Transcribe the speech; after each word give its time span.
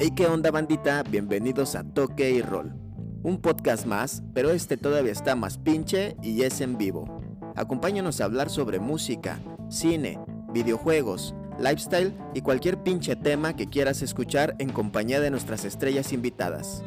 Hey, 0.00 0.12
¿qué 0.14 0.28
onda 0.28 0.52
bandita? 0.52 1.02
Bienvenidos 1.02 1.74
a 1.74 1.82
Toque 1.82 2.30
y 2.30 2.40
Roll. 2.40 2.72
Un 3.24 3.40
podcast 3.42 3.84
más, 3.84 4.22
pero 4.32 4.50
este 4.50 4.76
todavía 4.76 5.10
está 5.10 5.34
más 5.34 5.58
pinche 5.58 6.14
y 6.22 6.42
es 6.42 6.60
en 6.60 6.78
vivo. 6.78 7.20
Acompáñanos 7.56 8.20
a 8.20 8.26
hablar 8.26 8.48
sobre 8.48 8.78
música, 8.78 9.40
cine, 9.68 10.20
videojuegos, 10.52 11.34
lifestyle 11.58 12.16
y 12.32 12.42
cualquier 12.42 12.80
pinche 12.84 13.16
tema 13.16 13.56
que 13.56 13.66
quieras 13.66 14.00
escuchar 14.02 14.54
en 14.60 14.70
compañía 14.70 15.18
de 15.18 15.32
nuestras 15.32 15.64
estrellas 15.64 16.12
invitadas. 16.12 16.84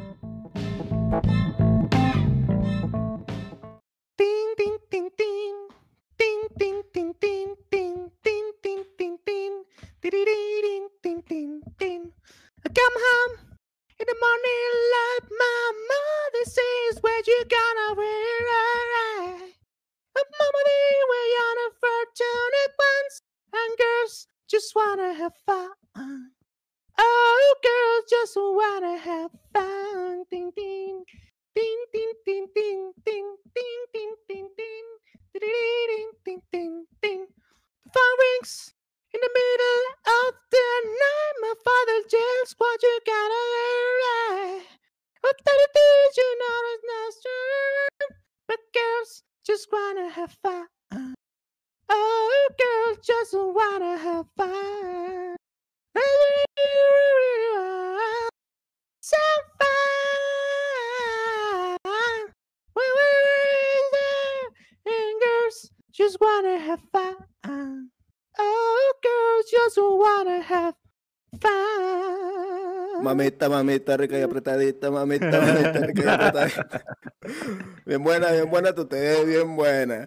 Mamita, 73.82 73.96
rica 73.96 74.18
y 74.18 74.22
apretadita, 74.22 74.90
mamita, 74.90 75.40
mamita, 75.40 75.72
rica 75.72 76.02
y 76.04 76.08
apretadita. 76.08 76.84
Bien 77.86 78.02
buena, 78.02 78.30
bien 78.30 78.48
buena, 78.48 78.72
tu 78.74 78.86
te 78.86 78.96
ves 78.96 79.26
bien 79.26 79.56
buena. 79.56 80.06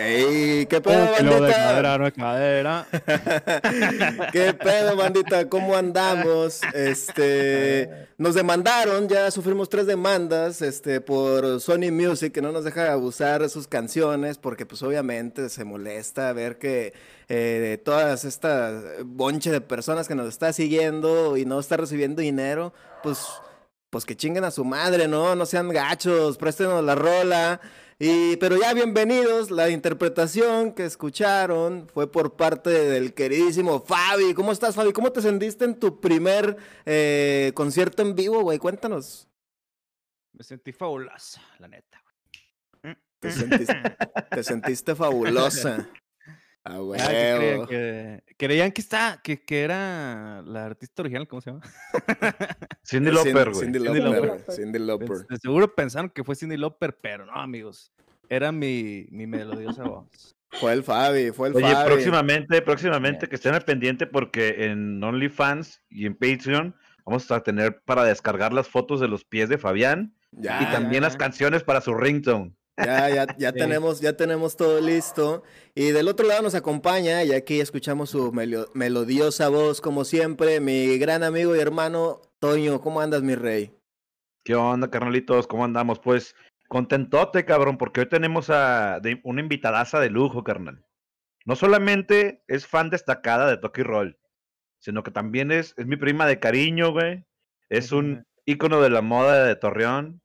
¡Ey! 0.00 0.66
¿Qué 0.66 0.80
pedo, 0.80 1.10
Oh, 1.18 1.22
lo 1.22 1.40
de 1.42 1.52
cadera 1.52 1.98
bandita? 1.98 1.98
no 1.98 2.06
es 2.06 2.12
cadera. 2.14 2.86
¿Qué 4.32 4.54
pedo, 4.54 4.96
bandita? 4.96 5.48
¿Cómo 5.48 5.76
andamos? 5.76 6.60
Este, 6.72 8.08
nos 8.16 8.34
demandaron, 8.34 9.08
ya 9.08 9.30
sufrimos 9.30 9.68
tres 9.68 9.86
demandas, 9.86 10.62
este, 10.62 11.02
por 11.02 11.60
Sony 11.60 11.90
Music, 11.92 12.32
que 12.32 12.40
no 12.40 12.50
nos 12.50 12.64
deja 12.64 12.90
abusar 12.92 13.42
de 13.42 13.50
sus 13.50 13.68
canciones, 13.68 14.38
porque 14.38 14.64
pues 14.64 14.82
obviamente 14.82 15.50
se 15.50 15.64
molesta 15.64 16.32
ver 16.32 16.58
que 16.58 16.94
eh, 17.28 17.78
todas 17.84 18.24
estas 18.24 18.82
bonche 19.04 19.50
de 19.50 19.60
personas 19.60 20.08
que 20.08 20.14
nos 20.14 20.28
está 20.28 20.52
siguiendo 20.54 21.36
y 21.36 21.44
no 21.44 21.60
está 21.60 21.76
recibiendo 21.76 22.22
dinero, 22.22 22.72
pues, 23.02 23.18
pues 23.90 24.06
que 24.06 24.16
chinguen 24.16 24.44
a 24.44 24.50
su 24.50 24.64
madre, 24.64 25.08
¿no? 25.08 25.34
No 25.34 25.44
sean 25.44 25.68
gachos, 25.68 26.38
préstenos 26.38 26.82
la 26.82 26.94
rola. 26.94 27.60
Y, 28.02 28.38
pero 28.38 28.56
ya 28.56 28.72
bienvenidos, 28.72 29.50
la 29.50 29.68
interpretación 29.68 30.72
que 30.72 30.86
escucharon 30.86 31.86
fue 31.86 32.10
por 32.10 32.34
parte 32.34 32.70
del 32.70 33.12
queridísimo 33.12 33.78
Fabi. 33.78 34.32
¿Cómo 34.32 34.52
estás, 34.52 34.74
Fabi? 34.74 34.94
¿Cómo 34.94 35.12
te 35.12 35.20
sentiste 35.20 35.66
en 35.66 35.78
tu 35.78 36.00
primer 36.00 36.56
eh, 36.86 37.52
concierto 37.54 38.00
en 38.00 38.14
vivo, 38.14 38.40
güey? 38.40 38.58
Cuéntanos. 38.58 39.28
Me 40.32 40.42
sentí 40.42 40.72
fabulosa, 40.72 41.42
la 41.58 41.68
neta. 41.68 42.02
Te 43.18 43.30
sentiste, 43.32 43.74
te 44.30 44.44
sentiste 44.44 44.94
fabulosa. 44.94 45.86
Ah, 46.64 46.78
¿qué 46.94 47.36
creían 47.38 47.66
que, 47.66 48.22
creían 48.36 48.72
que 48.72 48.80
está, 48.82 49.20
que, 49.24 49.42
que 49.42 49.62
era 49.62 50.42
la 50.42 50.66
artista 50.66 51.02
original, 51.02 51.26
¿cómo 51.26 51.40
se 51.40 51.50
llama? 51.50 51.62
Cindy 52.84 53.10
Cin- 53.10 53.14
Lauper, 53.14 53.50
güey. 53.50 53.64
Cindy. 53.64 53.78
Lauper. 53.78 54.40
Cindy 54.54 54.78
Lauper. 54.78 55.08
De 55.28 55.36
seguro 55.40 55.74
pensaron 55.74 56.10
que 56.10 56.22
fue 56.24 56.34
Cindy 56.34 56.56
Lauper, 56.56 56.98
pero 57.00 57.24
no, 57.26 57.32
amigos. 57.32 57.92
Era 58.28 58.52
mi, 58.52 59.06
mi 59.10 59.26
melodiosa 59.26 59.84
voz. 59.84 60.36
Fue 60.52 60.72
el 60.72 60.82
Fabi, 60.82 61.30
fue 61.30 61.48
el 61.48 61.56
Oye, 61.56 61.72
Fabi. 61.72 61.86
próximamente, 61.86 62.62
próximamente 62.62 63.28
que 63.28 63.36
estén 63.36 63.54
al 63.54 63.62
pendiente 63.64 64.06
porque 64.06 64.64
en 64.66 65.02
OnlyFans 65.02 65.80
y 65.88 66.06
en 66.06 66.14
Patreon 66.14 66.74
vamos 67.06 67.30
a 67.30 67.40
tener 67.42 67.80
para 67.84 68.04
descargar 68.04 68.52
las 68.52 68.68
fotos 68.68 69.00
de 69.00 69.08
los 69.08 69.24
pies 69.24 69.48
de 69.48 69.58
Fabián 69.58 70.14
Ya, 70.32 70.60
y 70.62 70.66
también 70.66 71.02
ya, 71.02 71.08
las 71.08 71.16
canciones 71.16 71.62
para 71.62 71.80
su 71.80 71.94
ringtone. 71.94 72.54
Ya, 72.76 73.10
ya, 73.10 73.26
ya 73.36 73.50
Sí. 73.50 73.58
tenemos, 73.58 74.00
ya 74.00 74.16
tenemos 74.16 74.56
todo 74.56 74.80
listo. 74.80 75.42
Y 75.74 75.90
del 75.90 76.08
otro 76.08 76.26
lado 76.26 76.42
nos 76.42 76.54
acompaña, 76.54 77.22
y 77.24 77.32
aquí 77.32 77.60
escuchamos 77.60 78.10
su 78.10 78.32
melodiosa 78.74 79.48
voz, 79.48 79.80
como 79.80 80.04
siempre, 80.04 80.60
mi 80.60 80.96
gran 80.98 81.22
amigo 81.22 81.54
y 81.54 81.60
hermano 81.60 82.22
Toño. 82.38 82.80
¿Cómo 82.80 83.00
andas, 83.00 83.22
mi 83.22 83.34
rey? 83.34 83.72
¿Qué 84.44 84.54
onda, 84.54 84.90
carnalitos? 84.90 85.46
¿Cómo 85.46 85.64
andamos? 85.64 85.98
Pues 86.00 86.34
contentote, 86.68 87.44
cabrón, 87.44 87.76
porque 87.76 88.00
hoy 88.00 88.08
tenemos 88.08 88.48
a 88.48 89.00
de- 89.00 89.20
una 89.24 89.42
invitadaza 89.42 90.00
de 90.00 90.08
lujo, 90.08 90.42
carnal. 90.44 90.86
No 91.44 91.56
solamente 91.56 92.42
es 92.48 92.66
fan 92.66 92.88
destacada 92.90 93.48
de 93.50 93.58
Toki 93.58 93.82
Roll, 93.82 94.18
sino 94.78 95.02
que 95.02 95.10
también 95.10 95.50
es, 95.50 95.74
es 95.76 95.86
mi 95.86 95.96
prima 95.96 96.26
de 96.26 96.38
cariño, 96.40 96.92
güey. 96.92 97.26
Es 97.68 97.92
un 97.92 98.24
ícono 98.46 98.80
de 98.80 98.88
la 98.90 99.02
moda 99.02 99.44
de 99.44 99.56
Torreón. 99.56 100.22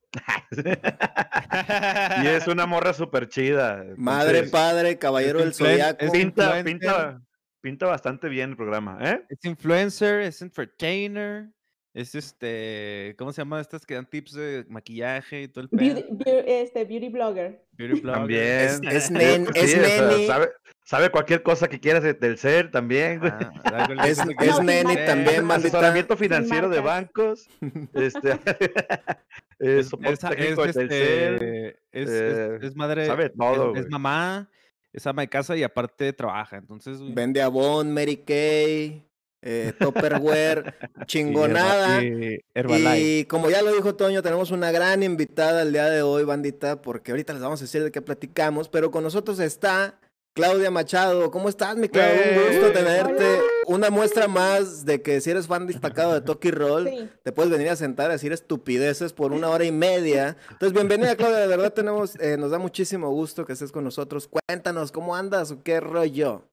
y 2.24 2.28
es 2.28 2.48
una 2.48 2.66
morra 2.66 2.94
súper 2.94 3.28
chida. 3.28 3.86
Madre, 3.98 4.40
entonces, 4.40 4.52
padre, 4.52 4.98
caballero 4.98 5.40
del 5.40 5.54
zodiaco. 5.54 6.12
pinta, 6.12 6.64
pinta, 6.64 7.22
pinta 7.62 7.86
bastante 7.88 8.30
bien 8.30 8.52
el 8.52 8.58
programa, 8.58 9.00
¿eh? 9.02 9.24
Es 9.30 9.44
influencer, 9.46 10.22
es 10.22 10.42
entertainer, 10.42 11.50
es 11.94 12.16
este, 12.16 13.16
¿cómo 13.18 13.32
se 13.34 13.42
llama? 13.42 13.60
Estas 13.62 13.86
que 13.86 13.96
dan 13.96 14.06
tips 14.10 14.34
de 14.34 14.66
maquillaje 14.70 15.44
y 15.44 15.48
todo 15.48 15.64
el 15.64 15.70
pedo. 15.70 15.96
Beauty, 15.96 16.08
beau- 16.12 16.44
este, 16.46 16.86
beauty 16.86 17.10
blogger. 17.10 17.65
También. 18.04 18.42
Es, 18.42 18.82
es 18.84 19.04
Sí, 19.08 19.14
nen- 19.14 19.50
es 19.56 19.72
sí, 19.72 19.80
o 19.80 19.84
sea, 19.86 20.08
neni, 20.08 20.28
sabe, 20.28 20.50
sabe 20.84 21.10
cualquier 21.10 21.44
cosa 21.44 21.68
que 21.68 21.80
quieras 21.80 22.04
de- 22.04 22.14
del 22.14 22.38
ser 22.38 22.72
también, 22.72 23.20
güey. 23.20 23.32
Ah, 23.32 23.88
es, 24.06 24.20
es 24.20 24.26
No, 24.48 24.64
neni 24.64 24.96
también, 25.06 25.48
bandita. 25.48 25.56
asesoramiento 25.78 26.18
financiero 26.18 26.70
de 26.70 26.80
bancos, 26.80 27.48
este, 27.94 28.32
eh, 29.60 29.80
Es, 29.80 29.92
es- 30.04 30.20
técnico 30.20 30.66
es, 30.66 30.76
este, 30.76 31.68
es, 31.68 31.74
es- 31.92 32.10
eh, 32.10 32.60
es 32.62 32.76
madre, 32.76 33.06
sabe 33.08 33.26
es- 33.26 33.34
todo, 33.38 33.76
es, 33.76 33.88
mamá, 33.90 34.50
es 34.94 35.06
ama 35.08 35.22
de 35.24 35.28
casa 35.28 35.56
y 35.58 35.64
aparte 35.64 36.14
trabaja. 36.14 36.58
Entonces, 36.58 36.98
Vende 37.14 37.42
Avon, 37.42 37.94
Mary 37.94 38.18
Kay, 38.18 39.04
eh, 39.46 39.74
Herba- 39.80 40.74
chingonada. 41.06 42.04
y 42.04 42.40
Herbalife. 42.54 43.00
Y 43.00 43.26
como 43.26 43.50
ya 43.50 43.62
lo 43.62 43.74
dijo 43.74 43.96
Toño, 43.96 44.22
tenemos 44.22 44.52
una 44.52 44.72
gran 44.72 45.04
invitada 45.04 45.62
el 45.62 45.72
día 45.72 45.86
de 45.90 46.02
hoy, 46.02 46.24
bandita, 46.24 46.82
porque 46.82 47.12
ahorita 47.12 47.34
les 47.34 47.42
vamos 47.42 47.62
a 47.62 47.64
decir 47.66 47.84
de 47.84 47.92
qué 47.92 48.02
platicamos, 48.02 48.68
pero 48.70 48.92
con 48.92 49.04
nosotros 49.04 49.40
está 49.40 50.00
Claudia 50.36 50.70
Machado. 50.72 51.32
¿Cómo 51.32 51.48
estás, 51.48 51.78
mi 51.78 51.88
Claudia? 51.88 52.38
Un 52.38 52.52
gusto 52.52 52.72
tenerte. 52.74 53.24
Hola. 53.26 53.42
Una 53.68 53.90
muestra 53.90 54.28
más 54.28 54.84
de 54.86 55.02
que 55.02 55.22
si 55.22 55.30
eres 55.32 55.48
fan 55.48 55.66
destacado 55.66 56.14
de 56.14 56.22
Toki 56.22 56.52
Roll, 56.52 56.90
Sí. 56.90 57.10
te 57.24 57.32
puedes 57.32 57.52
venir 57.52 57.70
a 57.70 57.76
sentar 57.76 58.10
a 58.10 58.14
decir 58.14 58.34
estupideces 58.34 59.14
por 59.14 59.32
una 59.32 59.50
hora 59.50 59.64
y 59.64 59.72
media. 59.72 60.36
Entonces, 60.52 60.74
bienvenida, 60.74 61.16
Claudia. 61.16 61.38
De 61.38 61.48
verdad 61.48 61.72
tenemos, 61.72 62.20
eh, 62.20 62.36
nos 62.38 62.52
da 62.52 62.60
muchísimo 62.60 63.10
gusto 63.12 63.46
que 63.46 63.54
estés 63.54 63.72
con 63.72 63.84
nosotros. 63.86 64.28
Cuéntanos, 64.28 64.92
¿cómo 64.92 65.16
andas 65.16 65.52
o 65.52 65.64
qué 65.64 65.80
rollo? 65.80 66.44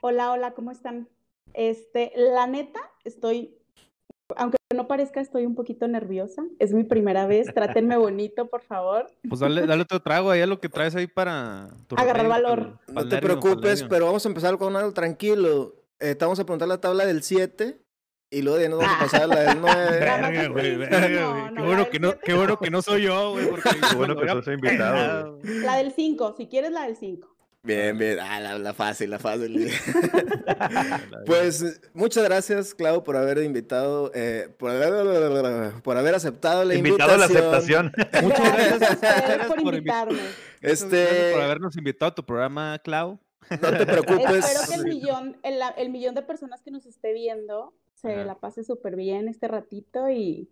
Hola, 0.00 0.30
hola, 0.32 0.52
¿cómo 0.52 0.70
están? 0.70 1.08
Este, 1.54 2.12
la 2.16 2.46
neta, 2.46 2.80
estoy, 3.04 3.56
aunque 4.36 4.56
no 4.74 4.88
parezca, 4.88 5.20
estoy 5.20 5.46
un 5.46 5.54
poquito 5.54 5.88
nerviosa. 5.88 6.44
Es 6.58 6.72
mi 6.72 6.84
primera 6.84 7.26
vez. 7.26 7.52
Trátenme 7.54 7.96
bonito, 7.98 8.48
por 8.48 8.62
favor. 8.62 9.06
Pues 9.28 9.40
dale, 9.40 9.66
dale 9.66 9.82
otro 9.82 10.00
trago 10.00 10.30
ahí 10.30 10.40
a 10.42 10.46
lo 10.46 10.60
que 10.60 10.68
traes 10.68 10.94
ahí 10.96 11.06
para 11.06 11.68
tu 11.86 11.96
Agarrar 11.96 12.28
valor. 12.28 12.78
No 12.88 13.08
te 13.08 13.18
preocupes, 13.18 13.84
pero 13.84 14.06
vamos 14.06 14.24
a 14.26 14.28
empezar 14.28 14.58
con 14.58 14.76
algo 14.76 14.92
tranquilo. 14.92 15.74
Eh, 15.98 16.14
te 16.14 16.24
vamos 16.24 16.38
a 16.38 16.44
preguntar 16.44 16.68
la 16.68 16.80
tabla 16.80 17.06
del 17.06 17.22
7 17.22 17.80
y 18.28 18.42
luego 18.42 18.58
de 18.58 18.64
ahí 18.64 18.70
nos 18.70 18.80
vamos 18.80 18.96
a 18.96 18.98
pasar 18.98 19.22
a 19.22 19.26
la 19.28 19.40
del 19.40 19.60
9. 19.60 20.00
Nada 20.00 20.18
más 20.18 20.30
Verga, 20.30 20.48
güey, 20.48 20.70
sí, 20.72 20.76
verga, 20.76 21.08
no, 21.08 21.30
güey. 21.30 21.44
no, 21.44 21.54
Qué 21.54 21.62
bueno 21.62 21.90
que 21.90 22.00
no, 22.00 22.18
qué 22.18 22.34
bueno 22.34 22.58
que 22.58 22.70
no 22.70 22.82
soy 22.82 23.02
yo, 23.02 23.30
güey, 23.30 23.48
porque 23.48 23.70
Qué 23.90 23.96
bueno 23.96 24.16
que 24.16 24.28
sos 24.28 24.46
hubiera 24.46 24.54
invitado. 24.54 25.38
La 25.42 25.76
del 25.76 25.92
5, 25.92 26.34
si 26.36 26.48
quieres 26.48 26.72
la 26.72 26.82
del 26.82 26.96
5. 26.96 27.35
Bien, 27.66 27.98
bien. 27.98 28.18
Ah, 28.20 28.38
la, 28.38 28.58
la 28.58 28.72
fácil, 28.74 29.10
la 29.10 29.18
fácil. 29.18 29.68
pues 31.26 31.80
muchas 31.94 32.22
gracias, 32.24 32.74
Clau, 32.74 33.02
por 33.02 33.16
haber 33.16 33.38
invitado, 33.38 34.12
eh, 34.14 34.48
por, 34.56 34.70
haber, 34.70 35.72
por 35.82 35.96
haber 35.96 36.14
aceptado 36.14 36.64
la 36.64 36.76
Invitado 36.76 37.14
a 37.14 37.16
la 37.18 37.26
invitación. 37.26 37.92
aceptación. 37.96 38.22
Muchas 38.24 38.52
Gracias 38.52 39.00
gracias, 39.00 39.46
por 39.48 39.62
por 39.62 39.74
invitarme. 39.74 40.18
Este, 40.60 41.02
Gracias 41.02 41.32
por 41.32 41.42
habernos 41.42 41.76
invitado 41.76 42.12
a 42.12 42.14
tu 42.14 42.24
programa, 42.24 42.78
Clau. 42.84 43.18
no 43.50 43.70
te 43.78 43.86
preocupes. 43.86 44.44
Espero 44.44 44.60
que 44.68 44.74
el 44.74 44.84
millón, 44.84 45.36
el, 45.42 45.58
el 45.76 45.90
millón 45.90 46.14
de 46.14 46.22
personas 46.22 46.62
que 46.62 46.70
nos 46.70 46.86
esté 46.86 47.12
viendo 47.12 47.74
se 47.94 48.12
Ajá. 48.12 48.24
la 48.24 48.38
pase 48.38 48.62
súper 48.62 48.94
bien 48.94 49.26
este 49.28 49.48
ratito 49.48 50.08
y 50.08 50.48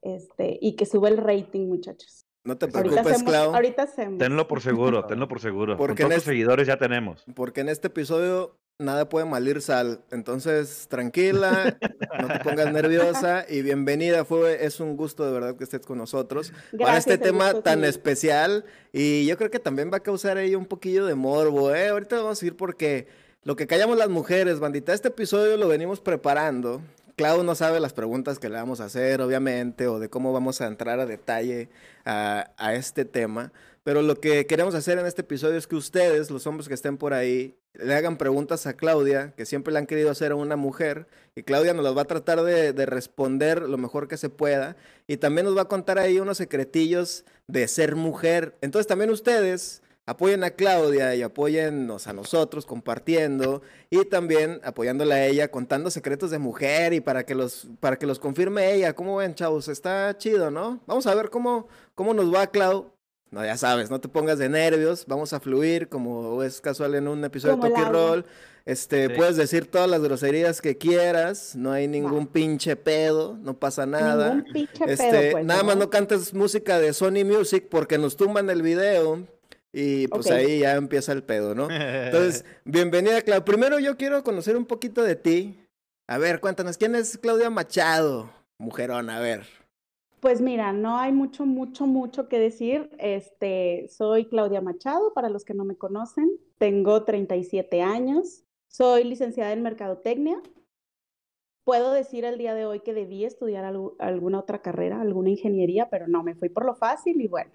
este 0.00 0.58
y 0.62 0.76
que 0.76 0.86
sube 0.86 1.08
el 1.10 1.18
rating, 1.18 1.66
muchachos. 1.68 2.24
No 2.48 2.56
te 2.56 2.64
Ahorita 2.64 2.80
preocupes, 2.80 3.12
hacemos, 3.14 3.30
Clau, 3.30 3.54
ahorita 3.54 3.82
hacemos. 3.82 4.18
Tenlo 4.18 4.48
por 4.48 4.62
seguro, 4.62 5.04
tenlo 5.04 5.28
por 5.28 5.38
seguro. 5.38 5.76
Porque 5.76 6.02
Con 6.02 6.12
en 6.12 6.16
todos 6.16 6.22
es- 6.22 6.24
seguidores 6.24 6.66
ya 6.66 6.78
tenemos. 6.78 7.22
porque 7.34 7.60
en 7.60 7.68
este 7.68 7.88
episodio 7.88 8.56
nada 8.78 9.06
puede 9.10 9.26
malir 9.26 9.60
sal. 9.60 10.00
Entonces, 10.10 10.86
tranquila, 10.88 11.76
no 12.18 12.28
te 12.28 12.38
pongas 12.38 12.72
nerviosa 12.72 13.44
y 13.46 13.60
bienvenida. 13.60 14.24
Fue, 14.24 14.64
es 14.64 14.80
un 14.80 14.96
gusto 14.96 15.26
de 15.26 15.32
verdad 15.32 15.56
que 15.56 15.64
estés 15.64 15.84
con 15.84 15.98
nosotros. 15.98 16.54
para 16.78 16.96
este 16.96 17.18
tema 17.18 17.46
gusto 17.52 17.60
tan 17.64 17.84
especial 17.84 18.64
y 18.94 19.26
yo 19.26 19.36
creo 19.36 19.50
que 19.50 19.58
también 19.58 19.90
va 19.92 19.98
a 19.98 20.00
causar 20.02 20.38
ahí 20.38 20.54
un 20.54 20.64
poquillo 20.64 21.04
de 21.04 21.14
morbo, 21.14 21.74
¿eh? 21.74 21.88
Ahorita 21.88 22.16
vamos 22.16 22.42
a 22.42 22.46
ir 22.46 22.56
porque 22.56 23.08
lo 23.42 23.56
que 23.56 23.66
callamos 23.66 23.98
las 23.98 24.08
mujeres, 24.08 24.58
bandita, 24.58 24.94
este 24.94 25.08
episodio 25.08 25.58
lo 25.58 25.68
venimos 25.68 26.00
preparando. 26.00 26.80
Clau 27.18 27.42
no 27.42 27.56
sabe 27.56 27.80
las 27.80 27.92
preguntas 27.92 28.38
que 28.38 28.48
le 28.48 28.54
vamos 28.54 28.80
a 28.80 28.84
hacer, 28.84 29.20
obviamente, 29.22 29.88
o 29.88 29.98
de 29.98 30.08
cómo 30.08 30.32
vamos 30.32 30.60
a 30.60 30.68
entrar 30.68 31.00
a 31.00 31.04
detalle 31.04 31.68
a, 32.04 32.74
este 32.74 33.04
tema. 33.04 33.52
Pero 33.82 34.02
lo 34.02 34.20
que 34.20 34.46
queremos 34.46 34.76
hacer 34.76 35.00
en 35.00 35.06
este 35.06 35.22
episodio 35.22 35.58
es 35.58 35.66
que 35.66 35.74
ustedes, 35.74 36.30
los 36.30 36.46
hombres 36.46 36.68
que 36.68 36.74
estén 36.74 36.96
por 36.96 37.14
ahí, 37.14 37.56
le 37.74 37.92
hagan 37.96 38.18
preguntas 38.18 38.68
a 38.68 38.74
Claudia, 38.74 39.32
que 39.36 39.46
siempre 39.46 39.72
le 39.72 39.80
han 39.80 39.86
querido 39.86 40.12
hacer 40.12 40.30
a 40.30 40.36
una 40.36 40.54
mujer, 40.54 41.08
y 41.34 41.42
Claudia 41.42 41.74
nos 41.74 41.84
las 41.84 41.96
va 41.96 42.02
a 42.02 42.04
tratar 42.06 42.40
de, 42.42 42.72
de 42.72 42.86
responder 42.86 43.62
lo 43.62 43.78
mejor 43.78 44.06
que 44.06 44.16
se 44.16 44.28
pueda. 44.28 44.76
Y 45.08 45.16
también 45.16 45.44
nos 45.44 45.56
va 45.56 45.62
a 45.62 45.68
contar 45.68 45.98
ahí 45.98 46.20
unos 46.20 46.38
secretillos 46.38 47.24
de 47.48 47.66
ser 47.66 47.96
mujer. 47.96 48.56
Entonces 48.60 48.86
también 48.86 49.10
ustedes 49.10 49.82
apoyen 50.08 50.42
a 50.42 50.50
Claudia 50.52 51.14
y 51.14 51.20
apóyennos 51.22 52.06
a 52.06 52.14
nosotros 52.14 52.64
compartiendo 52.64 53.60
y 53.90 54.06
también 54.06 54.58
apoyándola 54.64 55.16
a 55.16 55.26
ella 55.26 55.48
contando 55.50 55.90
secretos 55.90 56.30
de 56.30 56.38
mujer 56.38 56.94
y 56.94 57.00
para 57.00 57.26
que 57.26 57.34
los 57.34 57.68
para 57.80 57.98
que 57.98 58.06
los 58.06 58.18
confirme 58.18 58.72
ella. 58.72 58.94
¿Cómo 58.94 59.16
ven, 59.16 59.34
chavos? 59.34 59.68
Está 59.68 60.16
chido, 60.16 60.50
¿no? 60.50 60.80
Vamos 60.86 61.06
a 61.06 61.14
ver 61.14 61.28
cómo 61.28 61.68
cómo 61.94 62.14
nos 62.14 62.32
va, 62.34 62.46
Clau. 62.46 62.90
No, 63.30 63.44
ya 63.44 63.58
sabes, 63.58 63.90
no 63.90 64.00
te 64.00 64.08
pongas 64.08 64.38
de 64.38 64.48
nervios, 64.48 65.04
vamos 65.06 65.34
a 65.34 65.40
fluir 65.40 65.90
como 65.90 66.42
es 66.42 66.62
casual 66.62 66.94
en 66.94 67.06
un 67.06 67.22
episodio 67.26 67.58
Como 67.58 67.68
de 67.68 67.74
Toki. 67.74 67.90
Roll. 67.92 68.24
Este, 68.64 69.08
Sí. 69.08 69.12
puedes 69.14 69.36
decir 69.36 69.66
todas 69.70 69.88
las 69.90 70.00
groserías 70.00 70.62
que 70.62 70.78
quieras, 70.78 71.54
no 71.54 71.70
hay 71.72 71.86
ningún 71.88 72.26
pinche 72.26 72.76
pedo, 72.76 73.36
no 73.42 73.58
pasa 73.58 73.84
nada. 73.84 74.36
Ningún 74.36 74.52
pinche 74.52 74.84
Este, 74.86 75.10
pedo, 75.10 75.32
pues, 75.32 75.44
nada 75.44 75.62
más 75.62 75.74
¿verdad? 75.74 75.80
no 75.86 75.90
cantes 75.90 76.32
música 76.32 76.78
de 76.78 76.94
Sony 76.94 77.24
Music 77.26 77.66
porque 77.70 77.98
nos 77.98 78.16
tumban 78.16 78.48
el 78.48 78.62
video 78.62 79.26
y 79.72 80.08
pues 80.08 80.30
ahí 80.30 80.60
ya 80.60 80.74
empieza 80.76 81.12
el 81.12 81.22
pedo, 81.22 81.54
¿no? 81.54 81.68
Entonces, 81.70 82.44
bienvenida, 82.64 83.20
Clau. 83.22 83.44
Primero 83.44 83.78
yo 83.78 83.96
quiero 83.96 84.22
conocer 84.24 84.56
un 84.56 84.64
poquito 84.66 85.02
de 85.02 85.16
ti. 85.16 85.60
A 86.08 86.18
ver, 86.18 86.40
cuéntanos, 86.40 86.78
¿quién 86.78 86.94
es 86.94 87.18
Claudia 87.18 87.50
Machado? 87.50 88.30
Mujerón, 88.58 89.10
a 89.10 89.20
ver. 89.20 89.46
Pues 90.20 90.40
mira, 90.40 90.72
no 90.72 90.98
hay 90.98 91.12
mucho, 91.12 91.46
mucho, 91.46 91.86
mucho 91.86 92.28
que 92.28 92.38
decir. 92.40 92.90
Este, 92.98 93.86
soy 93.88 94.24
Claudia 94.26 94.60
Machado, 94.60 95.12
para 95.14 95.28
los 95.28 95.44
que 95.44 95.54
no 95.54 95.64
me 95.64 95.76
conocen. 95.76 96.30
Tengo 96.58 97.04
37 97.04 97.82
años. 97.82 98.42
Soy 98.68 99.04
licenciada 99.04 99.52
en 99.52 99.62
Mercadotecnia. 99.62 100.42
Puedo 101.64 101.92
decir 101.92 102.24
el 102.24 102.38
día 102.38 102.54
de 102.54 102.64
hoy 102.64 102.80
que 102.80 102.94
debí 102.94 103.24
estudiar 103.24 103.64
algu- 103.64 103.94
alguna 103.98 104.40
otra 104.40 104.62
carrera, 104.62 105.00
alguna 105.00 105.28
ingeniería, 105.30 105.90
pero 105.90 106.08
no, 106.08 106.22
me 106.22 106.34
fui 106.34 106.48
por 106.48 106.64
lo 106.64 106.74
fácil 106.74 107.20
y 107.20 107.28
bueno, 107.28 107.50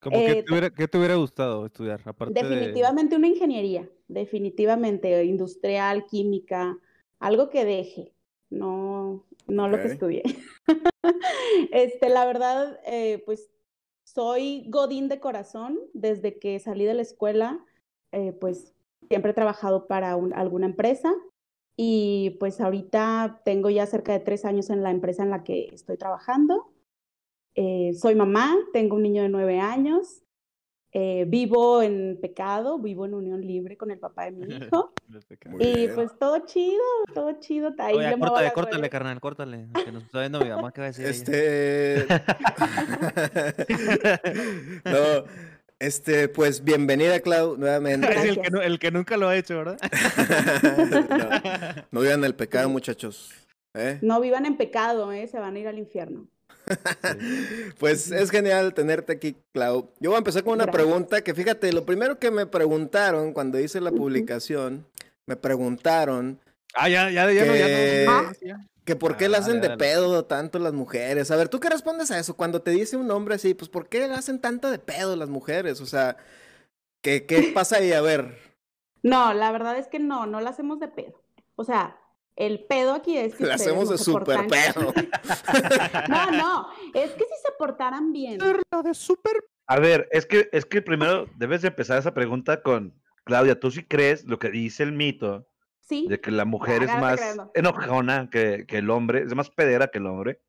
Como 0.00 0.16
que 0.16 0.32
Eh, 0.32 0.42
te 0.42 0.50
hubiera, 0.52 0.70
¿Qué 0.70 0.88
te 0.88 0.98
hubiera 0.98 1.14
gustado 1.16 1.66
estudiar? 1.66 2.00
Aparte 2.04 2.34
de... 2.34 2.44
definitivamente 2.50 3.16
una 3.16 3.26
ingeniería, 3.28 3.88
definitivamente 4.08 5.24
industrial, 5.24 6.06
química, 6.06 6.78
algo 7.18 7.48
que 7.50 7.64
deje, 7.64 8.14
no, 8.50 9.24
no 9.46 9.68
lo 9.68 9.76
que 9.80 9.88
estudié. 9.88 10.22
Este, 11.72 12.08
la 12.08 12.24
verdad, 12.26 12.78
eh, 12.86 13.22
pues 13.24 13.50
soy 14.04 14.64
godín 14.68 15.08
de 15.08 15.20
corazón. 15.20 15.78
Desde 15.92 16.38
que 16.38 16.58
salí 16.60 16.84
de 16.84 16.94
la 16.94 17.02
escuela, 17.02 17.64
eh, 18.12 18.32
pues 18.32 18.74
siempre 19.08 19.32
he 19.32 19.34
trabajado 19.34 19.86
para 19.86 20.16
un- 20.16 20.32
alguna 20.34 20.66
empresa 20.66 21.14
y 21.76 22.36
pues 22.40 22.60
ahorita 22.60 23.42
tengo 23.44 23.70
ya 23.70 23.86
cerca 23.86 24.12
de 24.12 24.20
tres 24.20 24.44
años 24.44 24.70
en 24.70 24.82
la 24.82 24.90
empresa 24.90 25.22
en 25.22 25.30
la 25.30 25.44
que 25.44 25.68
estoy 25.72 25.96
trabajando. 25.96 26.72
Eh, 27.60 27.92
soy 27.94 28.14
mamá, 28.14 28.54
tengo 28.72 28.94
un 28.94 29.02
niño 29.02 29.22
de 29.22 29.28
nueve 29.28 29.58
años. 29.58 30.22
eh, 30.92 31.24
vivo 31.26 31.82
en 31.82 32.18
pecado, 32.20 32.78
vivo 32.78 33.04
en 33.04 33.14
unión 33.14 33.40
libre 33.42 33.76
con 33.76 33.90
el 33.90 33.98
papá 33.98 34.26
de 34.26 34.30
mi 34.32 34.46
hijo. 34.56 34.92
Y 35.58 35.74
bien. 35.74 35.92
pues 35.94 36.16
todo 36.18 36.38
chido, 36.46 36.82
todo 37.12 37.32
chido. 37.40 37.74
Ahí 37.78 37.96
Oye, 37.96 38.16
córtale, 38.18 38.52
córtale, 38.52 38.90
carnal, 38.90 39.20
córtale. 39.20 39.66
Que 39.84 39.90
nos 39.92 40.04
está 40.04 40.20
viendo 40.20 40.40
mi 40.40 40.48
mamá, 40.50 40.72
¿qué 40.72 40.80
va 40.82 40.86
a 40.86 40.90
decir? 40.90 41.06
Este. 41.06 42.06
no, 44.84 45.24
este, 45.80 46.28
pues 46.28 46.62
bienvenida, 46.64 47.20
Clau, 47.20 47.56
nuevamente. 47.56 48.08
Es 48.12 48.24
el 48.24 48.40
que, 48.40 48.48
el 48.64 48.78
que 48.78 48.90
nunca 48.92 49.16
lo 49.16 49.28
ha 49.28 49.36
hecho, 49.36 49.56
¿verdad? 49.58 49.78
no, 51.10 51.28
no 51.90 52.00
vivan 52.00 52.24
el 52.24 52.34
pecado, 52.34 52.68
muchachos. 52.68 53.32
¿eh? 53.74 53.98
No 54.02 54.20
vivan 54.20 54.46
en 54.46 54.56
pecado, 54.56 55.12
¿eh? 55.12 55.26
se 55.26 55.38
van 55.38 55.56
a 55.56 55.58
ir 55.58 55.68
al 55.68 55.78
infierno. 55.78 56.26
Pues 57.78 58.10
es 58.10 58.30
genial 58.30 58.74
tenerte 58.74 59.12
aquí, 59.12 59.36
Clau. 59.52 59.90
Yo 60.00 60.10
voy 60.10 60.16
a 60.16 60.18
empezar 60.18 60.42
con 60.44 60.54
una 60.54 60.64
Gracias. 60.64 60.84
pregunta 60.84 61.20
que 61.22 61.34
fíjate, 61.34 61.72
lo 61.72 61.84
primero 61.86 62.18
que 62.18 62.30
me 62.30 62.46
preguntaron 62.46 63.32
cuando 63.32 63.58
hice 63.60 63.80
la 63.80 63.90
publicación, 63.90 64.86
me 65.26 65.36
preguntaron 65.36 66.40
Ah, 66.74 66.88
ya, 66.88 67.10
ya, 67.10 67.30
ya, 67.32 67.44
no, 67.46 67.56
ya, 67.56 67.66
Que- 67.66 68.04
no. 68.06 68.32
Ya. 68.46 68.66
que 68.84 68.94
por 68.96 69.16
qué 69.16 69.24
Ah, 69.24 69.28
le 69.30 69.36
hacen 69.38 69.54
dale, 69.54 69.62
de 69.62 69.68
dale. 69.68 69.78
pedo 69.78 70.24
tanto 70.26 70.58
las 70.58 70.72
mujeres. 70.74 71.30
A 71.30 71.36
ver, 71.36 71.48
¿tú 71.48 71.60
qué 71.60 71.68
respondes 71.70 72.10
a 72.10 72.18
eso? 72.18 72.36
Cuando 72.36 72.60
te 72.62 72.70
dice 72.72 72.96
un 72.96 73.10
hombre 73.10 73.34
así, 73.36 73.54
pues 73.54 73.68
¿por 73.70 73.88
qué 73.88 74.06
le 74.06 74.14
hacen 74.14 74.38
tanto 74.40 74.70
de 74.70 74.78
pedo 74.78 75.16
las 75.16 75.28
mujeres? 75.30 75.80
O 75.80 75.86
sea, 75.86 76.16
¿qué, 77.02 77.24
qué 77.26 77.50
pasa 77.54 77.76
ahí? 77.76 77.92
A 77.92 78.00
ver, 78.02 78.36
No, 79.02 79.32
la 79.32 79.50
verdad 79.52 79.78
es 79.78 79.86
que 79.88 79.98
no, 79.98 80.26
no 80.26 80.40
la 80.40 80.50
hacemos 80.50 80.78
de 80.80 80.88
pedo. 80.88 81.22
O 81.56 81.64
sea, 81.64 81.96
el 82.38 82.64
pedo 82.66 82.94
aquí 82.94 83.16
es 83.18 83.34
que 83.34 83.44
le 83.44 83.50
ustedes 83.50 83.68
hacemos 83.68 83.84
no 83.86 83.90
de 83.92 83.98
super 83.98 84.38
portan- 84.38 84.48
pedo. 84.48 84.92
No, 86.08 86.30
no, 86.30 86.68
es 86.94 87.10
que 87.12 87.24
si 87.24 87.34
se 87.42 87.52
portaran 87.58 88.12
bien. 88.12 88.38
De 88.38 88.94
súper. 88.94 89.44
A 89.66 89.78
ver, 89.80 90.08
es 90.12 90.24
que, 90.24 90.48
es 90.52 90.64
que 90.64 90.80
primero 90.80 91.26
debes 91.36 91.62
de 91.62 91.68
empezar 91.68 91.98
esa 91.98 92.14
pregunta 92.14 92.62
con 92.62 92.94
Claudia. 93.24 93.58
¿Tú 93.58 93.70
sí 93.70 93.84
crees 93.84 94.24
lo 94.24 94.38
que 94.38 94.50
dice 94.50 94.82
el 94.84 94.92
mito 94.92 95.46
Sí, 95.80 96.06
de 96.08 96.20
que 96.20 96.30
la 96.30 96.44
mujer 96.44 96.82
es 96.84 96.94
más 96.98 97.20
enojona 97.54 98.28
que, 98.30 98.66
que 98.66 98.78
el 98.78 98.90
hombre, 98.90 99.22
es 99.22 99.34
más 99.34 99.50
pedera 99.50 99.88
que 99.88 99.98
el 99.98 100.06
hombre? 100.06 100.40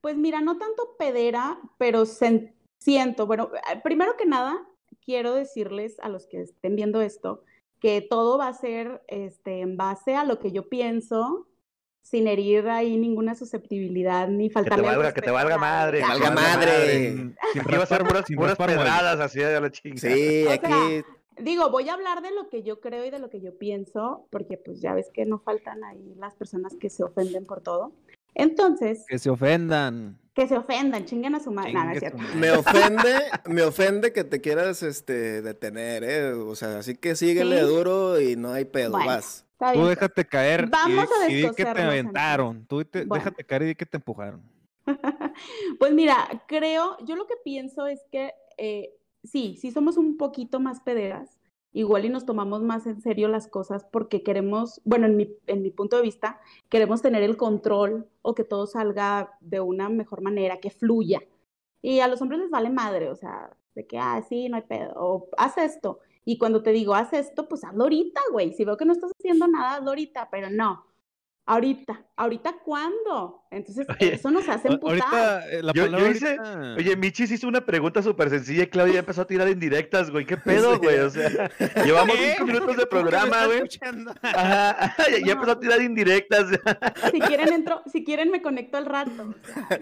pues 0.00 0.16
mira, 0.16 0.40
no 0.40 0.56
tanto 0.56 0.94
pedera, 0.96 1.58
pero 1.78 2.04
siento, 2.06 3.26
bueno, 3.26 3.50
eh, 3.72 3.80
primero 3.82 4.16
que 4.16 4.24
nada, 4.24 4.56
quiero 5.04 5.34
decirles 5.34 5.98
a 5.98 6.08
los 6.08 6.28
que 6.28 6.40
estén 6.42 6.76
viendo 6.76 7.00
esto 7.00 7.42
que 7.86 8.00
todo 8.00 8.36
va 8.36 8.48
a 8.48 8.52
ser 8.52 9.04
este, 9.06 9.60
en 9.60 9.76
base 9.76 10.16
a 10.16 10.24
lo 10.24 10.40
que 10.40 10.50
yo 10.50 10.68
pienso, 10.68 11.46
sin 12.02 12.26
herir 12.26 12.66
ahí 12.66 12.96
ninguna 12.96 13.36
susceptibilidad 13.36 14.26
ni 14.26 14.48
Que 14.48 14.48
te 14.48 14.54
faltarle 14.54 14.88
al 14.88 14.96
valga, 14.96 15.14
que 15.14 15.22
te 15.22 15.30
valga 15.30 15.56
madre. 15.56 16.00
Que 16.00 16.08
valga 16.08 16.30
madre. 16.32 17.10
Sin 17.52 17.60
Aquí 17.60 17.76
va 17.76 17.84
a 17.84 17.86
ser 17.86 18.02
puras, 18.02 18.24
puras 18.34 18.56
pedradas 18.56 19.20
así 19.20 19.38
de 19.38 19.60
la 19.60 19.70
chingada. 19.70 20.16
Sí, 20.16 20.46
O 20.48 20.50
aquí 20.50 21.04
Digo, 21.38 21.70
voy 21.70 21.88
a 21.88 21.94
hablar 21.94 22.22
de 22.22 22.32
lo 22.32 22.48
que 22.48 22.64
yo 22.64 22.80
creo 22.80 23.04
y 23.04 23.10
de 23.10 23.20
lo 23.20 23.30
que 23.30 23.40
yo 23.40 23.56
pienso, 23.56 24.26
porque 24.30 24.56
pues 24.56 24.80
ya 24.80 24.92
ves 24.92 25.08
que 25.14 25.24
no 25.24 25.38
faltan 25.38 25.84
ahí 25.84 26.12
las 26.16 26.34
personas 26.34 26.74
que 26.74 26.90
se 26.90 27.04
ofenden 27.04 27.46
por 27.46 27.60
todo. 27.60 27.92
Entonces, 28.38 29.04
Que 29.08 29.18
se 29.18 29.30
ofendan. 29.30 30.18
que 30.34 30.46
se 30.46 30.56
ofendan, 30.58 31.06
chinguen 31.06 31.34
a 31.34 31.40
su 31.40 31.50
madre. 31.50 31.72
No 31.72 31.90
es 31.90 31.98
cierto. 31.98 32.18
me 32.36 32.50
ofende, 32.52 33.14
me 33.46 33.62
ofende 33.62 34.12
que 34.12 34.22
te 34.24 34.40
quieras 34.42 34.82
este 34.82 35.40
detener, 35.42 36.04
eh. 36.04 36.32
O 36.34 36.54
sea, 36.54 36.78
así 36.78 36.94
que 36.96 37.16
síguele 37.16 37.60
Sí. 37.60 37.66
duro 37.66 38.20
y 38.20 38.36
no 38.36 38.52
hay 38.52 38.66
pedo, 38.66 38.90
Bueno. 38.92 39.06
vas. 39.06 39.44
Tú 39.72 39.86
déjate 39.86 40.26
caer 40.26 40.64
y 40.66 40.70
Vamos 40.70 41.08
di- 41.08 41.24
a 41.24 41.30
y, 41.30 41.34
di 41.36 41.54
que 41.54 41.64
te 41.64 41.80
aventaron. 41.82 42.66
Tú 42.66 42.84
te- 42.84 43.06
Bueno. 43.06 43.24
déjate 43.24 43.42
caer 43.44 43.62
y 43.62 43.66
di 43.68 43.74
que 43.74 43.86
te 43.86 43.96
empujaron. 43.96 44.42
Pues 45.78 45.92
mira, 45.92 46.28
creo, 46.46 46.96
yo 47.06 47.16
lo 47.16 47.26
que 47.26 47.34
pienso 47.44 47.86
es 47.86 48.00
que 48.12 48.32
eh, 48.58 48.90
sí, 49.24 49.56
sí 49.60 49.70
somos 49.70 49.96
un 49.96 50.16
poquito 50.16 50.60
más 50.60 50.80
pederas, 50.80 51.28
igual 51.76 52.06
y 52.06 52.08
nos 52.08 52.24
tomamos 52.24 52.62
más 52.62 52.86
en 52.86 53.02
serio 53.02 53.28
las 53.28 53.48
cosas 53.48 53.84
porque 53.84 54.22
queremos, 54.22 54.80
bueno, 54.84 55.06
en 55.06 55.16
mi, 55.16 55.36
en 55.46 55.60
mi 55.62 55.70
punto 55.70 55.96
de 55.96 56.02
vista, 56.02 56.40
queremos 56.70 57.02
tener 57.02 57.22
el 57.22 57.36
control 57.36 58.08
o 58.22 58.34
que 58.34 58.44
todo 58.44 58.66
salga 58.66 59.36
de 59.40 59.60
una 59.60 59.90
mejor 59.90 60.22
manera, 60.22 60.58
que 60.58 60.70
fluya. 60.70 61.22
Y 61.82 62.00
a 62.00 62.08
los 62.08 62.22
hombres 62.22 62.40
les 62.40 62.50
vale 62.50 62.70
madre, 62.70 63.10
o 63.10 63.14
sea, 63.14 63.54
de 63.74 63.86
que, 63.86 63.98
ah, 63.98 64.22
sí, 64.26 64.48
no 64.48 64.56
hay 64.56 64.62
pedo, 64.62 64.94
o 64.96 65.28
haz 65.36 65.58
esto. 65.58 66.00
Y 66.24 66.38
cuando 66.38 66.62
te 66.62 66.72
digo, 66.72 66.94
haz 66.94 67.12
esto, 67.12 67.46
pues 67.46 67.62
hazlo 67.62 67.84
ahorita, 67.84 68.22
güey. 68.32 68.52
Si 68.54 68.64
veo 68.64 68.76
que 68.78 68.86
no 68.86 68.92
estás 68.94 69.12
haciendo 69.18 69.46
nada, 69.46 69.76
hazlo 69.76 69.90
ahorita, 69.90 70.28
pero 70.30 70.50
no. 70.50 70.86
Ahorita, 71.46 72.06
¿ahorita 72.16 72.60
cuándo? 72.64 73.44
Entonces, 73.50 73.86
Oye, 73.88 74.14
eso 74.14 74.30
nos 74.30 74.48
hace 74.48 74.68
emputar. 74.68 74.98
Ahorita, 75.02 75.48
eh, 75.50 75.62
la 75.62 75.72
Yo- 75.72 75.86
hice- 76.10 76.36
ahorita- 76.36 76.74
Oye, 76.76 76.96
Michis 76.96 77.30
hizo 77.30 77.46
una 77.48 77.64
pregunta 77.64 78.02
súper 78.02 78.28
sencilla 78.30 78.64
y 78.64 78.66
Claudia 78.66 78.94
ya 78.94 78.98
empezó 79.00 79.22
a 79.22 79.26
tirar 79.26 79.48
indirectas, 79.48 80.10
güey. 80.10 80.26
¿Qué 80.26 80.36
pedo, 80.70 80.74
Sí. 80.74 80.78
güey? 80.82 80.98
O 80.98 81.10
sea, 81.10 81.50
llevamos 81.84 82.16
¿Qué? 82.16 82.30
cinco 82.32 82.46
minutos 82.46 82.76
de 82.76 82.86
¿Cómo 82.86 82.88
que 82.88 82.94
me 82.96 83.00
programa, 83.10 83.46
güey. 83.46 83.62
Ajá, 84.22 84.94
ya, 85.24 85.32
empezó 85.32 85.52
a 85.52 85.60
tirar 85.60 85.80
indirectas. 85.82 86.46
Si 87.12 87.20
quieren, 87.20 87.52
entro, 87.52 87.82
si 87.90 88.04
quieren, 88.04 88.30
me 88.30 88.42
conecto 88.42 88.76
al 88.76 88.86
rato. 88.86 89.34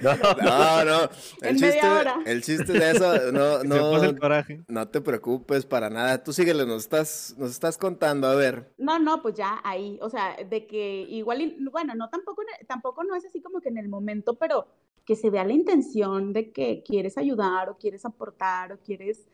No, 0.02 0.14
No, 0.42 0.85
no. 0.85 1.00
El 1.40 1.49
En 1.49 1.56
chiste, 1.56 1.66
media 1.66 1.94
hora. 1.94 2.16
el 2.26 2.42
chiste 2.42 2.73
de 2.73 2.90
eso, 2.90 3.33
no, 3.33 3.40
pasa 3.59 4.06
el 4.06 4.14
no, 4.14 4.21
coraje. 4.21 4.62
no 4.68 4.88
te 4.88 5.00
preocupes 5.00 5.64
para 5.66 5.90
nada. 5.90 6.23
Tú 6.23 6.33
síguele, 6.33 6.66
nos 6.66 6.83
estás, 6.83 7.35
nos 7.38 7.50
estás 7.50 7.76
contando, 7.78 8.26
a 8.28 8.35
ver. 8.35 8.73
No, 8.78 8.99
no, 8.99 9.23
pues 9.23 9.35
ya 9.35 9.61
ahí, 9.64 9.99
o 10.00 10.11
sea, 10.11 10.37
de 10.49 10.66
que 10.66 11.06
igual, 11.09 11.56
bueno, 11.73 11.94
no 11.94 12.09
tampoco, 12.11 12.42
tampoco 12.68 13.04
no 13.04 13.14
es 13.16 13.25
así 13.25 13.40
como 13.42 13.53
que 13.61 13.68
en 13.68 13.78
el 13.78 13.88
momento, 13.88 14.34
pero 14.38 14.66
que 15.04 15.16
se 15.16 15.30
vea 15.30 15.44
la 15.44 15.52
intención 15.52 16.32
de 16.32 16.52
que 16.52 16.82
quieres 16.82 17.18
ayudar 17.18 17.68
o 17.68 17.78
quieres 17.78 18.04
aportar 18.04 18.73
o 18.73 18.78
quieres 18.78 19.28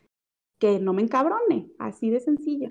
que 0.59 0.79
no 0.79 0.93
me 0.93 1.03
encabrone, 1.03 1.71
así 1.79 2.11
de 2.11 2.21
sencillo. 2.21 2.69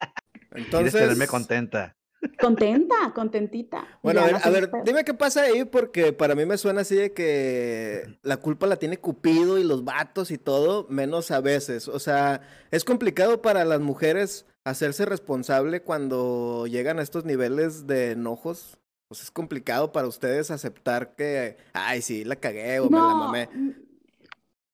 Quieres 0.50 0.66
Entonces, 0.66 1.00
tenerme 1.00 1.26
contenta. 1.26 1.96
Contenta, 2.40 3.12
contentita. 3.14 3.86
bueno, 4.02 4.20
a 4.20 4.24
ver, 4.24 4.32
no 4.32 4.38
a 4.42 4.50
ver, 4.50 4.70
dime 4.84 5.04
qué 5.04 5.12
pasa 5.12 5.42
ahí, 5.42 5.64
porque 5.64 6.12
para 6.12 6.34
mí 6.34 6.46
me 6.46 6.56
suena 6.56 6.80
así 6.82 6.96
de 6.96 7.12
que 7.12 8.18
la 8.22 8.38
culpa 8.38 8.66
la 8.66 8.76
tiene 8.76 8.98
Cupido 8.98 9.58
y 9.58 9.64
los 9.64 9.84
vatos 9.84 10.30
y 10.30 10.38
todo, 10.38 10.86
menos 10.88 11.30
a 11.30 11.40
veces. 11.40 11.88
O 11.88 11.98
sea, 11.98 12.40
es 12.70 12.84
complicado 12.84 13.42
para 13.42 13.64
las 13.64 13.80
mujeres 13.80 14.46
hacerse 14.64 15.04
responsable 15.04 15.82
cuando 15.82 16.66
llegan 16.66 16.98
a 16.98 17.02
estos 17.02 17.24
niveles 17.24 17.86
de 17.86 18.12
enojos. 18.12 18.78
Pues 19.08 19.22
es 19.22 19.30
complicado 19.30 19.92
para 19.92 20.08
ustedes 20.08 20.50
aceptar 20.50 21.14
que, 21.14 21.56
ay, 21.72 22.02
sí, 22.02 22.24
la 22.24 22.36
cagué 22.36 22.80
o 22.80 22.90
me 22.90 22.98
la 22.98 23.14
mamé. 23.14 23.48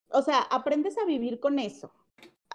O 0.08 0.22
sea, 0.22 0.40
aprendes 0.40 0.96
a 0.98 1.04
vivir 1.04 1.38
con 1.38 1.58
eso. 1.58 1.92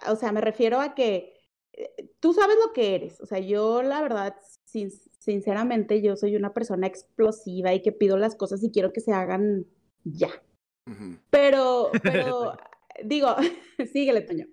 O 0.08 0.16
sea, 0.16 0.32
me 0.32 0.40
refiero 0.40 0.80
a 0.80 0.94
que 0.94 1.34
eh, 1.72 2.10
tú 2.20 2.32
sabes 2.32 2.56
lo 2.64 2.72
que 2.72 2.94
eres. 2.96 3.20
O 3.20 3.26
sea, 3.26 3.38
yo 3.38 3.82
la 3.82 4.00
verdad, 4.02 4.36
sin- 4.64 4.90
sinceramente, 5.18 6.02
yo 6.02 6.16
soy 6.16 6.34
una 6.34 6.52
persona 6.52 6.86
explosiva 6.88 7.72
y 7.74 7.82
que 7.82 7.92
pido 7.92 8.16
las 8.16 8.34
cosas 8.34 8.62
y 8.64 8.70
quiero 8.70 8.92
que 8.92 9.00
se 9.00 9.12
hagan 9.12 9.66
ya. 10.04 10.30
Pero, 11.30 11.90
pero, 12.02 12.56
digo, 13.04 13.36
síguele, 13.92 14.22
Toño. 14.22 14.46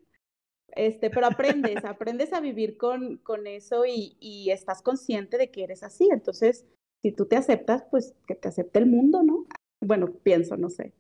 Este, 0.68 1.10
pero 1.10 1.26
aprendes, 1.28 1.84
aprendes 1.86 2.34
a 2.34 2.40
vivir 2.40 2.78
con, 2.78 3.18
con 3.18 3.48
eso 3.48 3.86
y, 3.88 4.18
y 4.20 4.52
estás 4.52 4.84
consciente 4.84 5.38
de 5.40 5.50
que 5.50 5.64
eres 5.64 5.82
así. 5.82 6.08
Entonces, 6.12 6.66
si 7.06 7.12
tú 7.12 7.28
te 7.28 7.36
aceptas, 7.36 7.84
pues 7.92 8.16
que 8.26 8.34
te 8.34 8.48
acepte 8.48 8.80
el 8.80 8.88
mundo, 8.88 9.22
¿no? 9.22 9.46
Bueno, 9.80 10.12
pienso, 10.24 10.58
no 10.58 10.72
sé. 10.72 10.92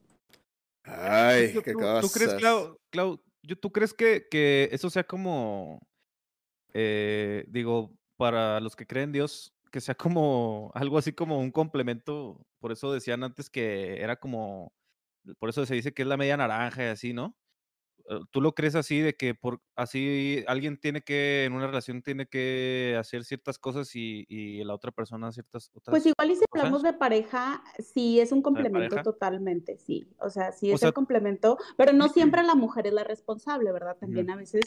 Ay, 0.84 1.52
¿Tú, 1.52 1.64
qué 1.64 1.72
tú- 1.74 1.80
cosas. 1.80 2.02
tú 2.02 2.10
crees, 2.12 2.34
Clau, 2.36 2.78
Clau, 2.92 3.20
yo- 3.42 3.56
¿tú 3.56 3.72
crees 3.72 3.92
que, 3.92 4.28
que 4.30 4.70
eso 4.72 4.92
sea 4.92 5.04
como, 5.04 5.80
eh, 6.76 7.44
digo, 7.48 7.92
para 8.18 8.60
los 8.60 8.76
que 8.76 8.86
creen 8.86 9.06
en 9.06 9.14
Dios, 9.14 9.52
que 9.72 9.82
sea 9.82 9.96
como 9.96 10.72
algo 10.76 11.00
así 11.00 11.12
como 11.12 11.40
un 11.40 11.50
complemento? 11.50 12.40
Por 12.60 12.72
eso 12.72 12.94
decían 12.94 13.24
antes 13.24 13.50
que 13.50 14.00
era 14.00 14.16
como, 14.16 14.72
por 15.40 15.50
eso 15.50 15.66
se 15.66 15.74
dice 15.74 15.92
que 15.92 16.04
es 16.04 16.08
la 16.08 16.18
media 16.18 16.38
naranja 16.38 16.84
y 16.84 16.88
así, 16.90 17.14
¿no? 17.14 17.34
Eh, 18.08 18.20
¿Tú 18.32 18.40
lo 18.40 18.54
crees 18.54 18.76
así 18.76 19.00
de 19.00 19.16
que 19.16 19.34
por 19.34 19.62
así 19.76 20.44
alguien 20.48 20.78
tiene 20.80 21.02
que, 21.02 21.46
en 21.46 21.54
una 21.54 21.66
relación 21.68 22.04
tiene 22.04 22.28
que 22.28 22.96
hacer 23.00 23.24
ciertas 23.24 23.58
cosas 23.58 23.96
y, 23.96 24.26
y 24.30 24.64
la 24.64 24.76
otra 24.76 24.92
persona 24.92 25.32
ciertas 25.32 25.72
otras? 25.74 25.92
Pues 25.92 26.06
igual 26.06 26.32
y 26.32 26.36
si 26.36 26.46
cosas? 26.50 26.66
hablamos 26.66 26.84
de 26.84 26.94
pareja, 26.94 27.64
sí 27.80 28.20
es 28.20 28.32
un 28.32 28.42
complemento 28.42 29.02
totalmente, 29.02 29.78
sí. 29.78 30.08
O 30.20 30.30
sea, 30.30 30.52
sí 30.52 30.72
O 30.72 30.76
es 30.76 30.82
sea- 30.82 30.90
el 30.90 30.94
complemento, 30.94 31.58
pero 31.78 31.94
no 31.94 32.08
siempre 32.10 32.44
la 32.44 32.54
mujer 32.56 32.86
es 32.88 32.94
la 32.94 33.04
responsable, 33.04 33.72
¿verdad? 33.72 33.98
También 34.00 34.30
a 34.30 34.36
veces, 34.36 34.66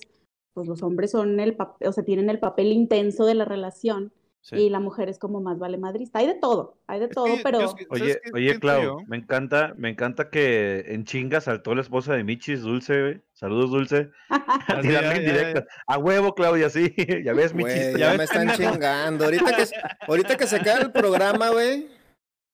pues 0.52 0.66
los 0.66 0.82
hombres 0.82 1.12
son 1.12 1.38
el 1.38 1.54
papel, 1.54 1.88
o 1.88 1.92
sea, 1.92 2.04
tienen 2.04 2.30
el 2.30 2.40
papel 2.40 2.72
intenso 2.72 3.24
de 3.24 3.34
la 3.34 3.44
relación 3.44 4.12
Sí. 4.48 4.56
y 4.56 4.70
la 4.70 4.80
mujer 4.80 5.10
es 5.10 5.18
como 5.18 5.40
más 5.42 5.58
vale 5.58 5.76
madrista. 5.76 6.20
Hay 6.20 6.26
de 6.26 6.34
todo, 6.34 6.78
hay 6.86 7.00
de 7.00 7.06
Es 7.06 7.10
todo, 7.12 7.26
que 7.26 7.40
pero 7.42 7.60
es 7.60 7.74
que- 7.74 7.84
¿sabes 7.84 8.02
Oye, 8.02 8.20
oye, 8.32 8.58
Clau, 8.60 9.04
me 9.06 9.18
encanta, 9.18 9.74
me 9.76 9.90
encanta 9.90 10.30
que 10.30 10.84
en 10.88 11.04
chinga 11.04 11.42
saltó 11.42 11.74
la 11.74 11.82
esposa 11.82 12.14
de 12.14 12.24
Michis, 12.24 12.62
Dulce, 12.62 13.00
güey. 13.00 13.20
Saludos, 13.34 13.70
Dulce. 13.70 14.10
A 14.30 14.80
tirarme 14.80 14.92
ya, 14.92 15.02
ya, 15.02 15.16
indirectas. 15.16 15.64
A 15.86 15.98
huevo, 15.98 16.34
Claudia, 16.34 16.70
sí. 16.70 16.94
Ya 17.24 17.34
ves, 17.34 17.54
Michis. 17.54 17.92
Ya 17.92 17.98
ya 17.98 18.08
ves, 18.10 18.18
me 18.18 18.24
están 18.24 18.50
chingando. 18.56 19.24
Ahorita 19.26 19.56
que, 19.56 19.64
ahorita 20.06 20.36
que 20.38 20.46
se 20.46 20.56
acabe 20.56 20.82
el 20.84 20.92
programa, 20.92 21.50
güey. 21.50 21.97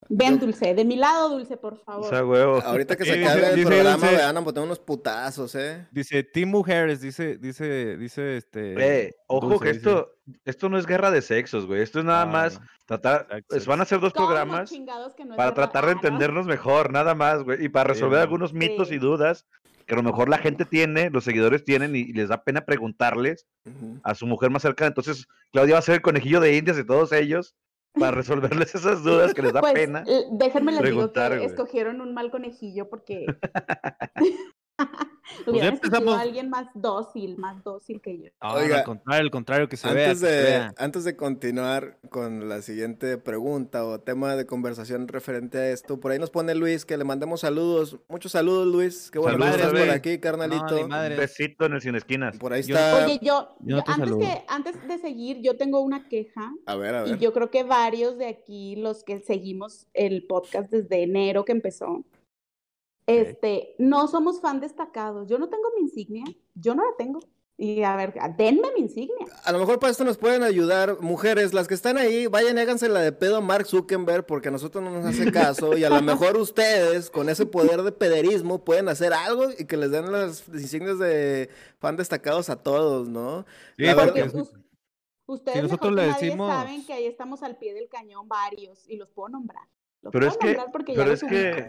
Ven, 0.09 0.39
Dulce, 0.39 0.75
de 0.75 0.85
mi 0.85 0.97
lado, 0.97 1.31
Dulce, 1.31 1.57
por 1.57 1.75
O 1.75 1.77
favor. 1.77 2.09
sea, 2.09 2.25
huevo. 2.25 2.61
Ahorita 2.63 2.97
que 2.97 3.05
se 3.05 3.17
dice- 3.17 3.29
acabe 3.31 3.49
el 3.51 3.57
dice 3.57 3.69
programa, 3.69 4.11
van 4.11 4.37
a 4.37 4.41
botar 4.41 4.63
unos 4.65 4.79
putazos, 4.79 5.55
¿eh? 5.55 5.87
Dice 5.91 6.23
Team 6.23 6.51
Mujeres, 6.51 7.01
dice, 7.01 7.37
dice, 7.39 7.97
dice 7.97 8.37
este. 8.37 8.75
Eh, 9.07 9.15
ojo 9.27 9.49
Dulce, 9.49 9.63
que 9.65 9.73
dice. 9.73 9.79
esto, 9.79 10.11
esto 10.45 10.69
no 10.69 10.79
es 10.79 10.87
guerra 10.87 11.11
de 11.11 11.23
sexos, 11.23 11.67
güey. 11.67 11.83
Esto 11.83 11.99
es 12.01 12.05
nada 12.05 12.27
No, 12.27 12.33
más 12.33 12.61
tratar. 12.87 13.27
Pues, 13.49 13.67
van 13.67 13.81
a 13.81 13.85
ser 13.85 14.01
dos 14.01 14.13
¿Cómo 14.13 14.27
programas 14.27 14.71
que 14.71 15.25
no 15.25 15.37
para 15.37 15.55
tratar 15.55 15.85
de 15.87 15.93
Ah, 15.93 15.95
¿no? 15.95 16.01
entendernos 16.01 16.47
mejor, 16.47 16.93
nada 16.93 17.15
más, 17.15 17.43
güey. 17.43 17.65
Y 17.65 17.69
para 17.69 17.89
resolver 17.89 18.19
no. 18.19 18.23
algunos 18.23 18.53
mitos 18.53 18.93
y 18.93 18.99
dudas 18.99 19.47
que 19.87 19.93
a 19.93 19.97
lo 19.97 20.03
mejor 20.03 20.31
la 20.31 20.39
gente 20.39 20.65
tiene, 20.65 21.11
los 21.11 21.25
seguidores 21.25 21.63
tienen 21.63 21.95
y, 21.95 21.99
y 22.01 22.13
les 22.15 22.31
da 22.31 22.43
pena 22.43 22.63
preguntarles 22.65 23.47
Ujú. 23.67 24.01
a 24.03 24.15
su 24.15 24.27
mujer 24.27 24.49
más 24.49 24.63
cercana. 24.63 24.89
Entonces, 24.89 25.27
Claudia 25.53 25.75
va 25.75 25.79
a 25.81 25.83
ser 25.83 25.97
el 25.97 26.01
conejillo 26.03 26.41
de 26.41 26.57
indias 26.57 26.77
de 26.79 26.85
todos 26.85 27.13
ellos 27.13 27.55
para 27.99 28.11
resolverles 28.13 28.75
esas 28.75 29.03
dudas 29.03 29.33
que 29.35 29.43
les 29.43 29.53
da 29.53 29.61
Pues, 29.61 29.75
pena. 29.75 30.03
l- 30.07 30.27
déjenme 30.33 30.73
les 30.73 30.83
digo 30.83 31.13
que 31.13 31.45
escogieron 31.45 32.01
un 32.01 32.13
mal 32.15 32.31
conejillo 32.31 32.89
porque 32.89 33.27
escogido 35.39 35.65
empezamos. 35.67 36.15
a 36.17 36.21
alguien 36.21 36.51
más 36.51 36.67
dócil, 36.75 37.37
más 37.39 37.63
dócil 37.65 38.01
que 38.01 38.19
yo. 38.19 38.31
No, 38.43 38.49
no, 38.51 38.55
Oiga, 38.57 38.79
al 38.79 38.85
contrario, 38.85 39.23
al 39.23 39.31
contrario, 39.31 39.69
que 39.69 39.77
se 39.77 39.93
vea. 39.93 40.11
Antes 40.11 40.21
que 40.21 40.27
se 40.27 40.33
de, 40.33 40.43
vea. 40.43 40.75
antes 40.79 41.05
de 41.05 41.17
continuar 41.17 41.99
con 42.11 42.49
la 42.49 42.63
siguiente 42.63 43.19
pregunta 43.19 43.85
o 43.85 44.01
tema 44.01 44.37
de 44.37 44.47
conversación 44.47 45.09
referente 45.09 45.59
a 45.59 45.71
esto, 45.71 46.01
por 46.01 46.13
ahí 46.13 46.19
nos 46.19 46.31
pone 46.31 46.55
Luis 46.55 46.85
que 46.85 46.97
le 46.97 47.05
mandemos 47.05 47.41
saludos. 47.41 47.99
Muchos 48.09 48.33
saludos, 48.33 48.67
Luis. 48.67 49.11
Qué 49.11 49.19
bueno 49.19 49.39
que 49.39 49.45
Saludos, 49.45 49.61
estás 49.67 49.81
por 49.81 49.91
aquí, 49.91 50.09
No, 50.11 50.15
ni 50.15 50.21
carnalito. 50.21 50.85
Un 50.85 51.17
besito 51.17 51.67
en 51.67 51.73
el 51.75 51.81
sin 51.81 51.95
esquinas. 51.95 52.37
por 52.39 52.53
ahí 52.53 52.61
está. 52.61 53.05
Oye, 53.05 53.19
yo, 53.23 53.57
yo 53.61 53.77
no 53.77 53.79
yo 53.79 53.85
te 53.85 53.93
antes, 53.93 54.17
que, 54.17 54.45
antes 54.49 54.89
de 54.89 54.99
seguir, 54.99 55.41
yo 55.43 55.57
tengo 55.57 55.81
una 55.81 56.09
queja 56.09 56.53
a 56.67 56.77
ver, 56.77 56.95
a 56.95 57.07
y 57.07 57.11
ver. 57.13 57.19
yo 57.21 57.33
creo 57.33 57.51
que 57.51 57.63
varios 57.65 58.19
de 58.19 58.27
aquí, 58.27 58.77
los 58.77 59.05
que 59.05 59.21
seguimos 59.21 59.87
el 59.95 60.27
podcast 60.27 60.71
desde 60.71 61.03
enero 61.03 61.45
que 61.45 61.53
empezó, 61.53 62.05
este, 63.07 63.75
no 63.79 64.09
somos 64.09 64.41
fan 64.41 64.61
destacados. 64.61 65.29
Yo 65.29 65.39
no 65.39 65.49
tengo 65.49 65.65
mi 65.77 65.83
insignia, 65.83 66.25
yo 66.55 66.75
no 66.75 66.85
la 66.85 66.97
tengo. 66.97 67.21
Y 67.57 67.85
a 67.85 67.95
ver, 67.95 68.15
denme 68.37 68.73
mi 68.75 68.81
insignia. 68.81 69.27
A 69.45 69.53
lo 69.53 69.61
mejor 69.61 69.79
para 69.79 69.93
esto 69.93 70.03
nos 70.05 70.19
pueden 70.19 70.43
ayudar 70.43 71.01
mujeres, 71.01 71.55
las 71.55 71.69
que 71.69 71.75
están 71.75 71.97
ahí, 71.99 72.27
vayan 72.27 72.59
y 72.59 72.61
háganse 72.61 72.89
la 72.89 72.99
de 72.99 73.13
pedo 73.13 73.37
a 73.37 73.41
Mark 73.41 73.67
Zuckerberg 73.67 74.27
porque 74.27 74.49
a 74.49 74.51
nosotros 74.51 74.83
no 74.83 74.91
nos 74.91 75.05
hace 75.05 75.31
caso 75.31 75.77
y 75.77 75.85
a 75.85 75.89
lo 75.91 76.03
mejor 76.03 76.37
ustedes 76.37 77.11
con 77.11 77.29
ese 77.29 77.47
poder 77.47 77.83
de 77.83 77.93
pederismo 77.93 78.65
pueden 78.65 78.89
hacer 78.89 79.13
algo 79.13 79.51
y 79.57 79.67
que 79.67 79.77
les 79.77 79.93
den 79.93 80.11
las 80.11 80.49
insignias 80.49 80.99
de 80.99 81.49
fan 81.79 81.97
destacados 81.97 82.51
a 82.51 82.61
todos, 82.61 83.09
¿no? 83.09 83.47
Sí, 83.77 83.85
La 83.85 83.95
porque 83.95 84.23
verdad- 84.23 84.41
Us- 84.43 84.53
Ustedes 85.27 85.63
nosotros 85.63 85.93
mejor 85.93 85.97
que 85.97 86.07
le 86.07 86.11
nadie 86.13 86.27
decimos- 86.27 86.51
saben 86.53 86.87
que 86.87 86.93
ahí 86.93 87.07
estamos 87.07 87.43
al 87.45 87.57
pie 87.57 87.73
del 87.73 87.89
cañón 87.89 88.29
varios 88.29 88.87
y 88.89 88.97
los 88.97 89.11
puedo 89.13 89.29
nombrar. 89.29 89.63
Los 90.05 90.13
Pero 90.13 90.27
es 90.29 90.37
que, 90.37 90.57
pero 90.95 91.13
es 91.13 91.25
que, 91.25 91.69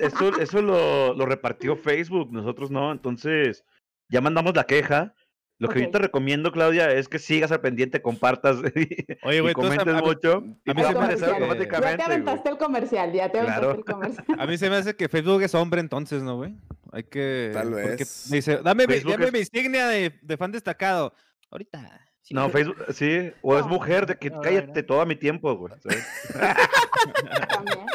eso, 0.00 0.38
eso 0.40 0.62
lo, 0.62 1.14
lo 1.14 1.26
repartió 1.26 1.76
Facebook, 1.76 2.32
nosotros 2.32 2.70
no, 2.70 2.90
entonces 2.92 3.64
ya 4.08 4.20
mandamos 4.20 4.54
la 4.54 4.64
queja. 4.64 5.14
Lo 5.58 5.68
que 5.68 5.78
yo 5.80 5.86
Ok. 5.86 5.92
te 5.92 5.98
recomiendo, 6.00 6.50
Claudia, 6.50 6.90
es 6.90 7.08
que 7.08 7.20
sigas 7.20 7.52
al 7.52 7.60
pendiente, 7.60 8.02
compartas 8.02 8.56
y, 8.74 9.06
Oye, 9.22 9.36
y 9.36 9.40
güey, 9.40 9.54
entonces, 9.56 9.78
comentes 9.78 10.02
mucho. 10.02 10.38
a 10.38 10.70
Y 10.72 10.74
mí 10.74 10.82
se 10.82 10.94
me 10.94 11.04
hace 11.04 11.14
que- 11.14 11.20
Ya 11.20 11.26
te 11.26 11.32
automáticamente. 11.34 11.96
güey. 11.96 12.04
aventaste 12.16 12.48
el 12.48 12.56
comercial, 12.58 13.12
ya 13.12 13.28
te 13.30 13.38
aventaste 13.38 13.60
Claro. 13.66 13.78
el 13.78 13.84
comercial. 13.84 14.26
A 14.40 14.46
mí 14.46 14.58
se 14.58 14.68
me 14.70 14.76
hace 14.76 14.96
que 14.96 15.08
Facebook 15.08 15.42
es 15.42 15.54
hombre 15.54 15.80
entonces, 15.80 16.20
¿no, 16.24 16.36
güey? 16.36 16.56
Hay 16.90 17.04
que... 17.04 17.50
Tal 17.52 17.70
porque 17.70 17.86
vez. 17.96 18.28
Dice, 18.30 18.56
dame, 18.56 18.88
mi- 18.88 18.98
dame 18.98 19.26
es- 19.26 19.32
mi 19.32 19.38
insignia 19.38 19.86
de, 19.86 20.12
de 20.20 20.36
fan 20.36 20.50
destacado. 20.50 21.14
Ahorita. 21.48 22.00
Sí. 22.22 22.34
No, 22.34 22.48
Facebook, 22.50 22.76
sí, 22.92 23.32
o 23.42 23.56
es 23.58 23.62
No. 23.64 23.68
mujer, 23.72 24.06
de 24.06 24.16
que 24.16 24.30
No, 24.30 24.40
cállate 24.40 24.80
no. 24.82 24.86
todo 24.86 25.04
mi 25.06 25.16
tiempo, 25.16 25.54
güey. 25.56 25.72
¿sabes? 25.80 26.06
También. 27.48 27.86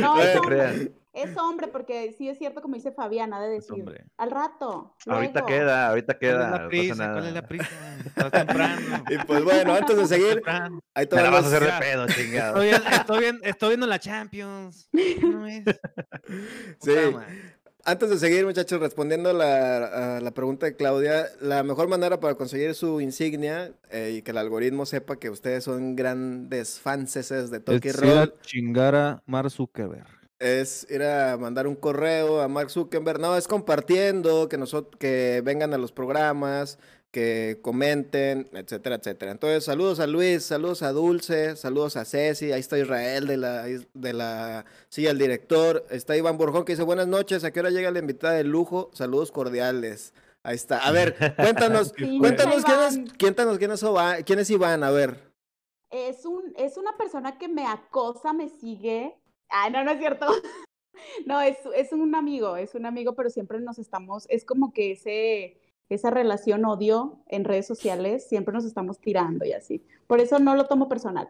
No, 0.00 0.16
No 0.16 0.22
es 0.22 0.36
hombre. 0.36 0.56
crean. 0.56 0.90
Es 1.14 1.36
hombre, 1.36 1.68
porque 1.68 2.14
sí 2.16 2.26
es 2.30 2.38
cierto, 2.38 2.62
como 2.62 2.74
dice 2.74 2.90
Fabiana, 2.90 3.38
de 3.38 3.56
Es 3.58 3.66
decir, 3.68 3.82
hombre. 3.84 4.06
al 4.16 4.30
rato. 4.30 4.96
Ahorita 5.06 5.40
luego. 5.40 5.46
queda, 5.46 5.88
ahorita 5.88 6.14
¿Cuál 6.18 6.30
es 6.30 6.36
queda. 6.38 6.50
la 6.50 6.68
prisa? 6.68 6.94
nada. 6.94 7.12
¿Cuál 7.12 7.26
es 7.26 7.34
la 7.34 7.42
prisa? 7.46 7.68
Está 8.06 8.30
temprano. 8.30 9.04
Y 9.10 9.18
pues 9.26 9.44
bueno, 9.44 9.74
antes 9.74 9.94
de 9.98 10.06
seguir, 10.06 10.34
temprano. 10.36 10.80
ahí 10.94 11.06
te 11.06 11.16
la 11.16 11.28
vas 11.28 11.44
a 11.44 11.48
hacer 11.48 11.64
de 11.64 11.72
pedo, 11.80 12.06
chingado. 12.06 12.62
Estoy, 12.62 12.68
viendo- 12.70 12.88
estoy, 12.96 13.18
viendo, 13.20 13.44
estoy 13.44 13.68
viendo 13.68 13.86
la 13.86 13.98
Champions. 13.98 14.88
No 15.22 15.46
es. 15.46 15.64
Sí. 16.80 16.92
Antes 17.84 18.10
de 18.10 18.18
seguir, 18.18 18.46
muchachos, 18.46 18.80
respondiendo 18.80 19.30
a 19.30 19.32
la, 19.32 20.16
a 20.16 20.20
la 20.20 20.30
pregunta 20.30 20.66
de 20.66 20.76
Claudia, 20.76 21.26
la 21.40 21.64
mejor 21.64 21.88
manera 21.88 22.20
para 22.20 22.36
conseguir 22.36 22.74
su 22.76 23.00
insignia 23.00 23.72
eh, 23.90 24.14
y 24.18 24.22
que 24.22 24.30
el 24.30 24.38
algoritmo 24.38 24.86
sepa 24.86 25.16
que 25.16 25.30
ustedes 25.30 25.64
son 25.64 25.96
grandes 25.96 26.78
fanses 26.78 27.28
de 27.50 27.58
Toki 27.58 27.88
Es 27.88 27.98
ir 27.98 28.04
a 28.04 28.26
Roll 28.26 28.34
chingar 28.42 28.94
a 28.94 29.22
Mark 29.26 29.50
Zuckerberg. 29.50 30.06
es 30.38 30.86
ir 30.90 31.02
a 31.02 31.36
mandar 31.36 31.66
un 31.66 31.74
correo 31.74 32.40
a 32.40 32.46
Mark 32.46 32.70
Zuckerberg. 32.70 33.18
No, 33.18 33.36
es 33.36 33.48
compartiendo, 33.48 34.48
que, 34.48 34.58
nosotros, 34.58 34.96
que 35.00 35.42
vengan 35.44 35.74
a 35.74 35.78
los 35.78 35.90
programas, 35.90 36.78
que 37.12 37.58
comenten, 37.62 38.48
etcétera, 38.54 38.96
etcétera. 38.96 39.32
Entonces, 39.32 39.64
saludos 39.64 40.00
a 40.00 40.06
Luis, 40.06 40.42
saludos 40.44 40.82
a 40.82 40.92
Dulce, 40.92 41.56
saludos 41.56 41.96
a 41.96 42.04
Ceci, 42.06 42.50
ahí 42.52 42.60
está 42.60 42.78
Israel 42.78 43.26
de 43.26 43.36
la, 43.36 43.64
de 43.64 44.12
la 44.14 44.64
silla 44.88 45.08
del 45.10 45.18
director, 45.18 45.84
está 45.90 46.16
Iván 46.16 46.38
Borjón 46.38 46.64
que 46.64 46.72
dice 46.72 46.82
buenas 46.82 47.06
noches, 47.06 47.44
¿a 47.44 47.50
qué 47.52 47.60
hora 47.60 47.68
llega 47.70 47.90
la 47.90 47.98
invitada 47.98 48.32
de 48.34 48.44
lujo? 48.44 48.90
Saludos 48.94 49.30
cordiales. 49.30 50.14
Ahí 50.42 50.56
está. 50.56 50.78
A 50.78 50.90
ver, 50.90 51.14
cuéntanos, 51.36 51.92
Sí, 51.96 52.18
cuéntanos 52.18 52.64
quién 52.64 52.80
es, 52.80 52.94
Iván. 52.96 53.12
cuéntanos 53.20 53.58
quién 53.58 53.70
es, 53.72 53.82
Oba- 53.84 54.22
quién 54.24 54.38
es 54.38 54.50
Iván, 54.50 54.82
a 54.82 54.90
ver. 54.90 55.30
Es 55.90 56.24
un, 56.24 56.54
es 56.56 56.78
una 56.78 56.96
persona 56.96 57.36
que 57.38 57.46
me 57.48 57.66
acosa, 57.66 58.32
me 58.32 58.48
sigue. 58.48 59.14
Ah, 59.50 59.68
no, 59.70 59.84
no 59.84 59.90
es 59.92 59.98
cierto. 59.98 60.26
No, 61.26 61.40
es, 61.40 61.56
es 61.74 61.90
un 61.92 62.14
amigo, 62.14 62.56
es 62.56 62.74
un 62.76 62.86
amigo, 62.86 63.14
pero 63.16 63.28
siempre 63.28 63.58
nos 63.60 63.78
estamos, 63.78 64.26
es 64.28 64.44
como 64.44 64.72
que 64.72 64.92
ese, 64.92 65.56
esa 65.94 66.10
relación 66.10 66.64
odio 66.64 67.18
en 67.28 67.44
redes 67.44 67.66
sociales, 67.66 68.28
siempre 68.28 68.52
nos 68.54 68.64
estamos 68.64 68.98
tirando 69.00 69.44
y 69.44 69.52
así. 69.52 69.84
Por 70.06 70.20
eso 70.20 70.38
no 70.38 70.54
lo 70.56 70.66
tomo 70.66 70.88
personal. 70.88 71.28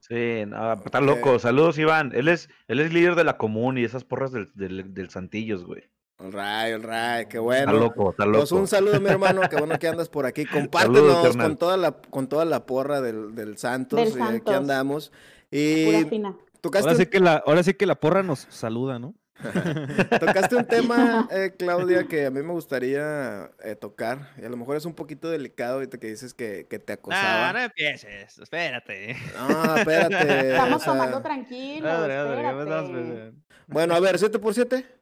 Sí, 0.00 0.44
no, 0.46 0.72
está 0.74 1.00
loco. 1.00 1.38
Saludos, 1.38 1.78
Iván. 1.78 2.10
Él 2.14 2.28
es, 2.28 2.48
él 2.68 2.80
es 2.80 2.92
líder 2.92 3.14
de 3.14 3.24
la 3.24 3.38
común 3.38 3.78
y 3.78 3.84
esas 3.84 4.04
porras 4.04 4.32
del, 4.32 4.50
del, 4.54 4.92
del 4.94 5.10
Santillos, 5.10 5.64
güey. 5.64 5.84
All 6.18 6.32
right, 6.32 6.74
all 6.74 6.82
right, 6.82 7.28
qué 7.28 7.38
Está 7.38 7.40
bueno. 7.40 7.72
loco, 7.72 8.10
está 8.10 8.24
loco. 8.26 8.38
Pues 8.38 8.52
un 8.52 8.66
saludo, 8.68 9.00
mi 9.00 9.08
hermano, 9.08 9.42
qué 9.50 9.56
bueno 9.56 9.78
que 9.78 9.88
andas 9.88 10.08
por 10.08 10.26
aquí. 10.26 10.44
Compártenos 10.44 11.36
con 11.36 11.56
toda 11.56 11.76
la 11.76 11.92
con 11.92 12.28
toda 12.28 12.44
la 12.44 12.64
porra 12.66 13.00
del, 13.00 13.34
del 13.34 13.56
Santos, 13.58 13.98
Del 13.98 14.08
aquí 14.08 14.18
Santos. 14.18 14.54
andamos. 14.54 15.08
Pura 15.10 15.18
Y 15.60 16.04
fina. 16.08 16.36
tocaste, 16.60 16.88
Ahora 16.90 16.98
sí, 16.98 17.06
que 17.06 17.20
la, 17.20 17.42
ahora 17.44 17.62
sí 17.62 17.74
que 17.74 17.86
la 17.86 17.96
porra 17.96 18.22
nos 18.22 18.46
saluda, 18.50 18.98
¿no? 19.00 19.14
tocaste 20.20 20.56
un 20.56 20.64
tema, 20.64 21.28
eh, 21.32 21.54
Claudia, 21.58 22.04
que 22.04 22.26
a 22.26 22.30
mí 22.30 22.42
me 22.42 22.52
gustaría 22.52 23.50
eh, 23.62 23.74
tocar. 23.76 24.30
Y 24.40 24.44
a 24.44 24.48
lo 24.48 24.56
mejor 24.56 24.76
es 24.76 24.84
un 24.84 24.94
poquito 24.94 25.30
delicado 25.30 25.74
ahorita 25.74 25.98
que 25.98 26.08
dices 26.08 26.34
que, 26.34 26.66
que 26.68 26.78
te 26.78 26.94
acosaba. 26.94 27.52
no 27.52 27.60
empieces, 27.60 28.38
espérate. 28.38 29.16
No, 29.36 29.76
espérate. 29.76 30.50
Estamos 30.50 30.82
o 30.82 30.84
sea, 30.84 30.92
tomando 30.92 31.22
tranquilo. 31.22 31.88
Bueno, 33.66 33.94
a 33.94 34.00
ver, 34.00 34.18
7 34.18 34.38
por 34.38 34.54
7 34.54 35.01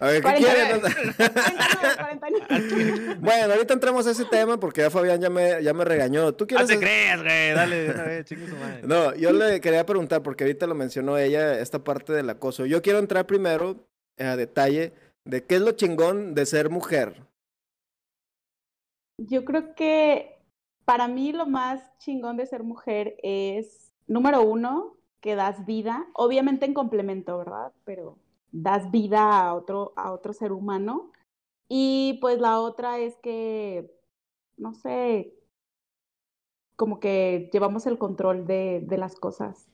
A 0.00 0.06
ver, 0.06 0.16
¿qué 0.16 0.22
40. 0.22 0.52
quieren? 0.52 0.80
49, 0.80 2.46
49. 2.48 3.16
bueno, 3.20 3.52
ahorita 3.52 3.74
entramos 3.74 4.06
a 4.06 4.10
ese 4.10 4.24
tema 4.24 4.58
porque 4.58 4.80
ya 4.80 4.90
Fabián 4.90 5.20
ya 5.20 5.30
me, 5.30 5.62
ya 5.62 5.72
me 5.72 5.84
regañó. 5.84 6.32
¿Tú 6.34 6.44
No 6.44 6.48
quieres 6.48 6.66
te 6.66 6.78
creas, 6.78 7.22
güey, 7.22 7.52
dale, 7.52 8.24
chingue 8.24 8.48
su 8.48 8.56
madre. 8.56 8.82
No, 8.84 9.14
yo 9.14 9.32
le 9.32 9.60
quería 9.60 9.86
preguntar, 9.86 10.22
porque 10.22 10.44
ahorita 10.44 10.66
lo 10.66 10.74
mencionó 10.74 11.16
ella, 11.16 11.58
esta 11.60 11.84
parte 11.84 12.12
del 12.12 12.28
acoso. 12.30 12.66
Yo 12.66 12.82
quiero 12.82 12.98
entrar 12.98 13.26
primero 13.26 13.86
a 14.18 14.36
detalle 14.36 14.92
de 15.24 15.44
qué 15.44 15.56
es 15.56 15.60
lo 15.60 15.72
chingón 15.72 16.34
de 16.34 16.46
ser 16.46 16.70
mujer. 16.70 17.26
Yo 19.18 19.44
creo 19.44 19.74
que 19.74 20.38
para 20.84 21.08
mí 21.08 21.32
lo 21.32 21.46
más 21.46 21.96
chingón 21.98 22.36
de 22.36 22.46
ser 22.46 22.62
mujer 22.62 23.16
es, 23.22 23.92
número 24.06 24.42
uno, 24.42 24.96
que 25.20 25.34
das 25.34 25.64
vida, 25.64 26.06
obviamente 26.12 26.66
en 26.66 26.74
complemento, 26.74 27.38
¿verdad? 27.38 27.72
Pero 27.84 28.18
das 28.54 28.90
vida 28.92 29.40
a 29.40 29.54
otro, 29.54 29.92
a 29.96 30.12
otro 30.12 30.32
ser 30.32 30.52
humano. 30.52 31.10
Y 31.68 32.18
pues 32.20 32.38
la 32.38 32.60
otra 32.60 32.98
es 32.98 33.16
que, 33.18 33.92
no 34.56 34.74
sé, 34.74 35.34
como 36.76 37.00
que 37.00 37.50
llevamos 37.52 37.86
el 37.86 37.98
control 37.98 38.46
de, 38.46 38.80
de 38.86 38.96
las 38.96 39.16
cosas. 39.16 39.68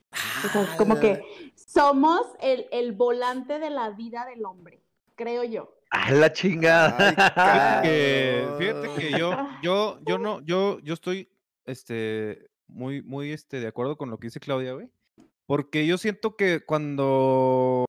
O 0.44 0.48
sea, 0.48 0.62
es 0.62 0.70
como 0.70 0.98
que 0.98 1.22
somos 1.54 2.22
el, 2.40 2.66
el 2.72 2.92
volante 2.92 3.58
de 3.58 3.70
la 3.70 3.90
vida 3.90 4.24
del 4.24 4.44
hombre, 4.44 4.82
creo 5.14 5.44
yo. 5.44 5.76
¡Ah, 5.90 6.12
la 6.12 6.32
chingada! 6.32 6.96
Ay, 7.36 7.88
que, 7.88 8.40
cabrón. 8.40 8.58
fíjate 8.58 9.00
que 9.00 9.18
yo, 9.18 9.32
yo, 9.62 9.98
yo 10.06 10.18
no, 10.18 10.40
yo, 10.40 10.78
yo 10.80 10.94
estoy, 10.94 11.28
este, 11.66 12.48
muy, 12.66 13.02
muy, 13.02 13.32
este, 13.32 13.60
de 13.60 13.66
acuerdo 13.66 13.96
con 13.96 14.08
lo 14.10 14.18
que 14.18 14.28
dice 14.28 14.40
Claudia, 14.40 14.72
güey. 14.72 14.88
Porque 15.46 15.86
yo 15.86 15.98
siento 15.98 16.36
que 16.36 16.64
cuando, 16.64 17.84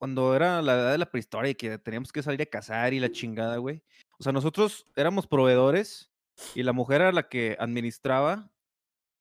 cuando 0.00 0.34
era 0.34 0.62
la 0.62 0.72
edad 0.72 0.92
de 0.92 0.98
la 0.98 1.10
prehistoria 1.10 1.50
y 1.50 1.54
que 1.54 1.76
teníamos 1.76 2.10
que 2.10 2.22
salir 2.22 2.40
a 2.40 2.46
cazar 2.46 2.94
y 2.94 3.00
la 3.00 3.12
chingada, 3.12 3.58
güey. 3.58 3.82
O 4.18 4.22
sea, 4.22 4.32
nosotros 4.32 4.86
éramos 4.96 5.26
proveedores 5.26 6.10
y 6.54 6.62
la 6.62 6.72
mujer 6.72 7.02
era 7.02 7.12
la 7.12 7.28
que 7.28 7.54
administraba 7.60 8.50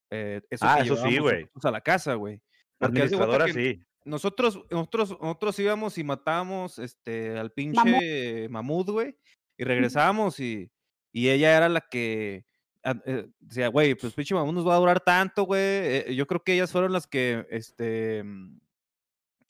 eh, 0.10 0.42
eso 0.50 0.66
Ah, 0.66 0.78
que 0.78 0.84
eso 0.84 0.96
sí, 0.96 1.18
güey. 1.18 1.50
a 1.62 1.72
la 1.72 1.82
casa, 1.82 2.14
güey. 2.14 2.42
Administradora, 2.80 3.50
sí. 3.50 3.84
nosotros, 4.06 4.64
nosotros, 4.72 5.18
nosotros 5.20 5.60
íbamos 5.60 5.98
y 5.98 6.06
matábamos 6.06 6.80
este, 6.80 7.38
al 7.38 7.52
pinche 7.52 8.48
mamut, 8.48 8.90
güey, 8.90 9.18
y 9.58 9.66
regresábamos 9.66 10.40
y, 10.40 10.72
y 11.12 11.28
ella 11.28 11.58
era 11.58 11.68
la 11.68 11.82
que 11.82 12.46
ah, 12.86 12.96
eh, 13.06 13.28
decía, 13.42 13.68
güey, 13.68 13.96
pues 13.96 14.14
pinche 14.14 14.34
mamut 14.34 14.56
nos 14.56 14.66
va 14.66 14.76
a 14.76 14.80
durar 14.80 15.02
tanto, 15.02 15.44
güey. 15.44 15.60
Eh, 15.62 16.16
yo 16.16 16.26
creo 16.26 16.42
que 16.42 16.54
ellas 16.54 16.72
fueron 16.72 16.94
las 16.94 17.06
que, 17.06 17.46
este, 17.50 18.24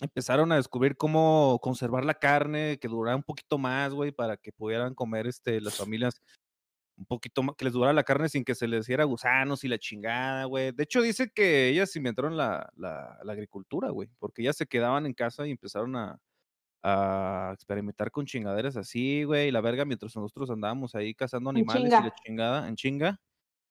empezaron 0.01 0.51
a 0.51 0.55
descubrir 0.57 0.97
cómo 0.97 1.59
conservar 1.61 2.05
la 2.05 2.15
carne, 2.15 2.77
que 2.79 2.87
durara 2.87 3.15
un 3.17 3.23
poquito 3.23 3.57
más, 3.57 3.93
güey, 3.93 4.11
para 4.11 4.37
que 4.37 4.51
pudieran 4.51 4.95
comer, 4.95 5.27
este, 5.27 5.61
las 5.61 5.77
familias 5.77 6.21
un 6.97 7.05
poquito 7.05 7.43
más, 7.43 7.55
que 7.55 7.65
les 7.65 7.73
durara 7.73 7.93
la 7.93 8.03
carne 8.03 8.29
sin 8.29 8.43
que 8.45 8.55
se 8.55 8.67
les 8.67 8.85
diera 8.87 9.05
gusanos 9.05 9.63
y 9.63 9.69
la 9.69 9.77
chingada, 9.79 10.45
güey. 10.45 10.71
De 10.73 10.83
hecho, 10.83 11.01
dice 11.01 11.31
que 11.33 11.69
ellas 11.69 11.95
inventaron 11.95 12.37
la, 12.37 12.71
la, 12.75 13.19
la 13.23 13.33
agricultura, 13.33 13.89
güey, 13.91 14.09
porque 14.19 14.41
ellas 14.43 14.57
se 14.57 14.67
quedaban 14.67 15.05
en 15.05 15.13
casa 15.13 15.47
y 15.47 15.51
empezaron 15.51 15.95
a, 15.95 16.19
a 16.83 17.51
experimentar 17.53 18.11
con 18.11 18.25
chingaderas 18.25 18.77
así, 18.77 19.23
güey, 19.23 19.49
y 19.49 19.51
la 19.51 19.61
verga, 19.61 19.85
mientras 19.85 20.15
nosotros 20.15 20.49
andábamos 20.51 20.95
ahí 20.95 21.13
cazando 21.15 21.49
animales 21.51 21.95
y 21.97 22.03
la 22.03 22.13
chingada, 22.25 22.67
en 22.67 22.75
chinga. 22.75 23.19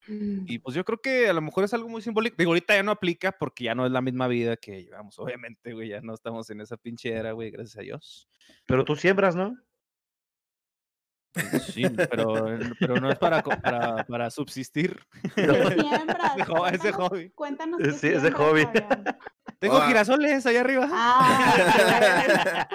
Y 0.09 0.59
pues 0.59 0.75
yo 0.75 0.83
creo 0.83 0.99
que 0.99 1.27
a 1.29 1.33
lo 1.33 1.41
mejor 1.41 1.63
es 1.63 1.73
algo 1.73 1.87
muy 1.87 2.01
simbólico. 2.01 2.35
Digo, 2.37 2.51
ahorita 2.51 2.75
ya 2.75 2.83
no 2.83 2.91
aplica 2.91 3.31
porque 3.31 3.65
ya 3.65 3.75
no 3.75 3.85
es 3.85 3.91
la 3.91 4.01
misma 4.01 4.27
vida 4.27 4.57
que 4.57 4.83
llevamos, 4.83 5.19
obviamente, 5.19 5.73
güey, 5.73 5.89
ya 5.89 6.01
no 6.01 6.13
estamos 6.13 6.49
en 6.49 6.61
esa 6.61 6.77
pinche 6.77 7.11
era, 7.11 7.33
güey, 7.33 7.51
gracias 7.51 7.77
a 7.77 7.81
Dios. 7.81 8.29
Pero 8.65 8.85
tú 8.85 8.95
siembras, 8.95 9.35
¿no? 9.35 9.55
Sí, 11.73 11.83
pero, 12.09 12.57
pero 12.79 12.99
no 12.99 13.11
es 13.11 13.19
para, 13.19 13.43
para, 13.43 14.03
para 14.05 14.29
subsistir. 14.31 14.99
¿Qué 15.35 15.43
siembras? 15.45 16.33
Ese 16.73 16.91
hobby. 16.91 17.29
Cuéntanos 17.31 17.79
Sí, 17.93 18.09
qué 18.09 18.15
ese 18.15 18.31
hobby. 18.31 18.63
Fabián. 18.65 19.17
Tengo 19.59 19.81
girasoles 19.81 20.45
allá 20.45 20.61
arriba. 20.61 20.87
Ah, 20.91 22.67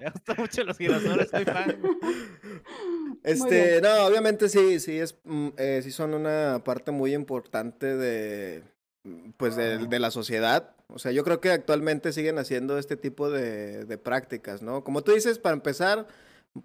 Me 0.00 0.10
gustan 0.10 0.36
mucho 0.38 0.64
los 0.64 0.76
girasoles, 0.76 1.30
soy 1.30 1.44
fan. 1.44 1.76
Este, 3.22 3.80
no, 3.80 4.04
obviamente 4.06 4.48
sí, 4.48 4.78
sí 4.80 4.98
es, 4.98 5.16
mm, 5.24 5.48
eh, 5.56 5.80
sí 5.82 5.90
son 5.90 6.14
una 6.14 6.62
parte 6.64 6.90
muy 6.90 7.14
importante 7.14 7.96
de, 7.96 8.64
mm, 9.04 9.30
pues, 9.36 9.56
de, 9.56 9.78
de 9.78 9.98
la 9.98 10.10
sociedad. 10.10 10.74
O 10.88 10.98
sea, 10.98 11.10
yo 11.10 11.24
creo 11.24 11.40
que 11.40 11.50
actualmente 11.50 12.12
siguen 12.12 12.38
haciendo 12.38 12.78
este 12.78 12.96
tipo 12.96 13.30
de, 13.30 13.84
de 13.86 13.98
prácticas, 13.98 14.62
¿no? 14.62 14.84
Como 14.84 15.02
tú 15.02 15.12
dices, 15.12 15.38
para 15.38 15.54
empezar, 15.54 16.06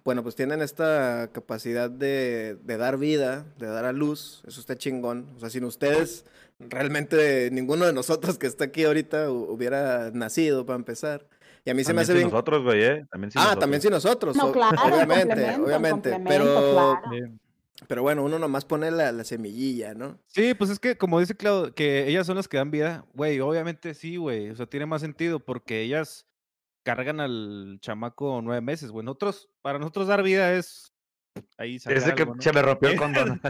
bueno, 0.04 0.22
pues 0.22 0.34
tienen 0.34 0.62
esta 0.62 1.30
capacidad 1.32 1.90
de, 1.90 2.56
de 2.62 2.76
dar 2.76 2.96
vida, 2.98 3.44
de 3.58 3.66
dar 3.66 3.84
a 3.84 3.92
luz. 3.92 4.42
Eso 4.46 4.60
está 4.60 4.76
chingón. 4.76 5.28
O 5.36 5.40
sea, 5.40 5.50
sin 5.50 5.64
ustedes, 5.64 6.24
realmente 6.58 7.50
ninguno 7.52 7.84
de 7.86 7.92
nosotros 7.92 8.38
que 8.38 8.46
está 8.46 8.64
aquí 8.64 8.84
ahorita 8.84 9.28
hu- 9.28 9.46
hubiera 9.50 10.10
nacido 10.12 10.64
para 10.66 10.76
empezar. 10.76 11.26
Y 11.64 11.70
a 11.70 11.74
mí 11.74 11.84
se 11.84 11.92
me 11.94 12.00
hace 12.00 12.12
sin 12.12 12.18
bien. 12.22 12.30
nosotros, 12.30 12.62
güey, 12.64 12.82
¿eh? 12.82 13.06
También 13.10 13.30
sin 13.30 13.38
Ah, 13.40 13.44
nosotros. 13.44 13.60
también 13.60 13.82
sin 13.82 13.90
nosotros. 13.92 14.36
No, 14.36 14.50
claro, 14.52 14.76
en 14.84 14.92
obviamente, 14.92 15.26
complemento, 15.28 15.64
obviamente. 15.64 16.10
complemento, 16.10 16.44
Pero, 16.44 17.00
claro. 17.12 17.32
pero 17.86 18.02
bueno, 18.02 18.24
uno 18.24 18.38
nomás 18.38 18.64
pone 18.64 18.90
la, 18.90 19.12
la 19.12 19.24
semillilla, 19.24 19.94
¿no? 19.94 20.18
Sí, 20.26 20.54
pues 20.54 20.70
es 20.70 20.78
que 20.80 20.96
como 20.96 21.20
dice 21.20 21.36
Claudio, 21.36 21.74
que 21.74 22.08
ellas 22.08 22.26
son 22.26 22.36
las 22.36 22.48
que 22.48 22.56
dan 22.56 22.70
vida, 22.72 23.04
güey, 23.14 23.38
obviamente 23.40 23.94
sí, 23.94 24.16
güey, 24.16 24.50
o 24.50 24.56
sea, 24.56 24.66
tiene 24.66 24.86
más 24.86 25.02
sentido 25.02 25.38
porque 25.38 25.82
ellas 25.82 26.26
cargan 26.82 27.20
al 27.20 27.78
chamaco 27.80 28.40
nueve 28.42 28.60
meses, 28.60 28.90
güey. 28.90 29.04
Nosotros, 29.04 29.48
para 29.62 29.78
nosotros 29.78 30.08
dar 30.08 30.22
vida 30.22 30.52
es 30.54 30.91
ahí 31.62 31.78
que 31.78 32.22
algo, 32.22 32.34
¿no? 32.34 32.42
se 32.42 32.52
me 32.52 32.62
rompió 32.62 32.88
el 32.90 32.96
condón. 32.98 33.40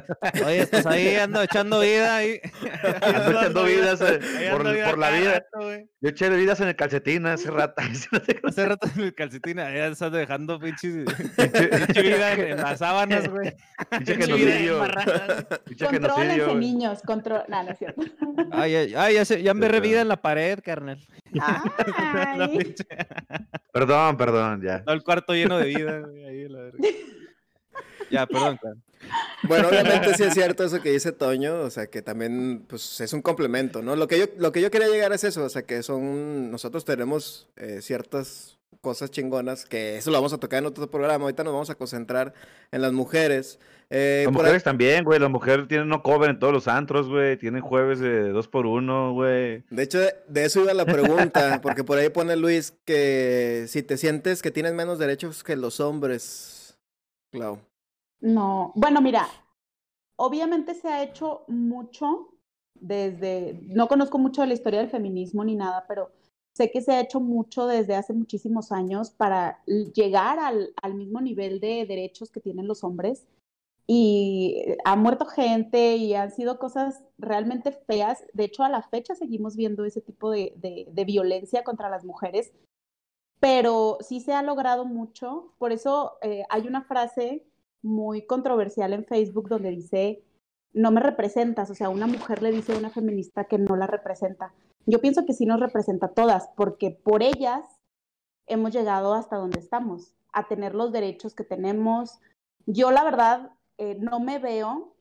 Oye, 0.44 0.66
pues 0.66 0.86
ahí 0.86 1.16
ando 1.16 1.42
echando 1.42 1.80
vida 1.80 2.16
ahí. 2.16 2.40
Ando 3.02 3.30
echando 3.30 3.64
vidas 3.64 4.00
eh, 4.00 4.50
por, 4.50 4.66
ando 4.66 4.84
por 4.84 4.98
la 4.98 5.10
vida. 5.10 5.32
rato. 5.34 5.70
Yo 6.00 6.08
eché 6.08 6.28
vidas 6.30 6.60
en 6.60 6.68
el 6.68 6.76
calcetín 6.76 7.26
hace 7.26 7.50
rato. 7.50 7.82
Hace 8.44 8.66
rato 8.66 8.88
en 8.96 9.02
el 9.02 9.14
calcetín, 9.14 9.56
ya 9.56 9.86
estás 9.86 10.12
dejando 10.12 10.58
pinches 10.58 11.04
pinche 11.36 12.02
vida 12.02 12.32
en, 12.32 12.40
en 12.40 12.56
las 12.58 12.78
sábanas, 12.78 13.28
güey. 13.28 13.54
Pinche 13.90 14.16
genocidio. 14.16 14.84
Pinche 15.64 15.86
genocidio. 15.88 16.54
Niños, 16.54 17.02
control. 17.02 17.42
No, 17.48 17.62
no 17.62 17.70
es 17.70 17.78
cierto. 17.78 18.02
Ay, 18.52 18.74
ay, 18.74 18.94
ay, 18.96 19.14
ya, 19.14 19.24
se, 19.24 19.42
ya 19.42 19.54
me 19.54 19.68
revida 19.68 20.00
en 20.00 20.08
la 20.08 20.20
pared, 20.20 20.58
carnal. 20.62 20.98
Perdón, 23.72 24.16
perdón, 24.16 24.62
ya. 24.62 24.82
Todo 24.84 24.94
el 24.94 25.02
cuarto 25.02 25.34
lleno 25.34 25.58
de 25.58 25.64
vida, 25.66 26.00
güey, 26.00 26.24
ahí, 26.24 26.48
la 26.48 26.60
verga. 26.62 26.78
Ya, 28.10 28.26
perdón. 28.26 28.58
Bueno, 29.44 29.68
obviamente 29.68 30.14
sí 30.14 30.22
es 30.22 30.34
cierto 30.34 30.62
eso 30.64 30.80
que 30.80 30.90
dice 30.92 31.10
Toño, 31.12 31.60
o 31.60 31.70
sea, 31.70 31.86
que 31.88 32.02
también 32.02 32.64
pues 32.68 33.00
es 33.00 33.12
un 33.12 33.20
complemento, 33.22 33.82
¿no? 33.82 33.96
Lo 33.96 34.06
que 34.06 34.18
yo, 34.18 34.26
lo 34.38 34.52
que 34.52 34.60
yo 34.60 34.70
quería 34.70 34.88
llegar 34.88 35.12
es 35.12 35.24
eso, 35.24 35.44
o 35.44 35.48
sea, 35.48 35.62
que 35.62 35.82
son, 35.82 36.50
nosotros 36.50 36.84
tenemos 36.84 37.48
eh, 37.56 37.80
ciertas 37.82 38.58
cosas 38.80 39.10
chingonas, 39.10 39.64
que 39.64 39.96
eso 39.96 40.10
lo 40.10 40.18
vamos 40.18 40.32
a 40.32 40.38
tocar 40.38 40.60
en 40.60 40.66
otro 40.66 40.88
programa, 40.90 41.24
ahorita 41.24 41.42
nos 41.44 41.52
vamos 41.52 41.70
a 41.70 41.74
concentrar 41.74 42.32
en 42.70 42.80
las 42.82 42.92
mujeres. 42.92 43.58
Eh, 43.90 44.22
Las 44.24 44.34
ahí- 44.34 44.40
mujeres 44.40 44.62
también, 44.62 45.04
güey. 45.04 45.18
Las 45.20 45.30
mujeres 45.30 45.68
tienen 45.68 45.88
no 45.88 46.02
cover 46.02 46.30
en 46.30 46.38
todos 46.38 46.52
los 46.52 46.66
antros, 46.66 47.08
güey. 47.08 47.36
Tienen 47.36 47.60
jueves 47.60 47.98
de 48.00 48.30
dos 48.30 48.48
por 48.48 48.64
uno, 48.66 49.12
güey. 49.12 49.62
De 49.68 49.82
hecho, 49.82 49.98
de 50.28 50.44
eso 50.44 50.62
iba 50.62 50.72
la 50.74 50.86
pregunta, 50.86 51.60
porque 51.62 51.84
por 51.84 51.98
ahí 51.98 52.08
pone 52.08 52.34
Luis 52.36 52.72
que 52.86 53.66
si 53.68 53.82
te 53.82 53.98
sientes 53.98 54.40
que 54.40 54.50
tienes 54.50 54.72
menos 54.72 54.98
derechos 54.98 55.44
que 55.44 55.56
los 55.56 55.78
hombres, 55.80 56.78
Clau. 57.32 57.58
No, 58.22 58.72
bueno, 58.76 59.00
mira, 59.00 59.26
obviamente 60.16 60.74
se 60.74 60.88
ha 60.88 61.02
hecho 61.02 61.44
mucho 61.48 62.28
desde, 62.74 63.60
no 63.64 63.88
conozco 63.88 64.16
mucho 64.18 64.42
de 64.42 64.46
la 64.46 64.54
historia 64.54 64.78
del 64.80 64.90
feminismo 64.90 65.44
ni 65.44 65.56
nada, 65.56 65.84
pero 65.88 66.12
sé 66.56 66.70
que 66.70 66.82
se 66.82 66.92
ha 66.92 67.00
hecho 67.00 67.18
mucho 67.18 67.66
desde 67.66 67.96
hace 67.96 68.12
muchísimos 68.12 68.70
años 68.70 69.10
para 69.10 69.62
llegar 69.66 70.38
al, 70.38 70.72
al 70.80 70.94
mismo 70.94 71.20
nivel 71.20 71.58
de 71.58 71.84
derechos 71.84 72.30
que 72.30 72.40
tienen 72.40 72.68
los 72.68 72.84
hombres. 72.84 73.26
Y 73.88 74.76
ha 74.84 74.94
muerto 74.94 75.26
gente 75.26 75.96
y 75.96 76.14
han 76.14 76.30
sido 76.30 76.60
cosas 76.60 77.02
realmente 77.18 77.72
feas. 77.72 78.24
De 78.32 78.44
hecho, 78.44 78.62
a 78.62 78.68
la 78.68 78.82
fecha 78.82 79.16
seguimos 79.16 79.56
viendo 79.56 79.84
ese 79.84 80.00
tipo 80.00 80.30
de, 80.30 80.52
de, 80.56 80.86
de 80.88 81.04
violencia 81.04 81.64
contra 81.64 81.90
las 81.90 82.04
mujeres, 82.04 82.52
pero 83.40 83.98
sí 84.00 84.20
se 84.20 84.32
ha 84.32 84.42
logrado 84.42 84.84
mucho. 84.84 85.52
Por 85.58 85.72
eso 85.72 86.12
eh, 86.22 86.44
hay 86.48 86.68
una 86.68 86.82
frase 86.84 87.44
muy 87.82 88.26
controversial 88.26 88.92
en 88.92 89.04
Facebook 89.04 89.48
donde 89.48 89.70
dice, 89.70 90.22
no 90.72 90.90
me 90.90 91.00
representas, 91.00 91.70
o 91.70 91.74
sea, 91.74 91.88
una 91.88 92.06
mujer 92.06 92.42
le 92.42 92.52
dice 92.52 92.72
a 92.72 92.78
una 92.78 92.90
feminista 92.90 93.44
que 93.44 93.58
no 93.58 93.76
la 93.76 93.86
representa. 93.86 94.54
Yo 94.86 95.00
pienso 95.00 95.24
que 95.26 95.34
sí 95.34 95.46
nos 95.46 95.60
representa 95.60 96.06
a 96.06 96.12
todas, 96.12 96.48
porque 96.56 96.90
por 96.90 97.22
ellas 97.22 97.64
hemos 98.46 98.72
llegado 98.72 99.14
hasta 99.14 99.36
donde 99.36 99.60
estamos, 99.60 100.14
a 100.32 100.48
tener 100.48 100.74
los 100.74 100.92
derechos 100.92 101.34
que 101.34 101.44
tenemos. 101.44 102.20
Yo 102.66 102.90
la 102.90 103.04
verdad 103.04 103.50
eh, 103.78 103.96
no 104.00 104.18
me 104.18 104.38
veo 104.38 104.94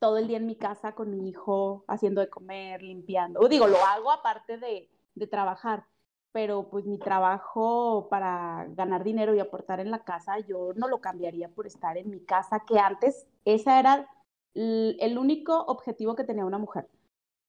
todo 0.00 0.18
el 0.18 0.28
día 0.28 0.38
en 0.38 0.46
mi 0.46 0.56
casa 0.56 0.94
con 0.94 1.10
mi 1.10 1.28
hijo 1.28 1.84
haciendo 1.86 2.20
de 2.20 2.30
comer, 2.30 2.82
limpiando. 2.82 3.40
O 3.40 3.48
digo, 3.48 3.66
lo 3.66 3.78
hago 3.84 4.10
aparte 4.10 4.58
de, 4.58 4.90
de 5.14 5.26
trabajar, 5.26 5.86
pero 6.32 6.68
pues 6.70 6.86
mi 6.86 6.98
trabajo 6.98 8.08
para 8.08 8.66
ganar 8.70 9.04
dinero 9.04 9.34
y 9.34 9.40
aportar 9.40 9.80
en 9.80 9.90
la 9.90 10.04
casa, 10.04 10.38
yo 10.40 10.72
no 10.76 10.88
lo 10.88 11.00
cambiaría 11.00 11.48
por 11.48 11.66
estar 11.66 11.96
en 11.96 12.10
mi 12.10 12.20
casa, 12.20 12.64
que 12.66 12.78
antes 12.78 13.26
esa 13.44 13.78
era 13.80 14.08
el 14.54 15.18
único 15.18 15.64
objetivo 15.66 16.14
que 16.14 16.24
tenía 16.24 16.44
una 16.44 16.58
mujer. 16.58 16.88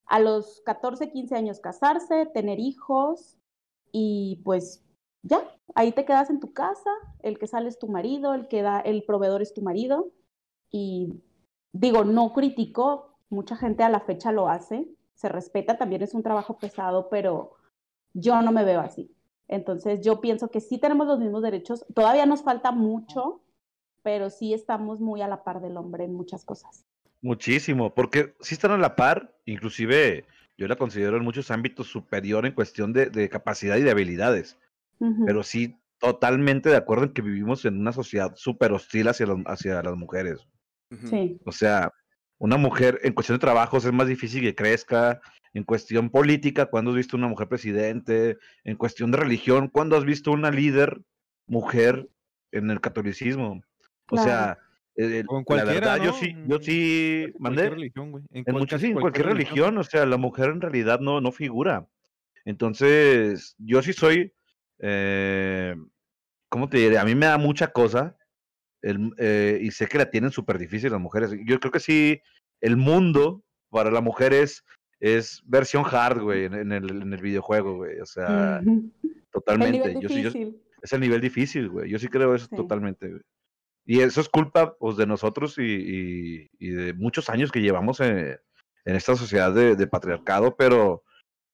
A 0.05 0.19
los 0.19 0.61
14, 0.65 1.11
15 1.11 1.35
años 1.35 1.59
casarse, 1.59 2.25
tener 2.27 2.59
hijos 2.59 3.37
y 3.91 4.41
pues 4.43 4.83
ya, 5.23 5.41
ahí 5.75 5.91
te 5.91 6.05
quedas 6.05 6.29
en 6.29 6.39
tu 6.39 6.53
casa, 6.53 6.89
el 7.21 7.37
que 7.37 7.47
sale 7.47 7.69
es 7.69 7.79
tu 7.79 7.87
marido, 7.87 8.33
el 8.33 8.47
que 8.47 8.61
da, 8.61 8.79
el 8.79 9.03
proveedor 9.03 9.41
es 9.41 9.53
tu 9.53 9.61
marido 9.61 10.11
y 10.69 11.21
digo, 11.71 12.03
no 12.03 12.33
critico, 12.33 13.17
mucha 13.29 13.55
gente 13.55 13.83
a 13.83 13.89
la 13.89 13.99
fecha 13.99 14.31
lo 14.31 14.49
hace, 14.49 14.87
se 15.13 15.29
respeta, 15.29 15.77
también 15.77 16.01
es 16.01 16.13
un 16.13 16.23
trabajo 16.23 16.57
pesado, 16.57 17.09
pero 17.09 17.53
yo 18.13 18.41
no 18.41 18.51
me 18.51 18.63
veo 18.63 18.79
así. 18.81 19.11
Entonces 19.47 20.01
yo 20.01 20.21
pienso 20.21 20.49
que 20.49 20.61
sí 20.61 20.77
tenemos 20.77 21.07
los 21.07 21.19
mismos 21.19 21.41
derechos, 21.43 21.85
todavía 21.93 22.25
nos 22.25 22.41
falta 22.43 22.71
mucho, 22.71 23.41
pero 24.03 24.29
sí 24.29 24.53
estamos 24.53 24.99
muy 24.99 25.21
a 25.21 25.27
la 25.27 25.43
par 25.43 25.61
del 25.61 25.77
hombre 25.77 26.05
en 26.05 26.13
muchas 26.13 26.45
cosas. 26.45 26.85
Muchísimo, 27.21 27.93
porque 27.93 28.33
sí 28.39 28.55
están 28.55 28.71
a 28.71 28.77
la 28.77 28.95
par, 28.95 29.35
inclusive 29.45 30.25
yo 30.57 30.67
la 30.67 30.75
considero 30.75 31.17
en 31.17 31.23
muchos 31.23 31.51
ámbitos 31.51 31.87
superior 31.87 32.45
en 32.45 32.53
cuestión 32.53 32.93
de, 32.93 33.07
de 33.07 33.29
capacidad 33.29 33.77
y 33.77 33.81
de 33.83 33.91
habilidades, 33.91 34.57
pero 35.25 35.43
sí 35.43 35.77
totalmente 35.99 36.69
de 36.69 36.77
acuerdo 36.77 37.03
en 37.05 37.13
que 37.13 37.21
vivimos 37.21 37.63
en 37.65 37.79
una 37.79 37.91
sociedad 37.93 38.33
súper 38.35 38.71
hostil 38.71 39.07
hacia, 39.07 39.27
los- 39.27 39.41
hacia 39.45 39.83
las 39.83 39.95
mujeres. 39.95 40.47
Sí, 41.05 41.39
O 41.45 41.51
sea, 41.51 41.91
una 42.41 42.57
mujer 42.57 42.99
en 43.03 43.13
cuestión 43.13 43.35
de 43.37 43.41
trabajos 43.41 43.85
es 43.85 43.93
más 43.93 44.07
difícil 44.07 44.41
que 44.41 44.55
crezca, 44.55 45.21
en 45.53 45.63
cuestión 45.63 46.09
política, 46.09 46.65
cuando 46.65 46.89
has 46.89 46.97
visto 46.97 47.15
una 47.15 47.27
mujer 47.27 47.47
presidente, 47.47 48.37
en 48.63 48.77
cuestión 48.77 49.11
de 49.11 49.17
religión, 49.17 49.67
cuando 49.67 49.95
has 49.95 50.05
visto 50.05 50.31
una 50.31 50.49
líder 50.49 51.01
mujer 51.45 52.09
en 52.51 52.71
el 52.71 52.81
catolicismo. 52.81 53.61
O 54.09 54.15
Claro. 54.15 54.23
sea, 54.27 54.57
el- 54.95 55.23
O 55.27 55.37
en 55.37 55.39
la 55.41 55.43
cualquiera, 55.45 55.79
verdad, 55.91 56.03
yo 56.03 56.13
sí, 56.13 56.35
yo 56.47 56.55
En 56.55 56.63
sí, 56.63 57.21
Cualquier 57.33 57.39
mandé. 57.41 57.69
religión, 57.69 58.11
güey. 58.11 58.23
En 58.31 58.55
muchas, 58.55 58.81
sí, 58.81 58.87
en 58.87 58.93
cualquier 58.99 59.27
religión, 59.27 59.77
o 59.77 59.83
sea, 59.83 60.07
la 60.07 60.17
mujer 60.17 60.49
en 60.49 60.61
realidad 60.61 60.99
no, 60.99 61.21
no 61.21 61.31
figura. 61.31 61.85
Entonces, 62.43 63.53
yo 63.59 63.83
sí 63.83 63.93
soy, 63.93 64.33
eh, 64.79 65.75
¿cómo 66.49 66.69
te 66.69 66.79
diré? 66.79 66.97
A 66.97 67.05
mí 67.05 67.13
me 67.13 67.27
da 67.27 67.37
mucha 67.37 67.67
cosa 67.67 68.15
el, 68.81 69.11
eh, 69.17 69.59
y 69.61 69.71
sé 69.71 69.87
que 69.87 69.97
la 69.97 70.09
tienen 70.09 70.31
súper 70.31 70.57
difícil 70.57 70.91
las 70.91 70.99
mujeres. 71.01 71.31
Yo 71.45 71.59
creo 71.59 71.71
que 71.71 71.79
sí, 71.79 72.21
el 72.61 72.77
mundo 72.77 73.43
para 73.69 73.91
la 73.91 74.01
mujer 74.01 74.33
es, 74.33 74.63
es 74.99 75.41
versión 75.45 75.83
hard, 75.89 76.21
güey, 76.21 76.45
en, 76.45 76.53
en 76.53 76.71
el, 76.71 77.01
en 77.01 77.13
el 77.13 77.21
videojuego, 77.21 77.75
güey. 77.77 77.99
O 77.99 78.05
sea, 78.05 78.59
el 78.59 78.91
totalmente. 79.31 79.87
nivel 79.89 80.01
Yo 80.01 80.09
sí, 80.09 80.21
yo- 80.23 80.31
es 80.81 80.93
el 80.93 80.99
nivel 81.01 81.21
difícil, 81.21 81.69
güey. 81.69 81.89
Yo 81.89 81.99
sí 81.99 82.07
creo 82.07 82.33
eso 82.35 82.47
Sí. 82.49 82.55
totalmente, 82.55 83.07
güey. 83.07 83.21
Y 83.85 84.01
eso 84.01 84.21
es 84.21 84.29
culpa 84.29 84.75
pues, 84.77 84.95
de 84.97 85.07
nosotros 85.07 85.57
y, 85.57 85.63
y- 85.63 86.49
y 86.59 86.69
de 86.69 86.93
muchos 86.93 87.29
años 87.29 87.51
que 87.51 87.61
llevamos 87.61 87.99
en, 87.99 88.37
en 88.85 88.95
esta 88.95 89.15
sociedad 89.15 89.53
de, 89.53 89.75
de 89.75 89.87
patriarcado, 89.87 90.55
pero 90.55 91.03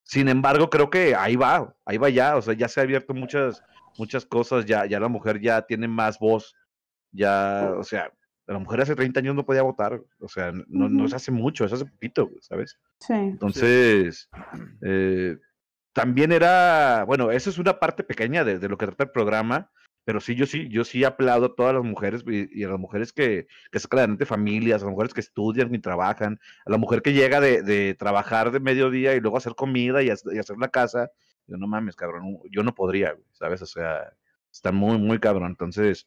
sin 0.02 0.28
embargo 0.28 0.68
creo 0.70 0.88
que 0.90 1.14
ahí 1.14 1.36
va, 1.36 1.74
ahí 1.84 1.96
va 1.98 2.08
ya, 2.10 2.36
o 2.36 2.42
sea, 2.42 2.54
ya 2.54 2.68
se 2.68 2.80
ha 2.80 2.82
abierto 2.84 3.12
muchas, 3.14 3.62
muchas 3.98 4.24
cosas, 4.26 4.64
ya, 4.66 4.86
ya 4.86 4.98
la 5.00 5.08
mujer 5.08 5.40
ya 5.40 5.62
tiene 5.62 5.88
más 5.88 6.18
voz, 6.18 6.54
ya, 7.12 7.72
o 7.76 7.84
sea, 7.84 8.12
la 8.46 8.58
mujer 8.58 8.80
hace 8.80 8.96
30 8.96 9.20
años 9.20 9.34
no 9.34 9.44
podía 9.44 9.62
votar, 9.62 10.00
o 10.20 10.28
sea, 10.28 10.52
no, 10.52 10.88
no 10.88 11.04
es 11.04 11.12
Ujú. 11.12 11.16
hace 11.16 11.30
mucho, 11.30 11.64
es 11.64 11.72
hace 11.72 11.84
poquito, 11.84 12.30
¿sabes? 12.40 12.78
Sí. 13.00 13.12
Entonces, 13.14 14.28
eh, 14.82 15.36
también 15.92 16.32
era, 16.32 17.04
bueno, 17.06 17.30
eso 17.30 17.50
es 17.50 17.58
una 17.58 17.78
parte 17.78 18.04
pequeña 18.04 18.44
de, 18.44 18.58
de 18.58 18.68
lo 18.68 18.78
que 18.78 18.86
trata 18.86 19.04
el 19.04 19.10
programa, 19.10 19.70
pero 20.04 20.20
sí, 20.20 20.34
yo 20.34 20.46
sí, 20.46 20.68
yo 20.70 20.84
sí 20.84 21.04
aplaudo 21.04 21.46
a 21.46 21.54
todas 21.54 21.74
las 21.74 21.84
mujeres 21.84 22.24
y, 22.26 22.48
y 22.58 22.64
a 22.64 22.70
las 22.70 22.78
mujeres 22.78 23.12
que, 23.12 23.46
que 23.70 23.78
sacan 23.78 23.98
adelante 23.98 24.24
familias, 24.24 24.80
a 24.80 24.86
las 24.86 24.92
mujeres 24.92 25.12
que 25.12 25.20
estudian 25.20 25.74
y 25.74 25.78
trabajan, 25.80 26.40
a 26.64 26.70
la 26.70 26.78
mujer 26.78 27.02
que 27.02 27.12
llega 27.12 27.40
de, 27.40 27.62
de 27.62 27.94
trabajar 27.94 28.50
de 28.50 28.60
mediodía 28.60 29.14
y 29.14 29.20
luego 29.20 29.36
hacer 29.36 29.54
comida 29.54 30.02
y, 30.02 30.06
y 30.06 30.38
hacer 30.38 30.56
la 30.58 30.68
casa. 30.68 31.10
Yo 31.46 31.58
no 31.58 31.66
mames, 31.66 31.96
cabrón, 31.96 32.38
yo 32.50 32.62
no 32.62 32.74
podría, 32.74 33.16
¿sabes? 33.32 33.60
O 33.60 33.66
sea, 33.66 34.10
está 34.50 34.72
muy, 34.72 34.96
muy 34.96 35.18
cabrón. 35.18 35.50
Entonces, 35.50 36.06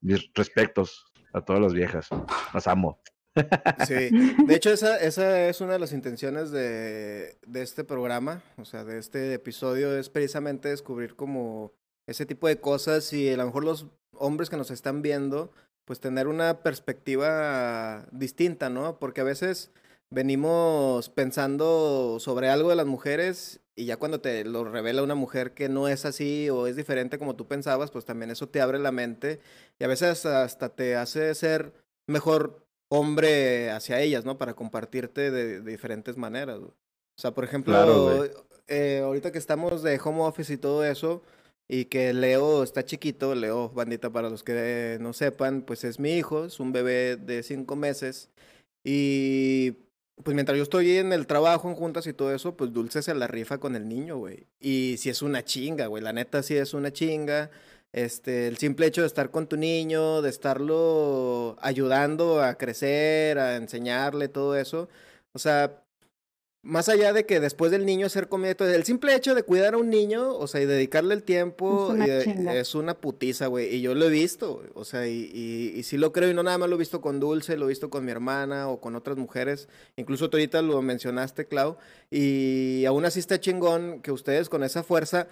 mis 0.00 0.30
respetos 0.34 1.06
a 1.32 1.40
todas 1.40 1.62
las 1.62 1.72
viejas, 1.72 2.08
las 2.52 2.66
amo. 2.66 3.00
Sí, 3.86 4.10
de 4.46 4.54
hecho 4.54 4.70
esa, 4.70 4.96
esa 4.96 5.48
es 5.48 5.60
una 5.60 5.74
de 5.74 5.78
las 5.78 5.92
intenciones 5.92 6.50
de, 6.50 7.38
de 7.46 7.62
este 7.62 7.84
programa, 7.84 8.42
o 8.56 8.64
sea, 8.64 8.84
de 8.84 8.98
este 8.98 9.34
episodio, 9.34 9.96
es 9.96 10.10
precisamente 10.10 10.68
descubrir 10.68 11.14
como 11.14 11.72
ese 12.06 12.26
tipo 12.26 12.48
de 12.48 12.60
cosas 12.60 13.12
y 13.12 13.30
a 13.30 13.36
lo 13.36 13.46
mejor 13.46 13.64
los 13.64 13.86
hombres 14.12 14.50
que 14.50 14.56
nos 14.56 14.70
están 14.70 15.00
viendo, 15.00 15.52
pues 15.84 16.00
tener 16.00 16.26
una 16.26 16.62
perspectiva 16.62 18.06
distinta, 18.10 18.68
¿no? 18.68 18.98
Porque 18.98 19.20
a 19.20 19.24
veces 19.24 19.70
venimos 20.12 21.08
pensando 21.08 22.18
sobre 22.20 22.48
algo 22.48 22.70
de 22.70 22.76
las 22.76 22.86
mujeres 22.86 23.60
y 23.76 23.86
ya 23.86 23.96
cuando 23.96 24.20
te 24.20 24.44
lo 24.44 24.64
revela 24.64 25.02
una 25.02 25.14
mujer 25.14 25.54
que 25.54 25.68
no 25.68 25.88
es 25.88 26.04
así 26.04 26.50
o 26.50 26.66
es 26.66 26.76
diferente 26.76 27.18
como 27.18 27.36
tú 27.36 27.46
pensabas, 27.46 27.90
pues 27.90 28.04
también 28.04 28.30
eso 28.30 28.48
te 28.48 28.60
abre 28.60 28.78
la 28.78 28.92
mente 28.92 29.40
y 29.78 29.84
a 29.84 29.88
veces 29.88 30.26
hasta 30.26 30.70
te 30.70 30.96
hace 30.96 31.34
ser 31.34 31.72
mejor 32.08 32.66
hombre 32.90 33.70
hacia 33.70 34.00
ellas, 34.00 34.24
¿no? 34.24 34.36
Para 34.36 34.54
compartirte 34.54 35.30
de, 35.30 35.60
de 35.60 35.70
diferentes 35.70 36.16
maneras. 36.16 36.58
güey. 36.58 36.70
O 36.70 37.20
sea, 37.20 37.32
por 37.32 37.44
ejemplo, 37.44 37.72
Claro, 37.74 38.24
eh, 38.66 39.02
ahorita 39.04 39.30
que 39.30 39.38
estamos 39.38 39.82
de 39.82 40.00
home 40.02 40.22
office 40.22 40.52
y 40.52 40.56
todo 40.56 40.84
eso, 40.84 41.22
y 41.68 41.84
que 41.84 42.12
Leo 42.12 42.62
está 42.64 42.84
chiquito, 42.84 43.34
Leo, 43.34 43.68
bandita, 43.68 44.10
para 44.10 44.28
los 44.28 44.42
que 44.42 44.98
no 45.00 45.12
sepan, 45.12 45.62
pues 45.62 45.84
es 45.84 46.00
mi 46.00 46.14
hijo, 46.14 46.46
es 46.46 46.58
un 46.58 46.72
bebé 46.72 47.16
de 47.16 47.42
cinco 47.42 47.76
meses. 47.76 48.28
Y 48.84 49.76
pues 50.22 50.34
mientras 50.34 50.56
yo 50.56 50.62
estoy 50.62 50.96
en 50.98 51.12
el 51.12 51.26
trabajo 51.26 51.68
en 51.68 51.74
juntas 51.74 52.06
y 52.06 52.12
todo 52.12 52.34
eso, 52.34 52.56
pues 52.56 52.72
Dulce 52.72 53.02
se 53.02 53.14
la 53.14 53.26
rifa 53.26 53.58
con 53.58 53.76
el 53.76 53.88
niño, 53.88 54.16
güey. 54.18 54.46
Y 54.60 54.96
si 54.98 55.10
es 55.10 55.22
una 55.22 55.44
chinga, 55.44 55.86
güey, 55.86 56.02
la 56.02 56.12
neta 56.12 56.42
sí 56.42 56.56
es 56.56 56.74
una 56.74 56.92
chinga. 56.92 57.50
Este, 57.92 58.46
el 58.46 58.56
simple 58.58 58.86
hecho 58.86 59.00
de 59.00 59.06
estar 59.08 59.30
con 59.30 59.48
tu 59.48 59.56
niño, 59.56 60.22
de 60.22 60.30
estarlo 60.30 61.56
ayudando 61.60 62.42
a 62.42 62.54
crecer, 62.54 63.38
a 63.38 63.56
enseñarle 63.56 64.28
todo 64.28 64.56
eso. 64.56 64.88
O 65.32 65.38
sea, 65.38 65.82
más 66.62 66.90
allá 66.90 67.14
de 67.14 67.24
que 67.24 67.40
después 67.40 67.70
del 67.70 67.86
niño 67.86 68.06
hacer 68.06 68.28
comida, 68.28 68.54
el 68.58 68.84
simple 68.84 69.14
hecho 69.14 69.34
de 69.34 69.42
cuidar 69.42 69.74
a 69.74 69.78
un 69.78 69.88
niño, 69.88 70.36
o 70.36 70.46
sea, 70.46 70.60
y 70.60 70.66
dedicarle 70.66 71.14
el 71.14 71.22
tiempo, 71.22 71.94
Es 71.94 72.26
una 72.26 72.54
es 72.54 72.74
una 72.74 72.94
putiza, 73.00 73.46
güey. 73.46 73.74
Y 73.74 73.80
yo 73.80 73.94
lo 73.94 74.04
he 74.06 74.10
visto, 74.10 74.62
o 74.74 74.84
sea, 74.84 75.08
y, 75.08 75.30
y, 75.32 75.72
y 75.78 75.82
sí 75.84 75.96
lo 75.96 76.12
creo, 76.12 76.30
y 76.30 76.34
no 76.34 76.42
nada 76.42 76.58
más 76.58 76.68
lo 76.68 76.74
he 76.76 76.78
visto 76.78 77.00
con 77.00 77.18
Dulce, 77.18 77.56
lo 77.56 77.64
he 77.64 77.68
visto 77.70 77.88
con 77.88 78.04
mi 78.04 78.10
hermana 78.10 78.68
o 78.68 78.80
con 78.80 78.94
otras 78.94 79.16
mujeres. 79.16 79.68
Incluso 79.96 80.28
tú 80.28 80.36
ahorita 80.36 80.60
lo 80.60 80.82
mencionaste, 80.82 81.46
Clau. 81.46 81.78
Y 82.10 82.84
aún 82.84 83.06
así 83.06 83.20
está 83.20 83.40
chingón 83.40 84.02
que 84.02 84.12
ustedes 84.12 84.48
con 84.50 84.62
esa 84.62 84.82
fuerza. 84.82 85.28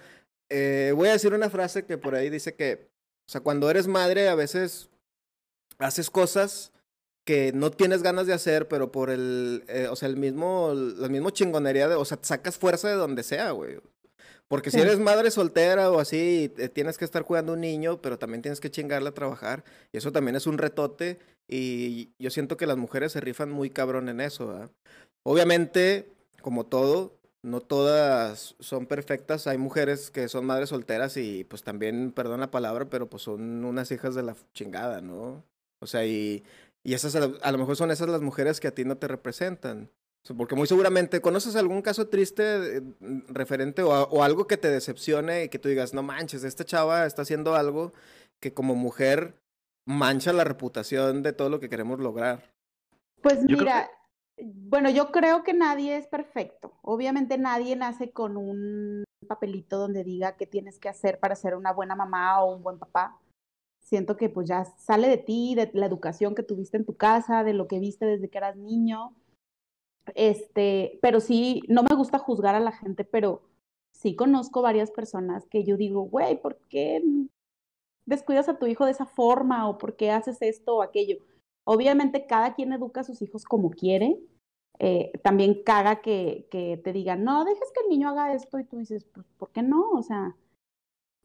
eh, 0.49 0.93
voy 0.95 1.09
a 1.09 1.13
decir 1.13 1.33
una 1.33 1.49
frase 1.51 1.85
que 1.85 1.97
por 1.99 2.15
ahí 2.15 2.31
dice 2.31 2.55
que, 2.55 2.89
o 3.27 3.31
sea, 3.31 3.41
cuando 3.41 3.69
eres 3.69 3.87
madre, 3.87 4.29
a 4.29 4.35
veces 4.35 4.89
haces 5.77 6.09
cosas 6.09 6.71
que 7.25 7.51
no 7.53 7.71
tienes 7.71 8.03
ganas 8.03 8.27
de 8.27 8.33
hacer, 8.33 8.67
pero 8.67 8.91
por 8.91 9.09
el, 9.09 9.63
eh, 9.67 9.87
o 9.89 9.95
sea, 9.95 10.09
el 10.09 10.17
mismo, 10.17 10.73
la 10.73 11.09
misma 11.09 11.31
chingonería 11.31 11.87
de, 11.87 11.95
o 11.95 12.05
sea, 12.05 12.19
sacas 12.21 12.57
fuerza 12.57 12.89
de 12.89 12.95
donde 12.95 13.23
sea, 13.23 13.51
güey. 13.51 13.77
Porque 14.49 14.71
si 14.71 14.79
eres 14.79 14.97
madre 14.99 15.29
soltera 15.29 15.91
o 15.91 15.99
así, 15.99 16.51
eh, 16.57 16.69
tienes 16.69 16.97
que 16.97 17.05
estar 17.05 17.23
cuidando 17.23 17.51
a 17.51 17.55
un 17.55 17.61
niño, 17.61 18.01
pero 18.01 18.17
también 18.17 18.41
tienes 18.41 18.59
que 18.59 18.71
chingarle 18.71 19.09
a 19.09 19.13
trabajar. 19.13 19.63
Y 19.91 19.97
eso 19.97 20.11
también 20.11 20.35
es 20.35 20.47
un 20.47 20.57
retote. 20.57 21.19
Y 21.47 22.09
yo 22.17 22.31
siento 22.31 22.57
que 22.57 22.65
las 22.65 22.77
mujeres 22.77 23.11
se 23.11 23.21
rifan 23.21 23.51
muy 23.51 23.69
cabrón 23.69 24.09
en 24.09 24.21
eso, 24.21 24.47
¿verdad? 24.47 24.71
Obviamente, 25.21 26.11
como 26.41 26.65
todo, 26.65 27.19
no 27.43 27.61
todas 27.61 28.55
son 28.59 28.87
perfectas. 28.87 29.45
Hay 29.45 29.59
mujeres 29.59 30.09
que 30.09 30.27
son 30.27 30.45
madres 30.47 30.69
solteras 30.69 31.15
y 31.17 31.43
pues 31.43 31.63
también, 31.63 32.11
perdón 32.11 32.39
la 32.39 32.49
palabra, 32.49 32.89
pero 32.89 33.07
pues 33.07 33.23
son 33.23 33.63
unas 33.63 33.91
hijas 33.91 34.15
de 34.15 34.23
la 34.23 34.35
chingada, 34.53 35.01
¿no? 35.01 35.43
O 35.79 35.87
sea, 35.87 36.05
y, 36.05 36.43
y 36.83 36.93
esas 36.93 37.15
a 37.15 37.19
lo, 37.21 37.37
a 37.41 37.51
lo 37.51 37.57
mejor 37.57 37.75
son 37.75 37.91
esas 37.91 38.07
las 38.09 38.21
mujeres 38.21 38.59
que 38.59 38.67
a 38.67 38.75
ti 38.75 38.85
no 38.85 38.97
te 38.97 39.07
representan. 39.07 39.91
Porque 40.37 40.53
muy 40.55 40.67
seguramente 40.67 41.21
conoces 41.21 41.55
algún 41.55 41.81
caso 41.81 42.07
triste 42.09 42.77
eh, 42.77 42.81
referente 43.29 43.81
o, 43.83 43.93
a- 43.93 44.03
o 44.03 44.21
algo 44.23 44.47
que 44.47 44.57
te 44.57 44.69
decepcione 44.69 45.45
y 45.45 45.49
que 45.49 45.59
tú 45.59 45.69
digas, 45.69 45.93
no 45.93 46.03
manches, 46.03 46.43
esta 46.43 46.65
chava 46.65 47.05
está 47.05 47.21
haciendo 47.21 47.55
algo 47.55 47.93
que 48.41 48.53
como 48.53 48.75
mujer 48.75 49.41
mancha 49.87 50.33
la 50.33 50.43
reputación 50.43 51.23
de 51.23 51.33
todo 51.33 51.49
lo 51.49 51.59
que 51.59 51.69
queremos 51.69 51.99
lograr. 51.99 52.43
Pues 53.21 53.39
Yo 53.39 53.47
creo 53.47 53.59
mira, 53.59 53.89
bueno, 54.37 54.89
yo 54.89 55.11
creo 55.11 55.43
que 55.43 55.53
nadie 55.53 55.97
es 55.97 56.05
perfecto. 56.07 56.73
Obviamente 56.81 57.37
nadie 57.37 57.75
nace 57.75 58.11
con 58.11 58.37
un 58.37 59.03
papelito 59.27 59.77
donde 59.77 60.03
diga 60.03 60.35
qué 60.37 60.45
tienes 60.45 60.79
que 60.79 60.89
hacer 60.89 61.19
para 61.19 61.35
ser 61.35 61.55
una 61.55 61.71
buena 61.73 61.95
mamá 61.95 62.43
o 62.43 62.55
un 62.55 62.61
buen 62.61 62.77
papá. 62.77 63.17
Siento 63.89 64.17
que 64.17 64.29
pues 64.29 64.47
ya 64.47 64.65
sale 64.65 65.07
de 65.07 65.17
ti, 65.17 65.55
de 65.55 65.71
la 65.73 65.87
educación 65.87 66.35
que 66.35 66.43
tuviste 66.43 66.77
en 66.77 66.85
tu 66.85 66.95
casa, 66.95 67.43
de 67.43 67.53
lo 67.53 67.67
que 67.67 67.79
viste 67.79 68.05
desde 68.05 68.29
que 68.29 68.37
eras 68.37 68.55
niño. 68.55 69.15
Este, 70.13 70.99
pero 71.01 71.19
sí, 71.19 71.63
no 71.69 71.81
me 71.81 71.95
gusta 71.95 72.19
juzgar 72.19 72.53
a 72.53 72.59
la 72.59 72.71
gente, 72.71 73.03
pero 73.03 73.41
sí 73.91 74.15
conozco 74.15 74.61
varias 74.61 74.91
personas 74.91 75.47
que 75.47 75.63
yo 75.63 75.75
digo, 75.75 76.03
güey, 76.03 76.39
¿por 76.39 76.59
qué 76.69 77.01
descuidas 78.05 78.47
a 78.47 78.59
tu 78.59 78.67
hijo 78.67 78.85
de 78.85 78.91
esa 78.91 79.07
forma? 79.07 79.67
¿O 79.67 79.79
por 79.79 79.95
qué 79.95 80.11
haces 80.11 80.39
esto 80.43 80.75
o 80.75 80.81
aquello? 80.83 81.17
Obviamente 81.63 82.27
cada 82.27 82.53
quien 82.53 82.73
educa 82.73 83.01
a 83.01 83.05
sus 83.05 83.23
hijos 83.23 83.43
como 83.43 83.71
quiere. 83.71 84.19
Eh, 84.77 85.11
también 85.23 85.63
caga 85.63 86.01
que, 86.01 86.47
que 86.51 86.77
te 86.77 86.93
digan, 86.93 87.23
no, 87.23 87.43
dejes 87.43 87.71
que 87.73 87.81
el 87.81 87.89
niño 87.89 88.09
haga 88.09 88.33
esto 88.35 88.59
y 88.59 88.65
tú 88.65 88.77
dices, 88.77 89.03
pues, 89.05 89.25
¿por 89.39 89.49
qué 89.49 89.63
no? 89.63 89.89
O 89.93 90.03
sea, 90.03 90.35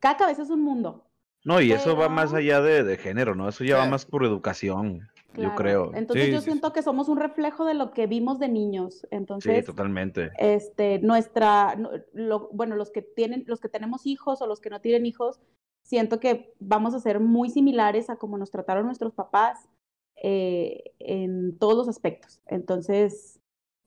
cada 0.00 0.16
cabeza 0.16 0.42
es 0.42 0.50
un 0.50 0.62
mundo. 0.62 1.04
No, 1.44 1.60
y 1.60 1.72
eso 1.72 1.94
va 1.94 2.08
más 2.08 2.32
allá 2.32 2.60
de, 2.62 2.82
de 2.84 2.96
género, 2.96 3.34
¿no? 3.34 3.48
Eso 3.48 3.64
ya 3.64 3.76
va 3.76 3.84
Sí. 3.84 3.90
más 3.90 4.06
por 4.06 4.24
educación, 4.24 5.06
yo 5.34 5.54
creo. 5.54 5.90
Entonces 5.94 6.26
Sí, 6.26 6.32
yo 6.32 6.38
sí, 6.40 6.44
siento 6.46 6.72
que 6.72 6.82
somos 6.82 7.08
un 7.10 7.18
reflejo 7.18 7.66
de 7.66 7.74
lo 7.74 7.90
que 7.92 8.06
vimos 8.06 8.38
de 8.38 8.48
niños. 8.48 9.00
Sí, 9.02 9.08
Entonces, 9.10 9.66
totalmente. 9.66 10.30
este, 10.38 10.98
nuestra, 11.00 11.76
lo- 12.14 12.48
bueno, 12.52 12.76
los 12.76 12.90
que 12.90 13.02
tienen, 13.02 13.44
los 13.46 13.60
que 13.60 13.68
tenemos 13.68 14.06
hijos 14.06 14.40
o 14.40 14.46
los 14.46 14.60
que 14.60 14.70
no 14.70 14.80
tienen 14.80 15.04
hijos, 15.04 15.38
siento 15.82 16.18
que 16.18 16.54
vamos 16.60 16.94
a 16.94 17.00
ser 17.00 17.20
muy 17.20 17.50
similares 17.50 18.08
a 18.08 18.16
como 18.16 18.38
nos 18.38 18.50
trataron 18.50 18.86
nuestros 18.86 19.12
papás 19.12 19.68
eh, 20.16 20.92
en 20.98 21.58
todos 21.58 21.76
los 21.76 21.88
aspectos. 21.88 22.40
Entonces, 22.46 23.38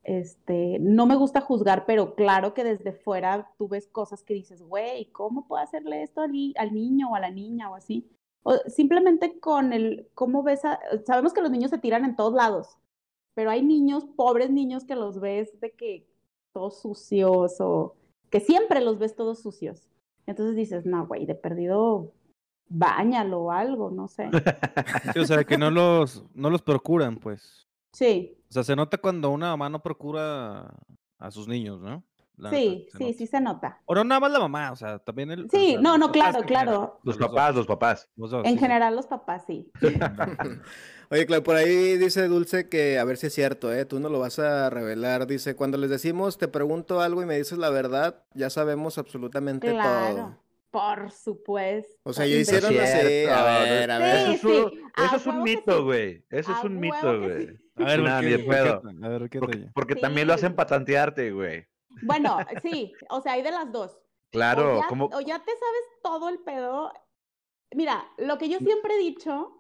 este, 0.04 0.78
no 0.80 1.06
me 1.06 1.16
gusta 1.16 1.42
juzgar, 1.42 1.86
pero 1.86 2.16
claro 2.16 2.54
que 2.54 2.64
desde 2.64 2.94
fuera 2.94 3.52
tú 3.58 3.68
ves 3.68 3.88
cosas 3.88 4.24
que 4.24 4.34
dices, 4.34 4.62
güey, 4.62 5.12
¿cómo 5.12 5.48
puedo 5.48 5.62
hacerle 5.62 6.04
esto 6.04 6.22
al, 6.22 6.32
al 6.58 6.74
niño 6.74 7.12
o 7.12 7.16
a 7.16 7.20
la 7.20 7.30
niña 7.32 7.70
o 7.70 7.76
así? 7.76 8.10
O 8.44 8.56
simplemente 8.68 9.40
con 9.40 9.74
el, 9.74 10.08
¿cómo 10.14 10.44
ves? 10.44 10.64
a- 10.64 10.80
sabemos 11.06 11.34
que 11.34 11.42
los 11.42 11.52
niños 11.52 11.72
se 11.72 11.78
tiran 11.78 12.06
en 12.06 12.16
todos 12.16 12.34
lados, 12.34 12.78
pero 13.34 13.50
hay 13.50 13.62
niños, 13.64 14.06
pobres 14.16 14.50
niños 14.50 14.86
que 14.86 14.96
los 14.96 15.20
ves 15.20 15.60
de 15.60 15.72
que 15.74 16.08
todos 16.54 16.80
sucios 16.82 17.60
o 17.60 17.96
que 18.30 18.40
siempre 18.40 18.80
los 18.82 18.98
ves 19.00 19.16
todos 19.16 19.42
sucios. 19.42 19.90
Entonces 20.26 20.56
dices, 20.56 20.86
no, 20.86 21.06
güey, 21.08 21.26
de 21.26 21.36
perdido, 21.36 22.14
bañalo 22.70 23.42
o 23.44 23.52
algo, 23.52 23.92
no 23.92 24.08
sé. 24.08 24.30
Sí, 25.14 25.20
o 25.20 25.26
sea, 25.26 25.44
que 25.44 25.58
no 25.58 25.70
los, 25.72 26.24
no 26.34 26.50
los 26.50 26.62
procuran, 26.62 27.18
pues. 27.18 27.68
Sí, 27.94 28.37
O 28.50 28.54
sea, 28.54 28.64
se 28.64 28.76
nota 28.76 28.98
cuando 28.98 29.30
una 29.30 29.48
mamá 29.50 29.70
no 29.70 29.82
procura 29.82 30.74
a 31.20 31.32
sus 31.32 31.48
niños, 31.48 31.82
¿no? 31.82 32.04
La 32.38 32.52
sí, 32.52 32.86
sí, 32.96 33.04
nota. 33.06 33.18
sí 33.18 33.28
se 33.28 33.42
nota. 33.42 33.82
O 33.86 33.96
no 33.96 34.04
nada 34.04 34.20
más 34.22 34.32
la 34.32 34.40
mamá, 34.40 34.72
o 34.72 34.76
sea, 34.76 35.00
también 35.00 35.32
el. 35.32 35.46
o 35.46 35.50
Sí, 35.50 35.72
sea, 35.72 35.82
no, 35.82 35.98
no, 35.98 36.12
claro, 36.12 36.44
claro. 36.44 37.00
Los 37.04 37.18
papás, 37.18 37.56
los 37.56 37.66
papás. 37.66 38.10
los 38.16 38.30
dos, 38.30 38.46
En 38.46 38.52
sí, 38.52 38.58
sí. 38.58 38.60
general 38.60 38.96
los 38.96 39.08
papás 39.08 39.44
sí. 39.48 39.72
Oye, 41.10 41.26
claro, 41.26 41.42
por 41.44 41.56
ahí 41.56 41.98
dice 41.98 42.28
Dulce 42.28 42.70
que 42.70 43.00
a 43.00 43.04
ver 43.06 43.18
si 43.18 43.28
es 43.28 43.34
cierto, 43.34 43.74
¿eh? 43.74 43.86
Tú 43.86 44.00
no 44.00 44.10
lo 44.10 44.20
vas 44.20 44.40
a 44.40 44.70
revelar. 44.70 45.26
Dice, 45.26 45.56
cuando 45.56 45.78
les 45.78 45.90
decimos, 45.90 46.38
te 46.38 46.48
pregunto 46.48 47.02
algo 47.02 47.22
y 47.24 47.26
me 47.26 47.38
dices 47.38 47.58
la 47.58 47.70
verdad, 47.70 48.24
ya 48.34 48.50
sabemos 48.50 48.98
absolutamente 48.98 49.72
Claro, 49.72 50.16
todo. 50.16 50.38
Por 50.72 51.12
supuesto. 51.12 51.96
O 52.04 52.14
sea, 52.14 52.26
ya 52.26 52.36
hicieron 52.38 52.78
así. 52.80 53.26
A 53.26 53.44
ver, 53.62 53.92
a 53.92 53.98
Sí, 53.98 54.04
ver. 54.04 54.16
Eso 54.16 54.32
es 54.32 54.44
un, 54.44 54.92
eso 55.18 55.30
es 55.32 55.36
mito, 55.38 55.78
sí. 55.78 55.84
güey. 55.84 56.26
Eso 56.30 56.52
es 56.52 56.58
A 56.58 56.62
un 56.62 56.80
mito, 56.80 57.20
güey. 57.20 57.48
sí. 57.48 57.54
A 57.78 57.84
ver, 57.86 58.00
Nah, 58.02 58.16
¿por 58.16 58.24
ni 58.24 58.30
qué- 58.32 58.38
de 58.38 58.44
por 58.44 58.56
qué 58.56 58.62
pedo. 58.64 58.82
A 59.04 59.08
ver, 59.10 59.30
¿qué 59.30 59.40
Porque, 59.40 59.58
tal? 59.58 59.72
porque 59.74 59.96
también 59.96 60.28
lo 60.28 60.34
hacen 60.34 60.50
Sí. 60.50 60.56
para 60.56 60.68
tantearte, 60.70 61.32
güey. 61.32 61.66
Bueno, 62.04 62.38
sí, 62.64 62.94
o 63.10 63.22
sea, 63.22 63.34
hay 63.34 63.42
de 63.44 63.52
las 63.52 63.72
dos. 63.72 63.98
Claro, 64.32 64.80
o 64.80 64.82
ya, 64.82 64.88
como... 64.88 65.06
o 65.06 65.22
ya 65.22 65.40
te 65.40 65.52
sabes 65.52 65.84
todo 66.04 66.30
el 66.30 66.40
pedo. 66.40 66.92
Mira, 67.74 68.06
lo 68.18 68.38
que 68.38 68.50
yo 68.50 68.60
siempre 68.60 68.94
he 68.96 69.00
dicho, 69.00 69.54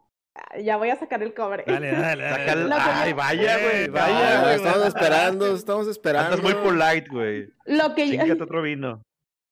ya 0.62 0.78
voy 0.78 0.89
a 0.89 0.96
sacar 0.98 1.24
el 1.24 1.34
cobre. 1.34 1.63
Dale, 1.67 1.91
dale, 1.91 2.24
yo- 2.24 2.70
Ay, 2.76 3.13
vaya, 3.13 3.58
güey, 3.60 3.88
vaya, 3.89 4.41
güey. 4.43 4.56
estamos 4.56 4.88
esperando, 4.88 5.56
estamos 5.56 5.88
esperando. 5.88 6.36
Andas 6.36 6.43
muy 6.43 6.54
polite, 6.56 7.08
güey. 7.10 7.50
Lo 7.65 7.93
que 7.96 8.10
yo... 8.17 8.34
Otro 8.43 8.62
vino. 8.62 9.02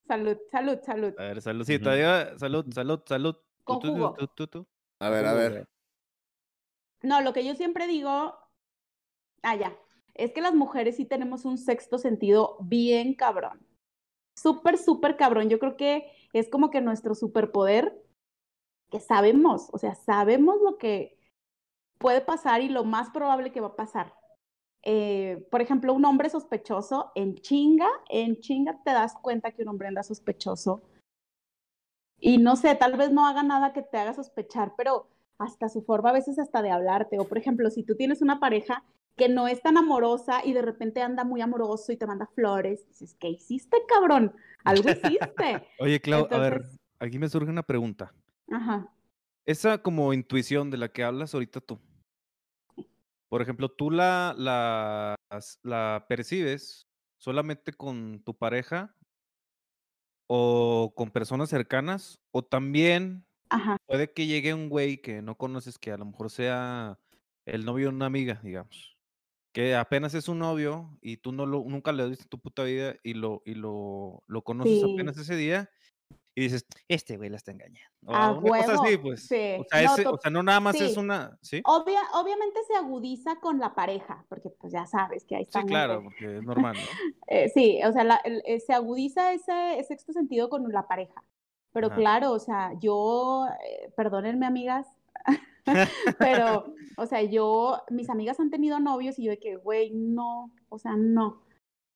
Salud, 0.07 0.37
salud, 0.51 0.79
salud. 0.83 1.13
A 1.17 1.23
ver, 1.23 1.41
saludcita, 1.41 1.89
Ujú. 1.89 1.95
diga, 1.95 2.37
salud, 2.37 2.65
salud, 2.73 3.01
salud. 3.05 3.35
Con 3.63 3.79
jugo. 3.79 4.13
tú, 4.13 4.27
tú, 4.27 4.47
tú. 4.47 4.67
A 4.99 5.09
ver, 5.09 5.25
a 5.25 5.33
ver. 5.33 5.67
No, 7.01 7.21
lo 7.21 7.33
que 7.33 7.43
yo 7.43 7.55
siempre 7.55 7.87
digo, 7.87 8.35
ah, 9.41 9.55
ya, 9.55 9.75
es 10.13 10.31
que 10.31 10.41
las 10.41 10.53
mujeres 10.53 10.95
sí 10.95 11.05
tenemos 11.05 11.45
un 11.45 11.57
sexto 11.57 11.97
sentido 11.97 12.57
bien 12.61 13.15
cabrón. 13.15 13.65
Súper, 14.35 14.77
súper 14.77 15.17
cabrón. 15.17 15.49
Yo 15.49 15.59
creo 15.59 15.77
que 15.77 16.11
es 16.33 16.49
como 16.49 16.69
que 16.69 16.81
nuestro 16.81 17.15
superpoder, 17.15 18.01
que 18.91 18.99
sabemos, 18.99 19.69
o 19.71 19.77
sea, 19.77 19.95
sabemos 19.95 20.57
lo 20.61 20.77
que 20.77 21.17
puede 21.97 22.21
pasar 22.21 22.61
y 22.61 22.69
lo 22.69 22.83
más 22.83 23.09
probable 23.09 23.51
que 23.51 23.61
va 23.61 23.69
a 23.69 23.75
pasar. 23.75 24.13
Eh, 24.87 25.43
por 25.49 25.61
ejemplo, 25.61 25.93
un 25.93 26.05
hombre 26.05 26.29
sospechoso, 26.29 27.11
en 27.15 27.35
chinga, 27.35 27.89
en 28.07 28.39
chinga 28.39 28.79
te 28.83 28.91
das 28.91 29.15
cuenta 29.19 29.51
que 29.51 29.63
un 29.63 29.69
hombre 29.69 29.87
anda 29.87 30.03
sospechoso. 30.03 30.83
Y 32.19 32.37
no 32.37 32.55
sé, 32.55 32.75
tal 32.75 32.95
vez 32.95 33.11
no 33.11 33.27
haga 33.27 33.41
nada 33.41 33.73
que 33.73 33.81
te 33.81 33.97
haga 33.97 34.13
sospechar, 34.13 34.73
pero 34.77 35.09
hasta 35.39 35.69
su 35.69 35.81
forma 35.81 36.11
a 36.11 36.13
veces 36.13 36.37
hasta 36.37 36.61
de 36.61 36.69
hablarte. 36.69 37.19
O 37.19 37.27
por 37.27 37.39
ejemplo, 37.39 37.71
si 37.71 37.81
tú 37.83 37.95
tienes 37.95 38.21
una 38.21 38.39
pareja 38.39 38.83
que 39.17 39.27
no 39.27 39.47
es 39.47 39.61
tan 39.61 39.77
amorosa 39.77 40.45
y 40.45 40.53
de 40.53 40.61
repente 40.61 41.01
anda 41.01 41.23
muy 41.23 41.41
amoroso 41.41 41.91
y 41.91 41.97
te 41.97 42.05
manda 42.05 42.27
flores, 42.27 42.87
dices, 42.87 43.15
¿qué 43.19 43.29
hiciste, 43.29 43.77
cabrón? 43.87 44.35
Algo 44.63 44.89
hiciste. 44.91 45.67
Oye, 45.79 45.99
Clau, 45.99 46.27
a 46.29 46.37
ver, 46.37 46.63
aquí 46.99 47.17
me 47.17 47.27
surge 47.27 47.49
una 47.49 47.63
pregunta. 47.63 48.13
Ajá. 48.51 48.87
Esa 49.47 49.79
como 49.79 50.13
intuición 50.13 50.69
de 50.69 50.77
la 50.77 50.89
que 50.89 51.03
hablas 51.03 51.33
ahorita 51.33 51.59
tú. 51.61 51.79
Por 53.31 53.41
ejemplo, 53.41 53.69
tú 53.69 53.91
la, 53.91 54.35
la, 54.37 55.15
la 55.63 56.05
percibes 56.07 56.87
solamente 57.17 57.73
con 57.73 58.23
tu 58.23 58.37
pareja 58.37 58.95
o 60.29 60.93
con 60.95 61.11
personas 61.11 61.49
cercanas, 61.49 62.19
o 62.31 62.43
también 62.43 63.27
Ajá. 63.49 63.77
puede 63.87 64.13
que 64.13 64.27
llegue 64.27 64.53
un 64.53 64.69
güey 64.69 65.01
que 65.01 65.21
no 65.21 65.37
conoces, 65.37 65.79
que 65.79 65.91
a 65.91 65.97
lo 65.97 66.05
mejor 66.05 66.31
sea 66.31 66.99
el 67.45 67.65
novio 67.65 67.89
de 67.89 67.95
una 67.95 68.07
amiga, 68.07 68.41
digamos, 68.43 68.97
que 69.53 69.75
apenas 69.75 70.13
es 70.15 70.29
un 70.29 70.39
novio 70.39 70.97
y 71.01 71.17
tú 71.17 71.31
no 71.33 71.45
lo, 71.47 71.63
nunca 71.67 71.93
le 71.93 72.07
viste 72.09 72.23
en 72.25 72.29
tu 72.29 72.39
puta 72.41 72.63
vida 72.65 72.95
y 73.03 73.15
lo, 73.15 73.43
y 73.45 73.55
lo, 73.55 74.23
lo 74.27 74.43
conoces 74.43 74.83
Sí. 74.83 74.85
apenas 74.85 75.17
ese 75.17 75.35
día 75.37 75.69
y 76.35 76.41
dices, 76.41 76.65
este 76.89 77.15
güey 77.17 77.29
la 77.29 77.37
está 77.37 77.51
engañando. 77.51 77.79
O 78.05 78.13
A 78.13 78.31
una 78.33 78.61
cosa 78.61 78.73
así, 78.83 78.97
pues. 78.97 79.25
sí. 79.25 79.55
O, 79.59 79.63
sea, 79.69 79.81
No, 79.83 79.93
ese- 79.93 80.03
to- 80.03 80.11
o 80.13 80.17
sea, 80.17 80.29
no 80.31 80.43
nada 80.43 80.59
más 80.59 80.75
es 80.75 80.93
sí. 80.93 80.99
una, 80.99 81.37
¿sí? 81.41 81.61
Obvia, 81.65 82.01
obviamente 82.13 82.59
se 82.67 82.75
agudiza 82.75 83.37
con 83.39 83.57
la 83.59 83.73
pareja, 83.73 84.25
porque 84.29 84.49
pues 84.49 84.73
ya 84.73 84.85
sabes 84.85 85.23
que 85.25 85.35
ahí 85.37 85.43
Sí, 85.45 85.47
están. 85.49 85.67
claro, 85.67 86.03
porque 86.03 86.37
es 86.37 86.43
normal, 86.73 86.75
¿no? 86.75 86.81
Eh, 87.27 87.49
sí, 87.53 87.79
o 87.83 87.91
sea, 87.93 88.03
la- 88.03 88.21
el- 88.25 88.43
eh, 88.45 88.59
se 88.59 88.73
agudiza 88.73 89.33
ese, 89.33 89.79
ese 89.79 89.87
sexto 89.87 90.11
sentido 90.13 90.49
con 90.49 90.69
la 90.71 90.87
pareja. 90.87 91.23
Pero 91.71 91.87
Ajá. 91.87 91.95
claro, 91.95 92.31
o 92.31 92.39
sea, 92.39 92.71
yo, 92.79 93.47
eh, 93.65 93.91
perdónenme 93.95 94.45
amigas, 94.45 94.87
pero, 96.19 96.73
o 96.97 97.05
sea, 97.05 97.21
yo, 97.23 97.81
mis 97.89 98.09
amigas 98.09 98.39
han 98.39 98.49
tenido 98.49 98.79
novios 98.79 99.17
y 99.19 99.23
yo 99.23 99.31
de 99.31 99.39
que, 99.39 99.55
güey, 99.55 99.91
no, 99.93 100.51
o 100.69 100.77
sea, 100.77 100.95
no. 100.95 101.41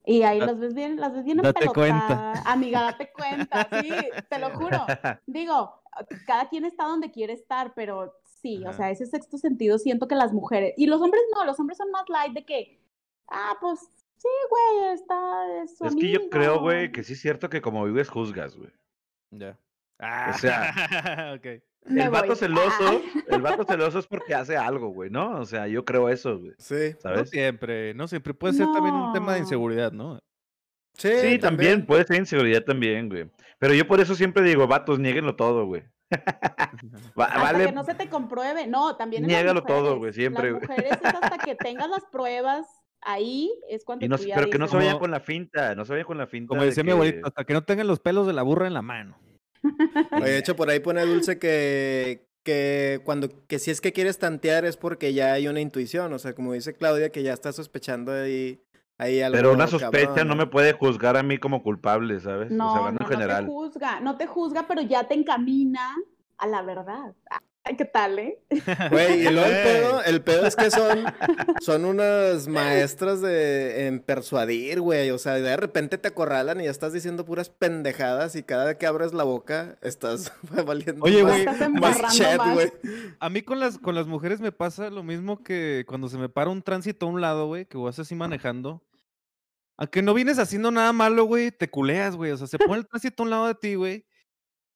Y 0.06 0.24
ahí 0.24 0.40
las 0.40 0.60
ves 0.60 0.74
bien, 0.74 1.00
las 1.00 1.14
ves 1.14 1.26
bien 1.26 1.38
date 1.38 1.68
cuenta. 1.68 2.34
Amiga, 2.46 2.82
date 2.82 3.12
cuenta, 3.14 3.68
sí, 3.82 3.92
te 4.30 4.40
lo 4.40 4.50
juro. 4.52 4.86
Digo, 5.28 5.82
cada 6.26 6.50
quien 6.50 6.66
está 6.66 6.86
donde 6.86 7.12
quiere 7.12 7.34
estar, 7.34 7.74
pero 7.76 8.14
sí, 8.24 8.64
o 8.66 8.74
sea, 8.74 8.90
ese 8.90 9.06
sexto 9.06 9.38
sentido 9.38 9.78
siento 9.78 10.08
que 10.08 10.16
las 10.16 10.34
mujeres, 10.34 10.74
y 10.78 10.88
los 10.88 11.02
hombres 11.02 11.22
no, 11.36 11.46
los 11.46 11.60
hombres 11.60 11.78
son 11.78 11.92
más 11.92 12.08
light 12.10 12.34
de 12.34 12.46
que, 12.46 12.80
ah, 13.28 13.56
pues 13.60 13.80
sí, 14.18 14.30
güey, 14.50 14.94
está, 14.94 15.62
es 15.64 15.78
su 15.78 15.86
Es 15.86 15.96
que 15.96 16.12
yo 16.12 16.30
creo, 16.30 16.60
güey, 16.60 16.92
que 16.92 17.04
sí 17.04 17.14
es 17.14 17.22
cierto 17.22 17.50
que 17.50 17.62
como 17.62 17.84
vives, 17.86 18.10
juzgas, 18.10 18.56
güey. 18.56 18.72
Ya. 19.32 19.58
O 20.00 20.38
sea, 20.38 20.74
ok. 21.38 21.62
Me 21.86 22.04
El 22.04 22.10
vato 22.10 22.28
voy. 22.28 22.36
celoso, 22.36 22.72
Ah. 22.82 23.20
el 23.30 23.42
vato 23.42 23.64
celoso 23.64 24.00
es 24.00 24.08
porque 24.08 24.36
hace 24.36 24.56
algo, 24.58 24.90
güey, 24.90 25.10
¿no? 25.10 25.40
O 25.40 25.46
sea, 25.46 25.68
yo 25.68 25.86
creo 25.86 26.10
eso, 26.10 26.38
güey. 26.40 26.52
Sí. 26.58 26.92
No 26.96 27.02
¿Sabes? 27.02 27.30
siempre, 27.30 27.94
no 27.94 28.08
siempre. 28.08 28.34
Puede 28.34 28.54
ser 28.54 28.68
también 28.72 28.94
un 28.96 29.14
tema 29.14 29.34
de 29.34 29.40
No. 29.40 29.46
inseguridad, 29.46 29.92
¿no? 29.92 30.20
Sí, 30.96 31.10
Sí, 31.22 31.40
también, 31.40 31.86
puede 31.86 32.04
ser 32.04 32.18
inseguridad 32.18 32.64
también, 32.64 33.08
güey. 33.10 33.30
Pero 33.58 33.74
yo 33.74 33.88
por 33.88 34.00
eso 34.02 34.14
siempre 34.16 34.44
digo, 34.44 34.68
vatos, 34.68 35.00
nieguenlo 35.00 35.36
todo, 35.36 35.66
güey. 35.66 35.84
Va- 37.20 37.26
Hasta 37.26 37.42
vale, 37.42 37.66
que 37.68 37.72
no 37.72 37.84
se 37.84 37.94
te 37.96 38.10
compruebe, 38.10 38.68
no, 38.68 38.96
también 38.96 39.26
Niégalo 39.26 39.64
todo, 39.64 39.98
güey, 39.98 40.12
siempre, 40.14 40.52
Las 40.52 40.62
mujeres 40.62 40.92
es 40.92 41.06
hasta 41.06 41.38
que 41.46 41.56
tengas 41.56 41.90
las 41.90 42.04
pruebas, 42.12 42.66
ahí 43.02 43.52
es 43.70 43.86
cuando 43.86 44.06
y 44.06 44.10
no, 44.10 44.18
tú 44.18 44.24
ya 44.26 44.36
pero 44.36 44.50
que 44.50 44.58
no 44.58 44.68
se 44.68 44.78
Como- 44.78 45.00
con 45.00 45.12
la 45.12 45.20
finta, 45.20 45.76
no 45.76 45.86
se 45.86 45.94
vayan 45.94 46.08
con 46.08 46.18
la 46.18 46.28
finta. 46.28 46.50
Como 46.50 46.62
de 46.62 46.68
decía 46.68 46.84
mi 46.84 46.92
abuelito, 46.92 47.28
hasta 47.28 47.44
que 47.46 47.54
no 47.54 47.64
tengan 47.64 47.88
los 47.88 48.00
pelos 48.00 48.28
de 48.28 48.34
la 48.34 48.42
burra 48.42 48.68
en 48.68 48.74
la 48.74 48.82
mano. 48.82 49.18
De 50.22 50.38
hecho, 50.38 50.56
por 50.56 50.70
ahí 50.70 50.80
pone 50.80 51.06
Dulce 51.06 51.40
que, 51.40 52.28
que 52.44 53.02
cuando, 53.04 53.30
que 53.48 53.60
si 53.60 53.72
es 53.72 53.82
que 53.82 53.94
quieres 53.94 54.20
tantear 54.20 54.66
es 54.66 54.78
porque 54.78 55.14
ya 55.14 55.34
hay 55.34 55.48
una 55.48 55.62
intuición, 55.62 56.14
o 56.14 56.20
sea, 56.20 56.34
como 56.34 56.54
dice 56.54 56.74
Claudia, 56.74 57.12
que 57.12 57.24
ya 57.24 57.34
está 57.34 57.52
sospechando 57.52 58.12
ahí, 58.12 58.62
ahí 58.98 59.22
algo 59.22 59.38
Pero 59.38 59.54
una 59.54 59.68
sospecha 59.68 60.08
cabrón, 60.08 60.28
no 60.28 60.36
me 60.36 60.48
puede 60.48 60.74
juzgar 60.74 61.18
a 61.18 61.24
mí 61.24 61.38
como 61.38 61.64
culpable, 61.64 62.20
¿sabes? 62.20 62.52
No, 62.52 62.68
o 62.68 62.72
sea, 62.72 62.80
hablando 62.80 63.04
no, 63.04 63.06
en 63.06 63.12
general. 63.12 63.46
no 63.46 63.52
te 63.52 63.56
juzga, 63.56 64.00
no 64.00 64.18
te 64.18 64.28
juzga, 64.28 64.68
pero 64.68 64.82
ya 64.82 65.08
te 65.08 65.14
encamina 65.16 65.96
a 66.38 66.48
la 66.48 66.62
verdad. 66.62 67.14
Ay, 67.70 67.76
¿qué 67.78 67.86
tal, 67.86 68.18
eh? 68.18 68.40
Güey, 68.90 69.28
y 69.28 69.30
luego 69.30 69.46
el 69.46 69.64
pedo, 69.64 70.04
el 70.04 70.22
pedo 70.24 70.46
es 70.48 70.56
que 70.56 70.72
son, 70.72 71.06
son 71.62 71.86
unas 71.86 72.48
maestras 72.48 73.22
de, 73.22 73.86
en 73.86 74.00
persuadir, 74.00 74.82
güey. 74.82 75.12
O 75.12 75.20
sea, 75.20 75.36
de 75.36 75.56
repente 75.56 76.00
te 76.00 76.08
acorralan 76.08 76.60
y 76.60 76.64
ya 76.64 76.72
estás 76.72 76.94
diciendo 76.94 77.26
puras 77.26 77.50
pendejadas 77.50 78.36
y 78.36 78.42
cada 78.42 78.66
vez 78.66 78.78
que 78.78 78.88
abres 78.88 79.14
la 79.14 79.24
boca 79.24 79.78
estás 79.82 80.34
valiendo 80.66 81.06
Oye, 81.06 81.24
más, 81.24 81.46
güey, 81.46 81.70
más 81.70 82.18
chat, 82.18 82.38
más. 82.38 82.54
güey. 82.56 82.72
A 83.20 83.30
mí 83.30 83.44
con 83.44 83.60
las, 83.60 83.78
con 83.78 83.94
las 83.94 84.08
mujeres 84.08 84.42
me 84.42 84.52
pasa 84.52 84.90
lo 84.90 85.04
mismo 85.04 85.44
que 85.44 85.86
cuando 85.88 86.10
se 86.10 86.18
me 86.18 86.28
para 86.28 86.50
un 86.50 86.64
tránsito 86.64 87.06
a 87.06 87.10
un 87.10 87.22
lado, 87.22 87.46
güey, 87.46 87.66
que 87.66 87.78
vas 87.78 88.00
así 88.00 88.16
manejando. 88.16 88.84
Aunque 89.78 90.02
no 90.02 90.16
vienes 90.16 90.40
haciendo 90.40 90.72
nada 90.72 90.92
malo, 90.92 91.26
güey, 91.26 91.52
te 91.52 91.70
culeas, 91.70 92.16
güey. 92.16 92.32
O 92.32 92.38
sea, 92.38 92.48
se 92.48 92.58
pone 92.58 92.80
el 92.80 92.88
tránsito 92.88 93.22
a 93.22 93.26
un 93.26 93.30
lado 93.30 93.48
de 93.48 93.56
ti, 93.56 93.76
güey. 93.76 94.06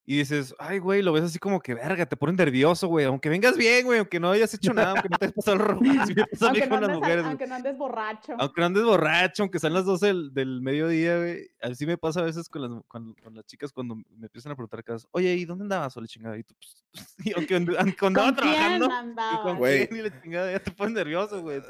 Y 0.05 0.17
dices, 0.17 0.53
ay, 0.59 0.79
güey, 0.79 1.01
lo 1.01 1.13
ves 1.13 1.23
así 1.23 1.39
como 1.39 1.61
que, 1.61 1.73
verga, 1.75 2.05
te 2.05 2.17
pone 2.17 2.33
nervioso, 2.33 2.89
güey. 2.89 3.05
Aunque 3.05 3.29
vengas 3.29 3.55
bien, 3.55 3.85
güey, 3.85 3.99
aunque 3.99 4.19
no 4.19 4.31
hayas 4.31 4.53
hecho 4.53 4.73
nada, 4.73 4.91
aunque 4.91 5.07
no 5.07 5.17
te 5.17 5.25
hayas 5.25 5.33
pasado 5.35 5.55
el 5.55 5.61
Aunque 6.41 6.67
no, 6.67 6.75
andes, 6.75 6.89
mujeres, 6.89 7.17
güey. 7.19 7.25
aunque 7.29 7.47
no 7.47 7.55
andes 7.55 7.77
borracho. 7.77 8.33
Aunque 8.37 8.59
no 8.59 8.65
andes 8.67 8.83
borracho, 8.83 9.43
aunque 9.43 9.59
sean 9.59 9.73
las 9.73 9.85
12 9.85 10.05
del, 10.07 10.33
del 10.33 10.61
mediodía, 10.61 11.17
güey. 11.19 11.47
Así 11.61 11.85
me 11.85 11.97
pasa 11.97 12.19
a 12.19 12.23
veces 12.23 12.49
con 12.49 12.61
las, 12.63 12.83
con, 12.89 13.13
con 13.13 13.33
las 13.33 13.45
chicas 13.45 13.71
cuando 13.71 13.95
me 13.95 14.25
empiezan 14.25 14.51
a 14.51 14.55
preguntar 14.55 14.83
casas. 14.83 15.07
Oye, 15.11 15.33
¿y 15.35 15.45
dónde 15.45 15.63
andabas, 15.63 15.95
o 15.95 16.01
la 16.01 16.07
chingada? 16.07 16.37
Y 16.37 16.43
tú, 16.43 16.53
pues, 16.55 16.83
y 17.25 17.31
aunque, 17.33 17.55
and- 17.55 17.75
aunque 17.77 18.05
andaba 18.05 18.27
¿Con 18.27 18.35
quién 18.43 18.53
trabajando, 18.79 19.21
y 19.31 19.41
con 19.43 19.57
Güey. 19.57 19.87
quién 19.87 19.99
y 20.01 20.03
la 20.09 20.21
chingada, 20.21 20.51
ya 20.51 20.59
te 20.59 20.71
pones 20.71 20.95
nervioso, 20.95 21.41
güey. 21.41 21.61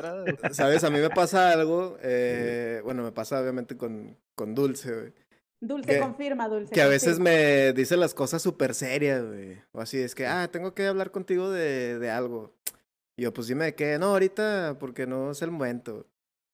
¿Sabes? 0.54 0.84
A 0.84 0.90
mí 0.90 0.98
me 0.98 1.12
pasa 1.12 1.52
algo, 1.52 1.98
eh, 2.02 2.82
bueno, 2.84 3.04
me 3.04 3.12
pasa 3.12 3.40
obviamente 3.40 3.78
con, 3.78 4.18
con 4.34 4.56
Dulce, 4.56 4.92
güey. 4.92 5.14
Dulce, 5.68 5.94
que- 5.94 6.00
confirma, 6.00 6.48
Dulce. 6.50 6.74
Que 6.74 6.82
a 6.82 6.88
veces 6.88 7.18
confirma. 7.18 7.30
me 7.32 7.74
dice 7.74 7.96
las 7.98 8.14
cosas 8.14 8.42
súper 8.42 8.74
serias, 8.76 9.24
güey. 9.26 9.58
O 9.72 9.82
así, 9.82 9.98
es 10.00 10.14
que, 10.16 10.28
ah, 10.28 10.48
tengo 10.52 10.74
que 10.74 10.86
hablar 10.88 11.12
contigo 11.12 11.50
de, 11.52 11.98
de 12.00 12.10
algo. 12.12 12.52
Y 13.16 13.24
yo, 13.24 13.34
pues 13.34 13.48
dime 13.48 13.66
de 13.66 13.76
qué. 13.76 13.98
No, 14.00 14.08
ahorita, 14.08 14.78
porque 14.80 15.06
no 15.08 15.32
es 15.32 15.42
el 15.42 15.52
momento. 15.52 16.06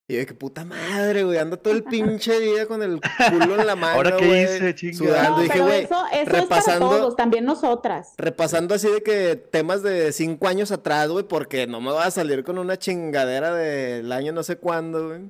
Y 0.07 0.17
yo, 0.17 0.25
que 0.25 0.33
puta 0.33 0.65
madre, 0.65 1.23
güey. 1.23 1.37
Ando 1.37 1.57
todo 1.57 1.73
el 1.73 1.83
pinche 2.29 2.39
día 2.39 2.65
con 2.65 2.81
el 2.83 2.99
culo 3.29 3.59
en 3.59 3.67
la 3.67 3.75
mano, 3.75 3.95
¿Ahora 3.97 4.17
qué 4.17 4.25
güey, 4.27 4.43
hice, 4.43 4.73
chinga? 4.75 4.97
Sudando. 4.97 5.37
No, 5.37 5.41
dije, 5.43 5.59
güey, 5.61 5.83
eso, 5.83 6.03
eso 6.11 6.21
es 6.21 6.27
repasando- 6.27 6.87
para 6.89 6.99
todos, 7.01 7.15
también 7.15 7.45
nosotras. 7.45 8.13
repasando 8.17 8.73
así 8.75 8.89
de 8.89 9.01
que 9.03 9.35
temas 9.35 9.83
de 9.83 10.11
cinco 10.11 10.47
años 10.47 10.71
atrás, 10.71 11.09
güey, 11.09 11.25
porque 11.27 11.67
no 11.67 11.79
me 11.79 11.91
va 11.91 12.05
a 12.05 12.11
salir 12.11 12.43
con 12.43 12.57
una 12.57 12.77
chingadera 12.77 13.53
del 13.53 14.11
año 14.11 14.33
no 14.33 14.43
sé 14.43 14.57
cuándo, 14.57 15.07
güey. 15.09 15.29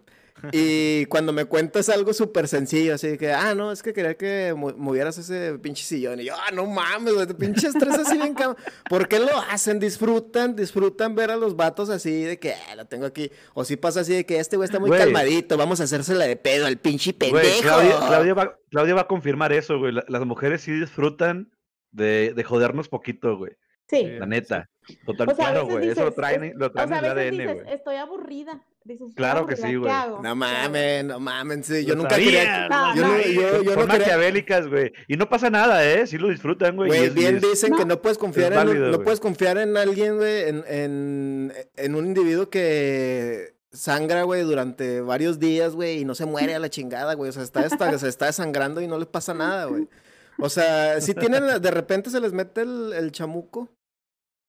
Y 0.51 1.05
cuando 1.07 1.33
me 1.33 1.45
cuentas 1.45 1.89
algo 1.89 2.13
súper 2.13 2.47
sencillo, 2.47 2.95
así 2.95 3.07
de 3.09 3.17
que, 3.17 3.31
ah, 3.31 3.53
no, 3.55 3.71
es 3.71 3.83
que 3.83 3.93
quería 3.93 4.15
que 4.15 4.53
mo- 4.55 4.73
movieras 4.77 5.17
ese 5.17 5.57
pinche 5.59 5.83
sillón. 5.83 6.19
Y 6.19 6.25
yo, 6.25 6.33
ah, 6.35 6.51
no 6.53 6.65
mames, 6.65 7.13
güey, 7.13 7.27
pinche 7.27 7.67
estrés 7.67 7.95
así 7.95 8.17
bien 8.17 8.33
cabrón. 8.33 8.57
¿Por 8.89 9.07
qué 9.07 9.19
lo 9.19 9.37
hacen? 9.49 9.79
Disfrutan, 9.79 10.55
disfrutan 10.55 11.15
ver 11.15 11.31
a 11.31 11.35
los 11.37 11.55
vatos 11.55 11.89
así 11.89 12.23
de 12.23 12.39
que, 12.39 12.53
ah, 12.53 12.75
lo 12.75 12.85
tengo 12.85 13.05
aquí. 13.05 13.31
O 13.53 13.63
si 13.65 13.75
pasa 13.77 14.01
así 14.01 14.13
de 14.13 14.25
que 14.25 14.39
este 14.39 14.55
güey 14.57 14.65
está 14.67 14.79
muy 14.79 14.89
Güey. 14.89 14.99
calmadito, 15.01 15.57
vamos 15.57 15.79
a 15.81 15.83
hacérsela 15.83 16.25
de 16.25 16.35
pedo 16.35 16.65
al 16.65 16.77
pinche 16.77 17.13
pendejo. 17.13 17.39
Güey, 17.47 17.61
Claudia, 17.61 17.97
Claudia 18.07 18.33
va, 18.33 18.57
Claudia 18.69 18.95
va 18.95 19.01
a 19.01 19.07
confirmar 19.07 19.51
eso, 19.53 19.77
güey. 19.79 19.91
La- 19.93 20.05
las 20.07 20.25
mujeres 20.25 20.61
sí 20.61 20.71
disfrutan 20.71 21.51
de, 21.91 22.33
de 22.35 22.43
jodernos 22.43 22.87
poquito, 22.89 23.37
güey. 23.37 23.53
Sí. 23.89 24.03
La 24.19 24.27
neta. 24.27 24.69
Total, 25.05 25.29
O 25.29 25.35
sea, 25.35 25.45
claro, 25.51 25.65
güey. 25.67 25.89
Eso 25.89 26.03
lo 26.03 26.11
traen, 26.11 26.53
lo 26.55 26.67
O 26.67 26.71
traen 26.71 26.89
sea, 26.89 26.97
a 26.99 26.99
en 26.99 27.05
el 27.05 27.11
ADN, 27.49 27.53
güey. 27.61 27.73
estoy 27.73 27.95
aburrida. 27.95 28.63
Dices, 28.89 29.07
"Estoy 29.09 29.15
Claro 29.15 29.45
que 29.45 29.55
sí, 29.55 29.61
¿qué 29.63 29.77
güey. 29.77 29.91
No 29.91 30.21
¿Qué 30.21 30.27
hago?". 30.27 30.35
mames, 30.35 31.05
no 31.05 31.19
mames, 31.19 31.65
sí, 31.65 31.85
yo 31.85 31.95
Lo 31.95 32.03
nunca 32.03 32.15
quería... 32.15 32.43
sabías, 32.43 32.69
No, 32.69 32.95
Yo, 32.95 33.01
no, 33.01 33.13
no, 33.13 33.21
yo, 33.21 33.41
yo 33.41 33.47
Son 33.51 33.57
no 33.63 33.63
quería... 33.73 33.85
maquiavélicas, 33.99 34.67
güey. 34.67 34.93
Y 35.07 35.15
no 35.17 35.29
pasa 35.29 35.49
nada, 35.49 35.85
¿eh? 35.85 36.05
Sí 36.07 36.17
lo 36.17 36.29
disfrutan, 36.29 36.75
güey. 36.75 36.89
Güey, 36.89 37.09
bien 37.09 37.37
es- 37.37 37.41
dicen 37.41 37.75
que 37.75 37.85
No. 37.85 38.01
puedes 38.01 38.17
confiar 38.17 38.51
en 38.53 38.91
no 38.91 38.99
puedes 39.01 39.19
confiar 39.19 39.57
en 39.57 39.77
alguien, 39.77 40.17
güey, 40.17 40.49
en, 40.49 40.63
en, 40.67 41.53
en 41.75 41.95
un 41.95 42.05
individuo 42.07 42.49
que 42.49 43.53
sangra, 43.71 44.23
güey, 44.23 44.41
durante 44.43 45.01
varios 45.01 45.39
días, 45.39 45.75
güey, 45.75 45.99
y 45.99 46.05
no 46.05 46.15
se 46.15 46.25
muere 46.25 46.55
a 46.55 46.59
la 46.59 46.69
chingada, 46.69 47.13
güey. 47.13 47.29
O 47.29 47.33
sea, 47.33 47.43
está, 47.43 47.65
está- 47.65 47.97
se 47.99 48.07
está 48.09 48.25
desangrando 48.25 48.81
y 48.81 48.87
no 48.87 48.97
les 48.97 49.07
pasa 49.07 49.33
nada, 49.33 49.65
güey. 49.65 49.87
O 50.41 50.49
sea, 50.49 51.01
si 51.01 51.13
tienen, 51.13 51.61
de 51.61 51.71
repente 51.71 52.09
se 52.09 52.19
les 52.21 52.31
mete 52.33 52.61
el, 52.61 52.93
el 52.93 53.11
chamuco. 53.11 53.69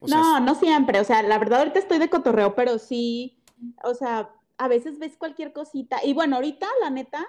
O 0.03 0.09
sea, 0.09 0.17
no, 0.17 0.41
no 0.41 0.55
siempre. 0.55 0.99
O 1.01 1.05
sea, 1.05 1.23
la 1.23 1.37
verdad 1.39 1.59
ahorita 1.59 1.79
estoy 1.79 1.99
de 1.99 2.09
cotorreo, 2.09 2.55
pero 2.55 2.79
sí, 2.79 3.40
o 3.85 3.95
sea, 3.95 4.35
a 4.59 4.69
veces 4.69 4.99
ves 4.99 5.17
cualquier 5.17 5.53
cosita. 5.53 5.99
Y 6.05 6.15
bueno, 6.15 6.37
ahorita, 6.37 6.67
la 6.83 6.91
neta, 6.91 7.27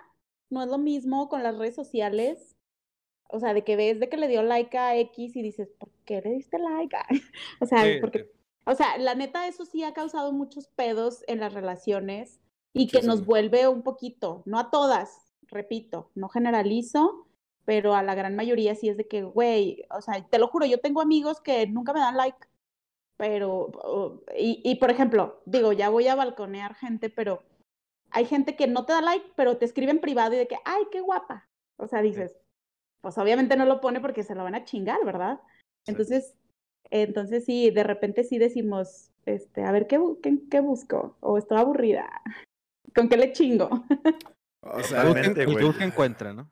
no 0.50 0.62
es 0.62 0.70
lo 0.70 0.78
mismo 0.78 1.30
con 1.30 1.44
las 1.44 1.58
redes 1.58 1.76
sociales. 1.76 2.56
O 3.30 3.39
sea, 3.39 3.54
de 3.54 3.63
que 3.63 3.78
ves 3.78 4.00
de 4.00 4.10
que 4.10 4.17
le 4.17 4.28
dio 4.28 4.44
like 4.44 4.78
a 4.78 4.98
X 4.98 5.36
y 5.36 5.41
dices, 5.41 5.72
¿por 5.80 5.89
qué 6.06 6.22
le 6.22 6.32
diste 6.32 6.60
like? 6.60 6.96
o 7.62 7.65
sea, 7.65 7.84
Sí, 7.84 8.00
porque, 8.02 8.20
sí. 8.24 8.26
o 8.65 8.76
sea, 8.76 8.98
la 8.98 9.15
neta, 9.15 9.48
eso 9.48 9.65
sí 9.65 9.84
ha 9.84 9.94
causado 9.94 10.34
muchos 10.34 10.67
pedos 10.67 11.24
en 11.28 11.39
las 11.39 11.54
relaciones 11.54 12.41
y 12.74 12.88
que 12.88 13.02
nos 13.02 13.26
vuelve 13.26 13.67
un 13.67 13.84
poquito, 13.84 14.44
no 14.46 14.60
a 14.60 14.70
todas, 14.70 15.32
repito, 15.48 16.12
no 16.15 16.30
generalizo, 16.30 17.28
pero 17.65 17.96
a 17.96 18.04
la 18.04 18.15
gran 18.15 18.36
mayoría 18.36 18.76
sí 18.76 18.89
es 18.89 18.98
de 18.98 19.08
que, 19.08 19.24
güey, 19.24 19.86
o 19.91 20.02
sea, 20.02 20.26
te 20.28 20.39
lo 20.39 20.48
juro, 20.48 20.65
yo 20.65 20.80
tengo 20.80 21.02
amigos 21.02 21.41
que 21.41 21.67
nunca 21.67 21.94
me 21.94 22.00
dan 22.00 22.17
like, 22.17 22.38
pero, 23.22 23.70
y, 24.36 24.62
y 24.64 24.76
por 24.78 24.90
ejemplo, 24.90 25.44
digo, 25.46 25.74
ya 25.74 25.90
voy 25.90 26.08
a 26.08 26.16
balconear 26.16 26.74
gente, 26.74 27.12
pero 27.12 27.44
hay 28.10 28.26
gente 28.26 28.56
que 28.56 28.66
no 28.66 28.84
te 28.84 28.94
da 28.94 29.02
like, 29.04 29.28
pero 29.36 29.58
te 29.58 29.66
escribe 29.66 29.92
en 29.92 30.00
privado 30.00 30.34
y 30.34 30.38
de 30.38 30.48
que, 30.48 30.58
ay, 30.66 30.86
qué 30.92 31.02
guapa. 31.02 31.48
O 31.78 31.88
sea, 31.88 32.02
dices, 32.02 32.36
pues 33.00 33.20
obviamente 33.20 33.56
no 33.56 33.66
lo 33.66 33.80
pone 33.80 34.00
porque 34.00 34.24
se 34.24 34.34
lo 34.34 34.44
van 34.44 34.56
a 34.56 34.64
chingar, 34.66 35.06
¿verdad? 35.06 35.40
Sí. 35.86 35.92
Entonces, 35.92 36.36
entonces 36.90 37.46
sí, 37.46 37.70
de 37.70 37.84
repente 37.84 38.24
sí 38.24 38.39
decimos, 38.39 39.12
este, 39.28 39.66
a 39.66 39.72
ver, 39.72 39.86
¿qué, 39.86 40.00
qué, 40.24 40.39
qué 40.50 40.60
busco? 40.60 41.16
O 41.20 41.38
estoy 41.38 41.60
aburrida. 41.60 42.10
¿Con 42.95 43.08
qué 43.08 43.18
le 43.18 43.34
chingo? 43.34 43.70
o 44.64 44.80
sea, 44.82 45.04
El 45.04 45.14
que 45.14 45.20
busca- 45.20 45.22
Totalmente, 45.22 45.41
el 45.41 45.45
que 45.48 45.54
güey. 45.54 45.66
busca 45.66 45.84
encuentra, 45.86 46.34
¿no? 46.34 46.50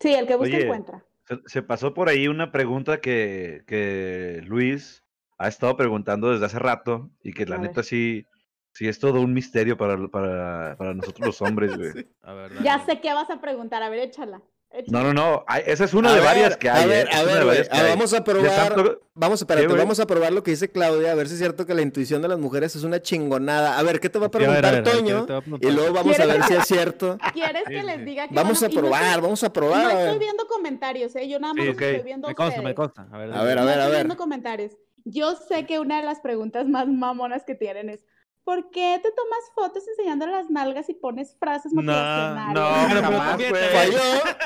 Sí, 0.00 0.12
el 0.14 0.26
que 0.26 0.34
busca 0.34 0.56
Oye, 0.56 0.64
encuentra. 0.64 1.04
Se, 1.28 1.38
se 1.46 1.62
pasó 1.62 1.94
por 1.94 2.08
ahí 2.08 2.26
una 2.26 2.50
pregunta 2.50 3.00
que, 3.00 3.62
que 3.68 4.40
Luis 4.44 5.04
ha 5.38 5.48
estado 5.48 5.76
preguntando 5.76 6.30
desde 6.32 6.46
hace 6.46 6.58
rato 6.58 7.10
y 7.22 7.32
que 7.32 7.46
la 7.46 7.56
A 7.56 7.58
ver. 7.58 7.68
neta 7.68 7.82
sí, 7.82 8.26
sí 8.72 8.88
es 8.88 8.98
todo 8.98 9.20
un 9.20 9.32
misterio 9.32 9.76
para, 9.76 9.96
para, 10.08 10.76
para 10.76 10.94
nosotros 10.94 11.26
los 11.26 11.42
hombres, 11.42 11.76
güey. 11.76 11.92
Sí. 11.94 12.06
A 12.22 12.32
ver, 12.34 12.52
Ya 12.62 12.84
sé 12.84 13.00
qué 13.00 13.12
vas 13.14 13.30
a 13.30 13.40
preguntar. 13.40 13.82
A 13.82 13.88
ver, 13.88 14.00
échala. 14.00 14.42
No, 14.70 14.78
échala. 14.80 15.02
no, 15.02 15.14
no. 15.14 15.44
ay, 15.46 15.62
esa 15.66 15.84
es 15.84 15.94
una 15.94 16.10
A 16.10 16.12
de 16.12 16.18
ver, 16.18 16.26
varias 16.28 16.56
que 16.58 16.68
hay. 16.68 16.84
A 16.84 16.86
ver, 16.86 17.06
eh, 17.06 17.10
a 17.14 17.22
ver, 17.22 17.68
a. 17.72 17.82
Vamos 17.88 18.12
a 18.12 18.22
probar. 18.22 18.74
tanto- 18.74 19.00
Vamos, 19.14 19.40
espérate, 19.40 19.66
vamos 19.66 19.98
a 19.98 20.06
probar 20.06 20.32
lo 20.32 20.42
que 20.42 20.50
dice 20.52 20.70
Claudia, 20.70 21.10
a 21.10 21.14
ver 21.14 21.26
si 21.26 21.32
es 21.34 21.38
cierto 21.40 21.64
que 21.66 21.74
la 21.74 21.80
intuición 21.82 22.20
de 22.22 22.28
las 22.28 22.38
mujeres 22.38 22.76
es 22.76 22.84
una 22.84 23.00
chingonada. 23.00 23.78
A 23.78 23.82
ver, 23.82 23.98
¿qué 23.98 24.10
te 24.10 24.18
va 24.18 24.26
a 24.26 24.30
Sí, 24.32 24.44
a 24.44 24.48
ver, 24.50 24.64
a 24.64 24.70
preguntar 24.70 24.84
ver, 24.84 24.92
a 24.92 24.96
ver, 24.96 25.04
¿qué 25.04 25.40
Toño? 25.40 25.64
a? 25.64 25.68
Y 25.68 25.72
luego 25.74 25.94
vamos 25.94 26.12
a 26.14 26.16
¿Quieres 26.22 26.34
ver 26.38 26.42
si 26.48 26.54
es 26.54 26.66
cierto. 26.66 27.18
¿Quieres 27.32 27.62
Sí, 27.66 27.72
que 27.74 27.80
sí, 27.80 27.86
les 27.86 28.04
diga 28.04 28.28
que 28.28 28.34
Vamos 28.34 28.62
a 28.62 28.68
no 28.68 28.74
probar, 28.74 29.02
estoy- 29.04 29.22
vamos 29.22 29.42
a 29.44 29.52
probar. 29.52 29.82
No 29.94 30.00
estoy 30.00 30.18
viendo 30.18 30.46
comentarios, 30.46 31.16
¿eh? 31.16 31.28
Yo 31.28 31.40
nada 31.40 31.54
más 31.54 31.64
Sí, 31.64 31.70
estoy 31.70 32.02
viendo 32.02 32.28
Me 32.28 32.34
consta, 32.34 32.62
me 32.62 32.74
consta. 32.74 33.08
A 33.10 33.18
ver, 33.18 33.32
A 33.32 33.42
ver, 33.42 33.58
a 33.58 33.64
ver, 33.64 33.78
estoy 33.78 33.94
viendo 33.94 34.16
comentarios. 34.16 34.72
Yo 35.10 35.34
sé 35.36 35.66
que 35.66 35.78
una 35.78 36.00
de 36.00 36.06
las 36.06 36.20
preguntas 36.20 36.66
más 36.68 36.86
mamonas 36.88 37.44
que 37.44 37.54
tienen 37.54 37.88
es 37.90 38.04
¿por 38.44 38.70
qué 38.70 38.98
te 39.02 39.10
tomas 39.12 39.40
fotos 39.54 39.86
enseñando 39.88 40.26
las 40.26 40.48
nalgas 40.50 40.88
y 40.88 40.94
pones 40.94 41.36
frases 41.38 41.72
No, 41.72 41.82
motivacionales? 41.82 42.54
no, 42.54 42.68
Pero- 42.88 42.88
pero 42.88 43.02
jamás. 43.02 43.42
Falló. 43.72 44.00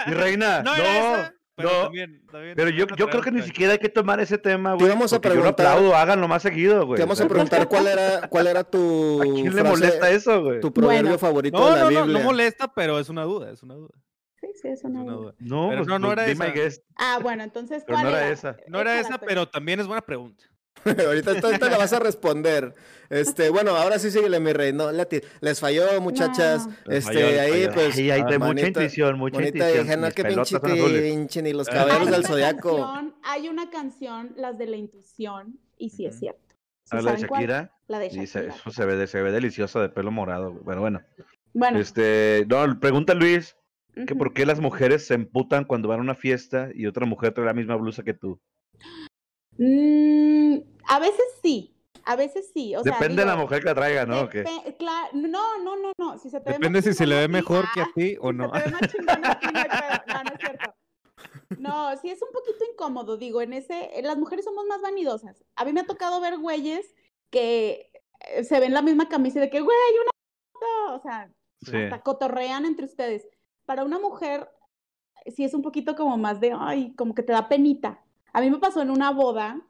Mi 0.09 0.15
reina, 0.15 0.63
No 0.63 0.77
no, 0.77 0.83
pero 1.55 1.69
no. 1.71 1.83
también, 1.85 2.27
también 2.31 2.57
Pero 2.57 2.71
yo, 2.71 2.85
una 2.87 2.97
yo 2.97 3.09
creo 3.09 3.23
que 3.23 3.31
ni 3.31 3.43
siquiera 3.43 3.75
hay 3.75 3.79
que 3.79 3.89
tomar 3.89 4.19
ese 4.21 4.39
tema, 4.39 4.71
Te 4.73 4.77
güey. 4.79 4.89
vamos 4.89 5.13
a 5.13 5.17
porque 5.17 5.29
yo 5.29 5.35
lo 5.37 5.41
preguntar- 5.55 5.67
aplaudo, 5.67 5.95
háganlo 5.95 6.27
más 6.27 6.43
seguido, 6.43 6.87
güey. 6.87 6.97
Te 6.97 7.03
vamos 7.03 7.21
a 7.21 7.29
preguntar 7.29 7.69
cuál 7.69 7.87
era, 7.87 8.29
cuál 8.29 8.47
era 8.49 8.65
tu 8.65 9.21
¿A 9.21 9.25
quién 9.25 9.45
le 9.55 9.63
frase- 9.63 9.69
molesta 9.71 10.11
eso, 10.11 10.43
güey? 10.43 10.61
tu 10.61 10.73
proverbio 10.73 11.03
Bueno. 11.03 11.19
favorito 11.19 11.59
No, 11.59 11.67
de 11.67 11.71
la 11.77 11.77
no, 11.85 11.91
no, 11.91 12.03
Biblia. 12.07 12.19
no 12.19 12.25
molesta, 12.25 12.73
pero 12.75 12.99
es 12.99 13.09
una 13.09 13.23
duda, 13.25 13.51
es 13.53 13.63
una 13.63 13.75
duda. 13.75 13.95
Sí, 14.41 14.49
sí, 14.61 14.69
es 14.69 14.79
Es 14.81 14.85
una 14.85 15.03
una 15.03 15.13
duda. 15.13 15.23
duda. 15.23 15.35
No, 15.39 15.67
Pero 15.69 15.79
pues, 15.83 15.89
no, 15.89 15.99
no 16.01 16.13
era 16.13 16.27
esa. 16.27 16.83
Ah, 16.97 17.19
bueno, 17.23 17.45
entonces, 17.45 17.85
Pero 17.87 17.99
¿cuál 17.99 18.05
no 18.07 18.11
era 18.17 18.25
era? 18.27 18.35
esa. 18.35 18.57
No 18.67 18.81
era 18.81 18.99
esa, 18.99 19.19
pues. 19.19 19.29
pero 19.29 19.49
también 19.49 19.79
es 19.79 19.87
buena 19.87 20.03
pregunta. 20.03 20.45
ahorita, 21.07 21.33
ahorita 21.43 21.69
la 21.71 21.79
vas 21.79 21.93
a 21.93 21.99
responder. 22.01 22.75
Este, 23.11 23.51
bueno, 23.51 23.73
ahora 23.77 23.99
sí 23.99 24.11
síguele, 24.11 24.41
mi 24.41 24.53
rey. 24.53 24.73
No, 24.73 24.91
les 25.41 25.61
falló, 25.61 26.01
muchachas. 26.01 26.67
No. 26.67 26.75
Este, 26.93 27.13
falló, 27.13 27.41
ahí, 27.41 27.51
falló. 27.65 27.73
pues. 27.75 27.97
Ahí 27.99 28.11
hay 28.11 28.21
de 28.23 28.39
mucha 28.39 28.39
manita- 28.49 28.67
intuición, 28.69 29.19
mucha 29.19 29.35
bonita 29.39 29.59
intuición. 29.59 29.85
dije, 29.85 29.97
no, 29.99 30.07
Mis 30.07 30.15
qué 30.15 30.25
pinche, 30.25 30.61
pinche, 31.03 31.43
ni 31.43 31.53
los 31.53 31.69
Hay 31.71 31.75
caballeros 31.75 32.11
del 32.11 32.21
una 32.21 32.29
zodiaco. 32.29 32.77
canción- 32.79 33.15
hay 33.23 33.49
una 33.49 33.71
canción, 33.71 34.33
las 34.37 34.57
de 34.59 34.67
la 34.67 34.77
intuición, 34.77 35.59
y 35.77 35.91
sí 35.91 36.07
es 36.07 36.19
cierto. 36.19 36.41
¿Sí 36.85 36.89
¿Sabes 36.91 37.05
la 37.05 37.13
de? 37.13 37.19
Shakira? 37.19 37.73
La 37.89 37.99
de 37.99 38.09
Dice, 38.09 38.39
Shakira. 38.41 38.55
eso 38.55 38.71
se 38.71 38.85
ve, 38.87 39.07
se 39.07 39.21
ve 39.23 39.31
deliciosa 39.31 39.81
de 39.81 39.89
pelo 39.91 40.11
morado. 40.11 40.59
Pero 40.67 40.81
bueno, 40.81 41.03
Bueno, 41.53 41.79
este, 41.79 42.47
no, 42.49 42.81
pregunta 42.81 43.13
Luis, 43.15 43.57
que 43.95 44.15
ujú. 44.15 44.17
por 44.19 44.33
qué 44.33 44.47
las 44.47 44.59
mujeres 44.59 45.07
se 45.07 45.13
emputan 45.15 45.65
cuando 45.65 45.87
van 45.89 45.99
a 45.99 46.03
una 46.03 46.15
fiesta 46.15 46.71
y 46.75 46.87
otra 46.87 47.05
mujer 47.05 47.35
trae 47.35 47.45
la 47.47 47.53
misma 47.53 47.77
blusa 47.77 48.03
que 48.03 48.15
tú. 48.15 48.41
Mm, 49.59 50.57
a 50.87 50.99
veces 50.99 51.25
sí, 51.43 51.75
a 52.05 52.17
veces 52.17 52.51
sí. 52.53 52.75
O 52.75 52.83
sea, 52.83 52.93
Depende 52.95 53.23
de 53.23 53.27
la 53.27 53.37
mujer 53.37 53.61
que 53.61 53.67
la 53.67 53.75
traiga, 53.75 54.07
¿no? 54.07 54.29
No, 55.13 55.59
no, 55.59 55.77
no, 55.77 55.93
no. 55.99 56.19
Si 56.19 56.31
se 56.31 56.41
te 56.41 56.51
ve 56.51 56.59
más 56.59 56.61
Depende 56.61 56.83
si 56.83 56.95
se 56.95 57.07
le 57.07 57.17
ve 57.17 57.29
mejor 57.29 57.65
que 57.75 57.81
ah, 57.81 57.85
a 57.85 57.93
ti 57.95 58.17
o 58.21 58.33
no. 58.33 58.53
Se 58.53 58.61
te 58.61 58.65
ve 58.65 58.71
más 58.73 58.93
chingona 58.93 59.31
a 59.31 59.39
ti, 59.39 59.47
no. 59.47 59.53
No, 60.15 60.25
no 60.25 60.31
es 60.31 60.41
cierto. 60.41 60.75
No, 61.59 61.97
sí 61.99 62.11
es 62.11 62.21
un 62.23 62.33
poquito 62.33 62.65
incómodo, 62.71 63.17
digo, 63.17 63.43
en 63.43 63.53
ese, 63.53 63.91
las 64.03 64.17
mujeres 64.17 64.45
somos 64.45 64.67
más 64.67 64.81
vanidosas. 64.81 65.45
A 65.55 65.65
mí 65.65 65.73
me 65.73 65.81
ha 65.81 65.87
tocado 65.87 66.21
ver 66.21 66.39
güeyes 66.39 66.95
que 67.31 67.91
eh, 68.31 68.45
se 68.45 68.59
ven 68.59 68.75
la 68.75 68.83
misma 68.83 69.09
camisa 69.09 69.39
y 69.39 69.43
de 69.43 69.51
que, 69.51 69.61
güey, 69.61 69.77
una 70.03 70.11
foto", 70.53 70.95
o 70.97 71.03
sea, 71.03 71.31
Sí. 71.63 71.77
hasta 71.77 72.03
cotorrean 72.03 72.65
entre 72.65 72.87
ustedes. 72.87 73.29
Para 73.67 73.85
una 73.85 73.99
mujer, 73.99 74.49
sí 75.27 75.45
es 75.45 75.55
un 75.55 75.63
poquito 75.63 75.95
como 75.95 76.17
más 76.19 76.41
de, 76.41 76.53
ay, 76.59 76.95
como 76.97 77.15
que 77.15 77.23
te 77.23 77.33
da 77.33 77.49
penita. 77.49 78.03
A 78.33 78.41
mí 78.41 78.51
me 78.51 78.59
pasó 78.59 78.81
en 78.83 78.91
una 78.91 79.11
boda, 79.11 79.61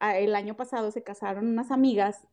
el 0.00 0.34
año 0.34 0.56
pasado 0.56 0.90
se 0.90 1.02
casaron 1.02 1.46
unas 1.46 1.70
amigas 1.70 2.26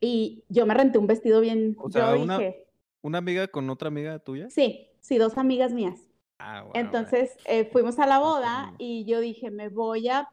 y 0.00 0.44
yo 0.48 0.66
me 0.66 0.74
renté 0.74 0.98
un 0.98 1.06
vestido 1.06 1.40
bien, 1.40 1.76
O 1.78 1.90
sea, 1.90 2.14
yo 2.14 2.22
una- 2.22 2.38
dije, 2.38 2.66
¿Una 3.02 3.18
amiga 3.18 3.48
con 3.48 3.68
otra 3.70 3.88
amiga 3.88 4.18
tuya? 4.20 4.48
sí, 4.50 4.88
sí, 5.00 5.18
dos 5.18 5.36
amigas 5.36 5.72
mías. 5.72 5.98
Ah, 6.38 6.62
bueno, 6.62 6.72
Entonces 6.78 7.36
eh, 7.46 7.64
fuimos 7.64 7.98
a 7.98 8.06
la 8.06 8.18
boda 8.18 8.74
y 8.78 9.04
yo 9.04 9.20
dije, 9.20 9.50
me 9.50 9.68
voy 9.68 10.08
a 10.08 10.28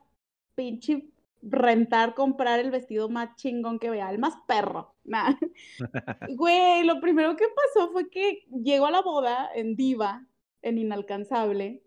pinche 0.56 1.06
rentar, 1.42 2.14
comprar 2.16 2.60
el 2.60 2.70
vestido 2.70 3.10
más 3.10 3.36
chingón 3.38 3.80
que 3.80 3.90
vea, 3.90 4.12
el 4.12 4.20
más 4.20 4.36
perro. 4.48 4.94
Nah. 5.04 5.36
Güey, 6.30 6.84
lo 6.84 7.00
primero 7.02 7.36
que 7.36 7.46
pasó 7.48 7.92
fue 7.92 8.10
que 8.10 8.44
llego 8.64 8.86
a 8.86 8.92
la 8.92 9.02
boda 9.02 9.50
en 9.56 9.76
diva, 9.76 10.26
en 10.62 10.78
inalcanzable, 10.78 11.82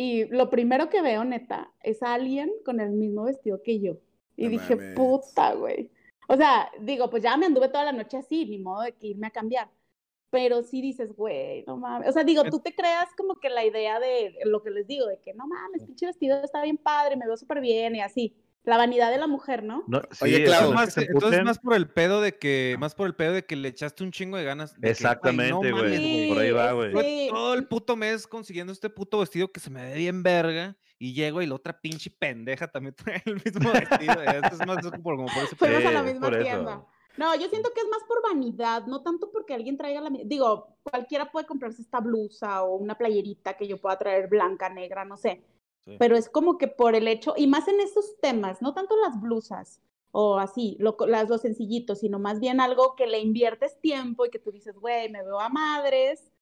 y 0.00 0.26
lo 0.26 0.48
primero 0.48 0.88
que 0.88 1.02
veo, 1.02 1.24
neta, 1.24 1.74
es 1.82 2.04
a 2.04 2.14
alguien 2.14 2.52
con 2.64 2.78
el 2.78 2.90
mismo 2.92 3.24
vestido 3.24 3.60
que 3.64 3.80
yo. 3.80 3.96
Y 4.36 4.44
No 4.44 4.50
dije, 4.50 4.76
mames. 4.76 4.94
puta, 4.94 5.54
güey. 5.54 5.90
O 6.28 6.36
sea, 6.36 6.70
digo, 6.80 7.10
pues 7.10 7.24
ya 7.24 7.36
me 7.36 7.46
anduve 7.46 7.68
toda 7.68 7.84
la 7.84 7.90
noche 7.92 8.16
así, 8.18 8.46
ni 8.46 8.58
modo 8.58 8.82
de 8.82 8.92
que 8.92 9.08
irme 9.08 9.26
a 9.26 9.30
cambiar. 9.32 9.68
Pero 10.30 10.62
sí 10.62 10.80
dices, 10.82 11.12
güey, 11.16 11.64
no 11.66 11.78
mames. 11.78 12.08
O 12.10 12.12
sea, 12.12 12.22
digo, 12.22 12.44
tú 12.44 12.60
te 12.60 12.76
creas 12.76 13.08
como 13.16 13.40
que 13.40 13.50
la 13.50 13.64
idea 13.64 13.98
de 13.98 14.36
lo 14.44 14.62
que 14.62 14.70
les 14.70 14.86
digo, 14.86 15.06
de 15.08 15.18
que 15.20 15.34
no 15.34 15.48
mames, 15.48 15.84
pinche 15.84 16.06
vestido 16.06 16.40
está 16.44 16.62
bien 16.62 16.76
padre, 16.78 17.16
me 17.16 17.26
veo 17.26 17.36
súper 17.36 17.60
bien 17.60 17.96
y 17.96 18.00
así. 18.00 18.36
La 18.68 18.76
vanidad 18.76 19.10
de 19.10 19.16
la 19.16 19.26
mujer, 19.26 19.62
¿no? 19.64 19.82
No, 19.86 20.02
Oye, 20.20 20.36
sí, 20.36 20.44
Clau. 20.44 20.60
eso 20.64 20.72
Más- 20.74 20.98
entonces 20.98 21.42
más 21.42 21.58
por 21.58 21.74
el 21.74 21.88
pedo 21.88 22.20
de 22.20 22.36
que, 22.36 22.76
más 22.78 22.94
por 22.94 23.06
el 23.06 23.14
pedo 23.14 23.32
de 23.32 23.46
que 23.46 23.56
le 23.56 23.68
echaste 23.68 24.04
un 24.04 24.12
chingo 24.12 24.36
de 24.36 24.44
ganas. 24.44 24.74
de 24.74 24.80
güey, 24.80 24.90
Exactamente, 24.92 25.70
no 25.70 25.78
güey. 25.78 25.96
Sí, 25.96 26.26
por 26.28 26.38
ahí 26.42 26.50
va, 26.50 26.72
güey. 26.72 26.92
Sí. 26.94 27.28
todo 27.30 27.54
el 27.54 27.66
puto 27.66 27.96
mes 27.96 28.26
consiguiendo 28.26 28.70
este 28.72 28.90
puto 28.90 29.20
vestido 29.20 29.50
que 29.50 29.60
se 29.60 29.70
me 29.70 29.82
ve 29.82 29.94
bien 29.94 30.22
verga. 30.22 30.76
Y 30.98 31.14
llego 31.14 31.40
y 31.40 31.46
la 31.46 31.54
otra 31.54 31.80
pinche 31.80 32.10
pendeja 32.10 32.68
también 32.68 32.94
trae 33.22 33.22
el 33.24 33.36
mismo 33.36 33.72
vestido. 33.72 34.20
Esto 34.20 34.56
es 34.60 34.66
más 34.66 34.82
por, 35.02 35.16
como 35.16 35.26
por 35.28 35.44
ese 35.44 35.56
pedo. 35.56 35.74
Fuimos 35.74 35.84
a 35.86 35.90
la 35.92 36.02
misma 36.02 36.28
eso. 36.28 36.38
tienda. 36.40 36.86
No, 37.16 37.34
yo 37.36 37.48
siento 37.48 37.70
que 37.74 37.80
es 37.80 37.86
más 37.90 38.02
por 38.06 38.22
vanidad, 38.22 38.84
no 38.86 39.02
tanto 39.02 39.30
porque 39.32 39.54
alguien 39.54 39.76
traiga 39.78 40.00
la 40.02 40.10
mi- 40.10 40.24
Digo, 40.24 40.76
cualquiera 40.82 41.30
puede 41.32 41.46
comprarse 41.46 41.80
esta 41.82 42.00
blusa 42.00 42.62
o 42.64 42.76
una 42.76 42.96
playerita 42.98 43.54
que 43.56 43.66
yo 43.66 43.80
pueda 43.80 43.96
traer 43.98 44.28
blanca, 44.28 44.68
negra, 44.68 45.04
no 45.06 45.16
sé. 45.16 45.42
Pero 45.98 46.16
es 46.16 46.28
como 46.28 46.58
que 46.58 46.68
por 46.68 46.94
el 46.94 47.08
hecho, 47.08 47.34
y 47.36 47.46
más 47.46 47.68
en 47.68 47.80
esos 47.80 48.18
temas, 48.20 48.60
no 48.60 48.74
tanto 48.74 48.96
las 48.96 49.20
blusas 49.20 49.80
o 50.10 50.38
así, 50.38 50.76
lo, 50.80 50.96
las, 51.06 51.28
los 51.28 51.40
sencillitos, 51.40 52.00
sino 52.00 52.18
más 52.18 52.40
bien 52.40 52.60
algo 52.60 52.96
que 52.96 53.06
le 53.06 53.20
inviertes 53.20 53.80
tiempo 53.80 54.26
y 54.26 54.30
que 54.30 54.38
tú 54.38 54.50
dices, 54.50 54.76
güey, 54.76 55.10
me 55.10 55.22
veo 55.22 55.40
a 55.40 55.48
madres 55.48 56.32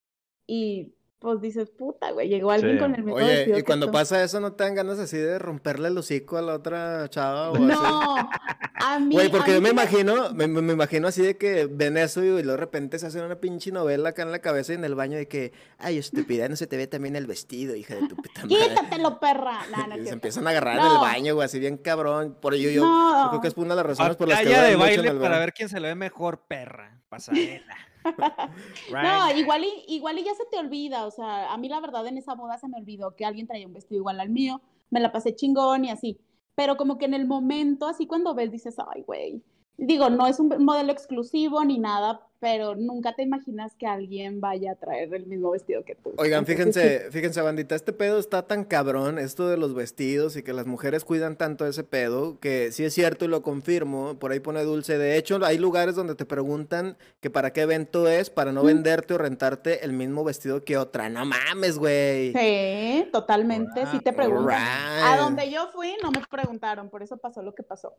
y 0.46 0.94
pues 1.18 1.40
dices, 1.40 1.70
puta, 1.70 2.10
güey, 2.12 2.28
llegó 2.28 2.50
alguien 2.50 2.74
Sí. 2.74 2.78
con 2.78 2.94
el 2.94 3.02
mismo 3.02 3.16
Oye, 3.16 3.26
vestido 3.26 3.56
y 3.58 3.60
que 3.62 3.64
cuando 3.66 3.86
tú". 3.86 3.92
pasa 3.92 4.22
eso, 4.22 4.38
¿no 4.38 4.52
te 4.52 4.64
dan 4.64 4.74
ganas 4.74 4.98
así 4.98 5.16
de 5.16 5.38
romperle 5.38 5.88
el 5.88 5.96
hocico 5.98 6.36
a 6.36 6.42
la 6.42 6.54
otra 6.54 7.08
chava 7.08 7.50
o 7.50 7.54
así? 7.56 7.64
No, 7.64 8.30
a 8.74 8.98
mí. 9.00 9.14
Güey, 9.14 9.30
porque 9.30 9.50
mí 9.52 9.56
yo 9.56 9.62
me 9.62 9.70
imagino, 9.70 10.32
me, 10.34 10.46
me- 10.46 10.72
imagino 10.74 11.08
así 11.08 11.22
de 11.22 11.36
que 11.36 11.66
ven 11.70 11.96
eso 11.96 12.22
y 12.22 12.28
luego 12.28 12.42
de 12.52 12.56
repente 12.58 12.98
se 12.98 13.06
hace 13.06 13.20
una 13.22 13.40
pinche 13.40 13.72
novela 13.72 14.10
acá 14.10 14.22
en 14.22 14.30
la 14.30 14.40
cabeza 14.40 14.72
y 14.72 14.76
en 14.76 14.84
el 14.84 14.94
baño 14.94 15.16
de 15.16 15.26
que, 15.26 15.52
ay, 15.78 15.98
estúpida, 15.98 16.48
no 16.48 16.56
se 16.56 16.66
te 16.66 16.76
ve 16.76 16.86
también 16.86 17.16
el 17.16 17.26
vestido, 17.26 17.74
hija 17.74 17.94
de 17.94 18.06
tu 18.08 18.14
puta 18.16 18.42
madre. 18.44 18.56
Quítatelo, 18.68 19.18
perra. 19.18 19.60
No, 19.76 19.86
no 19.86 19.94
es 19.94 20.02
Y 20.02 20.06
se 20.08 20.12
empiezan 20.12 20.46
a 20.46 20.50
agarrar 20.50 20.78
en 20.78 20.84
el 20.84 20.98
baño, 20.98 21.34
güey, 21.34 21.46
así 21.46 21.58
bien 21.58 21.78
cabrón. 21.78 22.36
Por 22.40 22.54
ello 22.54 22.70
yo, 22.70 22.82
creo 23.30 23.40
que 23.40 23.48
es 23.48 23.56
una 23.56 23.70
de 23.70 23.76
las 23.76 23.86
razones 23.86 24.16
por 24.16 24.28
las 24.28 24.40
que 24.42 24.48
de 24.48 24.76
baile 24.76 25.12
para 25.14 25.38
ver 25.38 25.52
quién 25.54 25.68
se 25.68 25.80
le 25.80 25.88
ve 25.88 25.94
mejor, 25.94 26.42
perra. 26.46 27.00
Pasarela. 27.08 27.74
No, 28.90 29.36
igual 29.36 29.64
y, 29.64 29.94
igual 29.94 30.18
y 30.18 30.24
ya 30.24 30.34
se 30.34 30.44
te 30.50 30.58
olvida, 30.58 31.06
o 31.06 31.10
sea, 31.10 31.52
a 31.52 31.56
mí 31.56 31.68
la 31.68 31.80
verdad 31.80 32.06
en 32.06 32.18
esa 32.18 32.34
boda 32.34 32.58
se 32.58 32.68
me 32.68 32.78
olvidó 32.78 33.14
que 33.16 33.24
alguien 33.24 33.46
traía 33.46 33.66
un 33.66 33.72
vestido 33.72 33.98
igual 33.98 34.20
al 34.20 34.30
mío, 34.30 34.60
me 34.90 35.00
la 35.00 35.12
pasé 35.12 35.34
chingón 35.34 35.84
y 35.84 35.90
así, 35.90 36.18
pero 36.54 36.76
como 36.76 36.98
que 36.98 37.06
en 37.06 37.14
el 37.14 37.26
momento, 37.26 37.86
así 37.86 38.06
cuando 38.06 38.34
ves, 38.34 38.50
dices, 38.50 38.76
ay, 38.94 39.02
güey, 39.02 39.42
digo, 39.76 40.10
no 40.10 40.26
es 40.26 40.40
un 40.40 40.48
modelo 40.64 40.92
exclusivo 40.92 41.64
ni 41.64 41.78
nada, 41.78 42.25
pero 42.40 42.74
nunca 42.74 43.14
te 43.14 43.22
imaginas 43.22 43.74
que 43.76 43.86
alguien 43.86 44.40
vaya 44.40 44.72
a 44.72 44.74
traer 44.74 45.12
el 45.14 45.26
mismo 45.26 45.50
vestido 45.50 45.84
que 45.84 45.94
tú. 45.94 46.12
Oigan, 46.18 46.44
fíjense, 46.46 47.08
fíjense, 47.10 47.40
bandita, 47.40 47.74
este 47.74 47.92
pedo 47.92 48.18
está 48.18 48.46
tan 48.46 48.64
cabrón, 48.64 49.18
esto 49.18 49.48
de 49.48 49.56
los 49.56 49.74
vestidos 49.74 50.36
y 50.36 50.42
que 50.42 50.52
las 50.52 50.66
mujeres 50.66 51.04
cuidan 51.04 51.36
tanto 51.36 51.66
ese 51.66 51.84
pedo, 51.84 52.38
que 52.40 52.72
sí 52.72 52.84
es 52.84 52.94
cierto 52.94 53.24
y 53.24 53.28
lo 53.28 53.42
confirmo, 53.42 54.18
por 54.18 54.32
ahí 54.32 54.40
pone 54.40 54.62
Dulce, 54.64 54.98
de 54.98 55.16
hecho 55.16 55.38
hay 55.44 55.58
lugares 55.58 55.94
donde 55.94 56.14
te 56.14 56.26
preguntan 56.26 56.96
que 57.20 57.30
para 57.30 57.52
qué 57.52 57.62
evento 57.62 58.08
es, 58.08 58.30
para 58.30 58.52
no 58.52 58.62
venderte 58.62 59.14
o 59.14 59.18
rentarte 59.18 59.84
el 59.84 59.92
mismo 59.92 60.24
vestido 60.24 60.64
que 60.64 60.76
otra, 60.76 61.08
no 61.08 61.24
mames, 61.24 61.78
güey. 61.78 62.32
Sí, 62.32 63.08
totalmente, 63.12 63.86
sí 63.90 64.00
te 64.00 64.12
preguntan. 64.12 64.60
A 64.60 65.16
donde 65.16 65.50
yo 65.50 65.68
fui 65.72 65.94
no 66.02 66.10
me 66.10 66.22
preguntaron, 66.30 66.90
por 66.90 67.02
eso 67.02 67.16
pasó 67.16 67.42
lo 67.42 67.54
que 67.54 67.62
pasó. 67.62 67.94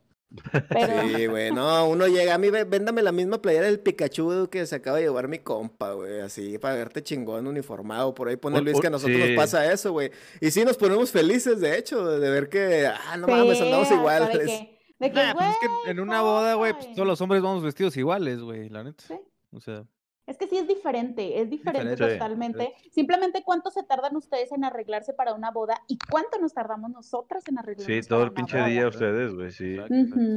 Pero, 0.70 1.18
Sí, 1.18 1.26
güey, 1.26 1.52
no, 1.52 1.88
uno 1.90 2.08
llega, 2.08 2.36
a 2.36 2.38
mí 2.38 2.50
véndame 2.50 3.02
la 3.02 3.12
misma 3.12 3.42
playera 3.42 3.66
del 3.66 3.80
Pikachu 3.80 4.27
que 4.50 4.66
se 4.66 4.76
acaba 4.76 4.98
de 4.98 5.04
llevar 5.04 5.28
mi 5.28 5.40
compa, 5.40 5.94
güey, 5.94 6.22
así, 6.22 6.58
para 6.58 6.76
verte 6.76 7.04
chingón, 7.04 7.48
uniformado, 7.48 8.14
por 8.14 8.28
ahí 8.28 8.36
pone 8.36 8.62
Luis 8.62 8.80
que 8.80 8.88
a 8.88 8.90
nosotros 8.90 9.18
sí. 9.22 9.28
nos 9.28 9.36
pasa 9.36 9.72
eso, 9.72 9.92
güey, 9.92 10.12
y 10.42 10.52
sí 10.52 10.64
nos 10.64 10.78
ponemos 10.78 11.12
felices, 11.12 11.60
de 11.60 11.78
hecho, 11.78 12.06
de 12.20 12.30
ver 12.30 12.50
que, 12.50 12.88
ah, 12.88 13.18
no 13.18 13.28
mames, 13.28 13.58
Sí, 13.58 13.64
andamos 13.64 13.88
hasta 13.88 13.96
iguales. 13.96 14.30
De 14.30 14.46
que, 14.46 14.80
de 15.00 15.12
que, 15.12 15.16
Nah, 15.16 15.34
pues 15.34 15.48
es 15.50 15.56
que 15.60 15.92
en 15.92 16.00
una 16.00 16.22
boda, 16.22 16.54
güey, 16.56 16.74
pues 16.74 16.94
todos 16.94 17.08
los 17.08 17.22
hombres 17.22 17.42
vamos 17.42 17.64
vestidos 17.64 17.96
iguales, 17.98 18.40
güey, 18.42 18.70
la 18.70 18.84
neta. 18.84 19.04
Sí. 19.08 19.16
O 19.52 19.60
sea, 19.60 19.86
Es 20.28 20.38
que 20.38 20.48
sí 20.48 20.58
es 20.58 20.68
diferente, 20.68 21.42
es 21.42 21.50
diferente 21.50 21.92
Diferente. 21.92 22.16
totalmente. 22.16 22.74
Simplemente 22.92 23.44
cuánto 23.46 23.72
se 23.72 23.82
tardan 23.84 24.16
ustedes 24.18 24.52
en 24.52 24.66
arreglarse 24.66 25.14
para 25.14 25.34
una 25.34 25.52
boda 25.52 25.82
y 25.88 25.98
cuánto 26.12 26.38
nos 26.38 26.54
tardamos 26.54 26.92
nosotras 26.92 27.44
en 27.48 27.58
arreglarnos. 27.58 28.04
Sí, 28.04 28.08
todo 28.08 28.20
para 28.20 28.24
el 28.26 28.30
una 28.32 28.36
pinche 28.36 28.58
boda. 28.58 28.68
día 28.68 28.88
ustedes, 28.88 29.34
güey, 29.34 29.52
sí. 29.52 29.78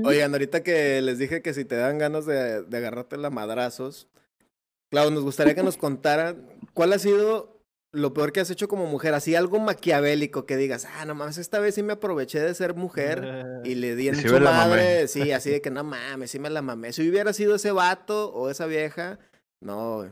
Oigan, 0.05 0.33
ahorita 0.33 0.63
que 0.63 1.03
les 1.03 1.19
dije 1.19 1.43
que 1.43 1.53
si 1.53 1.65
te 1.65 1.75
dan 1.75 1.99
ganas 1.99 2.25
de, 2.25 2.63
de 2.63 2.77
agarrarte 2.77 3.17
la 3.17 3.31
madrazos, 3.31 4.09
Clau, 4.91 5.11
nos 5.11 5.25
gustaría 5.25 5.55
que 5.55 5.63
nos 5.63 5.77
contaran 5.77 6.47
cuál 6.73 6.93
ha 6.93 6.99
sido 6.99 7.61
lo 7.93 8.15
peor 8.15 8.31
que 8.33 8.39
has 8.41 8.51
hecho 8.51 8.69
como 8.69 8.87
mujer, 8.87 9.15
así 9.15 9.35
algo 9.35 9.59
maquiavélico 9.59 10.47
que 10.47 10.57
digas, 10.57 10.87
ah, 10.97 11.05
no 11.05 11.17
mames, 11.17 11.39
esta 11.39 11.59
vez 11.59 11.75
sí 11.75 11.83
me 11.83 11.95
aproveché 11.95 12.39
de 12.41 12.55
ser 12.55 12.75
mujer 12.75 13.61
y 13.65 13.75
le 13.75 13.97
di 13.97 14.09
en 14.09 14.17
Sí 14.17 14.29
su 14.29 14.39
madre, 14.39 15.09
sí, 15.09 15.33
así 15.33 15.51
de 15.51 15.61
que 15.61 15.71
no 15.71 15.83
mames, 15.83 16.31
sí 16.31 16.39
me 16.39 16.51
la 16.51 16.63
mamé. 16.63 16.93
Si 16.93 17.09
hubiera 17.09 17.33
sido 17.33 17.57
ese 17.57 17.73
vato 17.73 18.33
o 18.33 18.51
esa 18.51 18.67
vieja, 18.67 19.19
no, 19.61 20.09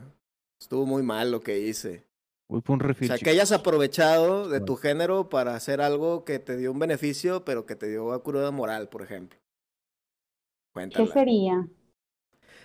estuvo 0.59 0.85
muy 0.85 1.03
mal 1.03 1.31
lo 1.31 1.41
que 1.41 1.59
hice. 1.59 2.07
Voy 2.47 2.61
por 2.61 2.83
un 2.83 2.91
O 2.91 2.93
sea, 2.95 3.17
que 3.17 3.29
hayas 3.29 3.51
aprovechado 3.51 4.49
de 4.49 4.59
tu 4.59 4.75
género 4.75 5.29
para 5.29 5.53
hacer 5.53 5.81
algo 5.81 6.25
que 6.25 6.39
te 6.39 6.57
dio 6.57 6.71
un 6.71 6.79
beneficio, 6.79 7.45
pero 7.45 7.67
que 7.67 7.75
te 7.75 7.87
dio 7.87 8.23
cruda 8.23 8.49
moral, 8.49 8.89
por 8.89 9.03
ejemplo. 9.03 9.37
¿Qué 9.37 10.73
Cuéntala. 10.73 11.13
sería? 11.13 11.67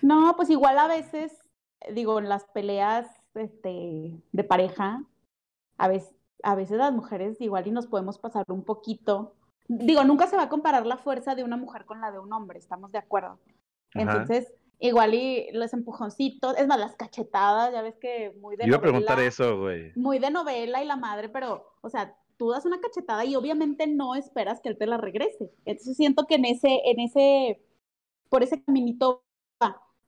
No, 0.01 0.33
pues 0.35 0.49
igual 0.49 0.79
a 0.79 0.87
veces, 0.87 1.31
digo, 1.93 2.17
en 2.17 2.29
las 2.29 2.45
peleas 2.45 3.07
este, 3.35 4.19
de 4.31 4.43
pareja, 4.43 5.03
a 5.77 5.87
veces, 5.87 6.15
a 6.41 6.55
veces 6.55 6.77
las 6.77 6.91
mujeres 6.91 7.39
igual 7.39 7.67
y 7.67 7.71
nos 7.71 7.85
podemos 7.85 8.17
pasar 8.17 8.45
un 8.47 8.63
poquito. 8.63 9.35
Digo, 9.67 10.03
nunca 10.03 10.25
se 10.25 10.35
va 10.35 10.43
a 10.43 10.49
comparar 10.49 10.87
la 10.87 10.97
fuerza 10.97 11.35
de 11.35 11.43
una 11.43 11.57
mujer 11.57 11.85
con 11.85 12.01
la 12.01 12.11
de 12.11 12.17
un 12.17 12.33
hombre, 12.33 12.57
estamos 12.57 12.91
de 12.91 12.97
acuerdo. 12.97 13.39
Ajá. 13.93 14.01
Entonces, 14.01 14.51
igual 14.79 15.13
y 15.13 15.51
los 15.51 15.73
empujoncitos, 15.73 16.57
es 16.57 16.67
más, 16.67 16.79
las 16.79 16.95
cachetadas, 16.95 17.71
ya 17.71 17.81
ves 17.81 17.95
que 17.97 18.33
muy 18.39 18.55
de 18.55 18.63
Yo 18.63 18.69
iba 18.69 18.77
a 18.77 18.81
preguntar 18.81 19.17
novela, 19.17 19.27
eso, 19.27 19.59
güey. 19.59 19.91
muy 19.95 20.19
de 20.19 20.31
novela 20.31 20.83
y 20.83 20.87
la 20.87 20.95
madre, 20.95 21.29
pero, 21.29 21.73
o 21.81 21.89
sea, 21.89 22.15
tú 22.37 22.49
das 22.49 22.65
una 22.65 22.81
cachetada 22.81 23.25
y 23.25 23.35
obviamente 23.35 23.87
no 23.87 24.15
esperas 24.15 24.61
que 24.61 24.69
él 24.69 24.77
te 24.77 24.87
la 24.87 24.97
regrese. 24.97 25.51
Entonces 25.65 25.95
siento 25.95 26.25
que 26.27 26.35
en 26.35 26.45
ese, 26.45 26.81
en 26.85 26.99
ese, 26.99 27.61
por 28.29 28.43
ese 28.43 28.61
caminito 28.63 29.23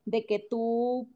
de 0.05 0.26
que 0.26 0.39
tú 0.39 1.09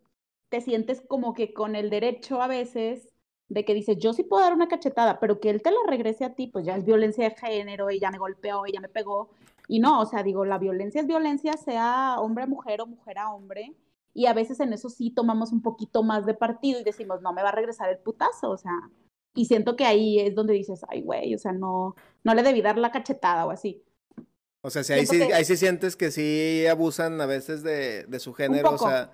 te 0.49 0.61
sientes 0.61 1.01
como 1.01 1.33
que 1.33 1.53
con 1.53 1.75
el 1.75 1.89
derecho 1.89 2.41
a 2.41 2.47
veces 2.47 3.07
de 3.47 3.65
que 3.65 3.73
dices, 3.73 3.97
yo 3.97 4.13
sí 4.13 4.23
puedo 4.23 4.43
dar 4.43 4.53
una 4.53 4.69
cachetada, 4.69 5.19
pero 5.19 5.41
que 5.41 5.49
él 5.49 5.61
te 5.61 5.71
la 5.71 5.79
regrese 5.85 6.23
a 6.23 6.35
ti, 6.35 6.47
pues 6.47 6.65
ya 6.65 6.77
es 6.77 6.85
violencia 6.85 7.29
de 7.29 7.35
género, 7.35 7.89
ella 7.89 8.09
me 8.09 8.17
golpeó, 8.17 8.65
ella 8.65 8.79
me 8.79 8.87
pegó. 8.87 9.29
Y 9.67 9.79
no, 9.79 10.01
o 10.01 10.05
sea, 10.05 10.23
digo, 10.23 10.45
la 10.45 10.57
violencia 10.57 11.01
es 11.01 11.07
violencia, 11.07 11.53
sea 11.53 12.15
hombre 12.19 12.43
a 12.43 12.47
mujer 12.47 12.81
o 12.81 12.87
mujer 12.87 13.17
a 13.19 13.31
hombre. 13.33 13.73
Y 14.13 14.25
a 14.25 14.33
veces 14.33 14.59
en 14.59 14.73
eso 14.73 14.89
sí 14.89 15.09
tomamos 15.11 15.51
un 15.53 15.61
poquito 15.61 16.03
más 16.03 16.25
de 16.25 16.33
partido 16.33 16.79
y 16.79 16.83
decimos, 16.83 17.21
no 17.21 17.31
me 17.31 17.43
va 17.43 17.49
a 17.49 17.53
regresar 17.53 17.89
el 17.89 17.97
putazo, 17.99 18.49
o 18.51 18.57
sea. 18.57 18.73
Y 19.33 19.45
siento 19.45 19.77
que 19.77 19.85
ahí 19.85 20.19
es 20.19 20.35
donde 20.35 20.53
dices, 20.53 20.81
ay, 20.89 21.01
güey, 21.01 21.33
o 21.33 21.37
sea, 21.37 21.53
no, 21.53 21.95
no 22.25 22.33
le 22.33 22.43
debí 22.43 22.61
dar 22.61 22.77
la 22.77 22.91
cachetada 22.91 23.45
o 23.45 23.51
así. 23.51 23.81
O 24.63 24.69
sea, 24.69 24.83
si 24.83 24.91
ahí 24.93 25.05
sí, 25.05 25.17
que- 25.19 25.33
ahí 25.33 25.45
sí 25.45 25.55
sientes 25.55 25.95
que 25.95 26.11
sí 26.11 26.65
abusan 26.67 27.19
a 27.21 27.25
veces 27.25 27.63
de, 27.63 28.03
de 28.05 28.19
su 28.19 28.33
género, 28.33 28.71
o 28.71 28.77
sea, 28.77 29.11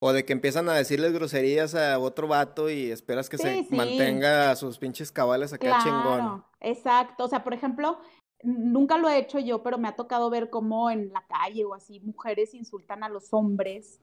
o 0.00 0.12
de 0.12 0.24
que 0.24 0.32
empiezan 0.32 0.68
a 0.68 0.74
decirles 0.74 1.12
groserías 1.12 1.76
a 1.76 1.98
otro 2.00 2.26
vato 2.26 2.68
y 2.68 2.90
esperas 2.90 3.28
que 3.30 3.38
se 3.38 3.54
Sí, 3.54 3.66
sí. 3.70 3.76
mantenga 3.76 4.50
a 4.50 4.56
sus 4.56 4.78
pinches 4.78 5.12
cabales 5.12 5.52
acá 5.52 5.78
chingón. 5.84 6.02
Claro, 6.02 6.44
exacto. 6.60 7.24
O 7.24 7.28
sea, 7.28 7.44
por 7.44 7.54
ejemplo, 7.54 8.00
nunca 8.42 8.98
lo 8.98 9.08
he 9.08 9.18
hecho 9.18 9.38
yo, 9.38 9.62
pero 9.62 9.78
me 9.78 9.88
ha 9.88 9.96
tocado 9.96 10.30
ver 10.30 10.50
cómo 10.50 10.90
en 10.90 11.12
la 11.12 11.26
calle 11.26 11.64
o 11.64 11.74
así 11.74 12.00
mujeres 12.00 12.54
insultan 12.54 13.02
a 13.04 13.08
los 13.08 13.32
hombres, 13.32 14.00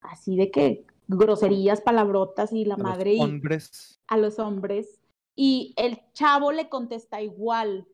así 0.00 0.36
de 0.36 0.50
que 0.50 0.86
groserías, 1.06 1.80
palabrotas 1.80 2.52
y 2.52 2.64
la 2.64 2.74
A 2.74 2.78
los 2.78 2.86
madre 2.86 3.14
y 3.14 3.20
Hombres. 3.20 4.00
a 4.06 4.16
los 4.16 4.38
hombres. 4.38 5.00
Y 5.34 5.74
el 5.76 6.00
chavo 6.12 6.52
le 6.52 6.68
contesta 6.68 7.22
igual, 7.22 7.86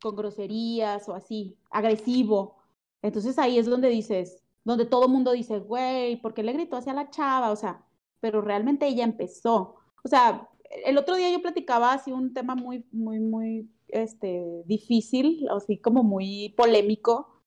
con 0.00 0.16
groserías 0.16 1.08
o 1.08 1.14
así, 1.14 1.56
agresivo. 1.70 2.56
Entonces 3.02 3.38
ahí 3.38 3.58
es 3.58 3.66
donde 3.66 3.88
dices, 3.88 4.42
donde 4.64 4.84
todo 4.84 5.06
el 5.06 5.12
mundo 5.12 5.32
dice, 5.32 5.60
güey, 5.60 6.20
¿por 6.20 6.34
qué 6.34 6.42
le 6.42 6.52
gritó 6.52 6.76
hacia 6.76 6.92
la 6.92 7.10
chava? 7.10 7.50
O 7.50 7.56
sea, 7.56 7.84
pero 8.20 8.40
realmente 8.40 8.86
ella 8.86 9.04
empezó. 9.04 9.76
O 10.04 10.08
sea, 10.08 10.48
el 10.84 10.98
otro 10.98 11.16
día 11.16 11.30
yo 11.30 11.40
platicaba 11.40 11.92
así 11.92 12.12
un 12.12 12.34
tema 12.34 12.54
muy, 12.54 12.84
muy, 12.92 13.20
muy, 13.20 13.70
este, 13.88 14.62
difícil, 14.66 15.48
así 15.50 15.78
como 15.78 16.02
muy 16.02 16.54
polémico 16.56 17.42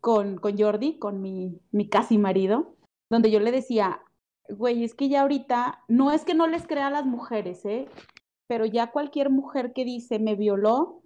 con, 0.00 0.36
con 0.38 0.58
Jordi, 0.58 0.98
con 0.98 1.20
mi, 1.20 1.60
mi 1.72 1.88
casi 1.88 2.18
marido, 2.18 2.76
donde 3.10 3.30
yo 3.30 3.40
le 3.40 3.52
decía, 3.52 4.02
güey, 4.48 4.84
es 4.84 4.94
que 4.94 5.08
ya 5.08 5.22
ahorita, 5.22 5.84
no 5.88 6.12
es 6.12 6.24
que 6.24 6.34
no 6.34 6.46
les 6.46 6.66
crea 6.66 6.88
a 6.88 6.90
las 6.90 7.06
mujeres, 7.06 7.64
¿eh? 7.64 7.88
Pero 8.46 8.64
ya 8.66 8.92
cualquier 8.92 9.30
mujer 9.30 9.72
que 9.72 9.84
dice 9.84 10.18
me 10.18 10.36
violó, 10.36 11.02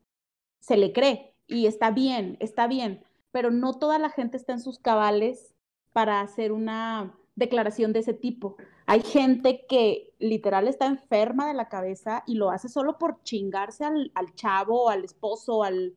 se 0.60 0.76
le 0.76 0.92
cree 0.92 1.34
y 1.46 1.66
está 1.66 1.90
bien, 1.90 2.36
está 2.40 2.66
bien, 2.66 3.02
pero 3.32 3.50
no 3.50 3.78
toda 3.78 3.98
la 3.98 4.10
gente 4.10 4.36
está 4.36 4.52
en 4.52 4.60
sus 4.60 4.78
cabales 4.78 5.54
para 5.92 6.20
hacer 6.20 6.52
una 6.52 7.18
declaración 7.36 7.92
de 7.92 8.00
ese 8.00 8.14
tipo. 8.14 8.56
Hay 8.90 9.02
gente 9.02 9.66
que 9.68 10.12
literal 10.18 10.66
está 10.66 10.86
enferma 10.86 11.46
de 11.46 11.54
la 11.54 11.68
cabeza 11.68 12.24
y 12.26 12.34
lo 12.34 12.50
hace 12.50 12.68
solo 12.68 12.98
por 12.98 13.22
chingarse 13.22 13.84
al, 13.84 14.10
al 14.16 14.34
chavo, 14.34 14.90
al 14.90 15.04
esposo, 15.04 15.62
al, 15.62 15.94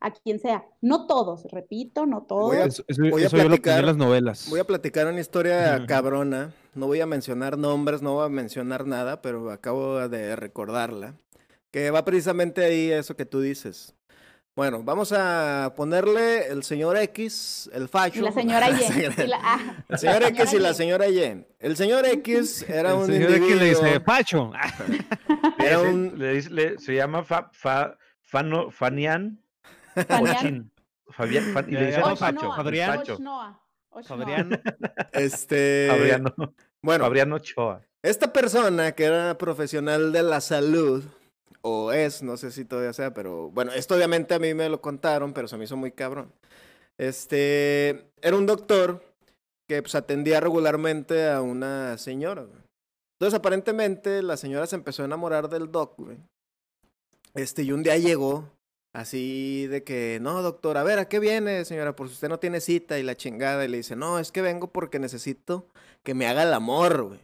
a 0.00 0.10
quien 0.12 0.38
sea. 0.38 0.66
No 0.82 1.06
todos, 1.06 1.44
repito, 1.50 2.04
no 2.04 2.24
todos. 2.24 2.48
Voy 2.48 2.56
a- 2.58 2.64
Eso, 2.66 2.84
eso- 2.86 3.02
voy 3.10 3.22
a 3.22 3.26
eso 3.26 3.36
yo 3.36 3.42
lo 3.44 3.48
aprendí 3.48 3.62
platicar- 3.62 3.80
en 3.80 3.86
las 3.86 3.96
novelas. 3.96 4.46
Voy 4.50 4.60
a 4.60 4.64
platicar 4.64 5.06
una 5.06 5.20
historia 5.20 5.86
cabrona. 5.86 6.52
No 6.74 6.86
voy 6.86 7.00
a 7.00 7.06
mencionar 7.06 7.56
nombres, 7.56 8.02
no 8.02 8.14
voy 8.14 8.26
a 8.26 8.28
mencionar 8.28 8.86
nada, 8.86 9.22
pero 9.22 9.50
acabo 9.50 10.06
de 10.08 10.36
recordarla. 10.36 11.14
Que 11.70 11.90
va 11.90 12.04
precisamente 12.04 12.64
ahí 12.64 12.92
a 12.92 12.98
eso 12.98 13.16
que 13.16 13.24
tú 13.26 13.40
dices. 13.40 13.94
Bueno, 14.56 14.84
vamos 14.84 15.12
a 15.12 15.72
ponerle 15.76 16.46
el 16.46 16.62
señor 16.62 16.96
X, 16.96 17.68
el 17.72 17.88
facho. 17.88 18.18
y 18.20 18.22
la 18.22 18.32
señora 18.32 18.70
Y. 18.70 19.34
ah, 19.42 19.84
El 19.88 19.98
señor 19.98 20.22
X 20.22 20.52
y 20.52 20.58
la 20.60 20.70
Y. 20.70 20.74
señora 20.74 21.08
Y. 21.08 21.46
El 21.58 21.76
señor 21.76 22.06
X 22.06 22.62
era 22.68 22.90
El 22.90 22.96
un 22.96 23.06
señor 23.06 23.32
aquí 23.32 23.54
le 23.54 23.64
dice. 23.70 24.00
Pacho. 24.00 24.52
Era 25.58 25.80
un, 25.80 26.12
le 26.18 26.34
dice- 26.34 26.50
le- 26.50 26.78
se 26.78 26.94
llama 26.94 27.24
fa, 27.24 27.50
fa, 27.52 27.96
Fano- 28.22 28.70
Fanian. 28.70 29.40
Ochin. 29.96 30.70
Fabián, 31.10 31.52
Fan- 31.52 31.66
y 31.68 31.72
le 31.72 31.80
ya, 31.80 31.86
dicen 31.86 32.00
no, 32.02 32.16
Facho. 32.16 32.52
Fabrián. 32.52 32.98
Facho. 32.98 33.18
Fabriano. 34.06 34.58
este, 35.12 35.86
Fabriano, 35.88 36.34
bueno, 36.82 37.04
Fabriano 37.04 37.36
Ochoa. 37.36 37.80
esta 38.02 38.32
persona 38.32 38.90
que 38.92 39.04
era 39.04 39.38
profesional 39.38 40.10
de 40.12 40.22
la 40.24 40.40
salud, 40.40 41.04
o 41.66 41.92
es, 41.92 42.22
no 42.22 42.36
sé 42.36 42.50
si 42.50 42.66
todavía 42.66 42.92
sea, 42.92 43.14
pero 43.14 43.48
bueno, 43.50 43.72
esto 43.72 43.94
obviamente 43.94 44.34
a 44.34 44.38
mí 44.38 44.52
me 44.52 44.68
lo 44.68 44.82
contaron, 44.82 45.32
pero 45.32 45.48
se 45.48 45.56
me 45.56 45.64
hizo 45.64 45.76
muy 45.76 45.92
cabrón. 45.92 46.30
Este, 46.98 48.10
era 48.20 48.36
un 48.36 48.44
doctor 48.44 49.02
que 49.66 49.80
pues 49.80 49.94
atendía 49.94 50.40
regularmente 50.40 51.26
a 51.26 51.40
una 51.40 51.96
señora. 51.96 52.46
Entonces 53.18 53.38
aparentemente 53.38 54.22
la 54.22 54.36
señora 54.36 54.66
se 54.66 54.76
empezó 54.76 55.02
a 55.02 55.06
enamorar 55.06 55.48
del 55.48 55.72
doc, 55.72 55.94
güey. 55.96 56.18
Este, 57.32 57.62
y 57.62 57.72
un 57.72 57.82
día 57.82 57.96
llegó 57.96 58.50
así 58.92 59.66
de 59.68 59.82
que, 59.84 60.18
no, 60.20 60.42
doctor, 60.42 60.76
a 60.76 60.84
ver, 60.84 60.98
¿a 60.98 61.08
qué 61.08 61.18
viene, 61.18 61.64
señora? 61.64 61.96
Por 61.96 62.08
si 62.08 62.14
usted 62.14 62.28
no 62.28 62.38
tiene 62.38 62.60
cita 62.60 62.98
y 62.98 63.02
la 63.02 63.16
chingada. 63.16 63.64
Y 63.64 63.68
le 63.68 63.78
dice, 63.78 63.96
no, 63.96 64.18
es 64.18 64.30
que 64.32 64.42
vengo 64.42 64.70
porque 64.70 64.98
necesito 64.98 65.66
que 66.02 66.12
me 66.12 66.26
haga 66.26 66.42
el 66.42 66.52
amor, 66.52 67.04
güey. 67.04 67.20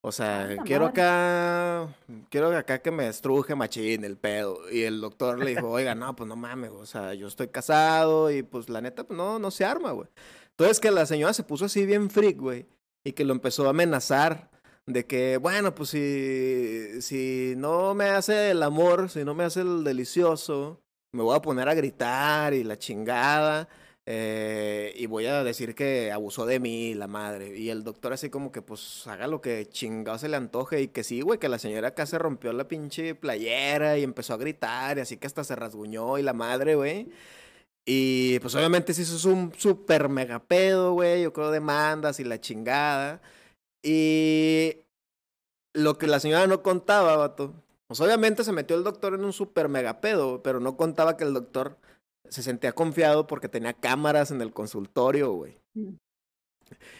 O 0.00 0.12
sea, 0.12 0.46
Ay, 0.46 0.56
la 0.56 0.62
quiero 0.62 0.86
acá, 0.86 1.88
quiero 2.30 2.56
acá 2.56 2.80
que 2.80 2.90
me 2.90 3.08
estruje 3.08 3.54
machín 3.54 4.04
el 4.04 4.16
pedo. 4.16 4.60
Y 4.70 4.82
el 4.82 5.00
doctor 5.00 5.38
le 5.38 5.50
dijo, 5.50 5.68
oiga, 5.68 5.94
no, 5.94 6.14
pues 6.14 6.28
no 6.28 6.36
mames, 6.36 6.70
o 6.70 6.86
sea, 6.86 7.14
yo 7.14 7.26
estoy 7.26 7.48
casado 7.48 8.30
y 8.30 8.42
pues 8.42 8.68
la 8.68 8.80
neta, 8.80 9.04
pues 9.04 9.16
no, 9.16 9.38
no 9.38 9.50
se 9.50 9.64
arma, 9.64 9.90
güey. 9.92 10.08
Entonces 10.50 10.80
que 10.80 10.90
la 10.90 11.06
señora 11.06 11.32
se 11.34 11.42
puso 11.42 11.64
así 11.64 11.84
bien 11.84 12.10
freak, 12.10 12.38
güey, 12.38 12.66
y 13.04 13.12
que 13.12 13.24
lo 13.24 13.32
empezó 13.32 13.66
a 13.66 13.70
amenazar 13.70 14.50
de 14.86 15.04
que, 15.06 15.36
bueno, 15.36 15.74
pues 15.74 15.90
si, 15.90 17.02
si 17.02 17.54
no 17.56 17.94
me 17.94 18.06
hace 18.06 18.50
el 18.50 18.62
amor, 18.62 19.10
si 19.10 19.24
no 19.24 19.34
me 19.34 19.44
hace 19.44 19.60
el 19.60 19.84
delicioso, 19.84 20.80
me 21.12 21.22
voy 21.22 21.36
a 21.36 21.42
poner 21.42 21.68
a 21.68 21.74
gritar 21.74 22.54
y 22.54 22.64
la 22.64 22.78
chingada. 22.78 23.68
Eh, 24.10 24.94
y 24.96 25.04
voy 25.04 25.26
a 25.26 25.44
decir 25.44 25.74
que 25.74 26.10
abusó 26.12 26.46
de 26.46 26.60
mí, 26.60 26.94
la 26.94 27.08
madre. 27.08 27.58
Y 27.58 27.68
el 27.68 27.84
doctor 27.84 28.14
así 28.14 28.30
como 28.30 28.50
que 28.52 28.62
pues 28.62 29.06
haga 29.06 29.26
lo 29.26 29.42
que 29.42 29.66
chingado 29.68 30.18
se 30.18 30.30
le 30.30 30.36
antoje. 30.38 30.80
Y 30.80 30.88
que 30.88 31.04
sí, 31.04 31.20
güey, 31.20 31.38
que 31.38 31.50
la 31.50 31.58
señora 31.58 31.88
acá 31.88 32.06
se 32.06 32.18
rompió 32.18 32.54
la 32.54 32.68
pinche 32.68 33.14
playera 33.14 33.98
y 33.98 34.04
empezó 34.04 34.32
a 34.32 34.38
gritar. 34.38 34.96
Y 34.96 35.02
así 35.02 35.18
que 35.18 35.26
hasta 35.26 35.44
se 35.44 35.56
rasguñó 35.56 36.16
y 36.16 36.22
la 36.22 36.32
madre, 36.32 36.74
güey. 36.74 37.08
Y 37.86 38.38
pues 38.40 38.54
obviamente 38.54 38.94
sí, 38.94 39.02
eso 39.02 39.16
es 39.16 39.26
un 39.26 39.52
super 39.58 40.08
mega 40.08 40.38
pedo, 40.40 40.94
güey. 40.94 41.22
Yo 41.22 41.34
creo 41.34 41.50
demandas 41.50 42.18
y 42.18 42.24
la 42.24 42.40
chingada. 42.40 43.20
Y 43.82 44.84
lo 45.74 45.98
que 45.98 46.06
la 46.06 46.20
señora 46.20 46.46
no 46.46 46.62
contaba, 46.62 47.16
vato. 47.16 47.54
Pues 47.88 48.00
obviamente 48.00 48.44
se 48.44 48.52
metió 48.52 48.76
el 48.76 48.84
doctor 48.84 49.14
en 49.14 49.24
un 49.24 49.32
super 49.34 49.68
mega 49.68 50.00
pedo, 50.00 50.42
pero 50.42 50.60
no 50.60 50.76
contaba 50.78 51.16
que 51.18 51.24
el 51.24 51.34
doctor 51.34 51.78
se 52.30 52.42
sentía 52.42 52.72
confiado 52.72 53.26
porque 53.26 53.48
tenía 53.48 53.72
cámaras 53.72 54.30
en 54.30 54.40
el 54.40 54.52
consultorio, 54.52 55.32
güey. 55.32 55.58
Mm. 55.74 55.94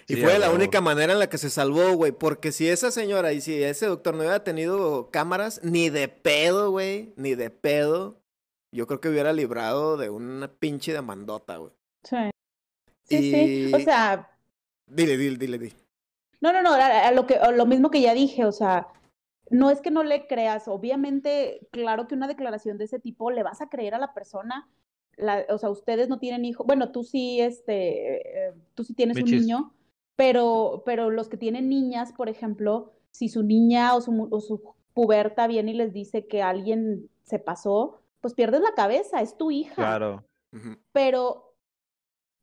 Y 0.07 0.15
Sí, 0.15 0.23
fue 0.23 0.39
la 0.39 0.51
única 0.51 0.81
manera 0.81 1.13
en 1.13 1.19
la 1.19 1.29
que 1.29 1.37
se 1.37 1.51
salvó, 1.51 1.93
güey. 1.93 2.13
Porque 2.13 2.53
si 2.53 2.69
esa 2.69 2.91
señora 2.91 3.33
y 3.33 3.41
si 3.41 3.63
ese 3.63 3.87
doctor 3.87 4.15
no 4.15 4.21
hubiera 4.21 4.43
tenido 4.43 5.11
cámaras, 5.11 5.61
ni 5.63 5.91
de 5.91 6.09
pedo, 6.09 6.71
güey, 6.71 7.13
ni 7.17 7.35
de 7.35 7.51
pedo, 7.51 8.19
yo 8.75 8.87
creo 8.87 9.01
que 9.01 9.11
hubiera 9.11 9.33
librado 9.33 9.99
de 9.99 10.09
una 10.09 10.49
pinche 10.49 10.93
demandota, 10.93 11.59
güey. 11.59 11.73
Sí. 12.05 12.31
Sí, 13.05 13.31
sí. 13.31 13.75
O 13.75 13.81
sea, 13.81 14.31
Dile, 14.91 15.17
dile, 15.17 15.37
dile, 15.37 15.59
dile. 15.59 15.77
No, 16.41 16.53
no, 16.53 16.63
no, 16.63 16.73
a, 16.73 17.09
a 17.09 17.13
lo 17.13 17.27
que, 17.27 17.37
a 17.37 17.51
lo 17.51 17.67
mismo 17.67 17.91
que 17.91 18.01
ya 18.01 18.15
dije, 18.15 18.45
o 18.45 18.53
sea, 18.53 18.89
no 19.51 19.71
es 19.71 19.81
que 19.81 19.91
no 19.91 20.03
le 20.03 20.27
creas, 20.27 20.69
obviamente, 20.69 21.69
claro 21.73 22.07
que 22.07 22.15
una 22.15 22.29
declaración 22.29 22.79
de 22.79 22.85
ese 22.85 22.99
tipo 22.99 23.31
le 23.31 23.43
vas 23.43 23.61
a 23.61 23.69
creer 23.69 23.95
a 23.95 23.99
la 23.99 24.15
persona, 24.15 24.69
la, 25.19 25.45
o 25.51 25.59
sea, 25.59 25.71
ustedes 25.71 26.09
no 26.09 26.19
tienen 26.19 26.45
hijos, 26.45 26.67
bueno, 26.67 26.91
tú 26.93 27.05
sí, 27.05 27.41
este, 27.41 28.49
eh, 28.49 28.55
tú 28.75 28.85
sí 28.85 28.95
tienes 28.95 29.17
un 29.19 29.31
niño, 29.43 29.75
pero, 30.17 30.83
pero 30.87 31.11
los 31.11 31.29
que 31.29 31.37
tienen 31.37 31.69
niñas, 31.69 32.13
por 32.13 32.29
ejemplo, 32.29 32.93
si 33.11 33.29
su 33.29 33.43
niña 33.43 33.95
o 33.95 34.01
su, 34.01 34.13
mu- 34.13 34.29
o 34.31 34.41
su 34.41 34.63
puberta 34.95 35.47
viene 35.47 35.73
y 35.73 35.75
les 35.75 35.93
dice 35.93 36.27
que 36.27 36.43
alguien 36.43 37.09
se 37.23 37.39
pasó, 37.39 38.01
pues 38.21 38.35
pierdes 38.35 38.61
la 38.63 38.75
cabeza, 38.75 39.21
es 39.21 39.37
tu 39.37 39.51
hija 39.51 39.75
Claro. 39.77 40.25
Pero 40.93 41.55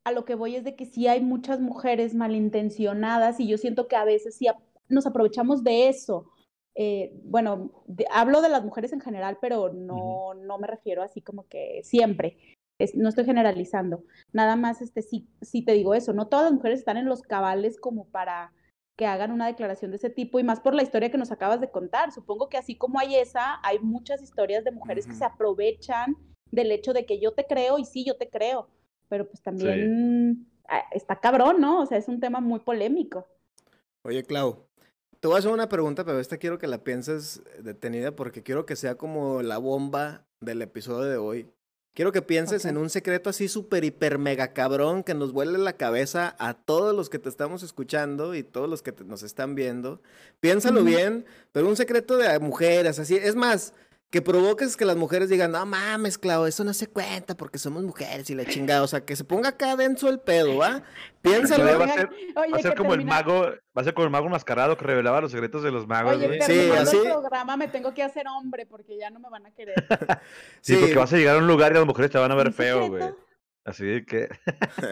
a 0.06 0.12
lo 0.12 0.24
que 0.26 0.36
voy 0.36 0.56
es 0.56 0.64
de 0.64 0.76
que 0.76 0.86
sí 0.86 1.08
hay 1.08 1.22
muchas 1.22 1.60
mujeres 1.60 2.14
malintencionadas 2.14 3.40
y 3.40 3.48
yo 3.48 3.58
siento 3.58 3.88
que 3.88 3.96
a 3.96 4.06
veces 4.06 4.36
sí 4.38 4.48
ap- 4.48 4.62
nos 4.88 5.06
aprovechamos 5.08 5.64
de 5.64 5.90
eso. 5.90 6.30
Eh, 6.76 7.12
bueno, 7.24 7.72
de- 7.88 8.06
hablo 8.12 8.42
de 8.42 8.50
las 8.50 8.64
mujeres 8.64 8.94
en 8.94 9.00
general, 9.02 9.38
pero 9.42 9.72
no, 9.74 10.34
no 10.36 10.58
me 10.60 10.68
refiero 10.68 11.02
así 11.02 11.22
como 11.22 11.48
que 11.48 11.82
siempre. 11.84 12.38
Es- 12.80 12.96
no 12.96 13.10
estoy 13.10 13.26
generalizando. 13.26 14.04
Nada 14.34 14.56
más, 14.56 14.82
este, 14.82 15.02
sí, 15.02 15.28
sí 15.42 15.62
te 15.64 15.74
digo 15.74 15.94
eso. 15.94 16.14
No 16.14 16.28
todas 16.28 16.46
las 16.46 16.54
mujeres 16.54 16.80
están 16.80 16.98
en 16.98 17.06
los 17.06 17.22
cabales 17.22 17.80
como 17.80 18.06
para 18.06 18.52
que 18.98 19.06
hagan 19.06 19.32
una 19.32 19.48
declaración 19.48 19.92
de 19.92 19.98
ese 19.98 20.10
tipo 20.10 20.40
y 20.40 20.44
más 20.44 20.62
por 20.62 20.74
la 20.74 20.84
historia 20.84 21.12
que 21.12 21.18
nos 21.18 21.32
acabas 21.32 21.60
de 21.60 21.70
contar. 21.70 22.12
Supongo 22.12 22.50
que 22.50 22.58
así 22.58 22.76
como 22.76 23.00
hay 23.00 23.16
esa, 23.16 23.60
hay 23.64 23.80
muchas 23.80 24.22
historias 24.22 24.64
de 24.64 24.72
mujeres 24.72 25.06
que 25.06 25.14
se 25.14 25.26
aprovechan 25.26 26.16
del 26.52 26.72
hecho 26.72 26.94
de 26.94 27.06
que 27.06 27.20
yo 27.20 27.34
te 27.34 27.46
creo 27.46 27.78
y 27.78 27.86
sí, 27.86 28.06
yo 28.06 28.16
te 28.16 28.30
creo, 28.30 28.70
pero 29.10 29.28
pues 29.28 29.42
también 29.42 30.48
ah, 30.70 30.84
está 30.92 31.20
cabrón, 31.20 31.60
¿no? 31.60 31.82
O 31.82 31.86
sea, 31.86 31.98
es 31.98 32.08
un 32.08 32.20
tema 32.20 32.40
muy 32.40 32.60
polémico. 32.60 33.28
Oye, 34.04 34.24
Clau, 34.24 34.66
te 35.20 35.28
voy 35.28 35.36
a 35.36 35.40
hacer 35.40 35.52
una 35.52 35.68
pregunta, 35.68 36.06
pero 36.06 36.20
esta 36.20 36.38
quiero 36.38 36.58
que 36.58 36.68
la 36.68 36.84
pienses 36.84 37.44
detenida 37.62 38.16
porque 38.16 38.44
quiero 38.44 38.66
que 38.66 38.76
sea 38.78 38.96
como 38.96 39.42
la 39.42 39.58
bomba 39.58 40.26
del 40.40 40.62
episodio 40.62 41.10
de 41.10 41.18
hoy. 41.18 41.50
Quiero 41.96 42.12
que 42.12 42.22
pienses 42.22 42.66
en 42.66 42.76
un 42.78 42.90
secreto 42.90 43.30
así 43.30 43.48
súper, 43.48 43.86
hiper, 43.86 44.20
mega 44.20 44.52
cabrón 44.52 45.02
que 45.02 45.14
nos 45.14 45.32
vuele 45.32 45.58
la 45.58 45.74
cabeza 45.78 46.36
a 46.40 46.54
todos 46.54 46.94
los 46.94 47.10
que 47.10 47.20
te 47.20 47.30
estamos 47.30 47.64
escuchando 47.64 48.36
y 48.36 48.44
todos 48.44 48.70
los 48.70 48.82
que 48.84 48.92
te- 48.92 49.06
nos 49.06 49.24
están 49.24 49.56
viendo. 49.56 50.02
Piénsalo 50.42 50.84
bien, 50.84 51.26
pero 51.54 51.70
un 51.70 51.78
secreto 51.78 52.18
de 52.18 52.38
mujeres, 52.40 53.00
así. 53.00 53.16
Es 53.16 53.36
más, 53.38 53.74
que 54.16 54.22
provoques 54.22 54.78
que 54.78 54.86
las 54.86 54.96
mujeres 54.96 55.28
digan, 55.28 55.52
no 55.52 55.66
mames, 55.66 56.18
Clau, 56.18 56.46
eso 56.46 56.64
no 56.64 56.74
se 56.74 56.88
cuenta 56.88 57.36
porque 57.36 57.58
somos 57.58 57.84
mujeres 57.84 58.30
y 58.30 58.34
la 58.34 58.46
chingada. 58.46 58.82
O 58.82 58.88
sea, 58.88 59.04
que 59.04 59.14
se 59.18 59.26
ponga 59.26 59.50
acá 59.50 59.76
denso 59.76 60.08
el 60.08 60.20
pedo, 60.22 60.56
¿va? 60.56 60.84
Piénsalo. 61.22 61.78
Va 61.78 61.84
a 61.84 61.94
ser- 61.94 62.10
oye, 62.38 62.52
Va 62.54 62.58
a 62.58 62.62
ser 62.62 62.76
como 62.76 62.94
el 62.94 63.04
mago, 63.04 63.42
va 63.78 63.82
a 63.82 63.84
ser 63.84 63.94
como 63.94 64.06
el 64.06 64.12
mago 64.12 64.28
enmascarado 64.28 64.78
que 64.78 64.86
revelaba 64.86 65.20
los 65.20 65.34
secretos 65.34 65.64
de 65.64 65.72
los 65.72 65.86
magos, 65.86 66.16
Oye, 66.16 66.28
güey. 66.28 66.42
Sí, 66.44 66.72
así- 66.72 66.96
el 66.96 67.12
programa 67.12 67.58
me 67.58 67.68
tengo 67.68 67.94
que 67.94 68.04
hacer 68.04 68.26
hombre 68.30 68.66
porque 68.66 68.98
ya 68.98 69.10
no 69.10 69.20
me 69.20 69.30
van 69.30 69.48
a 69.48 69.52
querer. 69.52 69.76
Sí, 70.62 70.76
Sí. 70.76 70.78
porque 70.80 70.96
vas 70.96 71.12
a 71.12 71.18
llegar 71.18 71.36
a 71.36 71.40
un 71.40 71.48
lugar 71.48 71.74
y 71.74 71.76
las 71.76 71.86
mujeres 71.86 72.10
te 72.10 72.18
van 72.18 72.32
a 72.32 72.36
ver 72.36 72.48
¿Un 72.48 72.54
feo, 72.54 72.88
güey. 72.88 73.04
Así 73.66 74.06
que. 74.06 74.30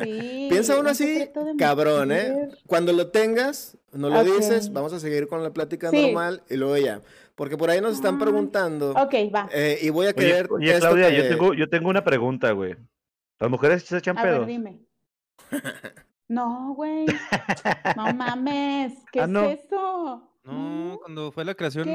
Sí, 0.03 0.47
Piensa 0.49 0.73
uno 0.73 0.81
un 0.81 0.87
así, 0.87 1.29
cabrón, 1.59 2.11
¿eh? 2.11 2.49
Cuando 2.67 2.91
lo 2.91 3.11
tengas, 3.11 3.77
no 3.91 4.09
lo 4.09 4.23
dices, 4.23 4.73
vamos 4.73 4.91
a 4.93 4.99
seguir 4.99 5.27
con 5.27 5.43
la 5.43 5.53
plática 5.53 5.89
Sí. 5.91 6.01
normal 6.01 6.43
y 6.49 6.57
luego 6.57 6.75
ya. 6.77 7.01
Porque 7.35 7.55
por 7.55 7.69
ahí 7.69 7.81
nos 7.81 7.93
están 7.95 8.15
Ah, 8.15 8.19
preguntando 8.19 8.91
Ok, 8.91 9.13
va. 9.33 9.47
eh, 9.53 9.77
y 9.81 9.89
voy 9.91 10.07
a 10.07 10.09
Oye, 10.09 10.15
querer... 10.15 10.47
oye, 10.51 10.71
esto 10.73 10.87
Claudia, 10.87 11.09
que- 11.09 11.17
yo 11.17 11.29
tengo, 11.29 11.53
yo 11.53 11.69
tengo 11.69 11.89
una 11.89 12.03
pregunta, 12.03 12.51
güey. 12.51 12.75
¿Las 13.39 13.49
mujeres 13.49 13.83
se 13.83 13.97
echan 13.97 14.17
A 14.17 14.23
ver, 14.23 14.33
pedos? 14.33 14.47
dime. 14.47 14.79
No, 16.27 16.73
güey. 16.73 17.05
No 17.95 18.11
mames. 18.13 18.93
¿Qué 19.11 19.19
Ah, 19.19 19.23
es 19.25 19.29
no. 19.29 19.43
eso? 19.49 20.29
No, 20.45 20.97
cuando 21.01 21.31
fue 21.31 21.45
la 21.45 21.53
creación. 21.53 21.87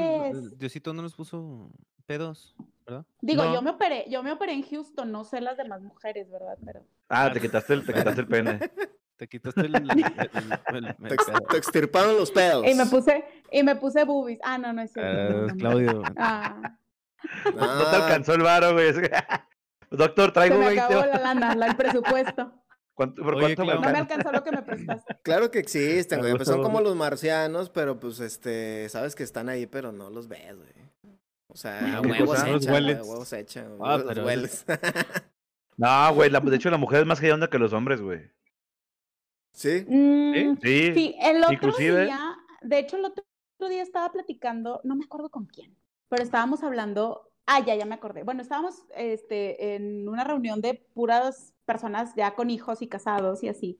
Diosito 0.57 0.93
no 0.93 1.01
nos 1.01 1.13
puso 1.13 1.69
pedos, 2.13 2.55
¿verdad? 2.87 3.05
Digo, 3.21 3.43
No. 3.45 3.53
yo 3.53 3.61
me 3.61 3.69
operé, 3.69 4.05
yo 4.09 4.23
me 4.23 4.31
operé 4.31 4.53
en 4.53 4.63
Houston, 4.63 5.11
no 5.11 5.23
sé 5.23 5.41
las 5.41 5.57
demás 5.57 5.81
mujeres, 5.81 6.27
¿verdad? 6.31 6.57
Pero. 6.65 6.83
Ah, 7.07 7.29
te 7.31 7.39
quitaste 7.39 7.73
el, 7.73 7.85
te 7.85 7.93
quitaste 7.93 8.21
el 8.21 8.27
pene. 8.27 8.59
Te 9.19 9.27
quitaste 9.27 9.59
el, 9.65 9.75
el- 9.75 9.89
el- 9.91 9.99
el- 9.99 10.85
el 10.85 10.95
Te, 11.09 11.13
ex- 11.13 11.25
pedo. 11.25 11.39
te 11.49 11.57
extirparon 11.57 12.15
los 12.15 12.31
pedos. 12.31 12.65
Y 12.65 12.73
me 12.73 12.85
puse, 12.85 13.25
y 13.51 13.63
me 13.63 13.75
puse 13.75 14.05
boobies. 14.05 14.39
Ah, 14.45 14.57
no, 14.57 14.71
no 14.71 14.81
es 14.81 14.93
cierto. 14.93 15.11
no, 15.11 15.37
Ah, 15.39 15.41
no, 15.41 15.47
no. 15.47 15.55
Claudio. 15.57 16.03
Ah, 16.15 16.77
No 17.45 17.51
te 17.89 17.95
Ah, 17.97 18.05
alcanzó 18.05 18.33
el 18.35 18.43
varo, 18.43 18.71
güey. 18.71 18.93
Doctor, 19.91 20.27
se 20.29 20.31
traigo 20.31 20.57
me 20.57 20.65
20. 20.67 20.81
acabó 20.81 21.05
la 21.05 21.19
lana, 21.19 21.53
la- 21.53 21.65
el 21.67 21.75
presupuesto. 21.75 22.53
¿Cuánto, 22.93 23.21
¿Por 23.21 23.35
Oye, 23.35 23.55
cuánto 23.55 23.65
me 23.65 23.71
Clau. 23.73 23.81
No 23.83 23.91
me 23.91 23.97
alcanzó 23.99 24.31
lo 24.31 24.41
que 24.41 24.51
me 24.51 24.61
prestaste. 24.61 25.17
Claro 25.23 25.51
que 25.51 25.59
existen, 25.59 26.19
Me 26.19 26.27
güey. 26.27 26.35
Pues 26.37 26.47
son 26.47 26.63
como 26.63 26.79
los 26.79 26.95
marcianos, 26.95 27.69
pero 27.69 27.99
pues 27.99 28.21
este, 28.21 28.87
sabes 28.87 29.15
que 29.15 29.23
están 29.23 29.49
ahí, 29.49 29.65
pero 29.65 29.91
no 29.91 30.09
los 30.09 30.29
ves, 30.29 30.55
güey. 30.55 30.78
O 31.51 31.55
sea, 31.57 31.79
Ah, 31.81 31.97
a 31.97 32.01
¿qué 32.01 32.07
huevos 32.09 32.29
cosa? 32.29 32.45
se 32.45 32.51
Los 32.51 32.61
echan, 32.63 32.71
güey, 32.71 32.83
hueles. 32.85 32.97
a 32.99 33.03
huevos 33.09 33.27
se 33.27 33.39
echan, 33.39 33.77
Ah, 33.81 33.97
los 33.97 34.03
pero- 34.05 34.25
hueles. 34.25 34.65
No, 35.77 36.13
güey. 36.13 36.29
la- 36.29 36.39
de 36.41 36.55
hecho, 36.55 36.69
la 36.69 36.77
mujer 36.77 37.01
es 37.01 37.05
más 37.05 37.21
hedionda 37.23 37.49
que 37.49 37.57
los 37.59 37.71
hombres, 37.73 38.01
güey. 38.01 38.29
¿Sí? 39.53 39.85
Mm, 39.87 40.57
Sí. 40.61 40.93
Sí, 40.93 41.15
el 41.21 41.37
otro 41.41 41.53
inclusive- 41.53 42.05
día, 42.05 42.35
de 42.61 42.79
hecho, 42.79 42.97
el 42.97 43.05
otro 43.05 43.23
día 43.69 43.81
estaba 43.81 44.11
platicando, 44.11 44.79
no 44.83 44.95
me 44.95 45.05
acuerdo 45.05 45.29
con 45.29 45.45
quién, 45.45 45.75
pero 46.09 46.23
estábamos 46.23 46.63
hablando, 46.63 47.31
ah, 47.45 47.63
ya, 47.65 47.75
ya 47.75 47.85
me 47.85 47.95
acordé. 47.95 48.23
Bueno, 48.23 48.41
estábamos 48.41 48.85
este, 48.95 49.75
en 49.75 50.07
una 50.07 50.23
reunión 50.23 50.61
de 50.61 50.75
puras 50.93 51.53
personas 51.65 52.13
ya 52.15 52.35
con 52.35 52.49
hijos 52.49 52.81
y 52.81 52.87
casados 52.87 53.43
y 53.43 53.47
así, 53.49 53.79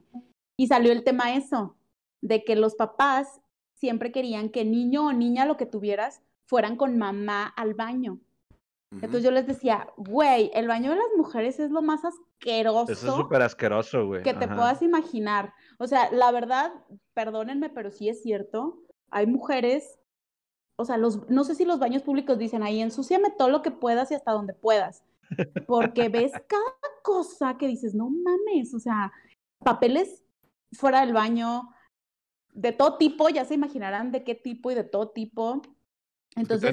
y 0.57 0.67
salió 0.67 0.91
el 0.91 1.03
tema 1.03 1.33
eso, 1.35 1.77
de 2.21 2.43
que 2.43 2.55
los 2.55 2.75
papás 2.75 3.41
siempre 3.75 4.11
querían 4.11 4.49
que 4.49 4.65
niño 4.65 5.07
o 5.07 5.13
niña, 5.13 5.45
lo 5.45 5.55
que 5.55 5.65
tuvieras, 5.65 6.21
fueran 6.49 6.75
con 6.75 6.97
mamá 6.97 7.45
al 7.45 7.75
baño. 7.75 8.19
Entonces 8.91 9.23
yo 9.23 9.29
les 9.29 9.45
decía, 9.45 9.87
güey, 9.97 10.49
el 10.55 10.67
baño 10.67 10.89
de 10.89 10.97
las 10.97 11.09
mujeres 11.15 11.59
es 11.59 11.69
lo 11.69 11.83
más 11.83 12.03
asqueroso 12.03 12.91
Eso 12.91 13.07
es 13.07 13.13
súper 13.13 13.43
asqueroso, 13.43 14.07
güey. 14.07 14.23
que 14.23 14.33
te 14.33 14.47
puedas 14.47 14.81
imaginar. 14.81 15.53
O 15.77 15.85
sea, 15.85 16.11
la 16.11 16.31
verdad, 16.31 16.73
perdónenme, 17.13 17.69
pero 17.69 17.91
sí 17.91 18.09
es 18.09 18.23
cierto. 18.23 18.81
Hay 19.11 19.27
mujeres, 19.27 19.99
o 20.75 20.85
sea, 20.85 20.97
los, 20.97 21.29
no 21.29 21.43
sé 21.43 21.53
si 21.53 21.65
los 21.65 21.77
baños 21.77 22.01
públicos 22.01 22.39
dicen 22.39 22.63
ahí, 22.63 22.81
ensúciame 22.81 23.29
todo 23.29 23.49
lo 23.49 23.61
que 23.61 23.69
puedas 23.69 24.09
y 24.09 24.15
hasta 24.15 24.31
donde 24.31 24.55
puedas. 24.55 25.03
Porque 25.67 26.09
ves 26.09 26.31
cada 26.47 26.73
cosa 27.03 27.59
que 27.59 27.67
dices, 27.67 27.93
no 27.93 28.09
mames, 28.09 28.73
o 28.73 28.79
sea, 28.79 29.11
papeles 29.59 30.23
fuera 30.71 31.01
del 31.01 31.13
baño, 31.13 31.69
de 32.53 32.71
todo 32.71 32.97
tipo, 32.97 33.29
ya 33.29 33.45
se 33.45 33.53
imaginarán 33.53 34.11
de 34.11 34.23
qué 34.23 34.33
tipo 34.33 34.71
y 34.71 34.75
de 34.75 34.83
todo 34.83 35.09
tipo. 35.09 35.61
Entonces, 36.39 36.69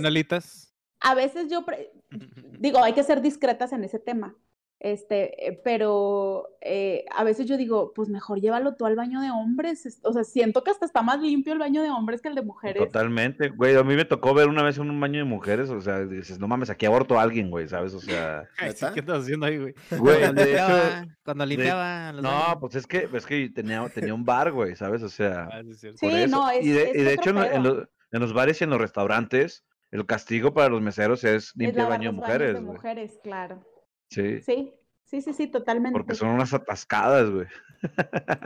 a 1.00 1.14
veces 1.14 1.48
yo, 1.50 1.64
digo, 2.58 2.82
hay 2.82 2.92
que 2.94 3.02
ser 3.02 3.20
discretas 3.20 3.72
en 3.72 3.84
ese 3.84 3.98
tema. 3.98 4.34
Este, 4.78 5.48
eh, 5.48 5.58
pero 5.64 6.48
eh, 6.60 7.06
a 7.16 7.24
veces 7.24 7.46
yo 7.46 7.56
digo, 7.56 7.92
pues 7.94 8.10
mejor 8.10 8.40
llévalo 8.42 8.74
tú 8.76 8.84
al 8.84 8.94
baño 8.94 9.22
de 9.22 9.30
hombres. 9.30 9.86
es- 9.86 10.00
O 10.04 10.12
sea, 10.12 10.22
siento 10.22 10.62
que 10.62 10.70
hasta 10.70 10.84
está 10.84 11.00
más 11.00 11.18
limpio 11.18 11.54
el 11.54 11.58
baño 11.58 11.80
de 11.82 11.88
hombres 11.88 12.20
que 12.20 12.28
el 12.28 12.34
de 12.34 12.42
mujeres. 12.42 12.82
Totalmente, 12.84 13.48
güey. 13.48 13.74
A 13.74 13.82
mí 13.82 13.96
me 13.96 14.04
tocó 14.04 14.34
ver 14.34 14.48
una 14.48 14.62
vez 14.62 14.76
en 14.76 14.90
un 14.90 15.00
baño 15.00 15.18
de 15.20 15.24
mujeres, 15.24 15.70
o 15.70 15.80
sea, 15.80 16.00
dices, 16.04 16.38
no 16.38 16.46
mames, 16.46 16.68
aquí 16.68 16.84
aborto 16.84 17.18
a 17.18 17.22
alguien, 17.22 17.50
güey, 17.50 17.66
¿sabes? 17.68 17.94
O 17.94 18.00
sea. 18.00 18.46
¿Qué 18.58 19.00
estás 19.00 19.22
haciendo 19.22 19.46
ahí, 19.46 19.56
güey? 19.56 19.74
güey, 19.98 20.20
Cuando 20.20 20.42
de 20.44 20.52
hecho, 20.52 20.66
limpiaba, 20.68 21.06
cuando 21.24 21.46
limpiaba 21.46 22.12
los 22.12 22.22
no, 22.22 22.28
baños. 22.30 22.56
pues 22.60 22.74
es 22.74 22.86
que, 22.86 23.08
es 23.10 23.24
que 23.26 23.48
tenía, 23.48 23.88
tenía 23.88 24.12
un 24.12 24.26
bar, 24.26 24.52
güey, 24.52 24.76
¿sabes? 24.76 25.02
O 25.02 25.08
sea, 25.08 25.48
Ah, 25.50 25.62
sí, 25.64 25.70
es 25.70 25.80
cierto. 25.80 25.98
Sí, 26.00 26.06
por 26.06 26.14
eso. 26.18 26.36
no, 26.36 26.50
es- 26.50 26.64
y 26.66 26.68
de, 26.70 26.90
es 26.90 26.96
y 26.96 27.00
de 27.02 27.12
hecho, 27.14 27.30
en, 27.30 27.36
lo- 27.36 27.44
en 27.46 27.62
pedo. 27.62 27.88
En 28.12 28.20
los 28.20 28.32
bares 28.32 28.60
y 28.60 28.64
en 28.64 28.70
los 28.70 28.80
restaurantes, 28.80 29.64
el 29.90 30.06
castigo 30.06 30.52
para 30.54 30.68
los 30.68 30.82
meseros 30.82 31.24
es 31.24 31.52
limpiar 31.56 31.88
baño 31.88 32.10
de 32.10 32.16
mujeres, 32.16 32.54
de 32.54 32.60
mujeres, 32.60 33.18
claro. 33.22 33.64
Sí, 34.10 34.40
Sí, 34.40 34.72
sí, 35.04 35.20
sí, 35.22 35.32
sí, 35.32 35.46
totalmente. 35.48 35.98
porque 35.98 36.14
son 36.14 36.28
unas 36.30 36.52
atascadas, 36.54 37.30
güey. 37.30 37.46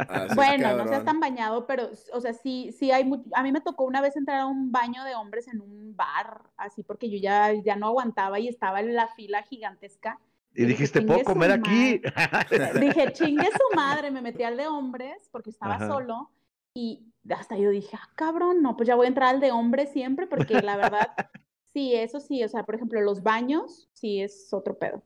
Ah, 0.08 0.26
sí, 0.28 0.34
Bueno, 0.34 0.76
no 0.76 0.86
seas 0.88 1.04
tan 1.04 1.20
bañado, 1.20 1.66
pero, 1.66 1.90
o 2.12 2.20
sea, 2.20 2.32
sí, 2.32 2.72
sí 2.72 2.90
hay 2.90 3.04
mucho. 3.04 3.24
A 3.34 3.42
mí 3.42 3.52
me 3.52 3.60
tocó 3.60 3.84
una 3.84 4.00
vez 4.00 4.16
entrar 4.16 4.40
a 4.40 4.46
un 4.46 4.72
baño 4.72 5.04
de 5.04 5.14
hombres 5.14 5.46
en 5.48 5.60
un 5.60 5.94
bar, 5.96 6.42
así 6.56 6.82
porque 6.82 7.08
yo 7.10 7.18
ya, 7.18 7.52
ya 7.52 7.76
no 7.76 7.86
aguantaba 7.88 8.38
y 8.40 8.48
estaba 8.48 8.80
en 8.80 8.94
la 8.94 9.08
fila 9.08 9.42
gigantesca. 9.42 10.18
Y 10.54 10.64
Y 10.64 10.66
dijiste, 10.66 10.98
"Chingue 10.98 11.12
¿puedo 11.12 11.24
comer 11.24 11.52
aquí? 11.52 12.00
Dije, 12.80 13.12
chingue 13.12 13.48
su 13.52 13.76
madre, 13.76 14.10
me 14.10 14.20
metí 14.20 14.42
al 14.42 14.56
de 14.56 14.66
hombres 14.66 15.28
porque 15.30 15.50
estaba 15.50 15.76
Ajá. 15.76 15.86
solo 15.86 16.30
y 16.74 17.09
hasta 17.28 17.56
yo 17.56 17.70
dije, 17.70 17.96
ah, 18.00 18.08
cabrón, 18.16 18.62
no, 18.62 18.76
pues 18.76 18.86
ya 18.86 18.94
voy 18.94 19.06
a 19.06 19.08
entrar 19.08 19.28
al 19.34 19.40
de 19.40 19.52
hombres 19.52 19.90
siempre 19.92 20.26
porque 20.26 20.60
la 20.62 20.76
verdad, 20.76 21.08
sí, 21.72 21.94
eso 21.94 22.20
sí, 22.20 22.42
o 22.42 22.48
sea, 22.48 22.64
por 22.64 22.74
ejemplo, 22.76 23.00
los 23.00 23.22
baños, 23.22 23.88
sí 23.92 24.20
es 24.20 24.52
otro 24.52 24.78
pedo. 24.78 25.02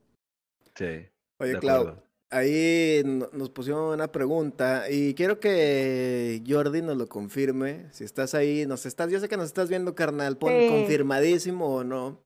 sí, 0.75 1.07
Oye, 1.37 1.57
Clau, 1.59 2.01
ahí 2.29 3.01
no- 3.05 3.29
nos 3.33 3.49
pusieron 3.49 3.93
una 3.93 4.11
pregunta 4.11 4.89
y 4.89 5.13
quiero 5.13 5.39
que 5.39 6.41
Jordi 6.47 6.81
nos 6.81 6.97
lo 6.97 7.07
confirme. 7.07 7.87
Si 7.91 8.03
estás 8.05 8.33
ahí, 8.33 8.65
nos 8.65 8.85
estás, 8.85 9.11
yo 9.11 9.19
sé 9.19 9.27
que 9.27 9.37
nos 9.37 9.47
estás 9.47 9.67
viendo, 9.69 9.95
carnal, 9.95 10.37
pon 10.37 10.53
Sí. 10.53 10.67
confirmadísimo 10.67 11.67
o 11.75 11.83
no. 11.83 12.23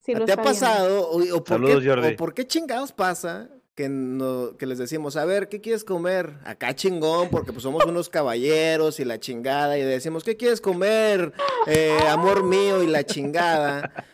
Sí, 0.00 0.14
¿Te 0.14 0.32
ha 0.32 0.36
pasado 0.36 1.08
o, 1.10 1.18
o 1.20 1.44
por 1.44 1.56
Saludos, 1.56 1.82
qué, 1.82 1.88
Jordi. 1.90 2.08
o 2.08 2.16
por 2.16 2.34
qué 2.34 2.46
chingados 2.46 2.92
pasa 2.92 3.50
que, 3.80 3.88
no, 3.88 4.58
que 4.58 4.66
les 4.66 4.76
decimos, 4.76 5.16
a 5.16 5.24
ver, 5.24 5.48
¿qué 5.48 5.62
quieres 5.62 5.84
comer? 5.84 6.34
Acá 6.44 6.74
chingón, 6.74 7.30
porque 7.30 7.50
pues 7.50 7.62
somos 7.62 7.82
unos 7.86 8.10
caballeros 8.10 9.00
y 9.00 9.06
la 9.06 9.18
chingada, 9.18 9.78
y 9.78 9.82
decimos, 9.82 10.22
¿qué 10.22 10.36
quieres 10.36 10.60
comer? 10.60 11.32
Eh, 11.66 11.96
amor 12.08 12.44
mío 12.44 12.82
y 12.82 12.86
la 12.88 13.04
chingada. 13.06 14.04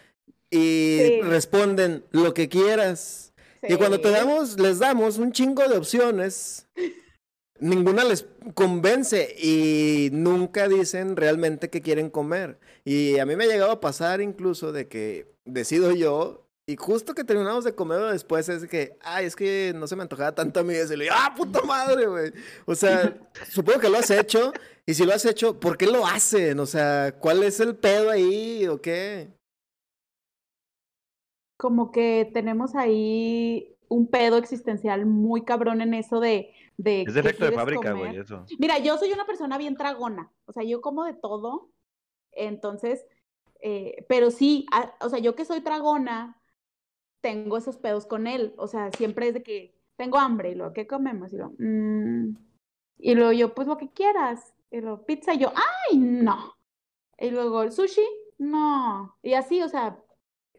Y 0.52 0.98
Sí. 0.98 1.20
responden, 1.22 2.04
lo 2.12 2.32
que 2.32 2.48
quieras. 2.48 3.32
Y 3.68 3.74
cuando 3.74 4.00
te 4.00 4.10
damos, 4.10 4.60
les 4.60 4.78
damos 4.78 5.18
un 5.18 5.32
chingo 5.32 5.66
de 5.66 5.76
opciones, 5.76 6.68
ninguna 7.58 8.04
les 8.04 8.24
convence 8.54 9.34
y 9.36 10.10
nunca 10.12 10.68
dicen 10.68 11.16
realmente 11.16 11.70
qué 11.70 11.82
quieren 11.82 12.08
comer. 12.08 12.60
Y 12.84 13.18
a 13.18 13.26
mí 13.26 13.34
me 13.34 13.44
ha 13.44 13.48
llegado 13.48 13.72
a 13.72 13.80
pasar 13.80 14.20
incluso 14.20 14.70
de 14.70 14.86
que 14.86 15.26
decido 15.44 15.90
yo 15.90 16.45
y 16.68 16.76
justo 16.76 17.14
que 17.14 17.22
terminamos 17.24 17.64
de 17.64 17.74
comer 17.74 18.00
después 18.12 18.48
es 18.48 18.66
que, 18.66 18.98
ay, 19.02 19.26
es 19.26 19.36
que 19.36 19.72
no 19.76 19.86
se 19.86 19.94
me 19.94 20.02
antojaba 20.02 20.34
tanto 20.34 20.60
a 20.60 20.62
mí. 20.64 20.74
Y 20.74 20.96
le 20.96 21.04
digo, 21.04 21.14
ah, 21.16 21.32
puta 21.36 21.62
madre, 21.62 22.06
güey. 22.06 22.32
O 22.66 22.74
sea, 22.74 23.16
supongo 23.50 23.78
que 23.78 23.88
lo 23.88 23.98
has 23.98 24.10
hecho 24.10 24.52
y 24.84 24.94
si 24.94 25.04
lo 25.04 25.14
has 25.14 25.24
hecho, 25.24 25.60
¿por 25.60 25.76
qué 25.76 25.86
lo 25.86 26.04
hacen? 26.06 26.58
O 26.58 26.66
sea, 26.66 27.14
¿cuál 27.20 27.42
es 27.44 27.60
el 27.60 27.76
pedo 27.76 28.10
ahí 28.10 28.66
o 28.66 28.80
qué? 28.80 29.32
como 31.58 31.90
que 31.90 32.30
tenemos 32.34 32.74
ahí 32.74 33.76
un 33.88 34.08
pedo 34.08 34.36
existencial 34.36 35.06
muy 35.06 35.42
cabrón 35.44 35.80
en 35.80 35.94
eso 35.94 36.20
de, 36.20 36.52
de 36.76 37.02
Es 37.02 37.14
defecto 37.14 37.46
de 37.46 37.52
fábrica, 37.52 37.92
güey, 37.92 38.16
eso. 38.18 38.44
Mira, 38.58 38.78
yo 38.78 38.98
soy 38.98 39.12
una 39.12 39.24
persona 39.24 39.56
bien 39.56 39.74
tragona, 39.76 40.30
o 40.44 40.52
sea, 40.52 40.64
yo 40.64 40.80
como 40.82 41.04
de 41.04 41.14
todo, 41.14 41.70
entonces, 42.32 43.06
eh, 43.62 44.04
pero 44.08 44.30
sí, 44.30 44.66
a- 44.70 44.92
o 45.00 45.08
sea, 45.08 45.18
yo 45.18 45.34
que 45.34 45.46
soy 45.46 45.62
tragona, 45.62 46.38
tengo 47.26 47.56
esos 47.56 47.76
pedos 47.76 48.06
con 48.06 48.28
él, 48.28 48.54
o 48.56 48.68
sea, 48.68 48.92
siempre 48.92 49.26
es 49.28 49.34
de 49.34 49.42
que 49.42 49.74
tengo 49.96 50.16
hambre 50.18 50.52
y 50.52 50.54
luego, 50.54 50.72
¿qué 50.72 50.86
comemos? 50.86 51.32
Y 51.32 51.36
luego, 51.38 51.54
"Mm", 51.58 52.36
y 52.98 53.14
luego 53.16 53.32
yo, 53.32 53.52
pues 53.52 53.66
lo 53.66 53.76
que 53.76 53.90
quieras, 53.90 54.54
y 54.70 54.80
luego, 54.80 55.04
pizza, 55.04 55.34
y 55.34 55.38
yo, 55.38 55.48
¡ay, 55.54 55.98
no! 55.98 56.54
Y 57.18 57.30
luego, 57.30 57.62
¿el 57.64 57.72
sushi? 57.72 58.06
No, 58.38 59.16
y 59.22 59.32
así, 59.34 59.60
o 59.62 59.68
sea, 59.68 59.98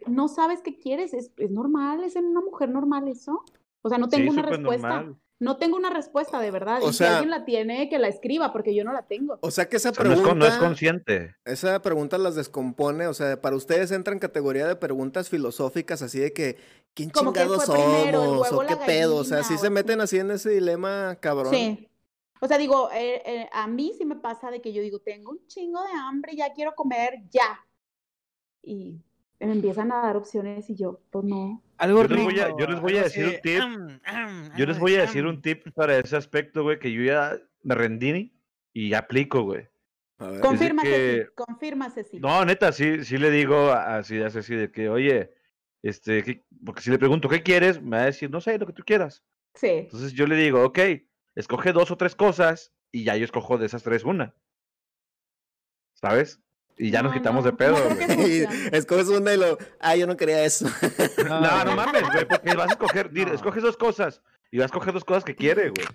no 0.08 0.28
sabes 0.28 0.62
qué 0.62 0.78
quieres, 0.78 1.14
es, 1.14 1.32
es 1.38 1.52
normal, 1.52 2.04
es 2.04 2.16
en 2.18 2.26
una 2.26 2.42
mujer 2.42 2.70
normal 2.70 3.08
eso. 3.08 3.44
O 3.82 3.90
sea, 3.90 3.98
no 3.98 4.10
tengo 4.10 4.32
Sí, 4.32 4.40
una 4.40 4.42
respuesta. 4.50 4.90
normal. 4.90 5.16
No 5.40 5.58
tengo 5.58 5.78
una 5.78 5.92
respuesta 5.92 6.40
de 6.40 6.50
verdad. 6.50 6.82
O 6.82 6.90
y 6.90 6.94
sea- 6.94 7.08
si 7.08 7.14
alguien 7.14 7.30
la 7.30 7.46
tiene, 7.46 7.90
que 7.90 8.00
la 8.00 8.08
escriba, 8.08 8.52
porque 8.52 8.74
yo 8.74 8.84
no 8.84 8.92
la 8.92 9.04
tengo. 9.04 9.38
O 9.42 9.52
sea 9.52 9.70
que 9.70 9.78
esa 9.78 9.90
no, 9.90 9.94
es 9.94 10.00
pregunta... 10.00 10.34
no 10.34 10.46
es 10.46 10.56
consciente. 10.56 11.36
Esa 11.46 11.82
pregunta 11.82 12.18
las 12.18 12.36
descompone, 12.36 13.06
o 13.08 13.14
sea, 13.14 13.40
para 13.40 13.56
ustedes 13.56 13.92
entra 13.92 14.14
en 14.14 14.20
categoría 14.20 14.68
de 14.68 14.76
preguntas 14.76 15.30
filosóficas, 15.30 16.02
así 16.02 16.20
de 16.20 16.34
que, 16.34 16.58
¿quién 16.96 17.12
Como 17.12 17.32
chingados 17.32 17.66
somos? 17.66 17.88
huevo 17.88 18.42
¿O 18.42 18.66
qué 18.66 18.78
pedo? 18.78 19.18
O 19.18 19.24
sea, 19.24 19.44
sí 19.44 19.54
o 19.54 19.58
se 19.58 19.70
meten 19.70 20.02
así 20.02 20.18
en 20.18 20.32
ese 20.32 20.50
dilema, 20.50 21.18
cabrón. 21.20 21.54
Sí. 21.54 21.88
O 22.40 22.48
sea, 22.48 22.58
digo, 22.58 22.90
eh, 22.92 23.22
eh, 23.26 23.50
a 23.52 23.68
mí 23.68 23.94
sí 23.98 24.06
me 24.06 24.16
pasa 24.16 24.52
de 24.52 24.62
que 24.62 24.74
yo 24.74 24.82
digo, 24.82 25.00
tengo 25.00 25.32
un 25.32 25.46
chingo 25.48 25.82
de 25.84 25.92
hambre, 25.92 26.36
ya 26.36 26.54
quiero 26.54 26.76
comer, 26.76 27.24
ya. 27.30 27.66
Y 28.64 29.02
me 29.40 29.52
empiezan 29.52 29.92
a 29.92 30.02
dar 30.02 30.18
opciones 30.18 30.70
y 30.70 30.76
yo, 30.76 31.00
pues 31.12 31.26
no. 31.26 31.62
Algo 31.78 32.04
Yo 32.04 32.08
les 32.16 32.24
voy 32.24 32.40
a- 32.40 32.46
rico, 32.48 32.60
yo 32.60 32.68
les 32.68 32.80
voy 32.82 32.98
a 32.98 33.04
decir 33.04 33.26
un 33.26 33.42
tip. 33.42 33.62
"Am, 33.62 34.00
am, 34.06 34.58
Yo 34.58 34.66
les 34.66 34.80
voy 34.80 34.96
a 34.96 35.02
decir 35.02 35.24
am". 35.24 35.30
un 35.30 35.42
tip 35.42 35.68
para 35.76 35.98
ese 35.98 36.16
aspecto, 36.16 36.64
güey, 36.64 36.80
que 36.80 36.92
yo 36.92 37.04
ya 37.04 37.38
me 37.64 37.76
rendí 37.76 38.34
y 38.74 38.94
aplico, 38.94 39.44
güey. 39.44 39.68
A. 40.20 40.40
Confirma, 40.42 40.82
que- 40.82 40.90
Ceci, 40.90 41.30
confirma, 41.36 41.90
Ceci. 41.92 42.20
No, 42.20 42.44
neta, 42.46 42.72
sí, 42.72 43.04
sí 43.06 43.18
le 43.20 43.30
digo 43.30 43.72
así, 43.72 44.20
así, 44.22 44.40
así 44.40 44.56
de 44.56 44.72
que, 44.72 44.90
oye, 44.90 45.32
este, 45.84 46.24
¿qué- 46.24 46.44
porque 46.66 46.82
si 46.82 46.90
le 46.90 46.98
pregunto 46.98 47.30
qué 47.30 47.44
quieres, 47.44 47.80
me 47.82 47.98
va 47.98 48.04
a 48.04 48.06
decir, 48.08 48.32
no 48.32 48.42
sé, 48.42 48.58
lo 48.58 48.66
que 48.66 48.74
tú 48.74 48.84
quieras. 48.84 49.24
Sí. 49.54 49.68
Entonces 49.68 50.14
yo 50.14 50.26
le 50.26 50.36
digo, 50.36 50.64
ok, 50.64 50.80
escoge 51.36 51.72
dos 51.74 51.92
o 51.92 51.98
tres 51.98 52.16
cosas 52.16 52.74
y 52.92 53.04
ya 53.04 53.16
yo 53.16 53.26
escojo 53.26 53.60
de 53.60 53.68
esas 53.68 53.84
tres 53.84 54.04
una. 54.04 54.34
¿Sabes? 55.94 56.40
Y 56.78 56.92
ya 56.92 57.02
nos 57.02 57.12
No, 57.12 57.18
quitamos 57.18 57.44
no, 57.44 57.52
de 57.52 57.58
pedo, 57.58 57.76
escoges 58.72 59.08
una 59.10 59.34
y 59.34 59.38
lo, 59.38 59.58
ah, 59.80 59.96
yo 59.96 60.06
no 60.08 60.16
quería 60.16 60.44
eso. 60.46 60.66
No, 61.28 61.64
no 61.66 61.76
mames, 61.76 62.04
güey, 62.12 62.28
porque 62.28 62.54
vas 62.56 62.68
a 62.70 62.72
escoger, 62.74 63.12
dir- 63.12 63.28
No. 63.28 63.34
escoges 63.34 63.64
dos 63.64 63.78
cosas 63.78 64.22
y 64.52 64.58
vas 64.58 64.66
a 64.66 64.68
escoger 64.68 64.94
dos 64.94 65.04
cosas 65.04 65.24
que 65.24 65.36
quiere, 65.36 65.70
güey. 65.70 65.86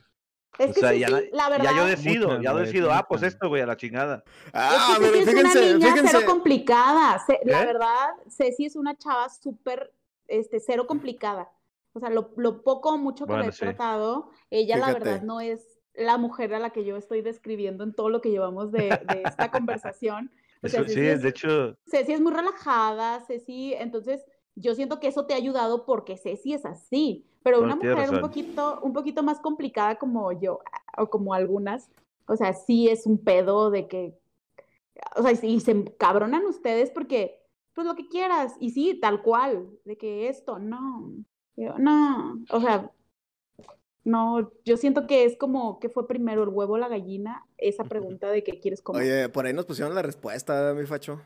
Es 0.59 0.71
O 0.71 0.75
que 0.75 0.81
sea, 0.81 0.91
sí, 0.91 0.99
ya, 0.99 1.09
sí, 1.09 1.31
la 1.33 1.49
verdad. 1.49 1.65
ya 1.71 1.77
yo 1.77 1.85
decido, 1.87 2.43
ya 2.43 2.53
güey, 2.53 2.67
decido, 2.67 2.93
ah, 2.93 3.07
pues 3.09 3.23
esto, 3.23 3.49
güey, 3.49 3.63
a 3.63 3.67
la 3.67 3.77
chingada. 3.77 4.23
Ah, 4.53 4.91
es 4.93 4.99
que 4.99 5.05
pero 5.05 5.17
Ceci 5.17 5.31
es 5.31 5.35
una 5.41 5.51
fíjense, 5.51 5.73
niña 5.75 5.87
fíjense. 5.93 6.13
cero 6.13 6.27
complicada. 6.27 7.25
La 7.45 7.63
¿Eh? 7.63 7.67
verdad, 7.67 8.09
Ceci 8.29 8.67
es 8.67 8.77
una 8.77 8.97
chava 8.99 9.29
súper, 9.31 9.93
este, 10.29 10.61
cero 10.61 10.87
complicada. 10.87 11.49
O 11.95 12.01
sea, 12.01 12.11
lo, 12.11 12.33
lo 12.37 12.63
poco 12.63 12.91
o 12.91 12.99
mucho 12.99 13.25
que 13.27 13.33
Bueno, 13.33 13.49
he 13.49 13.53
sí. 13.53 13.61
tratado, 13.61 14.31
ella 14.51 14.77
la 14.79 14.93
verdad 14.93 15.23
no 15.23 15.41
es 15.41 15.61
la 15.95 16.19
mujer 16.19 16.53
a 16.55 16.59
la 16.59 16.71
que 16.71 16.85
yo 16.85 16.97
estoy 16.97 17.23
describiendo 17.23 17.85
en 17.85 17.95
todo 17.95 18.09
lo 18.11 18.21
que 18.21 18.31
llevamos 18.31 18.73
de, 18.73 18.89
de 19.09 19.23
esta 19.25 19.51
conversación. 19.51 20.31
Eso, 20.63 20.85
sí, 20.85 21.01
es- 21.01 21.23
de 21.23 21.29
hecho, 21.29 21.77
Ceci 21.87 22.13
es 22.13 22.21
muy 22.21 22.33
relajada, 22.33 23.21
Ceci, 23.27 23.75
entonces 23.75 24.25
yo 24.55 24.75
siento 24.75 25.01
que 25.01 25.09
eso 25.09 25.27
te 25.27 25.35
ha 25.35 25.37
ayudado 25.37 25.85
porque 25.87 26.17
Ceci 26.17 26.55
es 26.55 26.65
así, 26.65 27.27
pero 27.43 27.59
No, 27.59 27.65
una 27.65 27.77
mujer 27.77 28.11
un 28.11 28.21
poquito, 28.21 28.81
un 28.83 28.93
poquito 28.93 29.23
más 29.23 29.41
complicada 29.41 29.97
como 29.99 30.31
yo, 30.33 30.61
o 30.97 31.09
como 31.11 31.35
algunas, 31.35 31.91
o 32.29 32.37
sea, 32.37 32.53
sí 32.53 32.89
es 32.89 33.07
un 33.07 33.19
pedo 33.19 33.71
de 33.71 33.89
que, 33.89 34.17
o 35.17 35.23
sea, 35.23 35.33
y 35.33 35.61
se 35.61 35.85
cabronan 35.97 36.45
ustedes 36.47 36.91
porque, 36.91 37.41
pues 37.75 37.87
lo 37.87 37.95
que 37.97 38.09
quieras, 38.09 38.55
y 38.61 38.71
sí, 38.71 38.99
tal 39.01 39.23
cual, 39.23 39.69
de 39.85 39.97
que 39.97 40.29
esto, 40.29 40.59
no, 40.59 41.13
yo, 41.57 41.79
no, 41.79 42.39
o 42.51 42.61
sea, 42.61 42.91
no, 44.05 44.53
yo 44.65 44.77
siento 44.77 45.07
que 45.07 45.25
es 45.25 45.37
como 45.37 45.79
que 45.81 45.89
fue 45.89 46.07
primero 46.09 46.43
el 46.43 46.49
huevo 46.49 46.75
o 46.75 46.79
la 46.79 46.89
gallina, 46.89 47.47
esa 47.59 47.85
pregunta 47.85 48.31
de 48.31 48.43
qué 48.43 48.59
quieres 48.61 48.83
comer. 48.83 49.03
Oye, 49.03 49.29
por 49.29 49.47
ahí 49.47 49.53
nos 49.53 49.67
pusieron 49.67 49.95
la 49.95 50.03
respuesta, 50.03 50.75
mi 50.75 50.87
facho. 50.87 51.21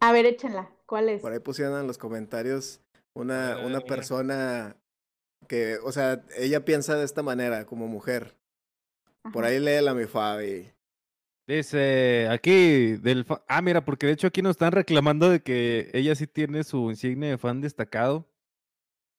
A 0.00 0.12
ver, 0.12 0.26
échenla, 0.26 0.70
¿cuál 0.86 1.08
es? 1.08 1.20
Por 1.22 1.32
ahí 1.32 1.40
pusieron 1.40 1.78
en 1.80 1.86
los 1.86 1.98
comentarios 1.98 2.80
una, 3.14 3.56
ver, 3.56 3.66
una 3.66 3.78
mira. 3.78 3.86
persona 3.88 4.76
que, 5.48 5.76
o 5.84 5.92
sea, 5.92 6.24
ella 6.38 6.64
piensa 6.64 6.96
de 6.96 7.04
esta 7.04 7.22
manera 7.22 7.66
como 7.66 7.86
mujer. 7.86 8.36
Por 9.32 9.44
ahí 9.44 9.58
léela, 9.60 9.92
mi 9.94 10.04
Fabi. 10.06 10.70
Dice 11.46 12.28
aquí 12.30 12.92
del 12.98 13.24
fa- 13.24 13.42
Ah, 13.48 13.60
mira, 13.60 13.84
porque 13.84 14.06
de 14.06 14.12
hecho 14.12 14.28
aquí 14.28 14.40
nos 14.40 14.52
están 14.52 14.72
reclamando 14.72 15.28
de 15.28 15.42
que 15.42 15.90
ella 15.92 16.14
sí 16.14 16.26
tiene 16.26 16.62
su 16.64 16.90
insignia 16.90 17.28
de 17.30 17.38
fan 17.38 17.60
destacado. 17.60 18.24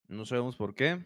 No 0.08 0.26
sabemos 0.26 0.56
por 0.56 0.74
qué. 0.74 1.04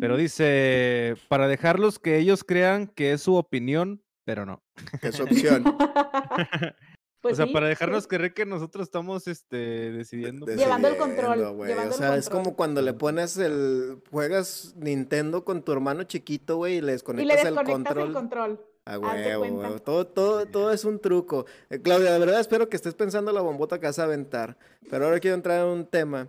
Pero 0.00 0.14
Mm. 0.14 0.18
dice, 0.18 1.14
para 1.28 1.48
dejarlos 1.48 1.98
que 1.98 2.18
ellos 2.18 2.44
crean 2.44 2.86
que 2.86 3.12
es 3.12 3.22
su 3.22 3.34
opinión, 3.34 4.02
pero 4.24 4.44
no. 4.46 4.62
Que 5.00 5.08
es 5.08 5.14
su 5.16 5.22
opción. 5.58 5.64
Pues 7.22 7.34
o 7.34 7.36
sea, 7.36 7.46
sí, 7.48 7.52
para 7.52 7.66
sí. 7.66 7.70
dejarnos 7.70 8.06
creer 8.06 8.32
que 8.32 8.46
nosotros 8.46 8.84
estamos 8.84 9.28
este, 9.28 9.92
decidiendo. 9.92 10.46
De- 10.46 10.56
Llevando 10.56 10.88
el 10.88 10.96
control, 10.96 11.52
güey. 11.54 11.68
llevando 11.70 11.90
O 11.90 11.98
el 11.98 11.98
sea, 11.98 12.16
es 12.16 12.30
como 12.30 12.56
cuando 12.56 12.80
le 12.80 12.94
pones 12.94 13.36
el. 13.36 14.02
Juegas 14.10 14.72
Nintendo 14.78 15.44
con 15.44 15.62
tu 15.62 15.72
hermano 15.72 16.04
chiquito, 16.04 16.56
güey, 16.56 16.76
y 16.76 16.80
le 16.80 16.80
Y 16.80 16.86
le 16.86 16.92
desconectas 16.92 17.38
el 17.44 17.54
desconectas 17.56 17.74
control. 17.94 18.06
el 18.08 18.14
control. 18.14 18.66
A 18.86 18.94
haz 18.94 19.00
de 19.00 19.36
huevo, 19.36 19.40
cuenta. 19.40 19.60
huevo. 19.68 19.78
Todo, 19.80 20.06
todo, 20.06 20.46
todo 20.46 20.72
es 20.72 20.86
un 20.86 20.98
truco. 20.98 21.44
Eh, 21.68 21.82
Claudia, 21.82 22.10
de 22.14 22.18
verdad 22.20 22.40
espero 22.40 22.70
que 22.70 22.76
estés 22.76 22.94
pensando 22.94 23.32
la 23.32 23.42
bombota 23.42 23.78
que 23.78 23.86
vas 23.86 23.98
a 23.98 24.04
aventar. 24.04 24.56
Pero 24.88 25.04
ahora 25.04 25.20
quiero 25.20 25.34
entrar 25.34 25.60
en 25.60 25.66
un 25.72 25.84
tema. 25.86 26.26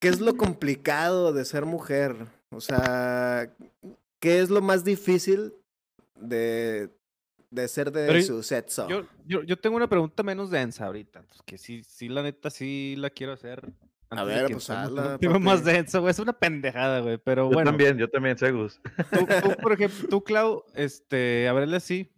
¿Qué 0.00 0.08
es 0.08 0.20
lo 0.20 0.36
complicado 0.36 1.32
de 1.32 1.44
ser 1.44 1.66
mujer? 1.66 2.16
O 2.54 2.60
sea, 2.60 3.52
¿qué 4.20 4.40
es 4.40 4.50
lo 4.50 4.60
más 4.62 4.84
difícil 4.84 5.52
de, 6.14 6.88
de 7.50 7.68
ser 7.68 7.90
de 7.90 8.06
Pero 8.06 8.22
su 8.22 8.42
sexo? 8.42 8.88
Yo, 8.88 9.06
yo, 9.26 9.42
yo 9.42 9.58
tengo 9.58 9.76
una 9.76 9.88
pregunta 9.88 10.22
menos 10.22 10.50
densa 10.50 10.86
ahorita, 10.86 11.22
pues, 11.22 11.42
que 11.44 11.58
sí, 11.58 11.82
sí, 11.84 12.08
la 12.08 12.22
neta, 12.22 12.50
sí 12.50 12.94
la 12.96 13.10
quiero 13.10 13.32
hacer. 13.32 13.62
de 13.62 14.24
ver, 14.24 14.50
pues, 14.52 14.70
hazla, 14.70 15.18
más 15.40 15.64
denso, 15.64 16.00
güey. 16.00 16.12
Es 16.12 16.18
una 16.18 16.32
pendejada, 16.32 17.00
güey. 17.00 17.18
Pero 17.18 17.48
yo 17.48 17.54
bueno, 17.54 17.70
también, 17.70 17.98
yo 17.98 18.08
también, 18.08 18.38
Segus. 18.38 18.80
tú, 19.12 19.26
tú, 19.42 19.56
por 19.60 19.72
ejemplo, 19.72 20.08
tú, 20.08 20.22
Clau, 20.22 20.64
este, 20.74 21.48
a 21.48 21.52
verle 21.52 21.76
así. 21.76 22.10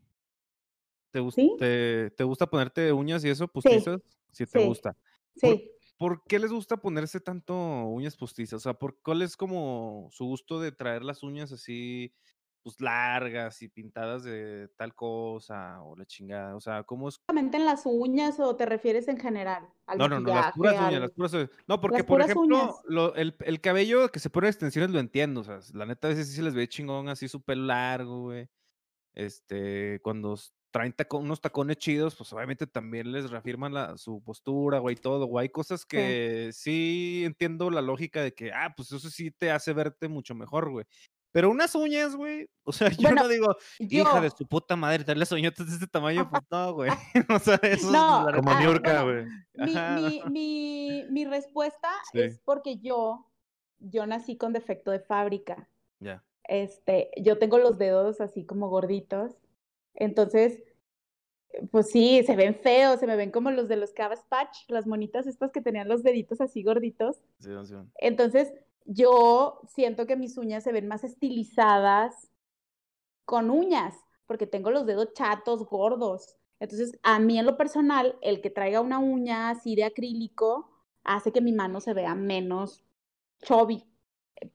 ¿Te, 1.11 1.21
gus- 1.21 1.35
¿Sí? 1.35 1.57
te, 1.59 2.11
te 2.11 2.25
gusta 2.25 2.47
ponerte 2.47 2.93
uñas 2.93 3.25
y 3.25 3.31
eso, 3.31 3.49
postizas? 3.49 4.03
Sí, 4.33 4.45
te 4.45 4.59
sí. 4.61 4.67
gusta. 4.67 4.95
Sí. 5.37 5.71
¿Por 5.99 6.23
qué 6.25 6.39
les 6.39 6.53
gusta 6.53 6.77
ponerse 6.77 7.21
tanto 7.21 7.55
uñas 7.87 8.17
postizas? 8.17 8.59
O 8.59 8.61
sea, 8.61 8.75
¿por 8.75 9.01
cuál 9.03 9.23
es 9.23 9.37
como 9.37 10.09
su 10.13 10.25
gusto 10.27 10.61
de 10.61 10.73
traer 10.73 11.03
las 11.05 11.23
uñas 11.23 11.53
así 11.53 12.13
pues 12.67 12.81
largas 12.81 13.63
y 13.63 13.69
pintadas 13.69 14.25
de 14.25 14.69
tal 14.77 14.93
cosa 14.93 15.81
o 15.85 15.95
la 15.95 16.05
chingada. 16.05 16.57
O 16.57 16.61
sea, 16.61 16.83
¿cómo 16.83 17.09
es? 17.09 17.21
¿Solamente 17.31 17.59
en 17.59 17.65
las 17.65 17.83
uñas 17.87 18.41
o 18.41 18.57
te 18.57 18.67
refieres 18.67 19.07
en 19.07 19.19
general? 19.21 19.69
Al 19.87 19.99
No, 19.99 20.09
no, 20.09 20.19
no, 20.19 20.35
las 20.35 20.53
puras 20.53 20.75
uñas, 20.75 21.01
las 21.01 21.13
puras 21.13 21.33
uñas. 21.35 21.51
No, 21.69 21.81
porque, 21.81 22.03
por 22.03 22.23
ejemplo, 22.23 22.81
lo- 22.89 23.15
el, 23.15 23.37
el 23.45 23.61
cabello 23.61 24.09
que 24.09 24.19
se 24.19 24.31
pone 24.31 24.49
extensiones 24.49 24.91
lo 24.91 24.99
entiendo. 24.99 25.43
O 25.43 25.45
sea, 25.45 25.61
la 25.75 25.87
neta 25.87 26.09
a 26.09 26.11
veces 26.11 26.27
sí 26.29 26.35
se 26.35 26.43
les 26.43 26.55
ve 26.57 26.67
chingón 26.69 27.09
así 27.09 27.29
su 27.29 27.41
pelo 27.41 27.67
largo, 27.67 28.23
güey. 28.25 28.49
Este, 29.15 30.01
cuando 30.03 30.37
traen 30.77 30.93
taco- 30.93 31.19
unos 31.19 31.41
tacones 31.41 31.79
chidos, 31.79 32.15
pues 32.15 32.31
obviamente 32.35 32.67
también 32.67 33.11
les 33.11 33.31
reafirman 33.31 33.73
la, 33.73 33.97
su 33.97 34.23
postura, 34.23 34.79
güey, 34.79 34.95
todo, 34.97 35.25
güey. 35.27 35.45
Hay 35.45 35.49
cosas 35.49 35.87
que 35.87 36.51
sí 36.53 37.23
entiendo 37.25 37.71
la 37.71 37.81
lógica 37.81 38.23
de 38.23 38.35
que, 38.35 38.53
ah, 38.53 38.75
pues 38.77 38.93
eso 38.93 39.09
sí 39.09 39.31
te 39.31 39.51
hace 39.51 39.73
verte 39.73 40.09
mucho 40.09 40.35
mejor, 40.35 40.71
güey. 40.71 40.85
Pero 41.33 41.51
unas 41.51 41.75
uñas, 41.75 42.15
güey, 42.15 42.47
o 42.65 42.73
sea, 42.73 42.89
yo 42.99 43.09
Bueno, 43.09 43.23
no 43.23 43.29
digo, 43.29 43.57
hija 43.79 44.21
de 44.21 44.31
su 44.31 44.47
puta 44.47 44.77
madre, 44.77 45.15
las 45.15 45.33
uñotas 45.33 45.67
de 45.67 45.73
este 45.75 45.87
tamaño, 45.87 46.29
pues 46.31 46.43
no, 46.51 46.75
güey. 46.75 46.91
o 47.31 47.39
sea, 47.39 47.57
eso 47.63 47.91
No, 47.91 48.29
es 48.29 48.37
Como 48.37 48.51
Ah, 48.51 48.61
Niurka, 48.61 49.03
bueno, 49.03 49.31
güey. 49.55 49.75
Mi, 49.75 50.01
mi, 50.03 50.23
mi, 50.31 51.05
mi 51.11 51.25
respuesta 51.25 51.89
Sí. 52.13 52.21
es 52.21 52.39
porque 52.45 52.77
yo, 52.79 53.27
yo 53.79 54.07
nací 54.07 54.37
con 54.37 54.53
defecto 54.53 54.91
de 54.91 55.01
fábrica. 55.01 55.69
Ya. 56.01 56.23
Este, 56.49 57.11
yo 57.17 57.39
tengo 57.39 57.57
los 57.59 57.79
dedos 57.79 58.21
así 58.21 58.45
como 58.45 58.69
gorditos. 58.69 59.33
Entonces, 59.97 60.63
pues 61.71 61.91
sí, 61.91 62.23
se 62.25 62.37
ven 62.37 62.55
feos, 62.55 63.01
se 63.01 63.07
me 63.07 63.17
ven 63.17 63.31
como 63.31 63.51
los 63.51 63.69
de 63.69 63.77
los 63.77 63.93
Cabbage 63.93 64.23
Patch, 64.29 64.69
las 64.69 64.87
monitas 64.87 65.27
estas 65.27 65.53
que 65.53 65.61
tenían 65.61 65.89
los 65.89 66.03
deditos 66.03 66.41
así 66.41 66.63
gorditos. 66.63 67.23
Sí, 67.39 67.51
sí. 67.65 67.75
Entonces, 67.97 68.53
yo 68.85 69.61
siento 69.69 70.07
que 70.07 70.17
mis 70.17 70.37
uñas 70.39 70.65
se 70.65 70.73
ven 70.73 70.87
más 70.87 71.03
estilizadas 71.03 72.31
con 73.25 73.51
uñas, 73.51 73.95
porque 74.27 74.47
tengo 74.47 74.71
los 74.71 74.87
dedos 74.87 75.13
chatos, 75.15 75.67
gordos. 75.67 76.37
Entonces, 76.61 76.99
a 77.03 77.19
mí 77.19 77.39
en 77.39 77.47
lo 77.47 77.57
personal, 77.57 78.17
el 78.23 78.41
que 78.41 78.51
traiga 78.51 78.81
una 78.81 78.99
uña 78.99 79.51
así 79.51 79.75
de 79.75 79.85
acrílico 79.85 80.71
hace 81.05 81.33
que 81.33 81.41
mi 81.41 81.53
mano 81.53 81.81
se 81.81 81.95
vea 81.95 82.15
menos 82.15 82.85
chubby. 83.43 83.85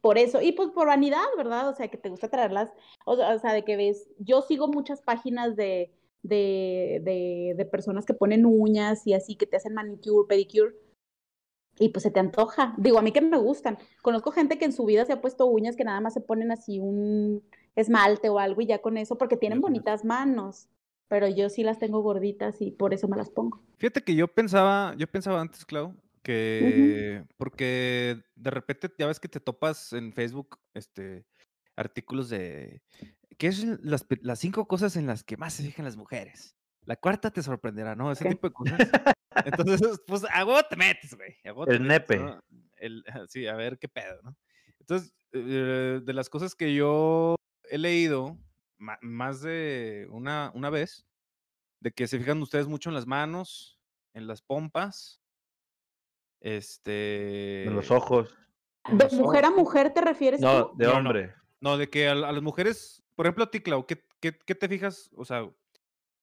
Por 0.02 0.18
eso, 0.18 0.42
y 0.42 0.52
pues 0.52 0.70
por 0.70 0.88
vanidad, 0.88 1.26
¿verdad? 1.38 1.70
O 1.70 1.74
sea, 1.74 1.88
que 1.88 1.98
te 1.98 2.10
gusta 2.10 2.30
traerlas, 2.30 2.72
o 3.06 3.16
sea, 3.16 3.34
o 3.34 3.40
sea, 3.40 3.54
de 3.54 3.64
que 3.64 3.78
ves, 3.78 4.10
yo 4.20 4.42
sigo 4.42 4.68
muchas 4.68 5.02
páginas 5.02 5.56
de, 5.56 5.92
de, 6.24 7.02
de, 7.04 7.54
de 7.58 7.66
personas 7.66 8.06
que 8.06 8.14
ponen 8.14 8.46
uñas 8.46 9.08
y 9.08 9.14
así, 9.14 9.36
que 9.36 9.48
te 9.48 9.58
hacen 9.58 9.74
manicure, 9.74 10.28
pedicure, 10.28 10.76
y 11.80 11.90
pues 11.90 12.04
se 12.04 12.12
te 12.12 12.20
antoja. 12.20 12.76
Digo, 12.78 13.00
a 13.00 13.02
mí 13.02 13.12
que 13.12 13.22
me 13.22 13.38
gustan. 13.38 13.78
Conozco 14.02 14.32
gente 14.32 14.58
que 14.58 14.66
en 14.66 14.74
su 14.74 14.86
vida 14.86 15.06
se 15.06 15.14
ha 15.14 15.22
puesto 15.22 15.48
uñas 15.48 15.76
que 15.76 15.84
nada 15.84 16.00
más 16.00 16.14
se 16.14 16.22
ponen 16.22 16.52
así 16.52 16.80
un 16.80 17.44
esmalte 17.76 18.30
o 18.30 18.40
algo 18.40 18.62
y 18.62 18.68
ya 18.68 18.82
con 18.82 18.98
eso, 18.98 19.18
porque 19.18 19.38
tienen 19.38 19.62
bonitas 19.62 20.06
manos. 20.06 20.68
Pero 21.08 21.28
yo 21.28 21.50
sí 21.50 21.64
las 21.64 21.80
tengo 21.80 22.02
gorditas 22.02 22.62
y 22.62 22.72
por 22.72 22.94
eso 22.94 23.08
me 23.08 23.18
las 23.18 23.30
pongo. 23.30 23.62
Fíjate 23.78 24.04
que 24.04 24.16
yo 24.16 24.28
pensaba, 24.28 24.94
yo 24.98 25.08
pensaba 25.08 25.42
antes, 25.42 25.66
Clau, 25.66 25.96
que 26.22 27.24
porque 27.38 28.24
de 28.36 28.52
repente 28.52 28.92
ya 28.98 29.08
ves 29.08 29.20
que 29.20 29.28
te 29.28 29.40
topas 29.40 29.94
en 29.94 30.14
Facebook 30.14 30.60
este 30.74 31.26
artículos 31.76 32.30
de 32.30 32.82
¿qué 33.38 33.48
es 33.48 33.64
las, 33.84 34.06
las 34.22 34.40
cinco 34.40 34.68
cosas 34.68 34.96
en 34.96 35.08
las 35.08 35.24
que 35.24 35.38
más 35.38 35.54
se 35.54 35.64
fijan 35.64 35.86
las 35.86 35.98
mujeres? 35.98 36.56
La 36.86 36.96
cuarta 36.96 37.32
te 37.32 37.44
sorprenderá, 37.44 37.96
¿no? 37.96 38.12
Ese 38.12 38.30
tipo 38.30 38.48
de 38.48 38.54
cosas. 38.54 38.80
Entonces, 39.46 39.82
pues 40.08 40.26
a 40.32 40.46
huevo 40.46 40.62
te 40.64 40.76
metes, 40.76 41.16
güey. 41.16 41.36
El 41.68 41.88
nepe. 41.88 42.18
¿no? 42.18 42.40
El, 42.78 43.04
sí, 43.30 43.48
a 43.48 43.56
ver 43.56 43.78
qué 43.78 43.88
pedo, 43.88 44.22
¿no? 44.24 44.36
Entonces, 44.80 45.14
eh, 45.32 46.02
de 46.04 46.14
las 46.14 46.30
cosas 46.30 46.56
que 46.56 46.74
yo 46.74 47.36
he 47.70 47.78
leído 47.78 48.38
más 48.80 49.42
de 49.42 50.08
una, 50.10 50.52
una 50.56 50.72
vez, 50.72 51.06
de 51.80 51.92
que 51.92 52.08
se 52.08 52.18
fijan 52.18 52.42
ustedes 52.42 52.68
mucho 52.68 52.90
en 52.90 52.96
las 52.96 53.06
manos, 53.06 53.80
en 54.14 54.28
las 54.28 54.42
pompas, 54.42 55.21
este... 56.42 57.66
En 57.66 57.76
los 57.76 57.92
ojos. 57.92 58.36
en 58.86 58.98
¿De 58.98 59.06
los 59.06 59.14
mujer 59.14 59.46
a 59.46 59.52
mujer 59.52 59.94
te 59.94 60.02
refieres 60.02 60.42
No, 60.42 60.68
tú? 60.68 60.78
de 60.78 60.86
No, 60.88 60.94
no. 61.02 61.10
hombre. 61.10 61.34
No, 61.62 61.78
de 61.78 61.90
que 61.90 62.08
a, 62.08 62.12
a 62.14 62.16
las 62.16 62.42
mujeres, 62.42 63.04
por 63.16 63.26
ejemplo, 63.28 63.44
a 63.44 63.52
ti, 63.52 63.62
Clau, 63.62 63.86
¿qué, 63.86 64.04
qué, 64.20 64.38
qué 64.38 64.56
te 64.56 64.68
fijas? 64.68 65.12
O 65.16 65.24
sea, 65.26 65.48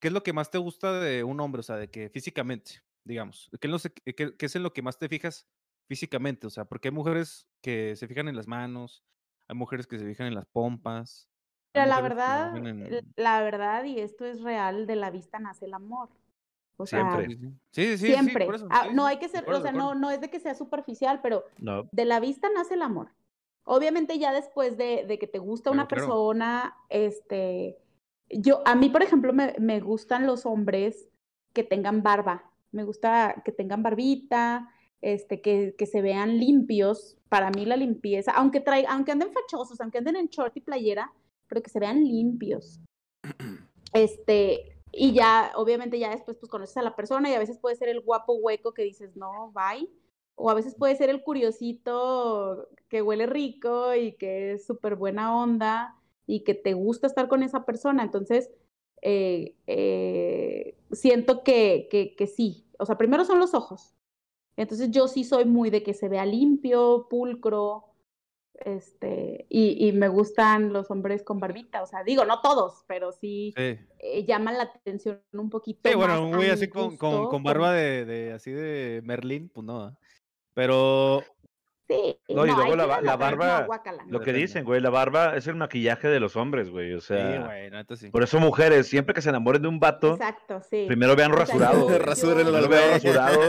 ¿qué 0.00 0.08
es 0.08 0.12
lo 0.12 0.22
que 0.22 0.32
más 0.32 0.50
te 0.50 0.58
gusta 0.58 1.00
de 1.00 1.22
un 1.24 1.40
hombre? 1.40 1.60
O 1.60 1.62
sea, 1.62 1.76
de 1.76 1.88
que 1.88 2.10
físicamente, 2.10 2.82
digamos, 3.04 3.48
¿qué 3.60 3.68
es, 3.68 3.70
lo 3.70 3.78
se- 3.78 3.92
qué- 3.92 4.36
qué 4.36 4.46
es 4.46 4.56
en 4.56 4.64
lo 4.64 4.72
que 4.72 4.82
más 4.82 4.98
te 4.98 5.08
fijas 5.08 5.46
físicamente? 5.86 6.46
O 6.48 6.50
sea, 6.50 6.64
porque 6.64 6.88
hay 6.88 6.94
mujeres 6.94 7.46
que 7.62 7.94
se 7.94 8.08
fijan 8.08 8.26
en 8.28 8.34
las 8.36 8.48
manos, 8.48 9.04
hay 9.46 9.56
mujeres 9.56 9.86
que 9.86 9.98
se 9.98 10.04
fijan 10.06 10.26
en 10.26 10.34
las 10.34 10.46
pompas. 10.46 11.28
Mira, 11.72 11.86
la 11.86 12.00
verdad, 12.00 12.56
en- 12.56 13.12
la 13.14 13.40
verdad, 13.42 13.84
y 13.84 14.00
esto 14.00 14.24
es 14.24 14.40
real, 14.42 14.86
de 14.88 14.96
la 14.96 15.10
vista 15.10 15.38
nace 15.38 15.66
el 15.66 15.74
amor. 15.74 16.08
O 16.80 16.86
sea, 16.86 17.10
Siempre. 17.10 17.36
Sí, 17.36 17.36
sí, 17.36 17.48
sí, 17.48 17.52
sí, 17.72 17.86
sí, 17.90 17.96
sí, 17.98 18.12
siempre. 18.12 18.46
por 18.46 18.54
eso, 18.54 18.68
Ah, 18.70 18.86
sí, 18.88 18.94
no 18.94 19.04
hay 19.04 19.18
que 19.18 19.28
ser, 19.28 19.40
acuerdo, 19.40 19.60
o 19.60 19.62
sea, 19.62 19.72
no, 19.72 19.94
no 19.96 20.10
es 20.10 20.20
de 20.20 20.30
que 20.30 20.38
sea 20.40 20.54
superficial, 20.54 21.20
pero 21.22 21.44
No. 21.58 21.88
de 21.90 22.04
la 22.04 22.20
vista 22.20 22.48
nace 22.54 22.74
el 22.74 22.82
amor. 22.82 23.08
Obviamente 23.64 24.18
ya 24.18 24.32
después 24.32 24.78
de, 24.78 25.04
de 25.06 25.18
que 25.18 25.26
te 25.26 25.38
gusta 25.40 25.70
una 25.70 25.88
Claro, 25.88 26.06
claro. 26.06 26.06
persona, 26.06 26.76
este, 26.88 27.78
yo, 28.30 28.62
a 28.64 28.74
mí, 28.76 28.88
por 28.90 29.02
ejemplo, 29.02 29.32
me, 29.32 29.54
me 29.58 29.80
gustan 29.80 30.26
los 30.26 30.46
hombres 30.46 31.08
que 31.52 31.64
tengan 31.64 32.02
barba. 32.02 32.44
Me 32.70 32.84
gusta 32.84 33.42
que 33.44 33.50
tengan 33.52 33.82
barbita, 33.82 34.70
este, 35.00 35.40
que, 35.40 35.74
que 35.76 35.86
se 35.86 36.00
vean 36.00 36.38
limpios. 36.38 37.16
Para 37.28 37.50
mí 37.50 37.66
la 37.66 37.76
limpieza, 37.76 38.30
aunque 38.32 38.60
trae, 38.60 38.86
aunque 38.88 39.12
anden 39.12 39.32
fachosos, 39.32 39.80
aunque 39.80 39.98
anden 39.98 40.16
en 40.16 40.28
short 40.28 40.56
y 40.56 40.60
playera, 40.60 41.12
pero 41.48 41.60
que 41.62 41.70
se 41.70 41.80
vean 41.80 42.04
limpios. 42.04 42.80
Este, 43.92 44.77
y 44.92 45.12
ya, 45.12 45.52
obviamente 45.56 45.98
ya 45.98 46.10
después 46.10 46.36
pues 46.38 46.50
conoces 46.50 46.76
a 46.76 46.82
la 46.82 46.96
persona 46.96 47.30
y 47.30 47.34
a 47.34 47.38
veces 47.38 47.58
puede 47.58 47.76
ser 47.76 47.88
el 47.88 48.00
guapo 48.00 48.34
hueco 48.34 48.72
que 48.72 48.82
dices, 48.82 49.16
no, 49.16 49.52
bye. 49.52 49.88
O 50.34 50.50
a 50.50 50.54
veces 50.54 50.74
puede 50.74 50.96
ser 50.96 51.10
el 51.10 51.22
curiosito 51.22 52.68
que 52.88 53.02
huele 53.02 53.26
rico 53.26 53.94
y 53.94 54.12
que 54.12 54.52
es 54.52 54.66
súper 54.66 54.94
buena 54.94 55.36
onda 55.36 55.96
y 56.26 56.44
que 56.44 56.54
te 56.54 56.74
gusta 56.74 57.06
estar 57.06 57.28
con 57.28 57.42
esa 57.42 57.64
persona. 57.64 58.02
Entonces, 58.02 58.50
eh, 59.02 59.56
eh, 59.66 60.76
siento 60.92 61.42
que, 61.42 61.88
que, 61.90 62.14
que 62.14 62.26
sí. 62.26 62.66
O 62.78 62.86
sea, 62.86 62.96
primero 62.96 63.24
son 63.24 63.40
los 63.40 63.54
ojos. 63.54 63.96
Entonces 64.56 64.90
yo 64.90 65.08
sí 65.08 65.24
soy 65.24 65.44
muy 65.44 65.70
de 65.70 65.82
que 65.82 65.94
se 65.94 66.08
vea 66.08 66.26
limpio, 66.26 67.06
pulcro, 67.08 67.84
este, 68.64 69.46
y, 69.48 69.88
y 69.88 69.92
me 69.92 70.08
gustan 70.08 70.72
los 70.72 70.90
hombres 70.90 71.22
con 71.22 71.40
barbita. 71.40 71.82
O 71.82 71.86
sea, 71.86 72.04
digo, 72.04 72.24
no 72.24 72.40
todos, 72.40 72.84
pero 72.86 73.12
sí 73.12 73.52
Sí. 73.56 73.78
eh, 73.98 74.24
llaman 74.26 74.56
la 74.58 74.64
atención 74.64 75.22
un 75.32 75.50
poquito 75.50 75.88
Sí, 75.88 75.94
bueno, 75.94 76.22
un 76.24 76.34
güey 76.34 76.50
así 76.50 76.68
con, 76.68 76.96
con, 76.96 77.42
barba 77.42 77.72
de, 77.72 78.04
de 78.04 78.32
así 78.32 78.50
de 78.50 79.00
Merlín, 79.04 79.48
pues 79.48 79.64
no. 79.66 79.96
Pero 80.54 81.22
Sí, 81.88 82.18
No, 82.28 82.44
y 82.44 82.50
luego 82.50 82.76
la 82.76 83.16
barba. 83.16 83.66
Lo 84.08 84.20
que 84.20 84.32
dicen, 84.34 84.64
güey, 84.64 84.78
la 84.80 84.90
barba 84.90 85.36
es 85.36 85.46
el 85.46 85.54
maquillaje 85.56 86.08
de 86.08 86.20
los 86.20 86.36
hombres, 86.36 86.68
güey. 86.68 86.92
O 86.92 87.00
sí, 87.00 87.08
sea, 87.08 87.40
güey, 87.46 87.70
sí. 87.96 88.10
por 88.10 88.22
eso 88.22 88.38
mujeres, 88.40 88.86
siempre 88.86 89.14
que 89.14 89.22
se 89.22 89.30
enamoren 89.30 89.62
de 89.62 89.68
un 89.68 89.80
vato, 89.80 90.12
Exacto, 90.14 90.60
sí. 90.68 90.84
primero 90.86 91.16
vean 91.16 91.32
rasurado. 91.32 91.88
yo- 91.88 91.98
Rasúrenlo, 91.98 92.52
vean 92.52 92.68
güey. 92.68 92.90
rasurado. 92.90 93.40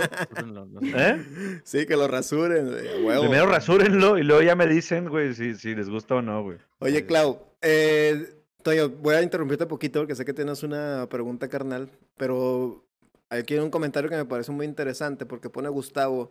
¿Eh? 0.82 1.62
Sí, 1.66 1.86
que 1.86 1.96
lo 1.98 2.08
rasuren, 2.08 2.72
güey. 3.04 3.20
Primero 3.20 3.46
rasúrenlo 3.48 4.18
y 4.18 4.24
luego 4.24 4.42
ya 4.42 4.56
me 4.56 4.68
dicen, 4.68 5.10
güey, 5.10 5.34
si, 5.34 5.56
si 5.56 5.76
les 5.76 5.90
gusta 5.90 6.16
o 6.16 6.22
no, 6.22 6.42
güey. 6.44 6.58
Oye, 6.80 7.06
Clau, 7.06 7.40
eh, 7.62 8.36
Toyo, 8.64 8.90
voy 8.90 9.16
a 9.16 9.22
interrumpirte 9.22 9.66
un 9.66 9.70
poquito 9.70 10.00
porque 10.00 10.16
sé 10.16 10.24
que 10.26 10.34
tienes 10.34 10.64
una 10.64 11.08
pregunta 11.10 11.48
carnal, 11.50 11.90
pero 12.18 12.86
aquí 13.30 13.54
hay 13.56 13.60
un 13.60 13.70
comentario 13.70 14.10
que 14.10 14.16
me 14.16 14.26
parece 14.26 14.52
muy 14.52 14.66
interesante 14.66 15.26
porque 15.26 15.50
pone 15.50 15.70
Gustavo, 15.70 16.30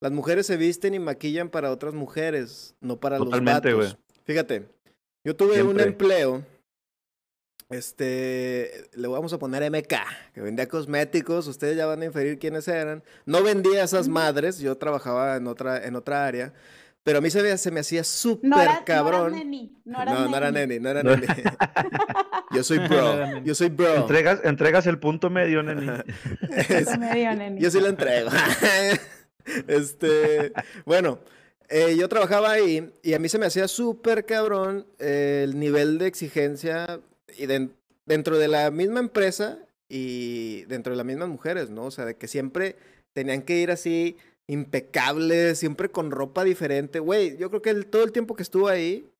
las 0.00 0.12
mujeres 0.12 0.46
se 0.46 0.56
visten 0.56 0.94
y 0.94 0.98
maquillan 0.98 1.48
para 1.48 1.70
otras 1.70 1.94
mujeres, 1.94 2.74
no 2.80 2.98
para 3.00 3.18
Totalmente, 3.18 3.70
los 3.70 3.78
vatos. 3.78 3.98
güey. 3.98 4.22
Fíjate, 4.24 4.68
yo 5.24 5.34
tuve 5.36 5.62
un 5.62 5.76
Siempre. 5.76 5.84
empleo, 5.84 6.42
este, 7.68 8.88
le 8.94 9.08
vamos 9.08 9.32
a 9.32 9.38
poner 9.38 9.68
MK, 9.70 9.94
que 10.34 10.40
vendía 10.40 10.68
cosméticos, 10.68 11.46
ustedes 11.48 11.76
ya 11.76 11.86
van 11.86 12.02
a 12.02 12.04
inferir 12.04 12.38
quiénes 12.38 12.68
eran. 12.68 13.02
No 13.24 13.42
vendía 13.42 13.82
esas 13.84 14.08
madres, 14.08 14.58
yo 14.58 14.76
trabajaba 14.76 15.36
en 15.36 15.46
otra, 15.48 15.84
en 15.84 15.96
otra 15.96 16.26
área, 16.26 16.52
pero 17.02 17.18
a 17.18 17.20
mí 17.20 17.30
se 17.30 17.42
me, 17.42 17.56
se 17.58 17.70
me 17.70 17.80
hacía 17.80 18.04
súper 18.04 18.48
No 18.50 18.56
cabrón. 18.84 19.30
no 19.32 19.36
eras 19.36 19.44
neni, 19.46 19.72
no 19.84 20.04
No, 20.04 20.28
no 20.28 20.36
era 20.36 20.50
neni. 20.52 20.78
no 20.78 20.90
era 20.90 21.02
neni. 21.02 21.26
Yo 22.52 22.62
soy 22.62 22.78
No 22.78 22.84
era 22.84 22.94
bro. 22.94 23.26
neni. 23.26 23.46
Yo 23.46 23.54
soy 23.54 23.68
bro. 23.68 23.94
Entregas, 23.96 24.40
entregas 24.44 24.86
el 24.86 24.98
punto 25.00 25.30
medio, 25.30 25.62
neni. 25.62 25.86
Eso 26.68 26.98
me 26.98 27.14
dio 27.14 27.34
neni. 27.34 27.60
Yo 27.60 27.70
sí 27.70 27.80
lo 27.80 27.88
entrego. 27.88 28.30
Este, 29.68 30.52
bueno, 30.84 31.18
eh, 31.68 31.96
yo 31.98 32.08
trabajaba 32.08 32.52
ahí 32.52 32.92
y 33.02 33.14
a 33.14 33.18
mí 33.18 33.28
se 33.28 33.38
me 33.38 33.46
hacía 33.46 33.68
súper 33.68 34.24
cabrón 34.24 34.86
eh, 34.98 35.42
el 35.44 35.58
nivel 35.58 35.98
de 35.98 36.06
exigencia 36.06 37.00
y 37.36 37.46
den- 37.46 37.72
dentro 38.06 38.38
de 38.38 38.48
la 38.48 38.70
misma 38.70 39.00
empresa 39.00 39.58
y 39.88 40.62
dentro 40.64 40.92
de 40.92 40.96
las 40.96 41.06
mismas 41.06 41.28
mujeres, 41.28 41.70
¿no? 41.70 41.84
O 41.86 41.90
sea, 41.90 42.04
de 42.04 42.16
que 42.16 42.28
siempre 42.28 42.76
tenían 43.12 43.42
que 43.42 43.58
ir 43.58 43.70
así 43.70 44.16
impecables, 44.48 45.58
siempre 45.58 45.90
con 45.90 46.10
ropa 46.10 46.44
diferente. 46.44 46.98
Güey, 47.00 47.36
yo 47.36 47.50
creo 47.50 47.62
que 47.62 47.74
todo 47.84 48.04
el 48.04 48.12
tiempo 48.12 48.36
que 48.36 48.42
estuve 48.42 48.70
ahí, 48.70 49.10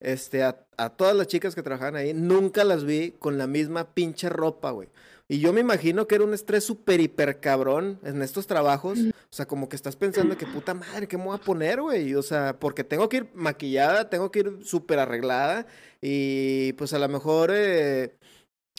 este, 0.00 0.42
a, 0.42 0.64
a 0.76 0.90
todas 0.90 1.16
las 1.16 1.26
chicas 1.26 1.54
que 1.54 1.62
trabajaban 1.62 1.96
ahí, 1.96 2.12
nunca 2.14 2.64
las 2.64 2.84
vi 2.84 3.12
con 3.18 3.38
la 3.38 3.46
misma 3.46 3.94
pinche 3.94 4.28
ropa, 4.28 4.70
güey. 4.70 4.88
Y 5.28 5.40
yo 5.40 5.52
me 5.52 5.60
imagino 5.60 6.06
que 6.06 6.14
era 6.14 6.24
un 6.24 6.34
estrés 6.34 6.64
súper 6.64 7.00
hiper 7.00 7.40
cabrón 7.40 7.98
en 8.04 8.22
estos 8.22 8.46
trabajos. 8.46 8.98
O 8.98 9.34
sea, 9.36 9.46
como 9.46 9.68
que 9.68 9.74
estás 9.74 9.96
pensando 9.96 10.36
que 10.36 10.46
puta 10.46 10.72
madre, 10.72 11.08
¿qué 11.08 11.18
me 11.18 11.24
voy 11.24 11.34
a 11.34 11.40
poner, 11.40 11.80
güey? 11.80 12.14
O 12.14 12.22
sea, 12.22 12.58
porque 12.60 12.84
tengo 12.84 13.08
que 13.08 13.18
ir 13.18 13.30
maquillada, 13.34 14.08
tengo 14.08 14.30
que 14.30 14.40
ir 14.40 14.58
súper 14.62 15.00
arreglada. 15.00 15.66
Y 16.00 16.74
pues 16.74 16.92
a 16.92 17.00
lo 17.00 17.08
mejor 17.08 17.50
eh, 17.52 18.16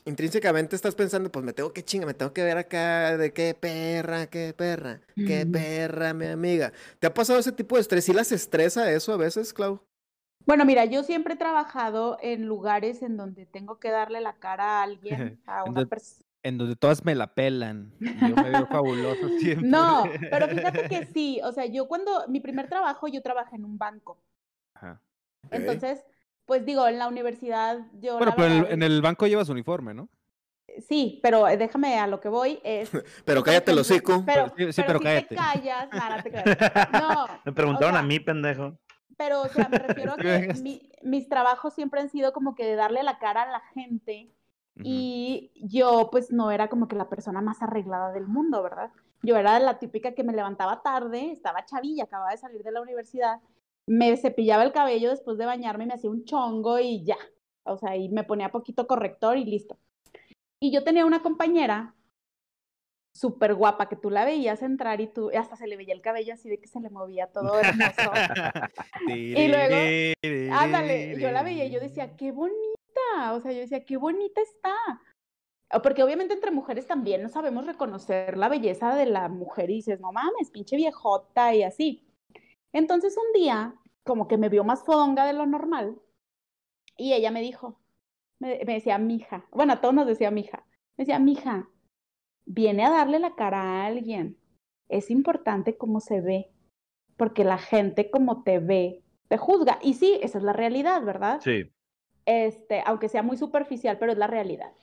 intrínsecamente 0.05 0.77
estás 0.77 0.95
pensando, 0.95 1.29
pues 1.29 1.43
me 1.43 1.51
tengo 1.51 1.73
que 1.73 1.83
chinga, 1.83 2.05
me 2.05 2.13
tengo 2.13 2.31
que 2.31 2.43
ver 2.43 2.57
acá 2.57 3.17
de 3.17 3.33
qué 3.33 3.53
perra, 3.53 4.27
qué 4.27 4.53
perra, 4.55 5.01
qué 5.15 5.45
perra, 5.45 6.13
mi 6.13 6.27
amiga. 6.27 6.71
¿Te 6.99 7.07
ha 7.07 7.13
pasado 7.13 7.39
ese 7.39 7.51
tipo 7.51 7.75
de 7.75 7.81
estrés? 7.81 8.05
¿Sí 8.05 8.13
las 8.13 8.31
estresa 8.31 8.89
eso 8.89 9.11
a 9.11 9.17
veces, 9.17 9.53
Clau? 9.53 9.81
Bueno, 10.45 10.63
mira, 10.63 10.85
yo 10.85 11.03
siempre 11.03 11.33
he 11.33 11.37
trabajado 11.37 12.17
en 12.21 12.45
lugares 12.45 13.01
en 13.01 13.17
donde 13.17 13.45
tengo 13.45 13.79
que 13.79 13.91
darle 13.91 14.21
la 14.21 14.37
cara 14.37 14.79
a 14.79 14.83
alguien, 14.83 15.41
a 15.45 15.65
una 15.65 15.85
persona. 15.85 16.26
En 16.47 16.57
donde 16.57 16.75
todas 16.75 17.03
me 17.03 17.13
la 17.15 17.33
pelan. 17.33 17.93
y 17.99 18.05
Yo 18.29 18.35
me 18.35 18.49
veo 18.49 18.67
fabuloso 18.71 19.27
siempre. 19.39 19.67
No, 19.67 20.03
pero 20.31 20.47
fíjate 20.47 20.87
que 20.87 21.05
sí, 21.07 21.39
o 21.43 21.51
sea, 21.51 21.65
yo 21.65 21.87
cuando 21.87 22.25
mi 22.27 22.39
primer 22.39 22.69
trabajo, 22.69 23.07
yo 23.07 23.21
trabajé 23.21 23.55
en 23.57 23.65
un 23.65 23.77
banco. 23.77 24.17
Ajá. 24.75 25.01
Entonces, 25.51 26.05
pues 26.45 26.65
digo, 26.65 26.87
en 26.87 26.97
la 26.99 27.07
universidad 27.07 27.79
yo 27.99 28.17
Bueno, 28.17 28.33
pero 28.35 28.47
en 28.47 28.51
el- 28.53 28.59
verdad 28.61 28.73
en 28.73 28.83
es- 28.83 28.89
el 28.89 29.01
banco 29.01 29.27
llevas 29.27 29.49
uniforme, 29.49 29.93
¿no? 29.93 30.07
Sí, 30.87 31.19
pero 31.23 31.47
eh, 31.47 31.57
déjame 31.57 31.97
a 31.97 32.07
lo 32.07 32.19
que 32.19 32.29
voy 32.29 32.59
es 32.63 32.91
Pero 33.25 33.41
cállate 33.43 33.71
ejemplo, 33.71 33.81
hocico. 33.81 34.23
Pero, 34.25 34.53
Pero 34.55 34.71
sí- 34.71 34.73
sí, 34.73 34.83
pero 34.85 34.99
pero 34.99 34.99
si 34.99 35.03
cállate. 35.05 35.27
te 35.27 35.35
callas, 35.35 35.89
nada, 35.91 36.23
te 36.23 36.29
creas. 36.31 36.91
No, 36.93 37.25
Me 37.45 37.51
preguntaron 37.51 37.95
o 37.95 37.97
a 37.97 38.03
mí, 38.03 38.19
pendejo. 38.19 38.77
Pero, 39.17 39.41
o 39.41 39.47
sea, 39.49 39.67
me 39.69 39.79
refiero 39.79 40.13
a 40.13 40.17
Que 40.17 40.53
mi- 40.61 40.89
mis 41.01 41.27
trabajos 41.27 41.73
siempre 41.73 41.99
han 42.01 42.09
sido 42.09 42.31
como 42.33 42.53
que 42.55 42.65
de 42.65 42.75
darle 42.75 43.01
la 43.03 43.17
cara 43.17 43.43
a 43.43 43.51
la 43.51 43.61
gente 43.73 44.31
Y 44.83 45.51
yo 45.55 46.09
pues 46.11 46.31
no 46.31 46.51
era 46.51 46.67
como 46.69 46.87
que 46.87 46.95
la 46.95 47.09
persona 47.09 47.41
más 47.41 47.61
arreglada 47.61 48.11
del 48.11 48.27
mundo, 48.27 48.61
¿verdad? 48.61 48.91
Yo 49.23 49.35
era 49.35 49.59
la 49.59 49.79
típica 49.79 50.13
que 50.13 50.23
me 50.23 50.33
levantaba 50.33 50.81
tarde, 50.81 51.31
estaba 51.31 51.65
chavilla, 51.65 52.03
acababa 52.03 52.31
de 52.31 52.37
salir 52.37 52.63
de 52.63 52.71
la 52.71 52.81
universidad, 52.81 53.39
me 53.87 54.15
cepillaba 54.17 54.63
el 54.63 54.71
cabello 54.71 55.09
después 55.09 55.37
de 55.37 55.45
bañarme, 55.45 55.85
me 55.85 55.93
hacía 55.93 56.09
un 56.09 56.25
chongo 56.25 56.79
y 56.79 57.03
ya. 57.03 57.17
O 57.63 57.77
sea, 57.77 57.95
y 57.95 58.09
me 58.09 58.23
ponía 58.23 58.51
poquito 58.51 58.87
corrector 58.87 59.37
y 59.37 59.45
listo. 59.45 59.77
Y 60.59 60.71
yo 60.71 60.83
tenía 60.83 61.05
una 61.05 61.21
compañera 61.21 61.95
súper 63.17 63.55
guapa 63.55 63.89
que 63.89 63.95
tú 63.95 64.11
la 64.11 64.25
veías 64.25 64.61
entrar 64.61 65.01
y 65.01 65.07
tú 65.07 65.31
hasta 65.35 65.55
se 65.55 65.67
le 65.67 65.75
veía 65.75 65.93
el 65.93 66.01
cabello 66.01 66.35
así 66.35 66.49
de 66.49 66.59
que 66.59 66.67
se 66.67 66.79
le 66.79 66.89
movía 66.89 67.27
todo 67.27 67.59
hermoso. 67.59 68.11
Y 69.07 69.47
luego, 69.47 70.53
Ándale, 70.53 71.19
yo 71.19 71.31
la 71.31 71.41
veía 71.43 71.65
y 71.65 71.71
yo 71.71 71.79
decía, 71.79 72.15
qué 72.15 72.31
o 73.33 73.39
sea, 73.41 73.51
yo 73.51 73.59
decía, 73.59 73.85
qué 73.85 73.97
bonita 73.97 74.41
está. 74.41 74.75
O 75.73 75.81
Porque 75.81 76.03
obviamente 76.03 76.33
entre 76.33 76.51
mujeres 76.51 76.87
también 76.87 77.21
no 77.21 77.29
sabemos 77.29 77.65
reconocer 77.65 78.37
la 78.37 78.49
belleza 78.49 78.95
de 78.95 79.05
la 79.05 79.27
mujer 79.27 79.69
y 79.69 79.75
dices, 79.75 79.99
no 79.99 80.11
mames, 80.11 80.51
pinche 80.51 80.75
viejota 80.75 81.53
y 81.53 81.63
así. 81.63 82.07
Entonces 82.73 83.17
un 83.17 83.39
día, 83.39 83.75
como 84.03 84.27
que 84.27 84.37
me 84.37 84.49
vio 84.49 84.63
más 84.63 84.83
fodonga 84.83 85.25
de 85.25 85.33
lo 85.33 85.45
normal 85.45 85.99
y 86.95 87.13
ella 87.13 87.31
me 87.31 87.41
dijo, 87.41 87.79
me, 88.39 88.59
me 88.65 88.73
decía, 88.75 88.97
mija, 88.97 89.45
bueno, 89.51 89.73
a 89.73 89.81
todos 89.81 89.93
nos 89.93 90.07
decía 90.07 90.31
mija, 90.31 90.65
me 90.97 91.03
decía, 91.03 91.19
mija, 91.19 91.69
viene 92.45 92.85
a 92.85 92.89
darle 92.89 93.19
la 93.19 93.35
cara 93.35 93.61
a 93.61 93.85
alguien. 93.85 94.37
Es 94.89 95.11
importante 95.11 95.77
cómo 95.77 95.99
se 95.99 96.21
ve, 96.21 96.51
porque 97.17 97.43
la 97.43 97.57
gente 97.57 98.09
como 98.09 98.43
te 98.43 98.59
ve, 98.59 99.03
te 99.27 99.37
juzga. 99.37 99.79
Y 99.81 99.95
sí, 99.95 100.19
esa 100.23 100.37
es 100.37 100.43
la 100.43 100.53
realidad, 100.53 101.03
¿verdad? 101.03 101.41
Sí. 101.41 101.69
Este, 102.27 102.83
aunque 102.85 103.07
sea 103.07 103.23
muy 103.23 103.37
superficial, 103.37 103.97
pero 103.97 104.11
es 104.11 104.17
la 104.17 104.27
realidad. 104.27 104.73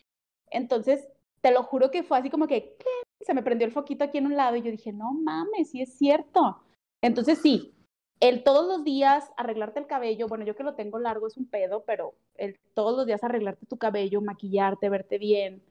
Entonces, 0.51 1.07
te 1.43 1.53
lo 1.53 1.63
juro 1.63 1.91
que 1.91 2.03
fue 2.03 2.17
así 2.17 2.31
como 2.31 2.47
que 2.47 2.75
se 3.21 3.35
me 3.35 3.43
prendió 3.43 3.67
el 3.67 3.73
foquito 3.73 4.03
aquí 4.03 4.17
en 4.17 4.27
un 4.27 4.35
lado 4.35 4.57
y 4.57 4.63
yo 4.63 4.71
dije, 4.71 4.95
no 4.95 5.13
mames, 5.13 5.71
sí 5.71 5.83
es 5.83 5.99
cierto. 5.99 6.63
Entonces, 7.03 7.39
sí, 7.39 7.75
el 8.21 8.43
todos 8.45 8.67
los 8.67 8.83
días 8.83 9.31
arreglarte 9.37 9.79
el 9.79 9.87
cabello, 9.87 10.27
bueno, 10.27 10.47
yo 10.47 10.57
que 10.57 10.63
lo 10.63 10.75
tengo 10.75 10.99
largo 10.99 11.27
es 11.27 11.37
un 11.37 11.47
pedo, 11.47 11.85
pero 11.85 12.15
el 12.37 12.59
todos 12.73 12.97
los 12.97 13.07
días 13.07 13.23
arreglarte 13.23 13.67
tu 13.67 13.77
cabello, 13.77 14.23
maquillarte, 14.23 14.89
verte 14.89 15.19
bien. 15.19 15.63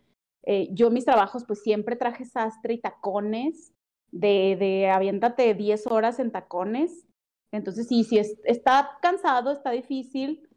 Eh, 0.43 0.69
yo 0.73 0.91
mis 0.91 1.05
trabajos, 1.05 1.43
pues 1.43 1.63
siempre 1.63 1.95
traje 1.95 2.25
sastre 2.25 2.75
y 2.75 2.81
tacones, 2.81 3.73
de, 4.11 4.55
de 4.59 4.91
aviéntate 4.91 5.55
10 5.55 5.87
horas 5.87 6.19
en 6.19 6.31
tacones. 6.31 7.07
Entonces, 7.51 7.87
sí, 7.87 8.03
sí, 8.03 8.19
es, 8.19 8.39
está 8.43 8.99
cansado, 9.01 9.51
está 9.51 9.71
difícil, 9.71 10.47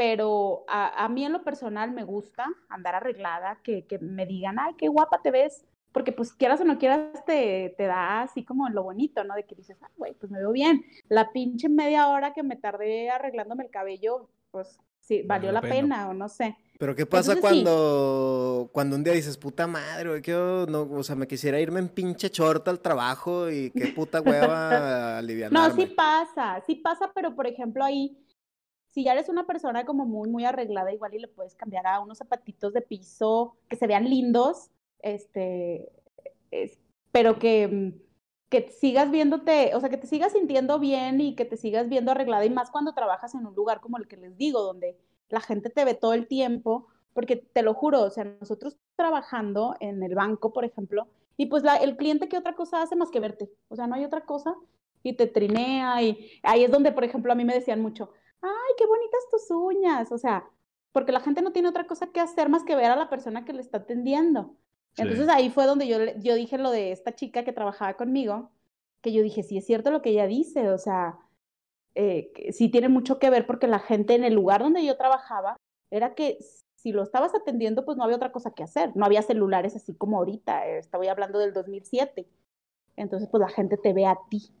pero 0.00 0.64
a, 0.66 1.04
a 1.04 1.10
mí 1.10 1.26
en 1.26 1.32
lo 1.32 1.44
personal 1.44 1.92
me 1.92 2.04
gusta 2.04 2.46
andar 2.70 2.94
arreglada, 2.94 3.58
que, 3.62 3.84
que 3.84 3.98
me 3.98 4.24
digan, 4.24 4.58
ay, 4.58 4.72
qué 4.78 4.88
guapa 4.88 5.20
te 5.20 5.30
ves, 5.30 5.66
porque 5.92 6.10
pues 6.10 6.32
quieras 6.32 6.58
o 6.62 6.64
no 6.64 6.78
quieras 6.78 7.22
te, 7.26 7.74
te 7.76 7.84
da 7.84 8.22
así 8.22 8.42
como 8.42 8.66
lo 8.70 8.82
bonito, 8.82 9.22
¿no? 9.24 9.34
De 9.34 9.44
que 9.44 9.54
dices, 9.54 9.76
ah, 9.82 9.90
güey, 9.98 10.14
pues 10.14 10.32
me 10.32 10.38
veo 10.38 10.52
bien. 10.52 10.82
La 11.10 11.32
pinche 11.32 11.68
media 11.68 12.08
hora 12.08 12.32
que 12.32 12.42
me 12.42 12.56
tardé 12.56 13.10
arreglándome 13.10 13.64
el 13.64 13.70
cabello, 13.70 14.30
pues 14.50 14.80
sí, 15.00 15.20
valió 15.20 15.48
Valió 15.48 15.52
la 15.52 15.60
pena. 15.60 15.96
pena. 15.96 16.08
o 16.08 16.14
no 16.14 16.30
sé. 16.30 16.56
Pero 16.78 16.96
¿qué 16.96 17.04
pasa 17.04 17.34
Entonces, 17.34 17.58
sí. 17.58 17.62
cuando, 17.62 18.70
cuando 18.72 18.96
un 18.96 19.04
día 19.04 19.12
dices, 19.12 19.36
puta 19.36 19.66
madre, 19.66 20.08
güey, 20.08 20.22
quiero, 20.22 20.64
no, 20.64 20.84
o 20.90 21.02
sea, 21.02 21.14
me 21.14 21.26
quisiera 21.26 21.60
irme 21.60 21.78
en 21.78 21.90
pinche 21.90 22.30
chorta 22.30 22.70
al 22.70 22.80
trabajo 22.80 23.50
y 23.50 23.70
qué 23.72 23.88
puta 23.88 24.22
hueva 24.22 25.18
aliviar. 25.18 25.52
No, 25.52 25.70
sí 25.76 25.84
pasa, 25.84 26.62
sí 26.66 26.76
pasa, 26.76 27.12
pero 27.14 27.36
por 27.36 27.46
ejemplo 27.46 27.84
ahí, 27.84 28.16
si 28.90 29.04
ya 29.04 29.12
eres 29.12 29.28
una 29.28 29.46
persona 29.46 29.84
como 29.84 30.04
muy, 30.06 30.28
muy 30.28 30.44
arreglada, 30.44 30.92
igual 30.92 31.14
y 31.14 31.18
le 31.20 31.28
puedes 31.28 31.54
cambiar 31.54 31.86
a 31.86 32.00
unos 32.00 32.18
zapatitos 32.18 32.72
de 32.72 32.82
piso 32.82 33.56
que 33.68 33.76
se 33.76 33.86
vean 33.86 34.08
lindos, 34.08 34.70
este, 35.00 35.90
es- 36.50 36.78
pero 37.12 37.38
que, 37.38 37.68
mm, 37.68 37.92
que 38.48 38.68
sigas 38.70 39.10
viéndote, 39.10 39.74
o 39.74 39.80
sea, 39.80 39.88
que 39.90 39.96
te 39.96 40.06
sigas 40.08 40.32
sintiendo 40.32 40.78
bien 40.80 41.20
y 41.20 41.36
que 41.36 41.44
te 41.44 41.56
sigas 41.56 41.88
viendo 41.88 42.10
arreglada 42.10 42.44
y 42.44 42.50
más 42.50 42.70
cuando 42.70 42.94
trabajas 42.94 43.34
en 43.34 43.46
un 43.46 43.54
lugar 43.54 43.80
como 43.80 43.96
el 43.98 44.08
que 44.08 44.16
les 44.16 44.36
digo, 44.36 44.62
donde 44.62 44.96
la 45.28 45.40
gente 45.40 45.70
te 45.70 45.84
ve 45.84 45.94
todo 45.94 46.14
el 46.14 46.26
tiempo, 46.26 46.88
porque 47.12 47.36
te 47.36 47.62
lo 47.62 47.74
juro, 47.74 48.02
o 48.02 48.10
sea, 48.10 48.24
nosotros 48.24 48.76
trabajando 48.96 49.76
en 49.80 50.02
el 50.02 50.14
banco, 50.14 50.52
por 50.52 50.64
ejemplo, 50.64 51.06
y 51.36 51.46
pues 51.46 51.62
el 51.80 51.96
cliente 51.96 52.28
qué 52.28 52.36
otra 52.38 52.54
cosa 52.54 52.82
hace 52.82 52.96
más 52.96 53.10
que 53.10 53.20
verte, 53.20 53.50
o 53.68 53.76
sea, 53.76 53.86
no 53.86 53.94
hay 53.94 54.04
otra 54.04 54.24
cosa 54.26 54.54
y 55.02 55.14
te 55.14 55.26
trinea 55.26 56.02
y 56.02 56.30
ahí 56.42 56.64
es 56.64 56.70
donde, 56.70 56.92
por 56.92 57.04
ejemplo, 57.04 57.32
a 57.32 57.36
mí 57.36 57.44
me 57.44 57.54
decían 57.54 57.80
mucho, 57.80 58.10
ay, 58.42 58.74
qué 58.78 58.86
bonitas 58.86 59.20
tus 59.30 59.50
uñas, 59.50 60.12
o 60.12 60.18
sea, 60.18 60.48
porque 60.92 61.12
la 61.12 61.20
gente 61.20 61.42
no 61.42 61.52
tiene 61.52 61.68
otra 61.68 61.86
cosa 61.86 62.08
que 62.08 62.20
hacer 62.20 62.48
más 62.48 62.64
que 62.64 62.76
ver 62.76 62.90
a 62.90 62.96
la 62.96 63.10
persona 63.10 63.44
que 63.44 63.52
le 63.52 63.60
está 63.60 63.78
atendiendo. 63.78 64.56
Sí. 64.94 65.02
Entonces 65.02 65.28
ahí 65.28 65.50
fue 65.50 65.66
donde 65.66 65.86
yo, 65.86 65.98
yo 66.18 66.34
dije 66.34 66.58
lo 66.58 66.70
de 66.70 66.92
esta 66.92 67.14
chica 67.14 67.44
que 67.44 67.52
trabajaba 67.52 67.94
conmigo, 67.94 68.50
que 69.00 69.12
yo 69.12 69.22
dije, 69.22 69.42
sí 69.42 69.56
es 69.56 69.66
cierto 69.66 69.90
lo 69.90 70.02
que 70.02 70.10
ella 70.10 70.26
dice, 70.26 70.70
o 70.70 70.78
sea, 70.78 71.18
eh, 71.94 72.32
sí 72.52 72.68
tiene 72.68 72.88
mucho 72.88 73.18
que 73.18 73.30
ver 73.30 73.46
porque 73.46 73.66
la 73.66 73.78
gente 73.78 74.14
en 74.14 74.24
el 74.24 74.34
lugar 74.34 74.62
donde 74.62 74.84
yo 74.84 74.96
trabajaba 74.96 75.56
era 75.90 76.14
que 76.14 76.38
si 76.76 76.92
lo 76.92 77.02
estabas 77.02 77.34
atendiendo, 77.34 77.84
pues 77.84 77.98
no 77.98 78.04
había 78.04 78.16
otra 78.16 78.32
cosa 78.32 78.52
que 78.52 78.62
hacer, 78.62 78.96
no 78.96 79.04
había 79.04 79.22
celulares 79.22 79.76
así 79.76 79.94
como 79.94 80.18
ahorita, 80.18 80.66
eh, 80.66 80.78
estoy 80.78 81.08
hablando 81.08 81.38
del 81.38 81.52
2007. 81.52 82.26
Entonces, 82.96 83.28
pues 83.30 83.40
la 83.40 83.48
gente 83.48 83.76
te 83.76 83.92
ve 83.92 84.06
a 84.06 84.16
ti. 84.30 84.54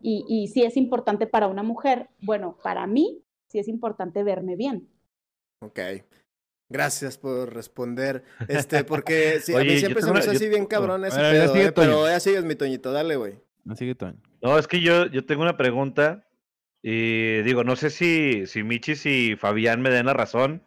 Y, 0.00 0.24
y 0.28 0.48
sí 0.48 0.62
es 0.62 0.76
importante 0.76 1.26
para 1.26 1.48
una 1.48 1.62
mujer, 1.62 2.08
bueno, 2.20 2.58
para 2.62 2.86
mí 2.86 3.22
sí 3.48 3.58
es 3.58 3.68
importante 3.68 4.22
verme 4.22 4.56
bien. 4.56 4.88
Ok. 5.60 5.80
Gracias 6.70 7.16
por 7.16 7.52
responder. 7.54 8.24
Este, 8.46 8.84
porque 8.84 9.40
sí, 9.42 9.54
a 9.54 9.60
mí 9.60 9.78
siempre 9.78 10.02
se 10.02 10.12
me 10.12 10.20
yo- 10.20 10.30
así 10.30 10.48
bien 10.48 10.66
cabrón 10.66 11.04
ese 11.04 11.18
pedo, 11.18 11.52
sigue 11.52 11.66
eh, 11.66 11.72
pero 11.72 12.06
ya 12.06 12.20
sigues 12.20 12.44
mi 12.44 12.54
Toñito, 12.54 12.92
dale, 12.92 13.16
güey. 13.16 13.40
Así 13.68 13.86
que 13.86 13.94
Toño. 13.94 14.20
No, 14.42 14.58
es 14.58 14.68
que 14.68 14.80
yo, 14.80 15.06
yo 15.06 15.24
tengo 15.26 15.42
una 15.42 15.56
pregunta 15.56 16.26
y 16.82 17.42
digo, 17.42 17.64
no 17.64 17.74
sé 17.76 17.90
si, 17.90 18.46
si 18.46 18.62
Michis 18.62 19.04
y 19.06 19.36
Fabián 19.36 19.82
me 19.82 19.90
den 19.90 20.06
la 20.06 20.14
razón, 20.14 20.62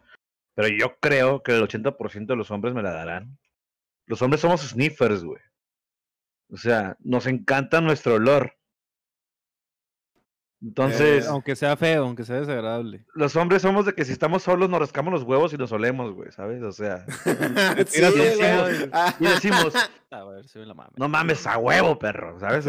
pero 0.54 0.68
yo 0.68 0.96
creo 1.00 1.42
que 1.42 1.52
el 1.52 1.62
80% 1.62 2.26
de 2.26 2.36
los 2.36 2.50
hombres 2.50 2.74
me 2.74 2.82
la 2.82 2.92
darán. 2.92 3.38
Los 4.06 4.20
hombres 4.22 4.40
somos 4.40 4.60
sniffers, 4.60 5.24
güey. 5.24 5.40
O 6.50 6.56
sea, 6.56 6.96
nos 7.00 7.26
encanta 7.26 7.80
nuestro 7.80 8.14
olor. 8.14 8.56
Entonces, 10.62 11.24
Eh, 11.24 11.28
Aunque 11.28 11.56
sea 11.56 11.76
feo, 11.76 12.04
aunque 12.04 12.24
sea 12.24 12.36
desagradable. 12.38 13.04
los 13.14 13.34
hombres 13.34 13.62
somos 13.62 13.84
de 13.84 13.94
que 13.94 14.04
si 14.04 14.12
estamos 14.12 14.44
solos 14.44 14.70
nos 14.70 14.78
rascamos 14.78 15.12
los 15.12 15.24
huevos 15.24 15.52
y 15.52 15.56
nos 15.58 15.72
olemos, 15.72 16.12
güey, 16.14 16.30
¿sabes? 16.30 16.62
O 16.62 16.70
sea, 16.70 17.04
sí, 17.86 18.00
y 19.18 19.24
decimos, 19.26 19.74
A 20.10 20.24
ver, 20.24 20.46
si 20.46 20.58
la 20.60 20.74
mames. 20.74 20.92
no 20.96 21.08
mames, 21.08 21.46
a 21.46 21.58
huevo, 21.58 21.98
perro, 21.98 22.38
¿sabes? 22.38 22.66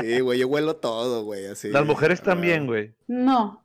Sí, 0.00 0.20
güey, 0.20 0.38
yo 0.40 0.48
huelo 0.48 0.76
todo, 0.76 1.24
güey, 1.24 1.46
así. 1.46 1.70
Las 1.70 1.86
mujeres 1.86 2.20
ah, 2.22 2.24
también, 2.24 2.66
güey. 2.66 2.94
No. 3.06 3.62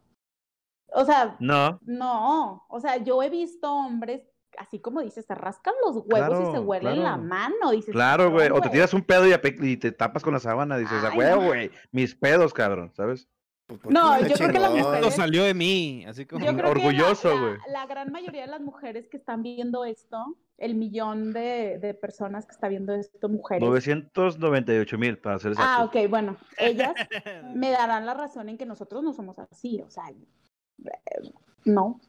O 0.93 1.05
sea, 1.05 1.35
No, 1.39 1.79
no. 1.85 2.65
O 2.69 2.79
sea, 2.79 2.97
yo 2.97 3.21
he 3.23 3.29
visto 3.29 3.71
hombres, 3.71 4.21
así 4.57 4.79
como 4.79 5.01
dices, 5.01 5.25
se 5.25 5.35
rascan 5.35 5.73
los 5.85 5.97
huevos 6.05 6.39
y 6.39 6.43
se 6.45 6.51
Claro, 6.51 6.61
huelen 6.61 7.03
la 7.03 7.17
mano. 7.17 7.71
Dices, 7.71 7.91
claro, 7.93 8.31
güey. 8.31 8.49
"No, 8.49 8.55
O 8.55 8.61
te 8.61 8.69
tiras 8.69 8.93
un 8.93 9.01
pedo 9.03 9.25
y, 9.27 9.77
te 9.77 9.91
tapas 9.91 10.23
con 10.23 10.33
la 10.33 10.39
sábana, 10.39 10.77
dices, 10.77 11.03
a 11.03 11.09
Ay, 11.09 11.17
huevo, 11.17 11.43
güey. 11.45 11.71
Mis 11.91 12.15
pedos, 12.15 12.53
cabrón, 12.53 12.91
¿sabes? 12.95 13.27
Pues, 13.67 13.79
No, 13.85 14.19
yo 14.19 14.35
creo 14.35 14.51
que 14.51 14.59
las 14.59 14.73
mujeres- 14.73 15.15
salió 15.15 15.43
de 15.45 15.53
mí, 15.53 16.03
así 16.05 16.25
como... 16.25 16.45
Yo 16.45 16.53
creo 16.53 16.71
Orgulloso, 16.71 17.33
la- 17.33 17.39
güey. 17.41 17.53
la, 17.67 17.79
la 17.79 17.85
gran 17.85 18.11
mayoría 18.11 18.41
de 18.41 18.47
las 18.47 18.59
mujeres 18.59 19.07
que 19.07 19.15
están 19.15 19.43
viendo 19.43 19.85
esto, 19.85 20.35
el 20.57 20.75
millón 20.75 21.31
de, 21.31 21.79
de 21.79 21.93
personas 21.93 22.45
que 22.45 22.51
está 22.51 22.67
viendo 22.67 22.93
esto, 22.93 23.29
mujeres. 23.29 23.63
998 23.65 24.97
mil, 24.97 25.17
para 25.19 25.39
ser 25.39 25.53
exacto. 25.53 25.71
Ah, 25.73 25.85
ok, 25.85 26.09
bueno, 26.09 26.35
ellas 26.57 26.93
me 27.55 27.71
darán 27.71 28.05
la 28.05 28.13
razón 28.13 28.49
en 28.49 28.57
que 28.57 28.65
nosotros 28.65 29.03
no 29.03 29.13
somos 29.13 29.39
así, 29.39 29.81
o 29.81 29.89
sea, 29.89 30.03
eh, 30.09 31.31
no, 31.63 32.01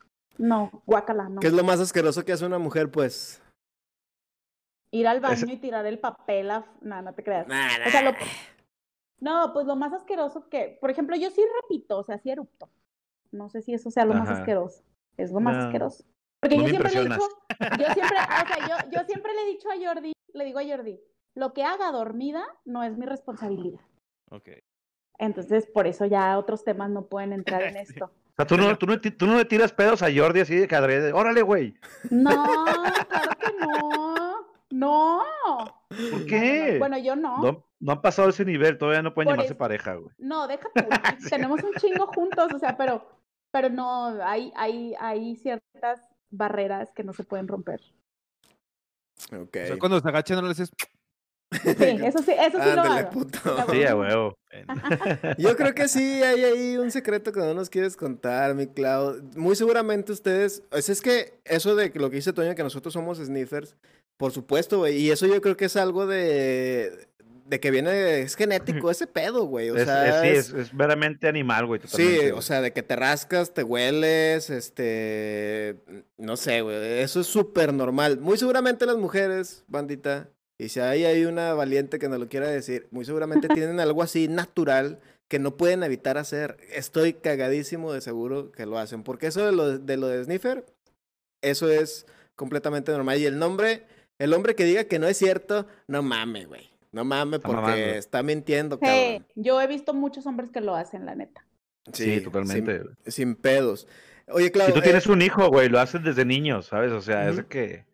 no, 0.42 0.82
guácala, 0.86 1.28
no. 1.28 1.40
¿Qué 1.40 1.46
es 1.46 1.52
lo 1.52 1.62
más 1.62 1.78
asqueroso 1.78 2.24
que 2.24 2.32
hace 2.32 2.44
una 2.44 2.58
mujer, 2.58 2.90
pues? 2.90 3.40
Ir 4.90 5.06
al 5.06 5.20
baño 5.20 5.46
y 5.52 5.56
tirar 5.56 5.86
el 5.86 6.00
papel, 6.00 6.50
a... 6.50 6.66
no, 6.80 7.00
no 7.00 7.14
te 7.14 7.22
creas. 7.22 7.46
Nah, 7.46 7.68
O 7.86 7.90
sea, 7.90 8.02
lo... 8.02 8.10
No, 9.20 9.52
pues 9.52 9.66
lo 9.66 9.76
más 9.76 9.92
asqueroso 9.92 10.48
que, 10.48 10.76
por 10.80 10.90
ejemplo, 10.90 11.14
yo 11.14 11.30
sí 11.30 11.40
repito, 11.62 11.96
o 11.96 12.02
sea, 12.02 12.18
sí 12.18 12.28
erupto. 12.28 12.68
No 13.30 13.48
sé 13.50 13.62
si 13.62 13.72
eso 13.72 13.88
sea 13.92 14.04
lo 14.04 14.14
más 14.14 14.28
asqueroso. 14.28 14.82
Es 15.16 15.30
lo 15.30 15.38
más 15.38 15.56
No. 15.56 15.62
asqueroso. 15.66 16.04
Porque 16.40 16.56
No 16.56 16.62
yo 16.64 16.68
siempre 16.70 16.90
le 16.90 16.98
he 16.98 17.04
dicho, 17.04 17.28
yo 17.78 17.94
siempre, 17.94 18.16
o 18.42 18.46
sea, 18.48 18.68
yo, 18.68 18.90
yo 18.90 19.04
siempre 19.04 19.32
le 19.34 19.42
he 19.42 19.46
dicho 19.46 19.68
a 19.70 19.74
Jordi, 19.76 20.12
le 20.34 20.44
digo 20.44 20.58
a 20.58 20.64
Jordi, 20.64 21.00
lo 21.36 21.52
que 21.52 21.62
haga 21.62 21.92
dormida 21.92 22.44
no 22.64 22.82
es 22.82 22.98
mi 22.98 23.06
responsabilidad. 23.06 23.80
Ok. 24.32 24.48
Entonces, 25.18 25.68
por 25.68 25.86
eso 25.86 26.04
ya 26.04 26.36
otros 26.36 26.64
temas 26.64 26.90
no 26.90 27.06
pueden 27.06 27.32
entrar 27.32 27.62
en 27.62 27.76
esto. 27.76 28.10
Sea, 28.42 28.56
tú 28.56 28.56
no, 28.56 28.76
tú, 28.78 28.86
no, 28.86 29.00
tú 29.00 29.26
no 29.26 29.36
le 29.36 29.44
tiras 29.44 29.72
pedos 29.72 30.02
a 30.02 30.08
Jordi 30.14 30.40
así 30.40 30.56
de 30.56 30.74
adrede. 30.74 31.12
Órale, 31.12 31.42
güey. 31.42 31.74
No, 32.10 32.30
claro 33.08 33.32
que 33.38 33.52
no. 33.60 34.46
No. 34.70 35.22
¿Por 35.88 36.20
no, 36.20 36.26
qué? 36.26 36.76
Bueno, 36.78 36.98
yo 36.98 37.14
no. 37.14 37.38
No, 37.42 37.66
no 37.78 37.92
han 37.92 38.00
pasado 38.00 38.30
ese 38.30 38.44
nivel, 38.44 38.78
todavía 38.78 39.02
no 39.02 39.12
pueden 39.14 39.26
Por 39.26 39.34
llamarse 39.34 39.52
eso. 39.52 39.58
pareja, 39.58 39.94
güey. 39.94 40.14
No, 40.18 40.46
deja 40.46 40.68
tú. 40.74 41.28
Tenemos 41.28 41.62
un 41.62 41.74
chingo 41.74 42.06
juntos, 42.06 42.52
o 42.54 42.58
sea, 42.58 42.76
pero, 42.76 43.06
pero 43.50 43.68
no, 43.68 44.22
hay, 44.24 44.52
hay, 44.56 44.94
hay 44.98 45.36
ciertas 45.36 46.00
barreras 46.30 46.92
que 46.92 47.04
no 47.04 47.12
se 47.12 47.24
pueden 47.24 47.48
romper. 47.48 47.80
Ok. 49.32 49.56
O 49.62 49.66
sea, 49.66 49.78
cuando 49.78 50.00
se 50.00 50.08
agachan 50.08 50.36
no 50.36 50.42
le 50.42 50.48
dices... 50.48 50.72
Sí, 51.52 51.70
eso 52.04 52.18
sí, 52.22 52.32
eso 52.32 52.58
sí 52.62 52.70
lo 52.74 52.82
hago. 52.82 53.10
puto. 53.10 53.38
Sí, 53.70 53.84
a 53.84 53.96
huevo. 53.96 54.34
Yo 55.38 55.56
creo 55.56 55.74
que 55.74 55.88
sí 55.88 56.22
hay 56.22 56.44
ahí 56.44 56.76
un 56.76 56.90
secreto 56.90 57.32
que 57.32 57.40
no 57.40 57.54
nos 57.54 57.70
quieres 57.70 57.96
contar, 57.96 58.54
mi 58.54 58.66
Clau. 58.66 59.22
Muy 59.36 59.56
seguramente 59.56 60.12
ustedes, 60.12 60.62
es, 60.72 60.88
es 60.88 61.00
que 61.00 61.34
eso 61.44 61.74
de 61.74 61.90
que 61.90 61.98
lo 61.98 62.10
que 62.10 62.16
dice 62.16 62.32
Toño, 62.32 62.54
que 62.54 62.62
nosotros 62.62 62.92
somos 62.92 63.18
sniffers, 63.18 63.76
por 64.18 64.32
supuesto, 64.32 64.78
güey, 64.78 64.96
y 64.98 65.10
eso 65.10 65.26
yo 65.26 65.40
creo 65.40 65.56
que 65.56 65.64
es 65.64 65.76
algo 65.76 66.06
de, 66.06 67.08
de 67.46 67.60
que 67.60 67.70
viene, 67.70 68.20
es 68.20 68.36
genético 68.36 68.90
ese 68.90 69.06
pedo, 69.06 69.44
güey, 69.46 69.70
o 69.70 69.76
Es, 69.76 69.84
sea, 69.84 70.22
es- 70.34 70.46
sí, 70.46 70.54
es, 70.54 70.66
es 70.66 70.74
meramente 70.74 71.26
animal, 71.28 71.66
güey. 71.66 71.80
Sí, 71.86 72.30
o 72.34 72.42
sea, 72.42 72.60
de 72.60 72.72
que 72.72 72.82
te 72.82 72.94
rascas, 72.94 73.52
te 73.54 73.62
hueles, 73.64 74.50
este, 74.50 75.76
no 76.18 76.36
sé, 76.36 76.60
güey, 76.60 76.76
eso 77.00 77.20
es 77.20 77.26
súper 77.26 77.72
normal. 77.72 78.18
Muy 78.20 78.36
seguramente 78.38 78.86
las 78.86 78.96
mujeres, 78.96 79.64
bandita, 79.66 80.28
y 80.58 80.68
si 80.68 80.80
hay 80.80 81.04
ahí 81.04 81.24
una 81.24 81.54
valiente 81.54 81.98
que 81.98 82.08
nos 82.08 82.18
lo 82.20 82.28
quiera 82.28 82.48
decir, 82.48 82.86
muy 82.90 83.04
seguramente 83.04 83.48
tienen 83.48 83.80
algo 83.80 84.02
así 84.02 84.28
natural 84.28 85.00
que 85.28 85.38
no 85.38 85.56
pueden 85.56 85.82
evitar 85.82 86.18
hacer. 86.18 86.58
Estoy 86.72 87.14
cagadísimo 87.14 87.92
de 87.92 88.00
seguro 88.00 88.52
que 88.52 88.66
lo 88.66 88.78
hacen, 88.78 89.02
porque 89.02 89.28
eso 89.28 89.44
de 89.46 89.52
lo 89.52 89.78
de, 89.78 89.96
lo 89.96 90.06
de 90.08 90.22
sniffer, 90.24 90.64
eso 91.42 91.70
es 91.70 92.06
completamente 92.36 92.92
normal. 92.92 93.18
Y 93.18 93.26
el 93.26 93.38
nombre, 93.38 93.84
el 94.18 94.32
hombre 94.34 94.54
que 94.54 94.64
diga 94.64 94.84
que 94.84 94.98
no 94.98 95.08
es 95.08 95.16
cierto, 95.16 95.66
no 95.86 96.02
mame, 96.02 96.44
güey. 96.44 96.70
No 96.92 97.04
mame 97.04 97.36
Está 97.38 97.48
porque 97.48 97.96
está 97.96 98.22
mintiendo, 98.22 98.76
Sí, 98.76 98.84
cabrón. 98.84 99.26
yo 99.34 99.60
he 99.62 99.66
visto 99.66 99.94
muchos 99.94 100.26
hombres 100.26 100.50
que 100.50 100.60
lo 100.60 100.74
hacen, 100.76 101.06
la 101.06 101.14
neta. 101.14 101.46
Sí, 101.92 102.20
totalmente. 102.20 102.82
Sin, 103.04 103.12
sin 103.12 103.34
pedos. 103.34 103.88
Oye, 104.28 104.52
Clau, 104.52 104.66
Si 104.68 104.72
tú 104.74 104.80
eh, 104.80 104.82
tienes 104.82 105.06
un 105.06 105.22
hijo, 105.22 105.48
güey, 105.48 105.68
lo 105.70 105.80
haces 105.80 106.04
desde 106.04 106.24
niño, 106.26 106.60
¿sabes? 106.62 106.92
O 106.92 107.00
sea, 107.00 107.24
es 107.24 107.32
Ujú. 107.32 107.42
de 107.42 107.46
que 107.48 107.84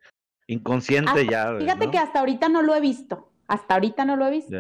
inconsciente 0.49 1.11
Hasta- 1.11 1.23
ya, 1.31 1.55
Fíjate 1.59 1.87
¿no? 1.87 1.93
que 1.93 1.99
hasta 1.99 2.19
ahorita 2.19 2.49
no 2.49 2.63
lo 2.63 2.75
he 2.75 2.81
visto. 2.81 3.31
Hasta 3.47 3.75
ahorita 3.75 4.05
no 4.05 4.17
lo 4.17 4.27
he 4.27 4.31
visto. 4.31 4.57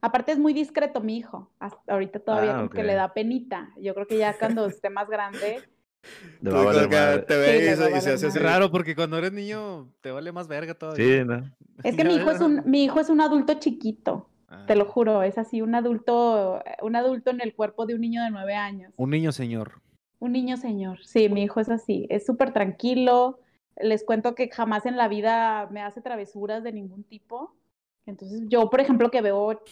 Aparte 0.00 0.32
es 0.32 0.38
muy 0.38 0.52
discreto 0.52 1.00
mi 1.00 1.16
hijo. 1.18 1.50
Hasta 1.60 1.92
ahorita 1.92 2.18
todavía 2.20 2.52
Ah, 2.54 2.56
como 2.58 2.70
que 2.70 2.82
le 2.82 2.94
da 2.94 3.12
penita. 3.14 3.70
Yo 3.80 3.94
creo 3.94 4.06
que 4.06 4.18
ya 4.18 4.36
cuando 4.38 4.66
esté 4.82 4.90
más 4.90 5.08
grande. 5.08 5.60
Madre. 6.40 7.22
te 7.26 7.36
ve 7.36 7.58
Sí, 7.58 7.64
y, 7.64 7.74
se, 7.74 7.76
va 7.80 7.86
a 7.86 7.90
y 7.90 8.00
se 8.00 8.00
valer 8.00 8.14
hace 8.14 8.26
así. 8.28 8.38
Raro 8.38 8.70
porque 8.70 8.94
cuando 8.94 9.18
eres 9.18 9.32
niño 9.32 9.88
te 10.00 10.10
vale 10.10 10.32
más 10.32 10.48
verga 10.48 10.74
todavía. 10.74 11.04
Sí, 11.04 11.24
¿no? 11.24 11.42
Es 11.82 11.96
que 11.96 12.04
mi 12.04 12.14
hijo 12.14 12.30
es 12.30 12.40
un, 12.40 12.62
mi 12.66 12.84
hijo 12.84 13.00
es 13.00 13.08
un 13.10 13.20
adulto 13.20 13.54
chiquito. 13.54 14.28
Ah. 14.48 14.64
Te 14.66 14.76
lo 14.76 14.86
juro, 14.86 15.22
es 15.24 15.36
así, 15.36 15.60
un 15.60 15.74
adulto, 15.74 16.62
un 16.82 16.96
adulto 16.96 17.30
en 17.30 17.40
el 17.42 17.54
cuerpo 17.54 17.84
de 17.84 17.94
un 17.94 18.00
niño 18.00 18.22
de 18.22 18.30
nueve 18.30 18.54
años. 18.54 18.92
Un 18.96 19.10
niño 19.10 19.32
señor. 19.32 19.82
Un 20.20 20.32
niño 20.32 20.56
señor. 20.56 21.04
Sí, 21.04 21.28
mi 21.28 21.42
hijo 21.42 21.60
es 21.60 21.68
así, 21.68 22.06
es 22.08 22.24
súper 22.24 22.52
tranquilo. 22.52 23.40
Les 23.80 24.04
cuento 24.04 24.34
que 24.34 24.48
jamás 24.50 24.86
en 24.86 24.96
la 24.96 25.08
vida 25.08 25.68
me 25.70 25.82
hace 25.82 26.00
travesuras 26.00 26.62
de 26.62 26.72
ningún 26.72 27.04
tipo. 27.04 27.54
Entonces, 28.06 28.42
yo, 28.48 28.70
por 28.70 28.80
ejemplo, 28.80 29.10
que 29.10 29.20
veo 29.20 29.62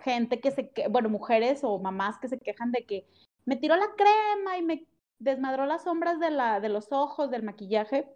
gente 0.00 0.40
que 0.40 0.50
se, 0.50 0.70
que, 0.70 0.88
bueno, 0.88 1.08
mujeres 1.08 1.60
o 1.62 1.78
mamás 1.78 2.18
que 2.18 2.28
se 2.28 2.38
quejan 2.38 2.72
de 2.72 2.84
que 2.84 3.06
me 3.44 3.56
tiró 3.56 3.76
la 3.76 3.88
crema 3.96 4.58
y 4.58 4.62
me 4.62 4.86
desmadró 5.18 5.66
las 5.66 5.84
sombras 5.84 6.18
de, 6.18 6.30
la, 6.30 6.60
de 6.60 6.68
los 6.68 6.88
ojos, 6.90 7.30
del 7.30 7.42
maquillaje. 7.42 8.08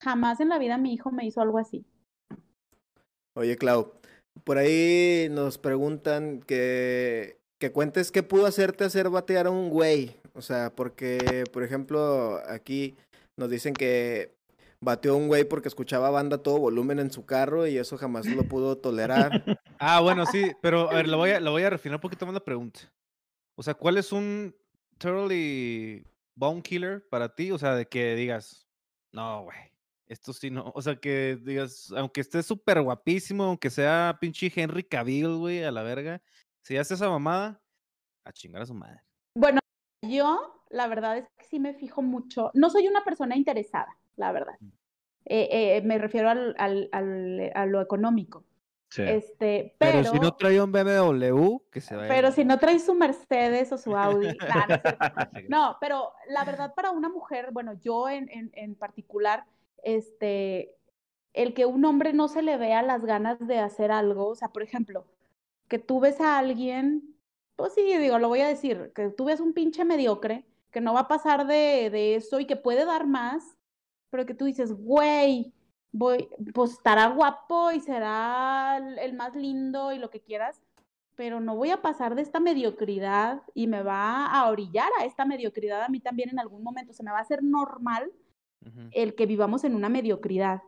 Jamás 0.00 0.40
en 0.40 0.48
la 0.48 0.58
vida 0.58 0.78
mi 0.78 0.94
hijo 0.94 1.10
me 1.10 1.26
hizo 1.26 1.40
algo 1.40 1.58
así. 1.58 1.84
Oye, 3.34 3.56
Clau, 3.56 3.92
por 4.44 4.58
ahí 4.58 5.28
nos 5.30 5.58
preguntan 5.58 6.40
que, 6.40 7.38
que 7.58 7.72
cuentes 7.72 8.12
qué 8.12 8.22
pudo 8.22 8.46
hacerte 8.46 8.84
hacer 8.84 9.10
batear 9.10 9.46
a 9.46 9.50
un 9.50 9.70
güey. 9.70 10.16
O 10.34 10.42
sea, 10.42 10.70
porque, 10.74 11.44
por 11.52 11.62
ejemplo, 11.62 12.40
aquí 12.48 12.94
nos 13.36 13.50
dicen 13.50 13.74
que 13.74 14.34
bateó 14.82 15.14
a 15.14 15.16
un 15.16 15.28
güey 15.28 15.44
porque 15.44 15.68
escuchaba 15.68 16.10
banda 16.10 16.36
a 16.36 16.42
todo 16.42 16.58
volumen 16.58 16.98
en 16.98 17.10
su 17.10 17.24
carro 17.24 17.66
y 17.68 17.78
eso 17.78 17.96
jamás 17.96 18.26
lo 18.26 18.42
pudo 18.44 18.76
tolerar. 18.76 19.30
Ah, 19.84 19.98
bueno, 20.00 20.26
sí, 20.26 20.52
pero 20.60 20.88
a 20.88 20.94
ver, 20.94 21.08
lo 21.08 21.16
voy 21.16 21.30
a, 21.30 21.40
lo 21.40 21.50
voy 21.50 21.64
a 21.64 21.70
refinar 21.70 21.96
un 21.96 22.02
poquito 22.02 22.24
más 22.24 22.34
la 22.34 22.44
pregunta. 22.44 22.78
O 23.56 23.64
sea, 23.64 23.74
¿cuál 23.74 23.98
es 23.98 24.12
un 24.12 24.54
totally 24.96 26.06
bone 26.36 26.62
killer 26.62 27.04
para 27.08 27.34
ti? 27.34 27.50
O 27.50 27.58
sea, 27.58 27.74
de 27.74 27.88
que 27.88 28.14
digas, 28.14 28.68
no, 29.10 29.42
güey, 29.42 29.58
esto 30.06 30.32
sí 30.32 30.50
no. 30.50 30.70
O 30.76 30.82
sea, 30.82 30.94
que 30.94 31.36
digas, 31.42 31.92
aunque 31.96 32.20
esté 32.20 32.44
súper 32.44 32.80
guapísimo, 32.80 33.42
aunque 33.42 33.70
sea 33.70 34.18
pinche 34.20 34.52
Henry 34.54 34.84
Cavill, 34.84 35.36
güey, 35.36 35.64
a 35.64 35.72
la 35.72 35.82
verga, 35.82 36.22
si 36.62 36.76
hace 36.76 36.94
esa 36.94 37.08
mamada, 37.08 37.60
a 38.24 38.32
chingar 38.32 38.62
a 38.62 38.66
su 38.66 38.74
madre. 38.74 39.02
Bueno, 39.36 39.58
yo 40.00 40.64
la 40.70 40.86
verdad 40.86 41.18
es 41.18 41.28
que 41.36 41.44
sí 41.44 41.58
me 41.58 41.74
fijo 41.74 42.02
mucho. 42.02 42.52
No 42.54 42.70
soy 42.70 42.86
una 42.86 43.02
persona 43.02 43.36
interesada, 43.36 43.98
la 44.16 44.32
verdad. 44.32 44.54
Eh, 45.24 45.76
eh, 45.76 45.82
me 45.82 45.98
refiero 45.98 46.28
al, 46.30 46.54
al, 46.58 46.88
al- 46.92 47.52
a 47.54 47.66
lo 47.66 47.80
económico. 47.80 48.44
Sí. 48.88 49.02
Este, 49.02 49.74
Pero, 49.78 50.00
pero, 50.00 50.10
si 50.12 50.18
no 50.18 50.34
trae 50.34 50.60
un 50.60 50.70
BMW, 50.70 51.58
que 51.70 51.80
se 51.80 51.96
vaya. 51.96 52.08
pero 52.08 52.30
si 52.30 52.44
no 52.44 52.58
trae 52.58 52.78
su 52.78 52.94
Mercedes 52.94 53.72
o 53.72 53.78
su 53.78 53.96
Audi. 53.96 54.26
nah, 54.48 54.66
no. 54.66 55.48
No, 55.48 55.76
pero 55.80 56.12
la 56.28 56.44
verdad 56.44 56.74
para 56.74 56.90
una 56.90 57.08
mujer, 57.08 57.50
bueno, 57.52 57.72
yo 57.80 58.08
en, 58.10 58.28
en, 58.30 58.50
en 58.52 58.74
particular, 58.74 59.44
este, 59.82 60.76
el 61.32 61.54
que 61.54 61.64
un 61.64 61.84
hombre 61.86 62.12
no 62.12 62.28
se 62.28 62.42
le 62.42 62.58
vea 62.58 62.82
las 62.82 63.04
ganas 63.04 63.38
de 63.46 63.58
hacer 63.60 63.90
algo, 63.92 64.28
o 64.28 64.34
sea, 64.34 64.48
por 64.48 64.62
ejemplo, 64.62 65.06
que 65.68 65.78
tú 65.78 65.98
ves 66.00 66.20
a 66.20 66.36
alguien, 66.38 67.16
pues 67.56 67.72
sí, 67.74 67.96
digo, 67.96 68.18
lo 68.18 68.28
voy 68.28 68.40
a 68.42 68.48
decir, 68.48 68.92
que 68.94 69.08
tú 69.08 69.24
ves 69.24 69.40
un 69.40 69.54
pinche 69.54 69.86
mediocre, 69.86 70.44
que 70.70 70.82
no 70.82 70.92
va 70.92 71.00
a 71.00 71.08
pasar 71.08 71.46
de, 71.46 71.88
de 71.90 72.16
eso 72.16 72.40
y 72.40 72.44
que 72.46 72.56
puede 72.56 72.84
dar 72.84 73.06
más, 73.06 73.56
pero 74.12 74.26
que 74.26 74.34
tú 74.34 74.44
dices, 74.44 74.74
güey, 74.74 75.54
voy, 75.90 76.28
pues 76.52 76.72
estará 76.72 77.06
guapo 77.06 77.72
y 77.72 77.80
será 77.80 78.76
el 79.00 79.14
más 79.14 79.34
lindo 79.34 79.90
y 79.90 79.98
lo 79.98 80.10
que 80.10 80.20
quieras, 80.20 80.60
pero 81.16 81.40
no 81.40 81.56
voy 81.56 81.70
a 81.70 81.80
pasar 81.80 82.14
de 82.14 82.20
esta 82.20 82.38
mediocridad 82.38 83.42
y 83.54 83.68
me 83.68 83.82
va 83.82 84.26
a 84.26 84.50
orillar 84.50 84.90
a 85.00 85.06
esta 85.06 85.24
mediocridad 85.24 85.82
a 85.82 85.88
mí 85.88 85.98
también 85.98 86.28
en 86.28 86.38
algún 86.38 86.62
momento, 86.62 86.92
se 86.92 87.02
me 87.02 87.10
va 87.10 87.18
a 87.18 87.22
hacer 87.22 87.42
normal 87.42 88.12
el 88.92 89.14
que 89.14 89.24
vivamos 89.24 89.64
en 89.64 89.74
una 89.74 89.88
mediocridad. 89.88 90.60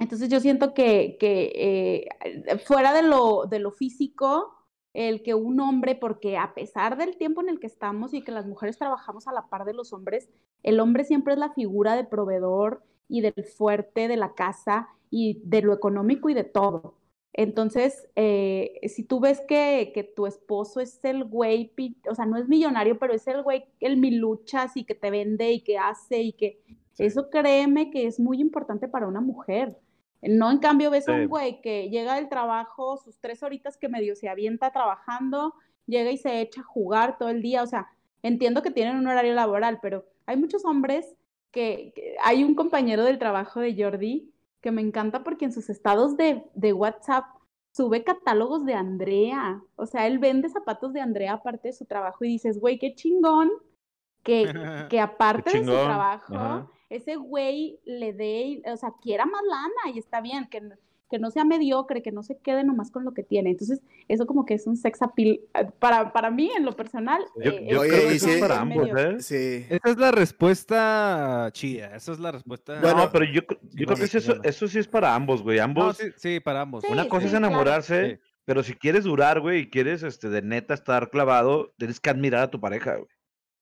Entonces 0.00 0.28
yo 0.28 0.40
siento 0.40 0.74
que, 0.74 1.18
que 1.20 1.52
eh, 1.54 2.58
fuera 2.66 2.92
de 2.92 3.02
lo, 3.02 3.46
de 3.46 3.60
lo 3.60 3.70
físico, 3.70 4.59
el 4.94 5.22
que 5.22 5.34
un 5.34 5.60
hombre, 5.60 5.94
porque 5.94 6.36
a 6.36 6.54
pesar 6.54 6.96
del 6.96 7.16
tiempo 7.16 7.40
en 7.40 7.48
el 7.48 7.60
que 7.60 7.66
estamos 7.66 8.14
y 8.14 8.22
que 8.22 8.32
las 8.32 8.46
mujeres 8.46 8.78
trabajamos 8.78 9.28
a 9.28 9.32
la 9.32 9.48
par 9.48 9.64
de 9.64 9.74
los 9.74 9.92
hombres, 9.92 10.28
el 10.62 10.80
hombre 10.80 11.04
siempre 11.04 11.34
es 11.34 11.38
la 11.38 11.52
figura 11.52 11.94
de 11.94 12.04
proveedor 12.04 12.82
y 13.08 13.20
del 13.20 13.44
fuerte 13.44 14.08
de 14.08 14.16
la 14.16 14.34
casa 14.34 14.88
y 15.10 15.40
de 15.44 15.62
lo 15.62 15.72
económico 15.72 16.28
y 16.28 16.34
de 16.34 16.44
todo. 16.44 16.94
Entonces, 17.32 18.08
eh, 18.16 18.80
si 18.88 19.04
tú 19.04 19.20
ves 19.20 19.40
que, 19.46 19.92
que 19.94 20.02
tu 20.02 20.26
esposo 20.26 20.80
es 20.80 20.98
el 21.04 21.24
güey, 21.24 21.72
o 22.08 22.14
sea, 22.14 22.26
no 22.26 22.36
es 22.36 22.48
millonario, 22.48 22.98
pero 22.98 23.14
es 23.14 23.26
el 23.28 23.42
güey, 23.42 23.64
el 23.78 23.96
miluchas 23.96 24.76
y 24.76 24.84
que 24.84 24.94
te 24.94 25.10
vende 25.10 25.52
y 25.52 25.60
que 25.60 25.78
hace 25.78 26.20
y 26.20 26.32
que... 26.32 26.60
Eso 26.98 27.30
créeme 27.30 27.90
que 27.90 28.06
es 28.06 28.20
muy 28.20 28.40
importante 28.42 28.86
para 28.86 29.06
una 29.06 29.22
mujer. 29.22 29.74
No, 30.22 30.50
en 30.50 30.58
cambio, 30.58 30.90
ves 30.90 31.08
a 31.08 31.12
un 31.12 31.28
güey 31.28 31.60
que 31.62 31.88
llega 31.88 32.16
del 32.16 32.28
trabajo, 32.28 32.96
sus 32.98 33.18
tres 33.18 33.42
horitas 33.42 33.76
que 33.76 33.88
medio 33.88 34.14
se 34.14 34.28
avienta 34.28 34.70
trabajando, 34.70 35.54
llega 35.86 36.10
y 36.10 36.18
se 36.18 36.40
echa 36.40 36.60
a 36.60 36.64
jugar 36.64 37.16
todo 37.18 37.30
el 37.30 37.40
día. 37.42 37.62
O 37.62 37.66
sea, 37.66 37.88
entiendo 38.22 38.62
que 38.62 38.70
tienen 38.70 38.96
un 38.96 39.06
horario 39.06 39.34
laboral, 39.34 39.78
pero 39.80 40.04
hay 40.26 40.36
muchos 40.36 40.64
hombres 40.64 41.14
que, 41.50 41.92
que- 41.94 42.16
hay 42.22 42.44
un 42.44 42.54
compañero 42.54 43.04
del 43.04 43.18
trabajo 43.18 43.60
de 43.60 43.74
Jordi 43.82 44.30
que 44.60 44.70
me 44.70 44.82
encanta 44.82 45.24
porque 45.24 45.46
en 45.46 45.52
sus 45.52 45.70
estados 45.70 46.16
de, 46.18 46.44
de 46.54 46.72
WhatsApp 46.74 47.24
sube 47.72 48.04
catálogos 48.04 48.66
de 48.66 48.74
Andrea. 48.74 49.62
O 49.76 49.86
sea, 49.86 50.06
él 50.06 50.18
vende 50.18 50.48
zapatos 50.50 50.92
de 50.92 51.00
Andrea 51.00 51.32
aparte 51.34 51.68
de 51.68 51.72
su 51.72 51.86
trabajo 51.86 52.24
y 52.24 52.28
dices, 52.28 52.60
güey, 52.60 52.78
qué 52.78 52.94
chingón 52.94 53.50
que, 54.22 54.42
que 54.90 55.00
aparte 55.00 55.50
de 55.50 55.64
su 55.64 55.70
trabajo, 55.86 56.34
ajá. 56.34 56.66
Ese 56.90 57.16
güey 57.16 57.80
le 57.86 58.12
dé, 58.12 58.62
o 58.66 58.76
sea, 58.76 58.92
quiera 59.00 59.24
más 59.24 59.40
lana 59.48 59.94
y 59.94 59.98
está 59.98 60.20
bien, 60.20 60.46
que, 60.50 60.60
que 61.10 61.18
no 61.18 61.30
sea 61.30 61.44
mediocre, 61.44 62.02
que 62.02 62.12
no 62.12 62.22
se 62.22 62.36
quede 62.38 62.62
nomás 62.64 62.90
con 62.90 63.04
lo 63.04 63.12
que 63.14 63.22
tiene. 63.22 63.50
Entonces, 63.50 63.80
eso 64.08 64.26
como 64.26 64.44
que 64.44 64.54
es 64.54 64.66
un 64.66 64.76
sex 64.76 65.00
appeal 65.02 65.40
eh, 65.54 65.66
para, 65.78 66.12
para 66.12 66.30
mí, 66.30 66.50
en 66.56 66.64
lo 66.64 66.76
personal. 66.76 67.24
Yo, 67.36 67.50
eh, 67.52 67.66
yo 67.68 67.80
creo 67.80 68.08
que 68.08 68.18
sí- 68.18 68.30
es 68.30 68.40
para 68.40 68.60
ambos, 68.60 68.88
¿eh? 68.96 69.16
Sí. 69.20 69.66
Esa 69.70 69.90
es 69.90 69.96
la 69.98 70.10
respuesta 70.10 71.48
chida. 71.52 71.96
Esa 71.96 72.12
es 72.12 72.18
la 72.20 72.32
respuesta. 72.32 72.78
Bueno, 72.80 72.98
no, 73.04 73.10
pero 73.12 73.24
yo, 73.24 73.40
yo 73.72 73.86
creo 73.86 73.96
que 73.96 74.06
sí, 74.06 74.18
eso, 74.18 74.32
bueno. 74.34 74.42
eso 74.48 74.68
sí 74.68 74.78
es 74.78 74.88
para 74.88 75.14
ambos, 75.14 75.42
güey. 75.42 75.58
No, 75.58 75.64
Ambos. 75.64 75.96
sí, 75.96 76.06
sí, 76.16 76.40
para 76.40 76.60
ambos. 76.62 76.84
Sí, 76.84 76.92
Una 76.92 77.08
cosa 77.08 77.26
es 77.26 77.30
claro. 77.30 77.46
enamorarse, 77.46 78.16
Sí. 78.16 78.22
pero 78.44 78.62
si 78.62 78.74
quieres 78.74 79.04
durar, 79.04 79.40
güey, 79.40 79.60
y 79.60 79.70
quieres 79.70 80.02
este, 80.02 80.28
de 80.28 80.42
neta 80.42 80.74
estar 80.74 81.10
clavado, 81.10 81.72
tienes 81.78 82.00
que 82.00 82.10
admirar 82.10 82.42
a 82.42 82.50
tu 82.50 82.60
pareja, 82.60 82.96
güey. 82.96 83.08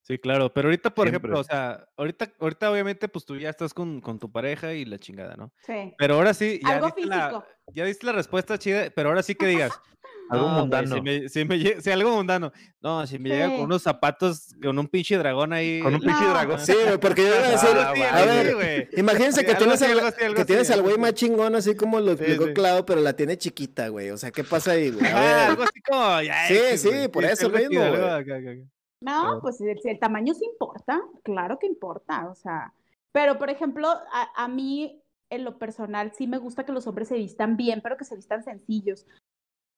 Sí, 0.09 0.19
claro, 0.19 0.51
pero 0.53 0.69
ahorita, 0.69 0.89
por 0.95 1.07
Siempre. 1.09 1.19
ejemplo, 1.29 1.41
o 1.41 1.45
sea, 1.45 1.87
ahorita, 1.99 2.33
ahorita 2.41 2.71
obviamente, 2.73 3.09
pues 3.09 3.27
tú 3.27 3.37
ya 3.37 3.51
estás 3.51 3.75
con, 3.75 4.01
con 4.01 4.19
tu 4.19 4.33
pareja 4.33 4.73
y 4.73 4.87
la 4.87 4.99
chingada, 4.99 5.37
¿no? 5.37 5.53
Sí. 5.67 5.95
Pero 5.99 6.15
ahora 6.15 6.33
sí, 6.33 6.59
ya 6.67 6.77
Algo 6.77 6.87
diste, 6.87 7.05
la, 7.05 7.29
físico. 7.29 7.45
ya 7.75 7.85
diste 7.85 8.07
la 8.07 8.13
respuesta 8.13 8.59
chida, 8.59 8.89
pero 8.97 9.11
ahora 9.11 9.23
sí 9.23 9.35
que 9.35 9.47
digas. 9.47 9.71
Algo 10.31 10.45
"No, 10.47 10.51
güey, 10.53 10.61
mundano. 10.63 10.95
Si, 10.97 11.01
me, 11.03 11.29
si, 11.29 11.45
me 11.47 11.81
si 11.81 11.91
algo 11.91 12.11
mundano. 12.15 12.53
No, 12.83 13.07
si 13.07 13.19
me 13.19 13.31
llega 13.31 13.47
Sí. 13.49 13.53
con 13.57 13.65
unos 13.65 13.83
zapatos, 13.83 14.55
con 14.63 14.79
un 14.79 14.87
pinche 14.87 15.17
dragón 15.17 15.55
ahí. 15.55 15.81
Con 15.81 15.95
un 15.95 16.01
pinche 16.01 16.21
No. 16.23 16.31
dragón. 16.35 16.61
Sí, 16.61 16.75
güey, 16.85 16.99
porque 16.99 17.23
yo 17.23 17.29
iba 17.29 17.47
a 17.47 17.51
decir, 17.51 17.69
Ah, 17.75 17.93
sí, 17.95 18.03
a 18.03 18.25
ver, 18.27 18.55
güey. 18.55 18.89
imagínense 18.97 19.41
Sí, 19.41 19.47
que 19.47 19.55
tienes, 19.55 19.81
así, 19.81 19.91
al, 19.93 20.01
así, 20.01 20.35
que 20.35 20.45
tienes 20.45 20.71
al 20.71 20.83
güey 20.83 20.99
más 20.99 21.15
chingón, 21.15 21.55
así 21.55 21.75
como 21.77 21.99
lo 22.01 22.13
explicó 22.13 22.47
sí. 22.47 22.53
Clau, 22.55 22.85
pero 22.85 23.01
la 23.01 23.15
tiene 23.15 23.39
chiquita, 23.39 23.89
güey. 23.89 24.11
O 24.11 24.19
sea, 24.19 24.31
¿qué 24.31 24.45
pasa 24.45 24.73
ahí, 24.73 24.91
güey? 24.91 25.07
A 25.07 25.09
Ajá, 25.11 25.21
ver. 25.25 25.51
algo 25.51 25.63
así 25.63 25.81
como. 25.81 26.21
ya 26.23 26.47
Sí, 26.49 26.55
X, 26.57 26.81
sí, 26.83 27.09
por 27.11 27.25
eso 27.25 27.47
algo 27.47 27.59
chido, 27.59 27.71
mismo, 27.71 27.85
algo. 27.85 28.65
No, 29.01 29.23
Pero- 29.23 29.41
pues 29.41 29.61
el, 29.61 29.79
el 29.83 29.99
tamaño 29.99 30.35
sí 30.35 30.45
importa, 30.45 31.01
claro 31.23 31.59
que 31.59 31.66
importa, 31.66 32.29
o 32.29 32.35
sea, 32.35 32.75
pero 33.12 33.39
por 33.39 33.51
ejemplo, 33.51 33.89
a, 33.89 34.31
a 34.45 34.49
mí 34.49 35.03
en 35.31 35.45
lo 35.45 35.59
personal 35.59 36.12
sí 36.15 36.27
me 36.27 36.39
gusta 36.39 36.65
que 36.65 36.73
los 36.73 36.87
hombres 36.87 37.09
se 37.09 37.16
vistan 37.16 37.57
bien, 37.57 37.81
pero 37.83 37.97
que 37.97 38.05
se 38.05 38.16
vistan 38.16 38.43
sencillos. 38.43 39.07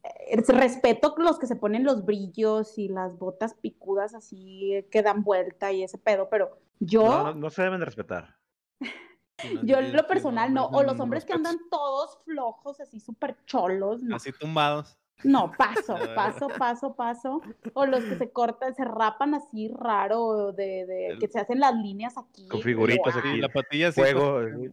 Eh, 0.03 0.43
respeto 0.49 1.15
los 1.19 1.39
que 1.39 1.47
se 1.47 1.57
ponen 1.57 1.85
los 1.85 2.05
brillos 2.07 2.79
y 2.79 2.89
las 2.89 3.19
botas 3.19 3.55
picudas 3.55 4.15
así 4.15 4.87
que 4.91 5.03
dan 5.03 5.23
vuelta 5.23 5.73
y 5.73 5.83
ese 5.83 5.99
pedo, 5.99 6.29
pero 6.31 6.57
yo, 6.79 7.03
No, 7.03 7.25
no, 7.25 7.35
no 7.35 7.51
se 7.51 7.63
deben 7.63 7.81
de 7.81 7.87
respetar. 7.87 8.37
yo 9.65 9.79
en 9.79 9.95
lo 9.95 10.07
personal 10.07 10.55
no, 10.55 10.67
o 10.67 10.83
los 10.83 10.99
hombres 11.01 11.25
que 11.25 11.35
andan 11.35 11.59
todos 11.71 12.19
flojos, 12.25 12.81
así 12.81 13.01
súper 13.01 13.37
cholos, 13.45 14.03
no. 14.03 14.17
Así 14.17 14.33
tumbados. 14.33 14.97
No, 15.25 15.53
paso, 15.57 15.97
Ah. 15.97 16.15
paso, 16.15 16.49
paso, 16.49 16.95
paso. 16.95 17.43
O 17.75 17.87
los 17.87 18.05
que 18.05 18.17
se 18.17 18.31
cortan, 18.31 18.75
se 18.75 18.85
rapan 18.85 19.35
así 19.35 19.69
raro, 19.69 20.53
de, 20.53 20.87
de 20.87 21.07
El- 21.09 21.19
que 21.19 21.29
se 21.29 21.41
hacen 21.41 21.61
las 21.61 21.75
líneas 21.75 22.17
aquí. 22.19 22.49
Con 22.49 22.61
figuritas 22.63 23.17
aquí. 23.17 23.39
la 23.39 23.49
patilla 23.49 23.89
así. 23.89 24.01
Fuego, 24.01 24.41
pues, 24.41 24.55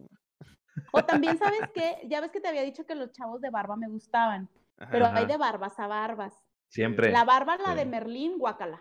O 0.92 1.04
también, 1.04 1.36
¿sabes 1.38 1.60
qué? 1.74 1.96
Ya 2.08 2.20
ves 2.20 2.30
que 2.30 2.40
te 2.40 2.48
había 2.48 2.62
dicho 2.62 2.86
que 2.86 2.94
los 2.94 3.12
chavos 3.12 3.40
de 3.40 3.50
barba 3.50 3.76
me 3.76 3.88
gustaban, 3.88 4.48
pero 4.90 5.06
Ajá. 5.06 5.18
hay 5.18 5.26
de 5.26 5.36
barbas 5.36 5.78
a 5.78 5.86
barbas. 5.88 6.34
Siempre. 6.68 7.10
La 7.10 7.24
barba, 7.24 7.56
la 7.56 7.74
de. 7.74 7.84
Merlín, 7.84 8.38
guacala. 8.38 8.80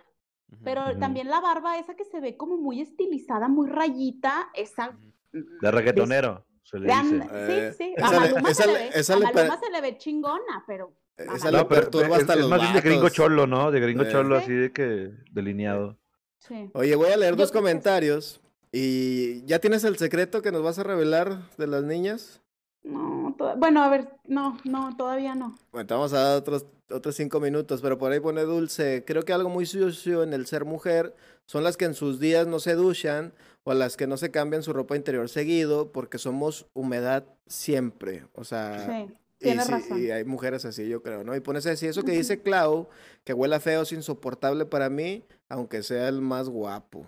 Pero 0.64 0.98
también 0.98 1.28
la 1.28 1.42
barba 1.42 1.78
esa 1.78 1.96
que 1.96 2.06
se 2.06 2.22
ve 2.22 2.38
como 2.38 2.56
muy 2.58 2.80
estilizada, 2.82 3.50
muy 3.50 3.68
rayita, 3.68 4.48
esa... 4.54 4.98
De 5.34 5.72
reggaetonero, 5.72 6.46
se 6.64 6.80
le 6.80 6.88
de 6.88 6.94
dice. 6.94 7.16
anda- 7.16 7.48
sí, 7.74 7.78
sí. 7.78 7.96
A 8.02 8.12
Maluma, 8.12 8.50
esa 8.52 8.64
se, 8.64 8.68
le- 8.72 8.74
ve, 8.80 8.90
esa 8.94 9.14
a 9.16 9.20
Maluma 9.20 9.58
se 9.58 9.70
le 9.72 9.82
ve 9.82 9.98
chingona, 9.98 10.64
pero... 10.66 10.94
Esa 11.18 11.52
le 11.52 11.58
No, 11.58 11.68
pero 11.68 11.82
perturba 11.82 12.16
es, 12.18 12.22
hasta 12.22 12.34
es 12.34 12.40
los 12.42 12.50
más 12.50 12.62
bien 12.62 12.74
de 12.74 12.82
gringo 12.82 13.10
cholo, 13.10 13.48
¿no? 13.48 13.72
De 13.72 13.80
gringo 13.80 14.04
Eh. 14.04 14.12
cholo, 14.12 14.38
Sí. 14.38 14.44
así 14.44 14.54
de 14.54 14.72
que 14.72 15.12
delineado. 15.32 15.98
Sí. 16.40 16.70
Oye, 16.74 16.96
voy 16.96 17.10
a 17.12 17.18
leer 17.18 17.34
Yo 17.34 17.38
dos 17.38 17.52
comentarios. 17.52 18.40
¿Y 18.72 19.44
ya 19.46 19.60
tienes 19.60 19.84
el 19.84 19.98
secreto 19.98 20.42
que 20.42 20.52
nos 20.52 20.62
vas 20.62 20.78
a 20.78 20.84
revelar 20.84 21.50
de 21.58 21.68
las 21.68 21.84
niñas? 21.84 22.42
No, 22.84 23.34
to- 23.38 23.56
bueno, 23.58 23.82
a 23.84 23.90
ver, 23.90 24.10
no, 24.28 24.58
no, 24.64 24.96
todavía 24.96 25.34
no. 25.36 25.58
Bueno, 25.72 25.88
te 25.88 25.94
vamos 25.94 26.14
a 26.14 26.20
dar 26.20 26.38
otros, 26.38 26.66
otros 26.92 27.16
cinco 27.16 27.40
minutos, 27.40 27.82
pero 27.82 27.98
por 27.98 28.12
ahí 28.12 28.20
pone 28.20 28.42
Dulce. 28.44 29.04
Creo 29.06 29.24
que 29.24 29.34
algo 29.34 29.50
muy 29.50 29.66
sucio 29.66 30.22
en 30.22 30.34
el 30.34 30.46
ser 30.46 30.66
mujer 30.66 31.16
son 31.46 31.64
las 31.64 31.76
que 31.78 31.86
en 31.86 31.94
sus 31.96 32.20
días 32.20 32.46
no 32.46 32.60
se 32.60 32.76
duchan 32.76 33.34
o 33.64 33.74
las 33.74 33.98
que 33.98 34.06
no 34.06 34.18
se 34.18 34.32
cambian 34.32 34.64
su 34.64 34.74
ropa 34.74 34.96
interior 34.96 35.28
seguido 35.30 35.92
porque 35.92 36.18
somos 36.18 36.68
humedad 36.74 37.26
siempre. 37.48 38.26
O 38.34 38.44
sea, 38.44 38.86
Sí, 38.86 39.14
y, 39.40 39.44
tienes 39.44 39.66
sí, 39.66 39.72
razón. 39.72 40.04
y 40.04 40.10
hay 40.10 40.26
mujeres 40.26 40.66
así, 40.66 40.88
yo 40.88 41.02
creo, 41.02 41.24
¿no? 41.24 41.36
Y 41.36 41.40
pones 41.40 41.66
así, 41.66 41.86
eso 41.86 42.04
que 42.04 42.12
dice 42.12 42.42
Clau, 42.42 42.88
que 43.24 43.34
huela 43.34 43.60
feo 43.60 43.84
es 43.84 43.92
insoportable 43.92 44.66
para 44.66 44.90
mí, 44.90 45.24
aunque 45.50 45.84
sea 45.84 46.08
el 46.08 46.22
más 46.22 46.50
guapo. 46.50 47.06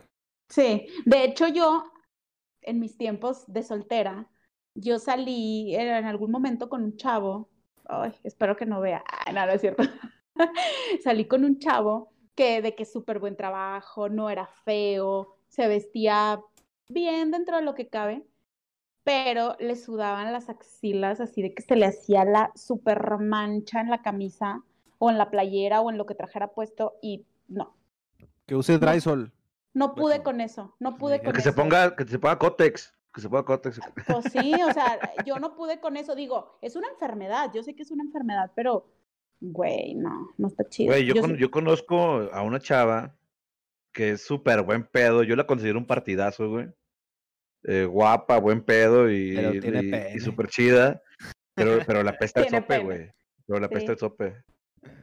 Sí, 0.50 0.88
de 1.06 1.24
hecho 1.24 1.48
yo, 1.48 1.92
en 2.62 2.80
mis 2.80 2.98
tiempos 2.98 3.44
de 3.48 3.64
soltera, 3.64 4.30
yo 4.76 5.00
salí 5.00 5.76
en 5.76 5.88
en 5.88 6.06
algún 6.06 6.32
momento 6.32 6.70
con 6.70 6.84
un 6.84 6.98
chavo, 6.98 7.50
ay, 7.86 8.14
espero 8.24 8.56
que 8.56 8.66
no 8.66 8.80
vea, 8.80 9.04
Ay, 9.26 9.34
no, 9.34 9.46
no 9.46 9.52
es 9.52 9.62
cierto, 9.62 9.84
salí 11.04 11.26
con 11.26 11.44
un 11.44 11.60
chavo 11.60 12.14
que 12.36 12.62
de 12.62 12.76
que 12.76 12.86
súper 12.86 13.20
buen 13.20 13.36
trabajo, 13.36 14.08
no 14.08 14.30
era 14.30 14.48
feo, 14.64 15.36
se 15.48 15.68
vestía 15.68 16.42
bien 16.90 17.32
dentro 17.32 17.58
de 17.58 17.64
lo 17.64 17.76
que 17.76 17.90
cabe, 17.90 18.26
pero 19.04 19.56
le 19.60 19.76
sudaban 19.76 20.32
las 20.32 20.50
axilas 20.50 21.20
así 21.22 21.42
de 21.42 21.54
que 21.54 21.62
se 21.64 21.76
le 21.76 21.86
hacía 21.86 22.26
la 22.26 22.52
super 22.56 23.18
mancha 23.20 23.82
en 23.82 23.90
la 23.90 24.02
camisa 24.02 24.62
o 24.98 25.10
en 25.10 25.18
la 25.18 25.30
playera 25.32 25.82
o 25.82 25.90
en 25.90 25.98
lo 25.98 26.06
que 26.06 26.16
trajera 26.16 26.50
puesto 26.50 26.96
y 27.02 27.26
no, 27.48 27.76
Que 28.46 28.56
use 28.56 28.78
Drysol. 28.78 29.32
no 29.74 29.96
pude 29.96 30.16
Bueno. 30.16 30.24
con 30.24 30.42
eso, 30.42 30.76
no 30.80 30.98
pude 30.98 31.20
Sí, 31.20 31.24
con 31.26 31.34
Que 31.34 31.42
se 31.42 31.54
ponga, 31.54 31.96
que 31.96 32.06
se 32.06 32.20
ponga 32.20 32.38
Cotex. 32.38 32.94
Que 33.14 33.22
se 33.22 33.30
ponga 33.30 33.44
Cotex. 33.44 33.80
Pues 34.06 34.32
sí, 34.32 34.54
o 34.62 34.72
sea, 34.72 35.00
yo 35.26 35.40
no 35.40 35.56
pude 35.56 35.80
con 35.80 35.98
eso. 35.98 36.14
Digo, 36.14 36.60
es 36.62 36.76
una 36.76 36.88
enfermedad, 36.90 37.52
yo 37.54 37.64
sé 37.64 37.76
que 37.76 37.82
es 37.82 37.90
una 37.90 38.04
enfermedad, 38.04 38.52
pero, 38.56 38.86
güey, 39.42 39.96
no, 39.96 40.30
no 40.38 40.48
está 40.48 40.70
chido. 40.70 40.92
Güey, 40.92 41.06
yo, 41.08 41.16
Yo 41.16 41.22
con- 41.22 41.32
sí- 41.32 41.38
yo 41.38 41.50
conozco 41.50 41.98
a 42.32 42.44
una 42.44 42.60
chava 42.60 43.16
que 43.94 44.12
es 44.12 44.22
súper 44.24 44.62
buen 44.62 44.84
pedo. 44.86 45.24
Yo 45.24 45.36
la 45.36 45.48
considero 45.48 45.80
un 45.80 45.88
partidazo, 45.88 46.50
güey. 46.52 46.68
Eh, 47.66 47.86
guapa, 47.86 48.38
buen 48.40 48.62
pedo 48.64 49.10
y, 49.12 49.38
y- 49.38 50.16
y 50.16 50.20
súper 50.20 50.48
chida. 50.48 51.02
Pero, 51.56 51.80
pero 51.88 52.04
la 52.04 52.18
pesta 52.18 52.40
el 52.42 52.48
Tiene 52.48 52.62
sope, 52.62 52.80
güey. 52.80 53.12
Pero 53.48 53.60
la 53.60 53.68
Sí. 53.68 53.74
pesta 53.74 53.92
el 53.94 53.98
sope. 53.98 54.36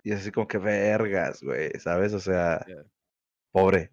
Y 0.02 0.12
es 0.12 0.20
así 0.20 0.30
como 0.30 0.48
que 0.48 0.56
vergas, 0.58 1.42
güey, 1.42 1.70
¿sabes? 1.78 2.14
O 2.14 2.20
sea, 2.20 2.64
pobre. 3.52 3.90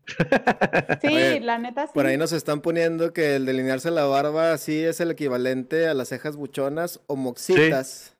Sí, 1.01 1.07
Oye, 1.07 1.39
la 1.41 1.57
neta 1.57 1.87
sí. 1.87 1.91
Por 1.93 2.05
ahí 2.05 2.15
nos 2.17 2.31
están 2.31 2.61
poniendo 2.61 3.11
que 3.13 3.35
el 3.35 3.45
delinearse 3.45 3.91
la 3.91 4.05
barba 4.05 4.57
sí 4.57 4.81
es 4.83 4.99
el 5.01 5.11
equivalente 5.11 5.87
a 5.87 5.93
las 5.93 6.09
cejas 6.09 6.35
buchonas 6.37 7.01
o 7.07 7.15
moxitas. 7.17 7.87
Sí. 7.89 8.12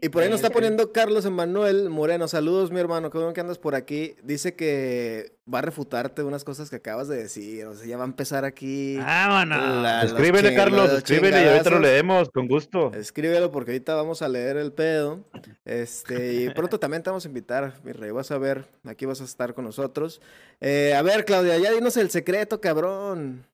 Y 0.00 0.08
por 0.08 0.22
ahí 0.22 0.28
sí, 0.28 0.30
nos 0.30 0.38
está 0.40 0.48
sí. 0.48 0.54
poniendo 0.54 0.92
Carlos 0.92 1.24
Emanuel 1.24 1.90
Moreno. 1.90 2.28
Saludos, 2.28 2.70
mi 2.70 2.80
hermano. 2.80 3.10
Qué 3.10 3.18
bueno 3.18 3.32
que 3.32 3.40
andas 3.40 3.58
por 3.58 3.74
aquí. 3.74 4.14
Dice 4.22 4.54
que 4.54 5.32
va 5.52 5.58
a 5.58 5.62
refutarte 5.62 6.22
unas 6.22 6.44
cosas 6.44 6.70
que 6.70 6.76
acabas 6.76 7.08
de 7.08 7.16
decir. 7.16 7.66
O 7.66 7.74
sea, 7.74 7.86
ya 7.86 7.96
va 7.96 8.04
a 8.04 8.06
empezar 8.06 8.44
aquí. 8.44 8.96
Vámonos. 8.98 9.82
la- 9.82 10.02
Escríbele, 10.04 10.54
Carlos, 10.54 10.88
los 10.88 10.98
escríbele 10.98 11.42
y 11.42 11.48
ahorita 11.48 11.70
lo 11.70 11.78
leemos, 11.80 12.28
con 12.30 12.46
gusto. 12.46 12.92
Escríbelo 12.94 13.50
porque 13.50 13.72
ahorita 13.72 13.94
vamos 13.94 14.22
a 14.22 14.28
leer 14.28 14.56
el 14.56 14.72
pedo. 14.72 15.24
Este, 15.64 16.34
y 16.34 16.50
pronto 16.50 16.78
también 16.78 17.02
te 17.02 17.10
vamos 17.10 17.24
a 17.24 17.28
invitar, 17.28 17.74
mi 17.84 17.92
rey. 17.92 18.10
Vas 18.10 18.30
a 18.30 18.38
ver, 18.38 18.66
aquí 18.84 19.06
vas 19.06 19.20
a 19.20 19.24
estar 19.24 19.54
con 19.54 19.64
nosotros. 19.64 20.20
Eh, 20.60 20.94
a 20.94 21.02
ver, 21.02 21.24
Claudia, 21.24 21.58
ya 21.58 21.70
dinos 21.72 21.96
el 21.96 22.10
secreto, 22.10 22.60
cabrón. 22.60 23.46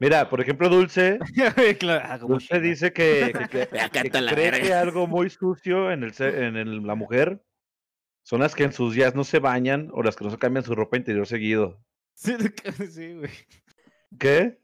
Mira, 0.00 0.28
por 0.28 0.40
ejemplo, 0.40 0.68
Dulce, 0.68 1.18
Claro, 1.78 2.04
ah, 2.08 2.18
Dulce 2.18 2.60
dice 2.60 2.92
que, 2.92 3.32
que- 3.50 3.68
cree 4.34 4.50
que 4.60 4.72
algo 4.74 5.06
muy 5.06 5.30
sucio 5.30 5.90
en, 5.90 6.02
el, 6.02 6.12
se- 6.12 6.46
en 6.46 6.56
el- 6.56 6.82
la 6.86 6.94
mujer 6.94 7.44
son 8.22 8.40
las 8.40 8.54
que 8.54 8.64
en 8.64 8.72
sus 8.72 8.94
días 8.94 9.14
no 9.14 9.22
se 9.24 9.38
bañan 9.38 9.90
o 9.92 10.02
las 10.02 10.16
que 10.16 10.24
no 10.24 10.30
se 10.30 10.38
cambian 10.38 10.64
su 10.64 10.74
ropa 10.74 10.96
interior 10.96 11.26
seguido. 11.26 11.80
Sí, 12.14 12.34
sí, 12.90 13.14
güey. 13.14 13.30
¿Qué? 14.18 14.58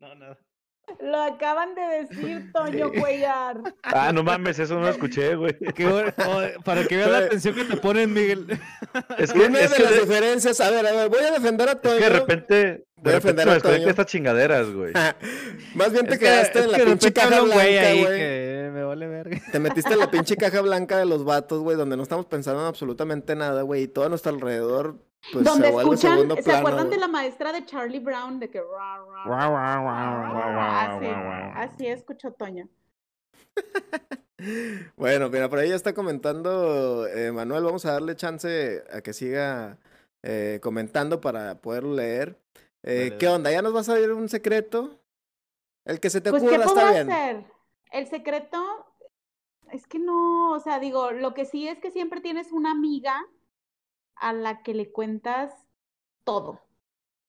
No, 0.00 0.14
nada. 0.14 0.38
Lo 1.00 1.20
acaban 1.22 1.74
de 1.74 1.82
decir, 1.82 2.50
Toño 2.54 2.90
Cuellar. 2.92 3.58
Ah, 3.82 4.12
no 4.12 4.22
mames, 4.22 4.58
eso 4.58 4.74
no 4.74 4.80
lo 4.82 4.88
escuché, 4.88 5.34
güey. 5.34 5.56
Qué 5.74 5.86
bueno, 5.86 6.12
para 6.64 6.84
que 6.86 6.96
veas 6.96 7.10
la 7.10 7.18
atención 7.18 7.54
que 7.54 7.64
te 7.64 7.76
ponen, 7.76 8.12
Miguel. 8.12 8.46
Es 9.18 9.32
que, 9.32 9.40
Una 9.40 9.60
es 9.60 9.70
de 9.70 9.76
que 9.76 9.82
las 9.82 9.92
de, 9.92 10.00
diferencias, 10.00 10.60
a 10.60 10.70
ver, 10.70 10.86
a 10.86 10.92
ver, 10.92 11.08
voy 11.10 11.20
a 11.22 11.30
defender 11.32 11.68
a 11.68 11.72
es 11.72 11.80
Toño. 11.82 11.96
que 11.98 12.04
de 12.04 12.08
repente, 12.10 12.86
Voy 12.96 13.12
a 13.12 13.12
de 13.12 13.20
repente 13.20 13.42
defender 13.42 13.44
se 13.44 13.48
a 13.48 13.50
me 13.50 13.54
desconectan 13.54 13.80
Toño. 13.82 13.90
estas 13.90 14.06
chingaderas, 14.06 14.70
güey. 14.70 14.92
Más 15.74 15.92
bien 15.92 16.06
te 16.06 16.14
Es 16.14 16.18
quedaste 16.20 16.58
en 16.60 16.72
la 16.72 16.78
que 16.78 16.84
de 16.84 16.90
pinche 16.92 17.12
caja 17.12 17.40
blanca, 17.40 17.56
güey. 17.56 18.04
que 18.04 18.70
me 18.72 18.84
vale 18.84 19.06
verga. 19.06 19.42
Te 19.52 19.58
metiste 19.58 19.92
en 19.92 19.98
la 19.98 20.10
pinche 20.10 20.36
caja 20.36 20.60
blanca 20.62 20.96
de 20.96 21.04
los 21.06 21.24
vatos, 21.24 21.60
güey, 21.60 21.76
donde 21.76 21.96
no 21.96 22.02
estamos 22.02 22.24
pensando 22.26 22.62
en 22.62 22.68
absolutamente 22.68 23.36
nada, 23.36 23.62
güey, 23.62 23.82
y 23.82 23.88
todo 23.88 24.06
a 24.06 24.08
nuestro 24.08 24.32
alrededor, 24.32 24.96
pues 25.32 25.44
Donde 25.44 25.68
se 25.70 25.76
escuchan, 25.76 26.28
¿se 26.28 26.42
plano. 26.42 26.58
acuerdan 26.58 26.90
de 26.90 26.96
la 26.98 27.08
maestra 27.08 27.52
de 27.52 27.64
Charlie 27.64 28.00
Brown? 28.00 28.38
De 28.38 28.50
que. 28.50 28.62
Así, 30.88 31.06
así 31.54 31.86
escuchó 31.86 32.32
Toño. 32.32 32.68
Bueno, 34.96 35.30
mira, 35.30 35.48
por 35.48 35.58
ahí 35.58 35.70
ya 35.70 35.74
está 35.76 35.94
comentando 35.94 37.06
eh, 37.06 37.32
Manuel, 37.32 37.64
vamos 37.64 37.86
a 37.86 37.92
darle 37.92 38.16
chance 38.16 38.84
a 38.92 39.00
que 39.00 39.14
siga 39.14 39.78
eh, 40.22 40.60
comentando 40.62 41.22
para 41.22 41.60
poderlo 41.62 41.94
leer. 41.94 42.38
Eh, 42.82 43.16
¿Qué 43.18 43.28
onda? 43.28 43.50
¿Ya 43.50 43.62
nos 43.62 43.72
vas 43.72 43.88
a 43.88 43.98
dar 43.98 44.12
un 44.12 44.28
secreto? 44.28 45.00
El 45.86 46.00
que 46.00 46.10
se 46.10 46.20
te 46.20 46.30
Pues, 46.30 46.42
¿qué 46.42 46.50
ocurra 46.50 46.64
está 46.64 46.74
puedo 46.74 46.92
bien. 46.92 47.10
hacer? 47.10 47.44
El 47.92 48.06
secreto 48.08 48.86
es 49.72 49.86
que 49.86 49.98
no, 49.98 50.52
o 50.52 50.60
sea, 50.60 50.80
digo, 50.80 51.12
lo 51.12 51.32
que 51.32 51.46
sí 51.46 51.66
es 51.66 51.78
que 51.78 51.90
siempre 51.90 52.20
tienes 52.20 52.52
una 52.52 52.72
amiga 52.72 53.24
a 54.16 54.32
la 54.32 54.62
que 54.62 54.74
le 54.74 54.90
cuentas 54.90 55.52
todo. 56.24 56.60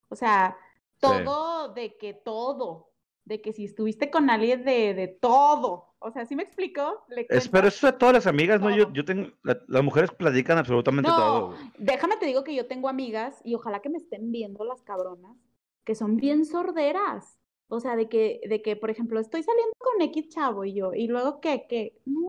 O 0.08 0.16
sea, 0.16 0.56
todo 1.00 1.72
de 1.74 1.96
que 1.96 2.14
todo, 2.14 2.90
de 3.24 3.40
que 3.40 3.52
si 3.52 3.64
estuviste 3.66 4.10
con 4.10 4.30
alguien 4.30 4.64
de, 4.64 4.94
de 4.94 5.08
todo. 5.08 5.94
O 6.00 6.10
sea, 6.10 6.26
¿sí 6.26 6.34
me 6.36 6.42
explico? 6.44 7.04
Le 7.08 7.26
Es, 7.28 7.48
pero 7.48 7.68
eso 7.68 7.86
de 7.88 7.92
todas 7.92 8.14
las 8.14 8.26
amigas, 8.26 8.60
¿no? 8.60 8.74
Yo, 8.74 8.92
yo 8.92 9.04
tengo, 9.04 9.28
la- 9.42 9.60
las 9.66 9.82
mujeres 9.84 10.10
platican 10.12 10.58
absolutamente 10.58 11.10
todo. 11.10 11.50
No, 11.50 11.56
déjame 11.78 12.16
te 12.16 12.26
digo 12.26 12.44
que 12.44 12.54
yo 12.54 12.66
tengo 12.66 12.88
amigas 12.88 13.40
y 13.44 13.54
ojalá 13.54 13.80
que 13.80 13.88
me 13.88 13.98
estén 13.98 14.30
viendo 14.32 14.64
las 14.64 14.82
cabronas 14.82 15.36
que 15.84 15.94
son 15.94 16.16
bien 16.16 16.44
sorderas. 16.44 17.38
O 17.68 17.80
sea, 17.80 17.96
de 17.96 18.08
que, 18.08 18.40
de 18.48 18.62
que, 18.62 18.76
por 18.76 18.90
ejemplo, 18.90 19.20
estoy 19.20 19.42
saliendo 19.42 19.72
con 19.78 20.00
X 20.02 20.28
chavo 20.30 20.64
y 20.64 20.72
yo, 20.74 20.94
y 20.94 21.06
luego 21.06 21.40
qué, 21.40 21.66
que, 21.68 22.00
no, 22.06 22.28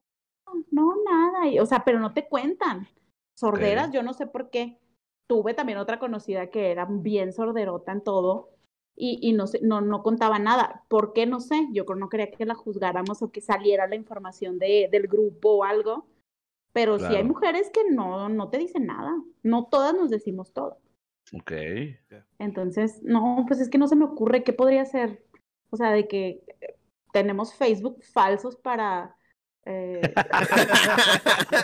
no, 0.72 0.94
nada. 1.06 1.48
y- 1.48 1.60
o 1.60 1.66
sea, 1.66 1.84
pero 1.86 2.00
no 2.00 2.14
te 2.14 2.28
cuentan. 2.28 2.88
Sorderas, 3.40 3.92
yo 3.92 4.04
no 4.04 4.14
sé 4.14 4.28
por 4.28 4.50
qué. 4.50 4.80
Tuve 5.28 5.54
también 5.54 5.78
otra 5.78 6.00
conocida 6.00 6.50
que 6.50 6.72
era 6.72 6.86
bien 6.90 7.32
sorderota 7.34 7.92
en 7.92 8.02
todo 8.04 8.50
y, 8.96 9.20
y 9.22 9.34
no, 9.34 9.48
sé, 9.48 9.60
no, 9.62 9.80
no 9.80 10.04
contaba 10.04 10.40
nada. 10.40 10.84
¿Por 10.90 11.14
qué? 11.14 11.26
No 11.26 11.40
sé. 11.40 11.68
Yo 11.72 11.86
creo 11.86 11.98
no 11.98 12.10
quería 12.10 12.32
que 12.32 12.46
la 12.46 12.56
juzgáramos 12.56 13.22
o 13.22 13.32
que 13.32 13.40
saliera 13.40 13.88
la 13.88 13.96
información 13.96 14.60
de, 14.60 14.90
del 14.92 15.08
grupo 15.08 15.52
o 15.58 15.64
algo. 15.64 16.08
Pero 16.74 16.98
sí 17.00 17.06
hay 17.06 17.12
Claro. 17.12 17.28
mujeres 17.28 17.70
que 17.72 17.90
no, 17.90 18.28
no 18.30 18.50
te 18.50 18.58
dicen 18.58 18.86
nada. 18.88 19.12
No 19.42 19.68
todas 19.68 19.94
nos 19.94 20.10
decimos 20.10 20.52
todo. 20.52 20.80
Ok. 21.34 21.52
Entonces, 22.40 23.02
no, 23.04 23.46
pues 23.48 23.60
es 23.60 23.70
que 23.70 23.78
no 23.78 23.88
se 23.88 23.96
me 23.96 24.06
ocurre 24.06 24.44
qué 24.44 24.54
podría 24.54 24.84
ser. 24.86 25.24
O 25.70 25.78
sea, 25.78 25.92
de 25.92 26.08
que 26.08 26.44
eh, 26.62 26.76
tenemos 27.14 27.54
Facebook 27.54 28.04
falsos 28.04 28.56
para... 28.56 29.16
eh, 29.70 30.02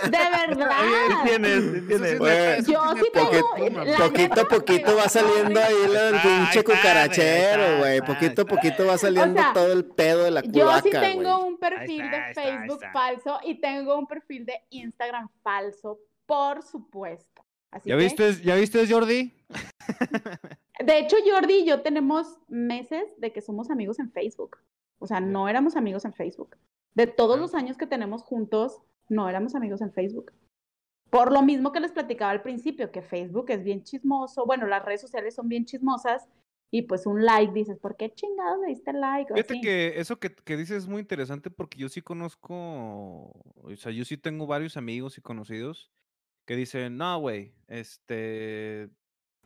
de 0.04 0.10
verdad. 0.10 0.70
Sí 1.10 1.16
tienes, 1.26 1.64
sí 1.64 1.82
tienes. 1.88 2.20
Bueno, 2.20 2.68
Yo 2.68 3.04
sí 3.04 3.10
tengo... 3.14 3.32
Poquito, 3.32 3.84
la 3.86 3.98
poquito 3.98 4.36
neta, 4.36 4.42
a 4.42 4.46
poquito 4.46 4.96
va 4.96 5.10
saliendo 5.10 5.60
ahí 5.60 5.76
el 5.84 6.22
pinche 6.22 6.64
cucarachero, 6.64 7.80
güey. 7.80 8.02
Poquito 8.02 8.44
a 8.44 8.46
poquito 8.46 8.86
va 8.86 8.98
saliendo 8.98 9.42
sea, 9.42 9.54
todo 9.54 9.74
el 9.74 9.86
pedo 9.86 10.24
de 10.26 10.32
la 10.32 10.42
Yo 10.42 10.66
culaca, 10.66 10.82
sí 10.82 10.90
tengo 10.92 11.46
un 11.46 11.58
perfil 11.58 12.02
está, 12.02 12.18
de 12.18 12.30
está, 12.30 12.42
Facebook 12.44 12.84
está. 12.84 12.92
falso 12.92 13.40
y 13.44 13.60
tengo 13.60 13.98
un 13.98 14.08
perfil 14.08 14.46
de 14.46 14.62
Instagram 14.70 15.30
falso, 15.42 16.00
por 16.26 16.62
supuesto. 16.64 17.44
Así 17.72 17.90
¿Ya 17.90 17.98
que- 17.98 18.04
viste, 18.04 18.42
¿Ya 18.44 18.56
viste, 18.56 18.88
Jordi? 18.88 19.34
De 20.80 21.00
hecho, 21.00 21.16
Jordi 21.26 21.54
y 21.60 21.66
yo 21.66 21.82
tenemos 21.82 22.38
meses 22.48 23.04
de 23.18 23.32
que 23.32 23.42
somos 23.42 23.72
amigos 23.72 23.98
en 24.00 24.12
Facebook. 24.12 24.58
O 25.00 25.08
sea, 25.08 25.20
no 25.22 25.48
éramos 25.48 25.76
amigos 25.76 26.04
en 26.06 26.14
Facebook. 26.14 26.58
De 26.96 27.08
todos 27.08 27.40
los 27.40 27.54
años 27.54 27.78
que 27.78 27.88
tenemos 27.88 28.24
juntos, 28.24 28.82
no 29.10 29.30
éramos 29.30 29.56
amigos 29.56 29.82
en 29.82 29.92
Facebook. 29.92 30.32
Por 31.10 31.32
lo 31.32 31.42
mismo 31.42 31.72
que 31.72 31.80
les 31.80 31.92
platicaba 31.92 32.32
al 32.32 32.42
principio, 32.42 32.92
que 32.92 33.02
Facebook 33.02 33.46
es 33.50 33.64
bien 33.64 33.84
chismoso. 33.84 34.46
Bueno, 34.46 34.66
las 34.66 34.84
redes 34.84 35.02
sociales 35.02 35.36
son 35.36 35.48
bien 35.48 35.66
chismosas. 35.66 36.28
Y 36.72 36.82
pues 36.82 37.06
un 37.06 37.24
like, 37.24 37.54
dices, 37.54 37.78
¿por 37.78 37.96
qué 37.96 38.14
chingados 38.14 38.60
le 38.62 38.68
diste 38.68 38.92
like? 38.92 39.32
O 39.32 39.36
Fíjate 39.36 39.54
así. 39.54 39.62
que 39.62 40.00
eso 40.00 40.20
que, 40.20 40.34
que 40.34 40.58
dices 40.58 40.78
es 40.78 40.88
muy 40.88 41.00
interesante 41.00 41.50
porque 41.50 41.78
yo 41.78 41.88
sí 41.90 42.02
conozco, 42.02 42.56
o 43.56 43.76
sea, 43.78 43.92
yo 43.92 44.04
sí 44.04 44.18
tengo 44.18 44.48
varios 44.48 44.76
amigos 44.76 45.18
y 45.18 45.22
conocidos 45.22 45.92
que 46.46 46.56
dicen, 46.56 46.98
no, 46.98 47.20
güey, 47.20 47.54
este, 47.68 48.90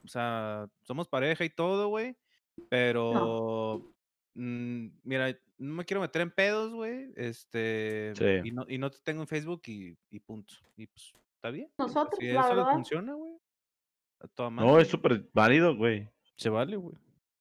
o 0.03 0.07
sea, 0.07 0.69
somos 0.81 1.07
pareja 1.07 1.45
y 1.45 1.49
todo, 1.49 1.89
güey, 1.89 2.17
pero, 2.69 3.93
mira, 5.03 5.37
no 5.57 5.73
me 5.75 5.85
quiero 5.85 6.01
meter 6.01 6.21
en 6.21 6.31
pedos, 6.31 6.73
güey, 6.73 7.11
este, 7.15 8.13
Sí. 8.15 8.47
y, 8.47 8.51
no, 8.51 8.65
y 8.67 8.77
no 8.77 8.89
te 8.89 8.97
tengo 9.03 9.21
en 9.21 9.27
Facebook 9.27 9.61
y, 9.67 9.97
y 10.09 10.19
punto. 10.19 10.53
Y 10.77 10.87
pues, 10.87 11.13
está 11.35 11.49
bien. 11.49 11.69
Nosotros, 11.77 12.17
si 12.19 12.27
la 12.27 12.41
eso 12.41 12.49
verdad. 12.55 12.71
funciona, 12.73 13.13
güey. 13.13 13.33
a 14.21 14.27
toda 14.27 14.49
No, 14.49 14.79
es 14.79 14.87
súper 14.89 15.25
válido, 15.33 15.75
güey. 15.77 16.09
Se 16.35 16.49
vale, 16.49 16.75
güey. 16.75 16.95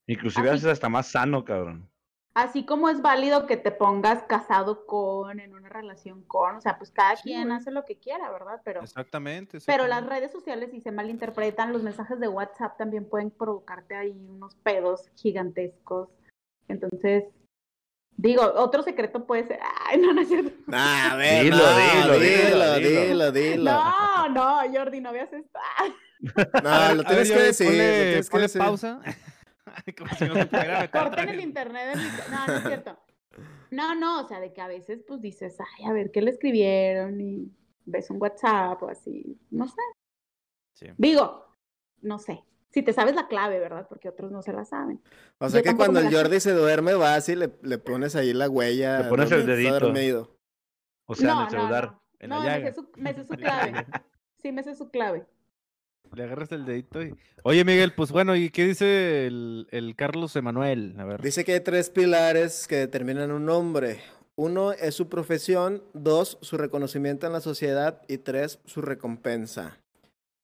Inclusive 0.06 0.48
a 0.48 0.52
Así- 0.52 0.58
veces 0.64 0.72
hasta 0.72 0.88
más 0.88 1.08
sano, 1.08 1.44
cabrón. 1.44 1.88
Así 2.34 2.64
como 2.64 2.88
es 2.88 3.02
válido 3.02 3.46
que 3.46 3.56
te 3.56 3.72
pongas 3.72 4.22
casado 4.22 4.86
con, 4.86 5.40
en 5.40 5.54
una 5.56 5.68
relación 5.68 6.22
con, 6.22 6.54
o 6.56 6.60
sea, 6.60 6.78
pues 6.78 6.92
cada 6.92 7.16
Sí, 7.16 7.24
quien 7.24 7.44
güey. 7.48 7.56
hace 7.56 7.72
lo 7.72 7.84
que 7.84 7.96
quiera, 7.98 8.30
¿verdad? 8.30 8.60
Pero, 8.64 8.80
Exactamente. 8.82 9.58
pero 9.66 9.88
las 9.88 9.98
exactamente. 9.98 10.14
redes 10.20 10.30
sociales, 10.32 10.70
si 10.70 10.80
se 10.80 10.92
malinterpretan, 10.92 11.72
los 11.72 11.82
mensajes 11.82 12.20
de 12.20 12.28
WhatsApp 12.28 12.76
también 12.78 13.04
pueden 13.08 13.30
provocarte 13.32 13.96
ahí 13.96 14.12
unos 14.12 14.54
pedos 14.56 15.10
gigantescos. 15.16 16.08
Entonces, 16.68 17.24
digo, 18.16 18.42
otro 18.56 18.82
secreto 18.82 19.26
puede 19.26 19.46
ser, 19.46 19.58
ay, 19.86 19.98
no, 19.98 20.12
no 20.12 20.20
es 20.20 20.28
cierto. 20.28 20.52
Ah, 20.72 21.10
a 21.12 21.16
ver, 21.16 21.44
Dilo, 21.44 21.56
no, 21.56 21.62
dilo, 21.64 22.18
dilo, 22.18 22.74
dilo, 22.78 23.00
dilo, 23.00 23.32
dilo. 23.32 23.64
No, 23.72 24.28
no, 24.28 24.60
Jordi, 24.72 25.00
no 25.00 25.12
veas 25.12 25.32
esto. 25.32 25.58
No, 26.20 26.94
lo 26.96 27.04
tienes 27.04 27.28
ver, 27.28 27.38
que 27.38 27.44
decir, 27.44 27.66
ponle- 27.68 27.76
tienes 28.02 28.26
que 28.28 28.30
ponle 28.32 28.42
decir. 28.46 28.58
pausa. 28.60 29.00
Como 29.98 30.10
si 30.16 30.24
no 30.24 30.34
se 30.34 30.46
pudiera 30.46 30.90
Corten 30.90 31.28
el 31.28 31.40
internet. 31.40 31.94
de 31.96 32.02
mi 32.02 32.08
ca- 32.10 32.24
No, 32.30 32.46
no 32.48 32.54
es 32.58 32.62
cierto. 32.64 32.98
No, 33.70 33.94
no, 33.94 34.20
o 34.24 34.26
sea, 34.26 34.40
de 34.40 34.52
que 34.52 34.60
a 34.60 34.66
veces 34.66 35.04
pues 35.06 35.20
dices, 35.20 35.56
ay, 35.60 35.84
a 35.84 35.92
ver 35.92 36.10
qué 36.10 36.20
le 36.20 36.30
escribieron 36.32 37.20
y 37.20 37.52
ves 37.84 38.10
un 38.10 38.20
WhatsApp 38.20 38.82
o 38.82 38.88
así, 38.88 39.38
no 39.50 39.68
sé. 39.68 39.80
Sí. 40.74 40.86
Digo, 40.96 41.54
no 42.02 42.18
sé. 42.18 42.42
Si 42.70 42.82
te 42.82 42.92
sabes 42.92 43.14
la 43.14 43.28
clave, 43.28 43.58
¿verdad? 43.58 43.86
Porque 43.88 44.08
otros 44.08 44.30
no 44.30 44.42
se 44.42 44.52
la 44.52 44.64
saben. 44.64 45.00
O 45.38 45.48
sea 45.48 45.60
Yo 45.62 45.70
que 45.70 45.76
cuando 45.76 46.00
el. 46.00 46.14
Jordi 46.14 46.38
se 46.40 46.52
duerme, 46.52 46.94
vas 46.94 47.28
y 47.28 47.36
le, 47.36 47.50
le 47.62 47.78
pones 47.78 48.14
ahí 48.14 48.32
la 48.34 48.48
huella. 48.48 49.02
Le 49.02 49.08
pones 49.08 49.30
el 49.32 49.46
dedito. 49.46 49.80
dormido. 49.80 50.36
O 51.06 51.14
sea, 51.14 51.30
en 51.30 51.34
no, 51.36 51.44
el 51.44 51.50
celular. 51.50 51.84
no, 51.92 52.02
En 52.20 52.30
no. 52.30 52.44
la 52.44 52.58
No, 52.58 52.64
me 52.64 52.68
sé 52.68 52.74
su, 52.74 52.90
me 52.96 53.14
sé 53.14 53.24
su 53.24 53.32
En 53.34 53.40
la 53.40 53.46
clave. 53.60 53.86
Sí, 54.42 54.52
me 54.52 54.62
sé 54.62 54.74
su 54.76 54.88
clave. 54.90 55.26
Le 56.14 56.22
agarras 56.22 56.52
el 56.52 56.64
dedito 56.64 57.02
y. 57.02 57.14
Oye, 57.42 57.64
Miguel, 57.64 57.92
pues 57.94 58.12
bueno, 58.12 58.36
¿y 58.36 58.50
qué 58.50 58.64
dice 58.66 59.26
el, 59.26 59.66
el 59.72 59.96
Carlos 59.96 60.36
Emanuel? 60.36 60.94
A 60.98 61.04
ver. 61.04 61.20
Dice 61.20 61.44
que 61.44 61.54
hay 61.54 61.60
tres 61.60 61.90
pilares 61.90 62.68
que 62.68 62.76
determinan 62.76 63.32
un 63.32 63.48
hombre. 63.50 64.00
Uno 64.36 64.72
es 64.72 64.94
su 64.94 65.08
profesión, 65.08 65.82
dos, 65.94 66.38
su 66.42 66.56
reconocimiento 66.56 67.26
en 67.26 67.32
la 67.32 67.40
sociedad 67.40 68.02
y 68.06 68.18
tres, 68.18 68.60
su 68.66 68.80
recompensa. 68.80 69.80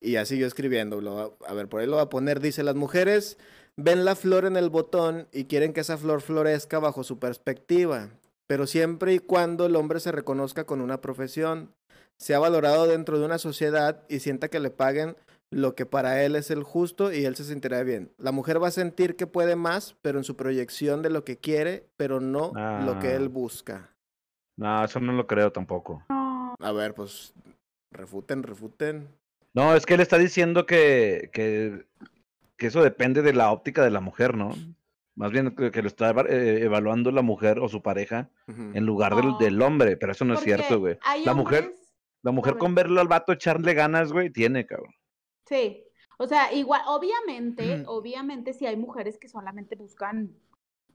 Y 0.00 0.12
ya 0.12 0.24
siguió 0.24 0.46
escribiendo. 0.46 1.00
lo 1.00 1.14
va- 1.14 1.30
a 1.48 1.54
ver, 1.54 1.68
por 1.68 1.80
ahí 1.80 1.86
lo 1.86 1.96
va 1.96 2.02
a 2.02 2.08
poner. 2.10 2.40
Dice, 2.40 2.62
las 2.62 2.74
mujeres 2.74 3.38
ven 3.76 4.04
la 4.04 4.14
flor 4.14 4.44
en 4.44 4.56
el 4.56 4.70
botón 4.70 5.26
y 5.32 5.44
quieren 5.44 5.72
que 5.72 5.80
esa 5.80 5.96
flor 5.98 6.20
florezca 6.20 6.78
bajo 6.78 7.02
su 7.04 7.18
perspectiva, 7.18 8.10
pero 8.46 8.66
siempre 8.66 9.14
y 9.14 9.18
cuando 9.18 9.66
el 9.66 9.76
hombre 9.76 10.00
se 10.00 10.12
reconozca 10.12 10.64
con 10.64 10.80
una 10.80 11.00
profesión, 11.00 11.72
sea 12.18 12.38
valorado 12.38 12.86
dentro 12.86 13.18
de 13.18 13.24
una 13.24 13.38
sociedad 13.38 14.04
y 14.08 14.20
sienta 14.20 14.48
que 14.48 14.60
le 14.60 14.70
paguen 14.70 15.16
lo 15.50 15.74
que 15.74 15.86
para 15.86 16.22
él 16.24 16.36
es 16.36 16.50
el 16.50 16.62
justo 16.62 17.12
y 17.12 17.24
él 17.24 17.36
se 17.36 17.44
sentirá 17.44 17.82
bien. 17.82 18.12
La 18.18 18.32
mujer 18.32 18.62
va 18.62 18.68
a 18.68 18.72
sentir 18.72 19.16
que 19.16 19.26
puede 19.26 19.56
más, 19.56 19.96
pero 20.02 20.18
en 20.18 20.24
su 20.24 20.36
proyección 20.36 21.02
de 21.02 21.10
lo 21.10 21.24
que 21.24 21.38
quiere, 21.38 21.86
pero 21.96 22.20
no 22.20 22.52
lo 22.84 22.98
que 23.00 23.08
Ah. 23.08 23.14
él 23.16 23.28
busca. 23.28 23.90
No, 24.56 24.84
eso 24.84 25.00
no 25.00 25.12
lo 25.12 25.26
creo 25.26 25.50
tampoco. 25.52 26.02
A 26.08 26.72
ver, 26.72 26.94
pues 26.94 27.34
refuten, 27.92 28.42
refuten. 28.42 29.08
No, 29.54 29.74
es 29.74 29.86
que 29.86 29.94
él 29.94 30.00
está 30.00 30.18
diciendo 30.18 30.66
que, 30.66 31.30
que, 31.32 31.86
que 32.56 32.66
eso 32.66 32.82
depende 32.82 33.22
de 33.22 33.32
la 33.32 33.52
óptica 33.52 33.82
de 33.84 33.90
la 33.90 34.00
mujer, 34.00 34.36
¿no? 34.36 34.50
Más 35.16 35.30
bien 35.30 35.54
que, 35.54 35.70
que 35.70 35.80
lo 35.80 35.86
está 35.86 36.10
eh, 36.28 36.58
evaluando 36.62 37.12
la 37.12 37.22
mujer 37.22 37.60
o 37.60 37.68
su 37.68 37.80
pareja 37.82 38.30
en 38.48 38.84
lugar 38.84 39.14
del, 39.14 39.38
del 39.38 39.62
hombre, 39.62 39.96
pero 39.96 40.10
eso 40.10 40.24
no 40.24 40.34
es 40.34 40.40
cierto, 40.40 40.80
güey. 40.80 40.98
La 41.24 41.34
mujer, 41.34 41.72
la 42.22 42.32
mujer 42.32 42.58
con 42.58 42.74
verlo 42.74 43.00
al 43.00 43.06
vato 43.06 43.32
echarle 43.32 43.74
ganas, 43.74 44.12
güey, 44.12 44.30
tiene, 44.30 44.66
cabrón. 44.66 44.92
Sí, 45.46 45.84
o 46.18 46.26
sea, 46.26 46.52
igual, 46.52 46.82
obviamente, 46.88 47.84
obviamente 47.86 48.54
si 48.54 48.66
hay 48.66 48.76
mujeres 48.76 49.18
que 49.18 49.28
solamente 49.28 49.76
buscan 49.76 50.34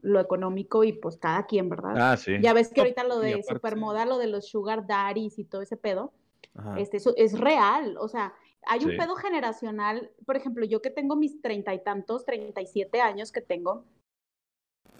lo 0.01 0.19
económico 0.19 0.83
y 0.83 0.93
pues 0.93 1.15
cada 1.17 1.45
quien, 1.45 1.69
¿verdad? 1.69 1.93
Ah, 2.11 2.17
sí. 2.17 2.33
Ya 2.41 2.51
ves 2.53 2.69
que 2.73 2.81
ahorita 2.81 3.05
lo 3.05 3.19
de 3.19 3.35
aparte- 3.35 3.53
supermoda, 3.53 4.05
lo 4.05 4.17
de 4.17 4.27
los 4.27 4.47
sugar 4.49 4.85
daddies 4.85 5.39
y 5.39 5.45
todo 5.45 5.61
ese 5.61 5.77
pedo, 5.77 6.11
Ajá. 6.55 6.77
este, 6.79 6.97
eso 6.97 7.13
es 7.15 7.39
real, 7.39 7.95
o 7.99 8.07
sea, 8.09 8.33
hay 8.63 8.83
un 8.85 8.91
pedo 8.97 9.15
generacional, 9.15 10.11
por 10.25 10.35
ejemplo, 10.35 10.65
yo 10.65 10.81
que 10.81 10.89
tengo 10.89 11.15
mis 11.15 11.41
treinta 11.41 11.73
y 11.73 11.83
tantos, 11.83 12.25
treinta 12.25 12.61
y 12.61 12.67
siete 12.67 13.01
años 13.01 13.31
que 13.31 13.41
tengo, 13.41 13.85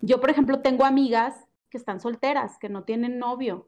yo, 0.02 0.20
por 0.22 0.30
ejemplo, 0.30 0.62
tengo 0.62 0.86
amigas 0.86 1.46
que 1.70 1.78
están 1.78 2.00
solteras, 2.00 2.58
que 2.58 2.70
no 2.70 2.84
tienen 2.84 3.20
novio, 3.20 3.68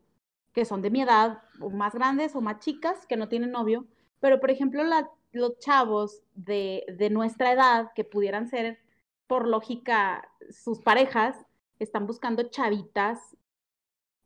que 0.54 0.66
son 0.66 0.82
de 0.82 0.90
mi 0.90 1.02
edad, 1.02 1.42
o 1.60 1.70
más 1.70 1.94
grandes 1.94 2.36
o 2.36 2.42
más 2.42 2.60
chicas, 2.60 3.06
que 3.06 3.18
no 3.18 3.28
tienen 3.30 3.52
novio, 3.52 3.86
pero, 4.20 4.40
por 4.40 4.50
ejemplo, 4.52 4.84
la- 4.84 5.10
los 5.32 5.58
chavos 5.60 6.24
de, 6.34 6.84
de 6.98 7.10
nuestra 7.10 7.52
edad, 7.54 7.92
que 7.96 8.04
pudieran 8.04 8.48
ser, 8.50 8.80
por 9.28 9.48
lógica, 9.48 10.30
sus 10.50 10.80
parejas, 10.80 11.38
están 11.80 12.06
buscando 12.06 12.44
chavitas, 12.44 13.38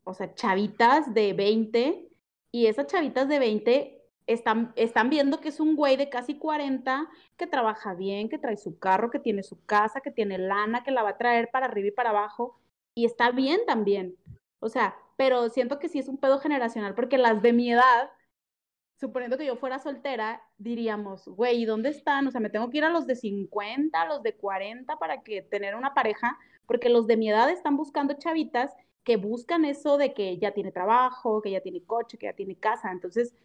o 0.03 0.13
sea, 0.13 0.33
chavitas 0.33 1.13
de 1.13 1.33
20, 1.33 2.09
y 2.51 2.67
esas 2.67 2.87
chavitas 2.87 3.27
de 3.27 3.39
20 3.39 3.94
están, 4.27 4.73
están 4.75 5.09
viendo 5.09 5.39
que 5.39 5.49
es 5.49 5.59
un 5.59 5.75
güey 5.75 5.97
de 5.97 6.09
casi 6.09 6.37
40 6.37 7.07
que 7.37 7.47
trabaja 7.47 7.93
bien, 7.93 8.29
que 8.29 8.39
trae 8.39 8.57
su 8.57 8.79
carro, 8.79 9.11
que 9.11 9.19
tiene 9.19 9.43
su 9.43 9.63
casa, 9.65 10.01
que 10.01 10.11
tiene 10.11 10.37
lana, 10.37 10.83
que 10.83 10.91
la 10.91 11.03
va 11.03 11.11
a 11.11 11.17
traer 11.17 11.49
para 11.51 11.67
arriba 11.67 11.87
y 11.89 11.91
para 11.91 12.09
abajo, 12.09 12.59
y 12.95 13.05
está 13.05 13.31
bien 13.31 13.59
también. 13.67 14.15
O 14.59 14.69
sea, 14.69 14.95
pero 15.17 15.49
siento 15.49 15.79
que 15.79 15.89
sí 15.89 15.99
es 15.99 16.07
un 16.07 16.17
pedo 16.17 16.39
generacional, 16.39 16.95
porque 16.95 17.17
las 17.17 17.41
de 17.41 17.53
mi 17.53 17.71
edad, 17.71 18.09
suponiendo 18.99 19.37
que 19.37 19.45
yo 19.45 19.57
fuera 19.57 19.79
soltera, 19.79 20.41
diríamos, 20.57 21.27
güey, 21.27 21.61
¿y 21.61 21.65
dónde 21.65 21.89
están? 21.89 22.27
O 22.27 22.31
sea, 22.31 22.41
me 22.41 22.49
tengo 22.49 22.69
que 22.69 22.77
ir 22.79 22.85
a 22.85 22.89
los 22.89 23.05
de 23.07 23.15
50, 23.15 24.01
a 24.01 24.07
los 24.07 24.23
de 24.23 24.35
40 24.35 24.97
para 24.97 25.21
que 25.21 25.41
tener 25.41 25.75
una 25.75 25.93
pareja, 25.93 26.37
porque 26.65 26.89
los 26.89 27.05
de 27.07 27.17
mi 27.17 27.29
edad 27.29 27.49
están 27.49 27.77
buscando 27.77 28.15
chavitas 28.15 28.73
que 29.03 29.17
buscan 29.17 29.65
eso 29.65 29.97
de 29.97 30.13
que 30.13 30.39
ya 30.39 30.51
tiene 30.51 30.71
trabajo, 30.71 31.41
que 31.41 31.51
ya 31.51 31.61
tiene 31.61 31.83
coche, 31.83 32.17
que 32.17 32.25
ya 32.25 32.33
tiene 32.33 32.55
casa. 32.55 32.91
Entonces, 32.91 33.35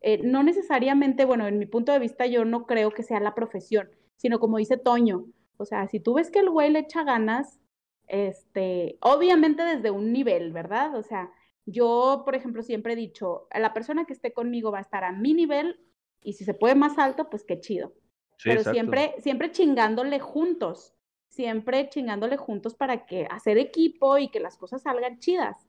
eh, 0.00 0.20
no 0.22 0.42
necesariamente, 0.42 1.24
bueno, 1.24 1.46
en 1.46 1.58
mi 1.58 1.66
punto 1.66 1.92
de 1.92 1.98
vista, 1.98 2.26
yo 2.26 2.44
no 2.44 2.66
creo 2.66 2.90
que 2.90 3.02
sea 3.02 3.20
la 3.20 3.34
profesión, 3.34 3.90
sino 4.16 4.38
como 4.38 4.58
dice 4.58 4.76
Toño, 4.76 5.26
o 5.56 5.64
sea, 5.64 5.88
si 5.88 6.00
tú 6.00 6.14
ves 6.14 6.30
que 6.30 6.40
el 6.40 6.50
güey 6.50 6.70
le 6.70 6.80
echa 6.80 7.02
ganas, 7.02 7.60
este, 8.06 8.98
obviamente 9.00 9.62
desde 9.62 9.90
un 9.90 10.12
nivel, 10.12 10.52
¿verdad? 10.52 10.94
O 10.94 11.02
sea, 11.02 11.30
yo, 11.64 12.22
por 12.24 12.34
ejemplo, 12.34 12.62
siempre 12.62 12.92
he 12.92 12.96
dicho, 12.96 13.48
la 13.52 13.72
persona 13.74 14.04
que 14.04 14.12
esté 14.12 14.32
conmigo 14.32 14.70
va 14.70 14.78
a 14.78 14.82
estar 14.82 15.02
a 15.04 15.12
mi 15.12 15.34
nivel 15.34 15.80
y 16.22 16.34
si 16.34 16.44
se 16.44 16.54
puede 16.54 16.74
más 16.74 16.98
alto, 16.98 17.28
pues 17.28 17.44
qué 17.44 17.60
chido. 17.60 17.92
Sí, 18.38 18.50
Pero 18.50 18.60
exacto. 18.60 18.74
siempre, 18.74 19.14
siempre 19.18 19.50
chingándole 19.50 20.20
juntos, 20.20 20.94
siempre 21.28 21.88
chingándole 21.88 22.36
juntos 22.36 22.74
para 22.74 23.06
que 23.06 23.26
hacer 23.30 23.58
equipo 23.58 24.18
y 24.18 24.28
que 24.28 24.40
las 24.40 24.56
cosas 24.56 24.82
salgan 24.82 25.18
chidas. 25.18 25.66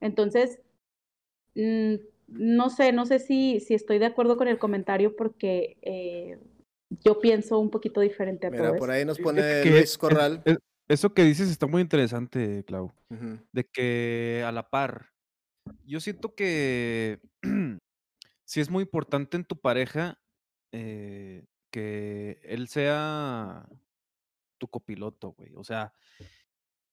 Entonces, 0.00 0.60
mm, 1.54 1.94
no 2.28 2.70
sé, 2.70 2.92
no 2.92 3.06
sé 3.06 3.18
si, 3.18 3.60
si 3.60 3.74
estoy 3.74 3.98
de 3.98 4.06
acuerdo 4.06 4.36
con 4.36 4.48
el 4.48 4.58
comentario 4.58 5.14
porque 5.16 5.76
eh, 5.82 6.38
yo 7.04 7.20
pienso 7.20 7.58
un 7.58 7.70
poquito 7.70 8.00
diferente 8.00 8.46
a 8.46 8.50
Mira, 8.50 8.64
todo 8.68 8.76
por 8.78 8.88
eso. 8.90 8.92
ahí 8.98 9.04
nos 9.04 9.18
pone 9.18 9.40
que 9.42 9.70
Luis 9.70 9.82
es- 9.82 9.98
Corral. 9.98 10.42
es- 10.44 10.58
eso 10.88 11.12
que 11.14 11.24
dices 11.24 11.50
está 11.50 11.66
muy 11.66 11.82
interesante, 11.82 12.64
Clau. 12.64 12.92
De 13.52 13.64
que 13.64 14.44
a 14.46 14.52
la 14.52 14.68
par, 14.70 15.10
yo 15.84 15.98
siento 16.00 16.34
que 16.36 17.20
sí 18.44 18.60
es 18.60 18.70
muy 18.70 18.82
importante 18.84 19.36
en 19.36 19.44
tu 19.44 19.56
pareja 19.60 20.20
eh, 20.72 21.44
que 21.72 22.38
él 22.44 22.68
sea 22.68 23.68
tu 24.58 24.68
copiloto, 24.68 25.32
güey. 25.32 25.52
O 25.56 25.64
sea, 25.64 25.92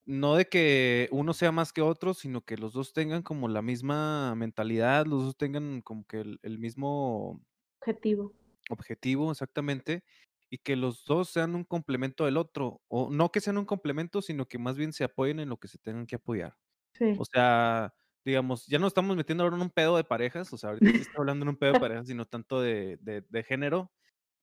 no 0.06 0.36
de 0.36 0.46
que 0.50 1.10
uno 1.12 1.34
sea 1.34 1.52
más 1.52 1.74
que 1.74 1.82
otro, 1.82 2.14
sino 2.14 2.42
que 2.46 2.58
los 2.58 2.74
dos 2.74 2.94
tengan 2.94 3.24
como 3.24 3.48
la 3.50 3.62
misma 3.62 4.36
mentalidad, 4.36 5.06
los 5.06 5.24
dos 5.24 5.38
tengan 5.38 5.82
como 5.82 6.06
que 6.06 6.22
el, 6.22 6.40
el 6.44 6.60
mismo 6.60 7.42
Objetivo. 7.82 8.34
objetivo 8.70 9.32
exactamente 9.32 10.04
y 10.50 10.60
que 10.60 10.76
los 10.76 11.06
dos 11.06 11.30
sean 11.30 11.56
un 11.56 11.64
complemento 11.64 12.26
del 12.26 12.38
otro, 12.38 12.82
o 12.88 13.10
no 13.12 13.32
que 13.32 13.42
sean 13.42 13.58
un 13.58 13.66
complemento, 13.66 14.22
sino 14.22 14.48
que 14.48 14.60
más 14.60 14.78
bien 14.78 14.94
se 14.94 15.04
apoyen 15.04 15.40
en 15.40 15.50
lo 15.50 15.58
que 15.58 15.68
se 15.68 15.80
tengan 15.80 16.06
que 16.06 16.16
apoyar. 16.18 16.56
Sí. 16.94 17.06
O 17.18 17.26
sea, 17.26 17.94
digamos, 18.26 18.68
ya 18.68 18.80
no 18.80 18.88
estamos 18.88 19.18
metiendo 19.18 19.44
ahora 19.46 19.56
en 19.58 19.64
un 19.64 19.72
pedo 19.72 19.98
de 19.98 20.04
parejas, 20.06 20.54
o 20.54 20.58
sea, 20.58 20.72
ahorita 20.72 20.94
sí 20.94 21.02
está 21.02 21.20
hablando 21.20 21.44
en 21.46 21.50
un 21.50 21.58
pedo 21.58 21.74
de 21.74 21.78
parejas, 21.78 22.08
sino 22.08 22.26
tanto 22.28 22.62
de, 22.62 22.98
de, 23.02 23.22
de 23.30 23.44
género, 23.44 23.92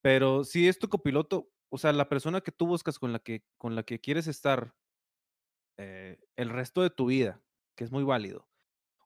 pero 0.01 0.43
si 0.45 0.67
es 0.67 0.79
tu 0.79 0.89
copiloto, 0.89 1.51
o 1.69 1.77
sea, 1.79 1.93
la 1.93 2.09
persona 2.09 2.41
que 2.41 2.51
tú 2.51 2.67
buscas 2.67 2.99
con 2.99 3.13
la 3.13 3.19
que, 3.19 3.45
con 3.57 3.75
la 3.75 3.83
que 3.83 3.99
quieres 4.01 4.27
estar 4.27 4.75
eh, 5.81 6.19
el 6.35 6.49
resto 6.49 6.81
de 6.83 6.89
tu 6.91 7.07
vida, 7.07 7.41
que 7.75 7.83
es 7.83 7.91
muy 7.91 8.03
válido, 8.03 8.47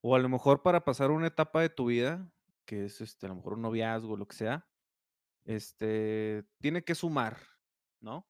o 0.02 0.16
a 0.16 0.20
lo 0.20 0.30
mejor 0.30 0.64
para 0.64 0.86
pasar 0.86 1.12
una 1.12 1.28
etapa 1.28 1.62
de 1.62 1.70
tu 1.70 1.88
vida, 1.88 2.32
que 2.66 2.86
es 2.86 3.02
este, 3.02 3.28
a 3.28 3.30
lo 3.30 3.36
mejor 3.36 3.54
un 3.54 3.64
noviazgo, 3.64 4.18
lo 4.18 4.28
que 4.28 4.36
sea, 4.36 4.68
este, 5.46 6.46
tiene 6.62 6.84
que 6.84 6.96
sumar, 6.96 7.38
¿no? 8.02 8.28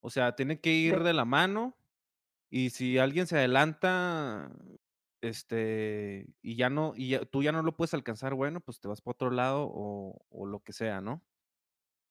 O 0.00 0.10
sea, 0.10 0.36
tiene 0.36 0.60
que 0.60 0.72
ir 0.72 1.02
de 1.02 1.12
la 1.14 1.24
mano 1.24 1.76
y 2.50 2.70
si 2.70 2.98
alguien 2.98 3.26
se 3.26 3.38
adelanta, 3.38 4.52
este, 5.22 6.26
y 6.42 6.56
ya 6.56 6.70
no, 6.70 6.94
y 6.96 7.10
ya- 7.10 7.24
tú 7.26 7.42
ya 7.42 7.52
no 7.52 7.62
lo 7.62 7.76
puedes 7.76 7.94
alcanzar, 7.94 8.34
bueno, 8.34 8.60
pues 8.60 8.80
te 8.80 8.88
vas 8.88 9.00
para 9.02 9.12
otro 9.14 9.30
lado 9.30 9.68
o, 9.70 10.24
o 10.30 10.46
lo 10.46 10.60
que 10.60 10.72
sea, 10.72 11.00
¿no? 11.00 11.24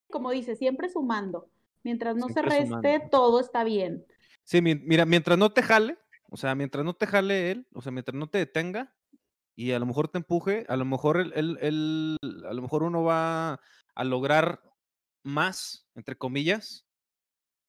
Como 0.10 0.32
dice, 0.32 0.56
siempre 0.56 0.90
sumando. 0.90 1.50
Mientras 1.84 2.16
no 2.16 2.28
se 2.30 2.42
reste, 2.42 2.66
sumando. 2.66 3.10
todo 3.12 3.40
está 3.40 3.64
bien. 3.64 4.06
Sí, 4.48 4.62
mi- 4.62 4.76
mira, 4.76 5.06
mientras 5.06 5.38
no 5.38 5.52
te 5.52 5.62
jale, 5.62 5.98
o 6.30 6.38
sea, 6.38 6.56
mientras 6.56 6.86
no 6.86 6.94
te 6.94 7.06
jale 7.08 7.52
él, 7.52 7.68
o 7.74 7.82
sea, 7.82 7.92
mientras 7.92 8.16
no 8.16 8.28
te 8.30 8.38
detenga 8.38 8.96
y 9.56 9.72
a 9.74 9.80
lo 9.80 9.86
mejor 9.86 10.08
te 10.10 10.20
empuje, 10.20 10.66
a 10.70 10.78
lo 10.78 10.86
mejor 10.86 11.20
él, 11.20 12.18
a 12.48 12.54
lo 12.54 12.62
mejor 12.64 12.84
uno 12.84 13.04
va 13.04 13.60
a 13.96 14.04
lograr 14.06 14.62
más, 15.24 15.90
entre 15.96 16.18
comillas, 16.18 16.88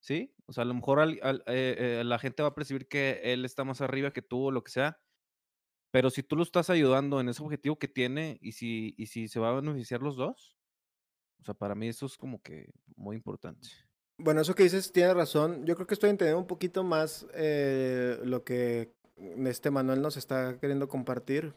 ¿sí? 0.01 0.35
O 0.47 0.53
sea, 0.55 0.63
a 0.65 0.67
lo 0.67 0.75
mejor 0.75 1.01
eh, 1.03 1.19
eh, 1.47 2.03
la 2.05 2.19
gente 2.21 2.43
va 2.43 2.51
a 2.51 2.55
percibir 2.57 2.89
que 2.89 3.21
él 3.25 3.45
está 3.45 3.65
más 3.65 3.81
arriba 3.83 4.13
que 4.13 4.23
tú 4.23 4.47
o 4.47 4.53
lo 4.53 4.65
que 4.65 4.73
sea, 4.73 5.01
pero 5.93 6.11
si 6.11 6.23
tú 6.25 6.37
lo 6.37 6.45
estás 6.45 6.71
ayudando 6.71 7.21
en 7.21 7.29
ese 7.31 7.43
objetivo 7.43 7.79
que 7.79 7.89
tiene 7.89 8.39
y 8.43 8.53
si, 8.53 8.95
y 8.99 9.07
si 9.07 9.29
se 9.29 9.41
va 9.41 9.51
a 9.51 9.61
beneficiar 9.61 10.03
los 10.03 10.17
dos, 10.17 10.57
o 11.41 11.45
sea, 11.45 11.55
para 11.55 11.75
mí 11.77 11.89
eso 11.89 12.07
es 12.07 12.17
como 12.19 12.43
que 12.43 12.71
muy 12.97 13.17
importante. 13.17 13.69
Bueno, 14.21 14.41
eso 14.41 14.55
que 14.57 14.65
dices 14.65 14.91
tiene 14.91 15.15
razón. 15.15 15.65
Yo 15.65 15.77
creo 15.77 15.87
que 15.87 15.95
estoy 15.95 16.11
entendiendo 16.11 16.41
un 16.41 16.47
poquito 16.49 16.83
más 16.83 17.27
eh, 17.35 18.19
lo 18.25 18.43
que 18.43 18.91
este 19.47 19.71
Manuel 19.71 20.03
nos 20.03 20.17
está 20.17 20.59
queriendo 20.61 20.89
compartir. 20.89 21.55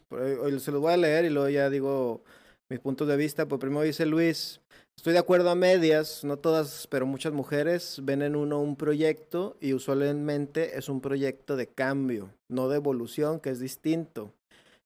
Se 0.60 0.70
los 0.70 0.80
voy 0.80 0.92
a 0.92 0.96
leer 0.96 1.24
y 1.24 1.30
luego 1.30 1.48
ya 1.48 1.70
digo 1.70 2.22
mis 2.68 2.78
puntos 2.78 3.08
de 3.08 3.16
vista. 3.16 3.46
Pues 3.46 3.60
primero 3.60 3.82
dice 3.82 4.06
Luis, 4.06 4.60
estoy 4.96 5.12
de 5.12 5.18
acuerdo 5.18 5.50
a 5.50 5.56
medias, 5.56 6.22
no 6.22 6.38
todas, 6.38 6.86
pero 6.86 7.04
muchas 7.04 7.32
mujeres 7.32 8.00
ven 8.04 8.22
en 8.22 8.36
uno 8.36 8.60
un 8.60 8.76
proyecto 8.76 9.56
y 9.60 9.74
usualmente 9.74 10.78
es 10.78 10.88
un 10.88 11.00
proyecto 11.00 11.56
de 11.56 11.66
cambio, 11.66 12.32
no 12.48 12.68
de 12.68 12.76
evolución, 12.76 13.40
que 13.40 13.50
es 13.50 13.58
distinto. 13.58 14.32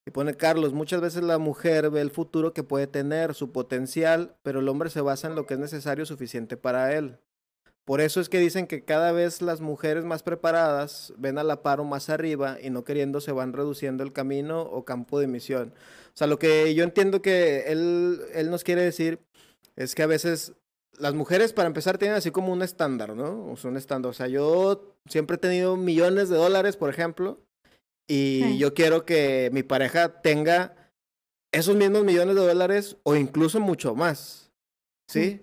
Y 0.06 0.12
pone 0.12 0.34
Carlos, 0.34 0.72
muchas 0.72 1.02
veces 1.02 1.24
la 1.24 1.36
mujer 1.36 1.90
ve 1.90 2.00
el 2.00 2.10
futuro 2.10 2.54
que 2.54 2.62
puede 2.62 2.86
tener, 2.86 3.34
su 3.34 3.52
potencial, 3.52 4.34
pero 4.42 4.60
el 4.60 4.68
hombre 4.68 4.88
se 4.88 5.02
basa 5.02 5.28
en 5.28 5.34
lo 5.34 5.44
que 5.46 5.54
es 5.54 5.60
necesario 5.60 6.06
suficiente 6.06 6.56
para 6.56 6.96
él. 6.96 7.18
Por 7.86 8.00
eso 8.00 8.20
es 8.20 8.28
que 8.28 8.40
dicen 8.40 8.66
que 8.66 8.84
cada 8.84 9.12
vez 9.12 9.40
las 9.42 9.60
mujeres 9.60 10.04
más 10.04 10.24
preparadas 10.24 11.14
ven 11.18 11.38
a 11.38 11.44
la 11.44 11.62
par 11.62 11.78
o 11.80 11.84
más 11.84 12.10
arriba 12.10 12.58
y 12.60 12.68
no 12.70 12.82
queriendo 12.82 13.20
se 13.20 13.30
van 13.30 13.52
reduciendo 13.52 14.02
el 14.02 14.12
camino 14.12 14.62
o 14.62 14.84
campo 14.84 15.20
de 15.20 15.28
misión. 15.28 15.72
O 16.08 16.16
sea, 16.16 16.26
lo 16.26 16.38
que 16.38 16.74
yo 16.74 16.82
entiendo 16.82 17.22
que 17.22 17.60
él, 17.68 18.20
él 18.34 18.50
nos 18.50 18.64
quiere 18.64 18.82
decir 18.82 19.20
es 19.76 19.94
que 19.94 20.02
a 20.02 20.08
veces 20.08 20.54
las 20.98 21.14
mujeres, 21.14 21.52
para 21.52 21.68
empezar, 21.68 21.96
tienen 21.96 22.16
así 22.16 22.32
como 22.32 22.52
un 22.52 22.62
estándar, 22.62 23.14
¿no? 23.14 23.52
O 23.52 23.56
sea, 23.56 23.70
un 23.70 23.76
estándar. 23.76 24.10
O 24.10 24.14
sea, 24.14 24.26
yo 24.26 24.94
siempre 25.08 25.36
he 25.36 25.38
tenido 25.38 25.76
millones 25.76 26.28
de 26.28 26.36
dólares, 26.36 26.76
por 26.76 26.90
ejemplo, 26.90 27.38
y 28.08 28.40
Sí. 28.42 28.58
yo 28.58 28.74
quiero 28.74 29.04
que 29.04 29.50
mi 29.52 29.62
pareja 29.62 30.22
tenga 30.22 30.74
esos 31.52 31.76
mismos 31.76 32.02
millones 32.02 32.34
de 32.34 32.46
dólares 32.46 32.96
o 33.04 33.14
incluso 33.14 33.60
mucho 33.60 33.94
más. 33.94 34.50
¿Sí? 35.08 35.42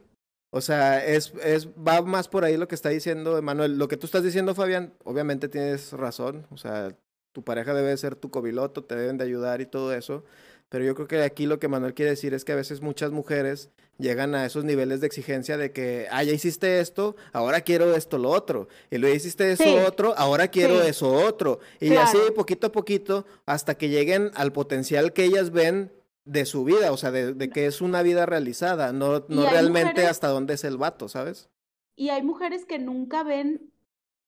O 0.56 0.62
sea, 0.62 1.04
es, 1.04 1.34
es, 1.44 1.68
va 1.70 2.04
más 2.04 2.28
por 2.28 2.44
ahí 2.46 2.58
lo 2.58 2.68
que 2.68 2.76
está 2.76 2.90
diciendo 2.90 3.40
Emanuel. 3.40 3.80
Lo 3.80 3.88
que 3.88 3.98
tú 3.98 4.06
estás 4.06 4.22
diciendo, 4.24 4.54
Fabián, 4.54 4.94
obviamente 5.04 5.48
tienes 5.50 5.92
razón. 5.94 6.46
O 6.52 6.58
sea, 6.58 6.96
tu 7.32 7.44
pareja 7.44 7.74
debe 7.74 7.98
ser 7.98 8.16
tu 8.16 8.30
copiloto, 8.30 8.84
te 8.84 8.96
deben 8.96 9.18
de 9.18 9.24
ayudar 9.24 9.62
y 9.62 9.66
todo 9.66 9.94
eso. 9.96 10.24
Pero 10.70 10.86
yo 10.86 10.94
creo 10.94 11.08
que 11.08 11.24
aquí 11.24 11.48
lo 11.48 11.58
que 11.58 11.68
Manuel 11.68 11.96
quiere 11.96 12.12
decir 12.12 12.36
es 12.36 12.46
que 12.46 12.52
a 12.52 12.56
veces 12.56 12.82
muchas 12.82 13.10
mujeres 13.12 13.72
llegan 13.98 14.36
a 14.36 14.46
esos 14.46 14.64
niveles 14.64 15.02
de 15.02 15.08
exigencia 15.08 15.58
de 15.58 15.72
que, 15.72 16.06
ah, 16.12 16.22
ya 16.24 16.34
hiciste 16.34 16.80
esto, 16.80 17.16
ahora 17.32 17.62
quiero 17.62 17.96
esto, 17.96 18.20
lo 18.20 18.30
otro. 18.30 18.68
Y 18.92 19.00
luego 19.00 19.16
hiciste 19.16 19.52
eso 19.52 19.64
Sí. 19.64 19.76
otro, 19.88 20.14
ahora 20.18 20.50
quiero 20.50 20.82
Sí. 20.84 20.90
eso 20.90 21.12
otro. 21.12 21.60
Y 21.80 21.90
Claro. 21.90 22.02
así 22.08 22.18
poquito 22.36 22.68
a 22.68 22.72
poquito 22.72 23.26
hasta 23.48 23.74
que 23.76 23.90
lleguen 23.90 24.30
al 24.36 24.52
potencial 24.52 25.14
que 25.14 25.24
ellas 25.26 25.50
ven 25.50 25.92
de 26.26 26.45
su 26.45 26.64
vida, 26.64 26.91
o 26.91 26.98
sea, 26.98 27.12
de, 27.12 27.34
de 27.34 27.50
que 27.50 27.66
es 27.66 27.82
una 27.82 28.02
vida 28.02 28.26
realizada, 28.26 28.94
no, 28.94 29.26
no 29.28 29.41
realmente 29.50 29.90
mujeres- 29.91 30.10
hasta 30.10 30.28
dónde 30.30 30.54
es 30.54 30.64
el 30.64 30.78
vato, 30.78 31.08
¿sabes? 31.10 31.50
Y 31.95 32.10
hay 32.10 32.24
mujeres 32.24 32.66
que 32.66 32.80
nunca 32.80 33.24
ven 33.24 33.72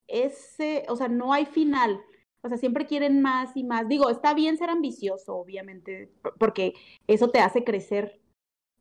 ese, 0.07 0.85
o 0.89 0.95
sea, 0.95 1.07
no 1.07 1.33
hay 1.33 1.45
final. 1.45 2.01
O 2.41 2.49
sea, 2.49 2.57
siempre 2.57 2.85
quieren 2.85 3.21
más 3.21 3.55
y 3.57 3.63
más. 3.63 3.87
Digo, 3.87 4.09
está 4.09 4.33
bien 4.35 4.57
ser 4.57 4.69
ambicioso, 4.69 5.35
obviamente, 5.35 6.11
por- 6.21 6.37
porque 6.37 6.73
eso 7.07 7.29
te 7.31 7.39
hace 7.39 7.63
crecer. 7.63 8.19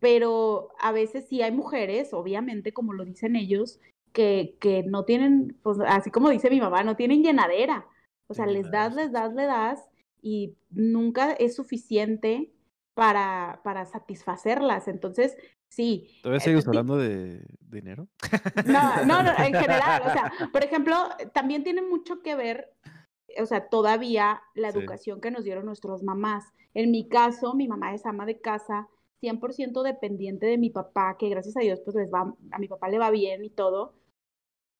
Pero 0.01 0.69
a 0.81 0.93
veces 0.93 1.27
sí 1.29 1.41
hay 1.41 1.51
mujeres, 1.53 2.13
obviamente, 2.13 2.73
como 2.75 2.93
lo 2.93 3.05
dicen 3.05 3.37
ellos, 3.37 3.81
que, 4.13 4.57
que 4.61 4.83
no 4.83 5.05
tienen, 5.05 5.57
pues 5.63 5.79
así 5.87 6.11
como 6.11 6.29
dice 6.29 6.51
mi 6.51 6.61
mamá, 6.61 6.83
no 6.85 6.95
tienen 6.97 7.23
llenadera. 7.23 7.87
O 8.27 8.35
sea, 8.35 8.47
les 8.47 8.71
das, 8.71 8.95
les 8.95 9.13
das, 9.13 9.33
les 9.35 9.47
das 9.47 9.81
y 10.21 10.57
nunca 10.71 11.33
es 11.33 11.55
suficiente 11.57 12.53
para, 12.95 13.61
para 13.65 13.85
satisfacerlas. 13.87 14.89
Entonces, 14.89 15.37
sí. 15.69 16.19
¿Todavía 16.23 16.39
eh, 16.39 16.41
sigues 16.41 16.67
hablando 16.67 16.97
de 16.97 17.45
dinero? 17.61 18.09
no, 18.67 19.05
no, 19.05 19.23
no, 19.23 19.31
en 19.39 19.53
general, 19.55 20.03
o 20.07 20.11
sea, 20.11 20.33
por 20.53 20.65
ejemplo, 20.65 20.97
también 21.33 21.65
tiene 21.65 21.83
mucho 21.83 22.23
que 22.23 22.37
ver, 22.37 22.73
o 23.39 23.47
sea, 23.47 23.69
todavía 23.69 24.41
la 24.55 24.71
Sí. 24.73 24.79
educación 24.79 25.21
que 25.21 25.31
nos 25.31 25.45
dieron 25.45 25.67
nuestras 25.67 26.03
mamás. 26.03 26.45
En 26.73 26.91
mi 26.91 27.09
caso, 27.09 27.55
mi 27.55 27.69
mamá 27.69 27.95
es 27.95 28.07
ama 28.07 28.27
de 28.27 28.41
casa, 28.41 28.89
100% 29.21 29.83
dependiente 29.83 30.47
de 30.47 30.59
mi 30.59 30.71
papá, 30.71 31.17
que 31.19 31.29
gracias 31.29 31.57
a 31.57 31.61
Dios, 31.61 31.81
pues 31.85 31.97
les 31.97 32.13
va, 32.13 32.35
a 32.51 32.59
mi 32.59 32.69
papá 32.69 32.89
le 32.89 32.99
va 32.99 33.11
bien 33.11 33.45
y 33.45 33.51
todo. 33.51 33.95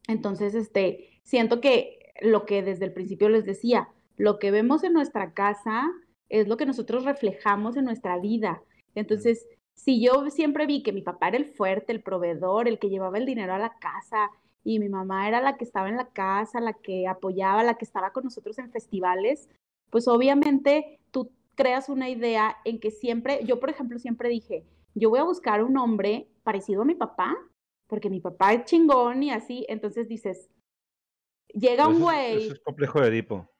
Entonces, 0.07 0.55
este, 0.55 1.21
siento 1.23 1.61
que 1.61 2.13
lo 2.21 2.45
que 2.45 2.63
desde 2.63 2.85
el 2.85 2.93
principio 2.93 3.29
les 3.29 3.45
decía, 3.45 3.89
lo 4.17 4.39
que 4.39 4.51
vemos 4.51 4.85
en 4.85 4.93
nuestra 4.93 5.33
casa 5.33 5.91
es 6.29 6.49
lo 6.49 6.57
que 6.57 6.67
nosotros 6.67 7.05
reflejamos 7.05 7.77
en 7.77 7.85
nuestra 7.85 8.19
vida. 8.19 8.63
Entonces, 8.95 9.47
si 9.75 10.03
yo 10.05 10.31
siempre 10.31 10.67
vi 10.67 10.83
que 10.83 10.93
mi 10.93 11.03
papá 11.03 11.29
era 11.29 11.37
el 11.37 11.47
fuerte, 11.47 11.93
el 11.93 12.03
proveedor, 12.03 12.69
el 12.69 12.79
que 12.79 12.89
llevaba 12.89 13.19
el 13.19 13.27
dinero 13.27 13.55
a 13.55 13.59
la 13.59 13.75
casa, 13.79 14.31
y 14.65 14.79
mi 14.79 14.89
mamá 14.89 15.29
era 15.29 15.43
la 15.43 15.57
que 15.57 15.65
estaba 15.65 15.89
en 15.89 15.97
la 15.97 16.09
casa, 16.09 16.61
la 16.61 16.73
que 16.73 17.07
apoyaba, 17.07 17.63
la 17.63 17.75
que 17.75 17.85
estaba 17.85 18.13
con 18.13 18.25
nosotros 18.25 18.59
en 18.59 18.71
festivales, 18.71 19.49
pues 19.91 20.09
obviamente 20.09 21.01
tú 21.11 21.31
creas 21.55 21.89
una 21.89 22.09
idea 22.09 22.57
en 22.65 22.81
que 22.81 22.91
siempre, 22.91 23.41
yo 23.45 23.61
por 23.61 23.69
ejemplo 23.69 23.99
siempre 23.99 24.29
dije, 24.29 24.65
yo 24.95 25.11
voy 25.11 25.21
a 25.21 25.25
buscar 25.25 25.63
un 25.63 25.77
hombre 25.77 26.29
parecido 26.43 26.83
a 26.83 26.87
mi 26.87 26.95
papá, 26.95 27.37
porque 27.87 28.09
mi 28.09 28.21
papá 28.21 28.55
es 28.55 28.65
chingón 28.65 29.23
y 29.23 29.31
así, 29.31 29.67
entonces 29.69 30.09
dices, 30.09 30.49
llega 31.49 31.87
un 31.87 32.01
güey, 32.01 32.45
Eso 32.45 32.55
es 32.55 32.61
complejo 32.61 33.01
de 33.01 33.09
Edipo. 33.09 33.54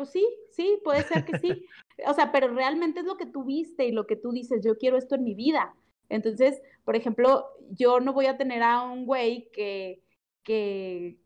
Pues 0.00 0.12
sí, 0.12 0.26
sí, 0.52 0.80
puede 0.82 1.02
ser 1.02 1.26
que 1.26 1.38
sí. 1.38 1.66
O 2.06 2.14
sea, 2.14 2.32
pero 2.32 2.48
realmente 2.48 3.00
es 3.00 3.04
lo 3.04 3.18
que 3.18 3.26
tú 3.26 3.44
viste 3.44 3.84
y 3.84 3.92
lo 3.92 4.06
que 4.06 4.16
tú 4.16 4.32
dices, 4.32 4.64
yo 4.64 4.78
quiero 4.78 4.96
esto 4.96 5.16
en 5.16 5.22
mi 5.24 5.34
vida. 5.34 5.74
Entonces, 6.08 6.62
por 6.86 6.96
ejemplo, 6.96 7.44
yo 7.72 8.00
no 8.00 8.14
voy 8.14 8.24
a 8.24 8.38
tener 8.38 8.62
a 8.62 8.82
un 8.84 9.04
güey 9.04 9.50
que, 9.52 10.02
que, 10.42 11.18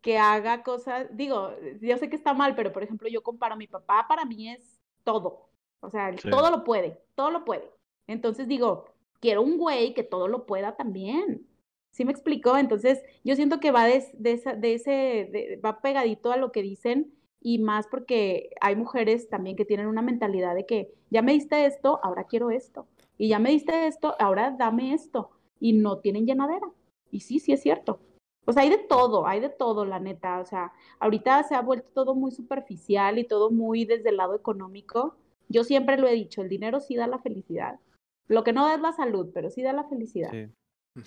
que 0.00 0.16
haga 0.16 0.62
cosas, 0.62 1.14
digo, 1.14 1.50
yo 1.82 1.98
sé 1.98 2.08
que 2.08 2.16
está 2.16 2.32
mal, 2.32 2.54
pero 2.54 2.72
por 2.72 2.82
ejemplo, 2.84 3.06
yo 3.10 3.22
comparo 3.22 3.52
a 3.52 3.58
mi 3.58 3.66
papá, 3.66 4.06
para 4.08 4.24
mí 4.24 4.48
es 4.48 4.80
todo. 5.04 5.50
O 5.80 5.90
sea, 5.90 6.16
Sí. 6.16 6.30
todo 6.30 6.50
lo 6.50 6.64
puede, 6.64 6.98
todo 7.14 7.30
lo 7.30 7.44
puede. 7.44 7.70
Entonces 8.06 8.48
digo, 8.48 8.86
quiero 9.20 9.42
un 9.42 9.58
güey 9.58 9.92
que 9.92 10.04
todo 10.04 10.26
lo 10.26 10.46
pueda 10.46 10.74
también. 10.74 11.46
¿Sí 11.90 12.06
me 12.06 12.12
explicó? 12.12 12.56
Entonces, 12.56 13.02
yo 13.24 13.36
siento 13.36 13.60
que 13.60 13.72
va 13.72 13.84
de, 13.84 14.02
de, 14.14 14.32
esa- 14.32 14.54
de 14.54 14.72
ese, 14.72 14.90
de- 14.90 15.60
va 15.62 15.82
pegadito 15.82 16.32
a 16.32 16.38
lo 16.38 16.50
que 16.50 16.62
dicen 16.62 17.12
y 17.46 17.60
más 17.60 17.86
porque 17.86 18.50
hay 18.60 18.74
mujeres 18.74 19.28
también 19.28 19.54
que 19.54 19.64
tienen 19.64 19.86
una 19.86 20.02
mentalidad 20.02 20.56
de 20.56 20.66
que 20.66 20.92
ya 21.10 21.22
me 21.22 21.30
diste 21.30 21.64
esto, 21.64 22.00
ahora 22.02 22.24
quiero 22.24 22.50
esto. 22.50 22.88
Y 23.18 23.28
ya 23.28 23.38
me 23.38 23.50
diste 23.50 23.86
esto, 23.86 24.16
ahora 24.18 24.50
dame 24.50 24.92
esto. 24.92 25.30
Y 25.60 25.74
no 25.74 25.98
tienen 25.98 26.26
llenadera. 26.26 26.66
Y 27.12 27.20
sí, 27.20 27.38
sí 27.38 27.52
es 27.52 27.62
cierto. 27.62 28.00
O 28.46 28.52
sea, 28.52 28.64
hay 28.64 28.70
de 28.70 28.78
todo, 28.78 29.28
hay 29.28 29.38
de 29.38 29.48
todo, 29.48 29.84
la 29.84 30.00
neta. 30.00 30.40
O 30.40 30.44
sea, 30.44 30.72
ahorita 30.98 31.44
se 31.44 31.54
ha 31.54 31.60
vuelto 31.60 31.88
todo 31.94 32.16
muy 32.16 32.32
superficial 32.32 33.16
y 33.16 33.28
todo 33.28 33.52
muy 33.52 33.84
desde 33.84 34.08
el 34.08 34.16
lado 34.16 34.34
económico. 34.34 35.14
Yo 35.48 35.62
siempre 35.62 35.98
lo 35.98 36.08
he 36.08 36.14
dicho, 36.14 36.42
el 36.42 36.48
dinero 36.48 36.80
sí 36.80 36.96
da 36.96 37.06
la 37.06 37.20
felicidad. 37.20 37.78
Lo 38.26 38.42
que 38.42 38.52
no 38.52 38.66
da 38.66 38.74
es 38.74 38.80
la 38.80 38.92
salud, 38.92 39.30
pero 39.32 39.50
sí 39.50 39.62
da 39.62 39.72
la 39.72 39.84
felicidad. 39.84 40.32
Sí. 40.32 40.48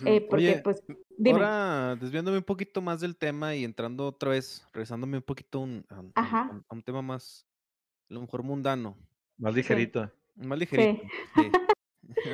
Eh, 0.06 0.22
porque, 0.22 0.52
Oye, 0.53 0.61
pues, 0.64 0.84
dime. 1.18 1.32
Ahora, 1.40 1.95
desviándome 1.95 2.38
un 2.38 2.44
poquito 2.44 2.82
más 2.82 2.99
del 3.02 3.16
tema 3.18 3.56
y 3.56 3.64
entrando 3.64 4.07
otra 4.07 4.32
vez, 4.32 4.66
regresándome 4.74 5.18
un 5.18 5.24
poquito 5.24 5.60
un- 5.60 5.86
a, 5.90 5.99
un- 5.99 6.11
a 6.16 6.22
un- 6.22 6.26
Ajá. 6.26 6.41
a 6.41 6.52
un- 6.52 6.66
a 6.70 6.76
un 6.76 6.84
tema 6.84 7.02
más, 7.02 7.45
a 8.10 8.14
lo 8.14 8.22
mejor 8.22 8.44
mundano, 8.44 8.98
Más 9.38 9.53
ligerito. 9.56 10.11
más 10.36 10.57
ligerito. 10.60 11.02
sí. 11.36 11.41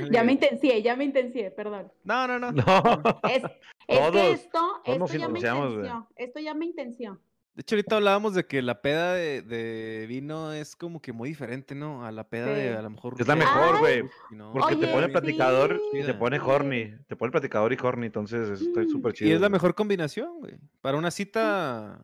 Ya 0.09 0.23
me 0.23 0.31
intencié, 0.31 0.81
ya 0.81 0.95
me 0.95 1.03
intencié, 1.03 1.51
perdón. 1.51 1.91
No, 2.05 2.27
no, 2.27 2.39
no. 2.39 2.51
No. 2.55 3.19
Es, 3.29 3.43
es 3.87 3.99
Todos, 3.99 4.11
que 4.13 4.31
esto, 4.31 4.81
esto 4.85 5.17
ya 5.17 5.27
me 5.27 5.39
intenció. 5.39 6.07
Esto 6.15 6.39
ya 6.39 6.53
me 6.53 6.65
intenció. 6.65 7.19
De 7.55 7.61
hecho, 7.61 7.75
ahorita 7.75 7.95
hablábamos 7.95 8.33
de 8.33 8.45
que 8.45 8.61
la 8.61 8.81
peda 8.81 9.13
de, 9.13 9.41
de 9.41 10.05
vino 10.07 10.51
es 10.51 10.75
como 10.75 11.01
que 11.01 11.13
muy 11.13 11.29
diferente, 11.29 11.73
¿no? 11.73 12.05
A 12.05 12.11
la 12.11 12.27
peda 12.27 12.47
de 12.47 12.75
a 12.75 12.81
lo 12.81 12.89
mejor. 12.89 13.15
Es 13.17 13.25
la 13.27 13.35
mejor, 13.37 13.79
güey. 13.79 14.03
Porque 14.51 14.75
te 14.75 14.87
pone 14.87 15.07
platicador 15.07 15.79
sí. 15.93 15.99
y 15.99 16.03
te 16.03 16.13
pone 16.13 16.37
horny. 16.39 16.93
Te 17.07 17.15
pone 17.15 17.31
platicador 17.31 17.71
y 17.71 17.77
horny, 17.81 18.07
entonces 18.07 18.59
está 18.61 18.81
Mm. 18.81 18.89
súper 18.89 19.13
chido. 19.13 19.29
Y 19.29 19.33
es 19.33 19.39
la 19.39 19.47
mejor 19.47 19.73
combinación, 19.73 20.39
güey. 20.39 20.55
Para 20.81 20.97
una 20.97 21.11
cita, 21.11 22.01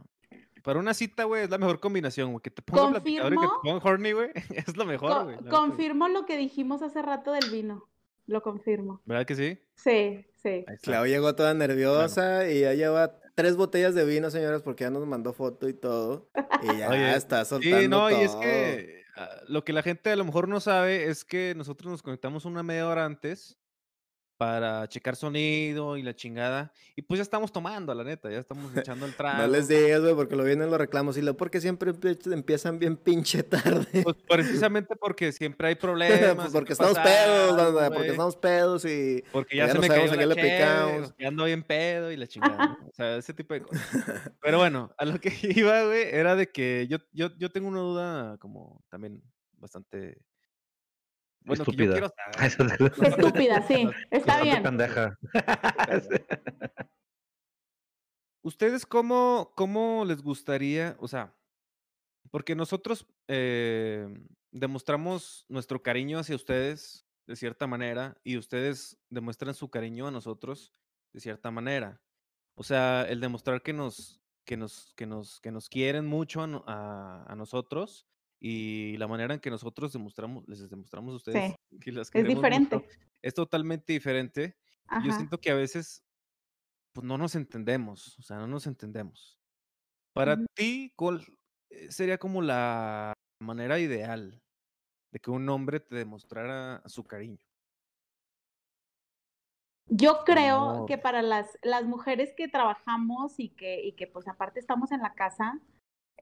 para 0.63 0.79
una 0.79 0.93
cita, 0.93 1.25
güey, 1.25 1.43
es 1.43 1.49
la 1.49 1.57
mejor 1.57 1.81
combinación, 1.81 2.31
güey. 2.31 2.41
Que 2.41 2.49
te 2.51 2.61
ponga 2.61 2.89
platicador 2.91 3.33
y 3.33 3.35
que 3.35 3.41
te 3.41 3.47
Confirmo. 3.47 3.61
ponga 3.81 3.91
horny, 3.93 4.11
güey. 4.13 4.29
Es 4.67 4.77
lo 4.77 4.85
mejor, 4.85 5.23
güey. 5.25 5.37
confirmo 5.49 6.07
lo 6.07 6.25
que 6.25 6.37
dijimos 6.37 6.81
hace 6.81 7.01
rato 7.01 7.33
del 7.33 7.49
vino. 7.51 7.89
Lo 8.25 8.41
confirmo. 8.41 9.01
¿Verdad 9.03 9.25
que 9.25 9.35
sí? 9.35 9.59
Sí, 9.75 10.25
sí. 10.41 10.63
Clau 10.83 11.05
llegó 11.05 11.35
toda 11.35 11.53
nerviosa 11.53 12.49
y 12.49 12.61
ya 12.61 12.73
lleva 12.73 13.17
tres 13.41 13.55
botellas 13.57 13.95
de 13.95 14.05
vino, 14.05 14.29
señoras, 14.29 14.61
porque 14.61 14.83
ya 14.83 14.89
nos 14.89 15.05
mandó 15.07 15.33
foto 15.33 15.67
y 15.67 15.73
todo. 15.73 16.29
Y 16.61 16.77
ya 16.77 16.89
Oye, 16.89 17.15
está 17.15 17.43
soltando 17.45 17.79
Sí, 17.79 17.87
no, 17.87 18.09
y 18.11 18.15
es 18.15 18.31
todo. 18.31 18.41
que 18.41 19.03
ah, 19.15 19.29
lo 19.47 19.63
que 19.63 19.73
la 19.73 19.81
gente 19.83 20.11
a 20.11 20.15
lo 20.15 20.23
mejor 20.25 20.47
no 20.47 20.59
sabe 20.59 21.05
es 21.09 21.25
que 21.25 21.53
nosotros 21.55 21.91
nos 21.91 22.01
conectamos 22.03 22.45
una 22.45 22.63
media 22.63 22.87
hora 22.87 23.05
antes 23.05 23.57
para 24.41 24.87
checar 24.87 25.15
sonido 25.15 25.97
y 25.97 26.01
la 26.01 26.15
chingada. 26.15 26.73
Y 26.95 27.03
pues 27.03 27.19
ya 27.19 27.21
estamos 27.21 27.51
tomando, 27.51 27.93
la 27.93 28.03
neta, 28.03 28.31
ya 28.31 28.39
estamos 28.39 28.75
echando 28.75 29.05
el 29.05 29.13
trago. 29.15 29.37
No 29.45 29.45
les 29.47 29.67
digas, 29.67 30.01
güey, 30.01 30.15
porque 30.15 30.35
lo 30.35 30.43
vienen 30.43 30.71
los 30.71 30.79
reclamos 30.79 31.15
y 31.17 31.21
lo 31.21 31.37
porque 31.37 31.61
siempre 31.61 31.93
empie- 31.93 32.33
empiezan 32.33 32.79
bien 32.79 32.97
pinche 32.97 33.43
tarde. 33.43 34.01
Pues 34.01 34.15
precisamente 34.27 34.95
porque 34.95 35.31
siempre 35.31 35.67
hay 35.67 35.75
problemas. 35.85 36.33
Pues 36.37 36.49
y 36.49 36.51
porque 36.53 36.67
que 36.69 36.73
estamos 36.73 36.95
pasa 36.95 37.03
pedos, 37.07 37.55
banda, 37.55 37.91
porque 37.91 38.07
estamos 38.09 38.35
pedos 38.35 38.85
y 38.85 39.23
Porque 39.31 39.57
ya, 39.57 39.67
ya 39.67 39.73
se 39.73 39.75
no 39.75 39.81
me 39.81 39.87
sabemos 39.87 40.09
cayó 40.09 40.19
a 40.19 40.23
qué 40.23 40.35
le 40.35 40.41
picamos. 40.41 41.13
ya 41.19 41.27
ando 41.27 41.43
bien 41.45 41.61
pedo 41.61 42.11
y 42.11 42.17
la 42.17 42.25
chingada. 42.25 42.65
¿no? 42.81 42.87
O 42.89 42.93
sea, 42.95 43.17
ese 43.17 43.35
tipo 43.35 43.53
de 43.53 43.61
cosas. 43.61 44.31
Pero 44.41 44.57
bueno, 44.57 44.91
a 44.97 45.05
lo 45.05 45.19
que 45.21 45.31
iba, 45.55 45.83
güey, 45.83 46.05
era 46.11 46.35
de 46.35 46.49
que 46.49 46.87
yo, 46.89 46.97
yo, 47.13 47.29
yo 47.37 47.51
tengo 47.51 47.67
una 47.67 47.81
duda 47.81 48.37
como 48.39 48.83
también 48.89 49.21
bastante... 49.59 50.17
Bueno, 51.43 51.65
que 51.65 51.71
yo 51.75 51.83
Estúpida. 51.83 51.93
quiero 51.93 52.09
saber. 52.69 52.91
Estúpida, 53.19 53.67
sí. 53.67 53.87
Está 54.11 54.41
bien. 54.41 54.61
pendeja. 54.63 55.17
¿Ustedes 58.43 58.85
cómo, 58.85 59.53
cómo 59.55 60.03
les 60.05 60.21
gustaría, 60.21 60.95
o 60.99 61.07
sea, 61.07 61.35
porque 62.31 62.55
nosotros 62.55 63.05
eh, 63.27 64.07
demostramos 64.51 65.45
nuestro 65.47 65.83
cariño 65.83 66.17
hacia 66.19 66.35
ustedes 66.35 67.05
de 67.27 67.35
cierta 67.35 67.67
manera 67.67 68.17
y 68.23 68.37
ustedes 68.37 68.97
demuestran 69.09 69.53
su 69.53 69.69
cariño 69.69 70.07
a 70.07 70.11
nosotros 70.11 70.73
de 71.13 71.19
cierta 71.19 71.51
manera. 71.51 72.01
O 72.55 72.63
sea, 72.63 73.03
el 73.07 73.19
demostrar 73.21 73.61
que 73.61 73.73
nos, 73.73 74.21
que 74.43 74.57
nos, 74.57 74.93
que 74.95 75.05
nos, 75.05 75.39
que 75.39 75.51
nos 75.51 75.69
quieren 75.69 76.07
mucho 76.07 76.41
a, 76.41 76.47
no- 76.47 76.63
a- 76.67 77.23
a 77.31 77.35
nosotros 77.35 78.07
y 78.41 78.97
la 78.97 79.07
manera 79.09 79.35
en 79.35 79.41
que 79.41 79.51
nosotros 79.51 79.93
demostramos, 79.93 80.45
les 80.49 80.69
demostramos 80.69 81.13
a 81.13 81.17
ustedes 81.17 81.55
que 81.81 81.93
las 81.93 82.11
Es 82.13 82.25
queremos 82.25 82.47
mucho, 82.47 82.67
diferente. 82.67 82.89
es 83.23 83.35
totalmente 83.35 83.93
diferente. 83.93 84.57
Y 84.97 85.05
Yo 85.05 85.11
Ajá. 85.11 85.13
siento 85.13 85.39
que 85.39 85.51
a 85.51 85.55
veces 85.55 86.05
pues 86.93 87.05
no 87.05 87.17
nos 87.17 87.35
entendemos, 87.35 88.17
o 88.19 88.23
sea, 88.23 88.37
no 88.37 88.47
nos 88.47 88.67
entendemos. 88.67 89.39
Para 90.13 90.37
Ujú. 90.37 90.45
ti, 90.55 90.93
¿cuál 90.97 91.25
eh, 91.71 91.91
sería 91.91 92.17
como 92.19 92.41
la 92.43 93.13
manera 93.41 93.79
ideal 93.79 94.41
de 95.13 95.19
que 95.19 95.31
un 95.31 95.47
hombre 95.49 95.79
te 95.81 95.95
demostrara 95.97 96.83
su 96.87 97.05
cariño? 97.05 97.39
Yo 99.87 100.23
creo 100.25 100.83
Amor. 100.83 100.87
que 100.87 100.97
para 100.97 101.21
las, 101.21 101.57
las 101.63 101.83
mujeres 101.85 102.33
que 102.37 102.47
trabajamos 102.47 103.39
y 103.39 103.49
que, 103.49 103.81
y 103.83 103.93
que 103.95 104.07
pues 104.07 104.27
aparte 104.27 104.59
estamos 104.59 104.91
en 104.91 105.01
la 105.01 105.13
casa, 105.15 105.59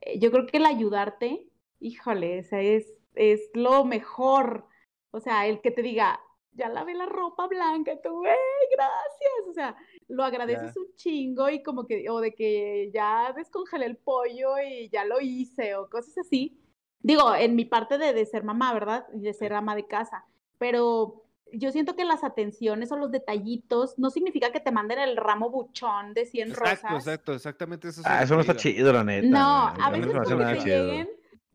eh, 0.01 0.19
yo 0.19 0.31
creo 0.31 0.47
que 0.47 0.57
el 0.57 0.65
ayudarte, 0.65 1.49
híjole, 1.79 2.39
o 2.39 2.43
sea, 2.43 2.61
es, 2.61 2.91
es 3.15 3.49
lo 3.53 3.85
mejor. 3.85 4.65
O 5.11 5.19
sea, 5.19 5.47
el 5.47 5.61
que 5.61 5.71
te 5.71 5.81
diga, 5.81 6.19
ya 6.53 6.69
lavé 6.69 6.93
la 6.93 7.05
ropa 7.05 7.47
blanca, 7.47 7.93
y 7.93 8.01
tú, 8.01 8.09
güey, 8.09 8.31
gracias. 8.71 9.47
O 9.49 9.53
sea, 9.53 9.75
lo 10.07 10.23
agradeces 10.23 10.75
un 10.77 10.87
chingo 10.95 11.49
y 11.49 11.63
como 11.63 11.85
que, 11.87 12.09
o 12.09 12.19
de 12.19 12.33
que 12.33 12.91
ya 12.93 13.33
descongelé 13.35 13.85
el 13.85 13.97
pollo 13.97 14.59
y 14.59 14.89
ya 14.89 15.05
lo 15.05 15.19
hice, 15.21 15.75
o 15.75 15.89
cosas 15.89 16.17
así. 16.19 16.59
Digo, 17.01 17.33
en 17.33 17.55
mi 17.55 17.65
parte 17.65 17.97
de, 17.97 18.13
de 18.13 18.25
ser 18.25 18.43
mamá, 18.43 18.73
¿verdad? 18.73 19.07
Y 19.13 19.21
de 19.21 19.33
ser 19.33 19.53
ama 19.53 19.75
de 19.75 19.87
casa. 19.87 20.25
Pero 20.57 21.23
yo 21.53 21.71
siento 21.71 21.95
que 21.95 22.03
las 22.03 22.23
atenciones 22.23 22.91
o 22.91 22.97
los 22.97 23.09
detallitos 23.09 23.97
no 23.97 24.09
significa 24.09 24.51
que 24.51 24.59
te 24.59 24.71
manden 24.71 24.99
el 24.99 25.15
ramo 25.17 25.49
buchón 25.49 26.13
de 26.13 26.25
100 26.25 26.49
Exacto, 26.49 26.69
rosas. 26.87 27.05
exacto, 27.07 27.33
exactamente 27.33 27.87
eso. 27.87 28.01
es 28.01 28.07
Ah, 28.07 28.21
eso 28.23 28.35
no 28.35 28.41
está 28.41 28.55
chido, 28.55 28.91
la 28.91 29.03
neta. 29.03 29.27
No, 29.27 29.67
a 29.81 29.89
veces 29.89 30.07
no 30.07 30.13
con 30.13 30.23
que 30.27 30.35
nada 30.35 30.53
te 30.53 30.59
chido. 30.59 30.85
lleguen, 30.87 31.09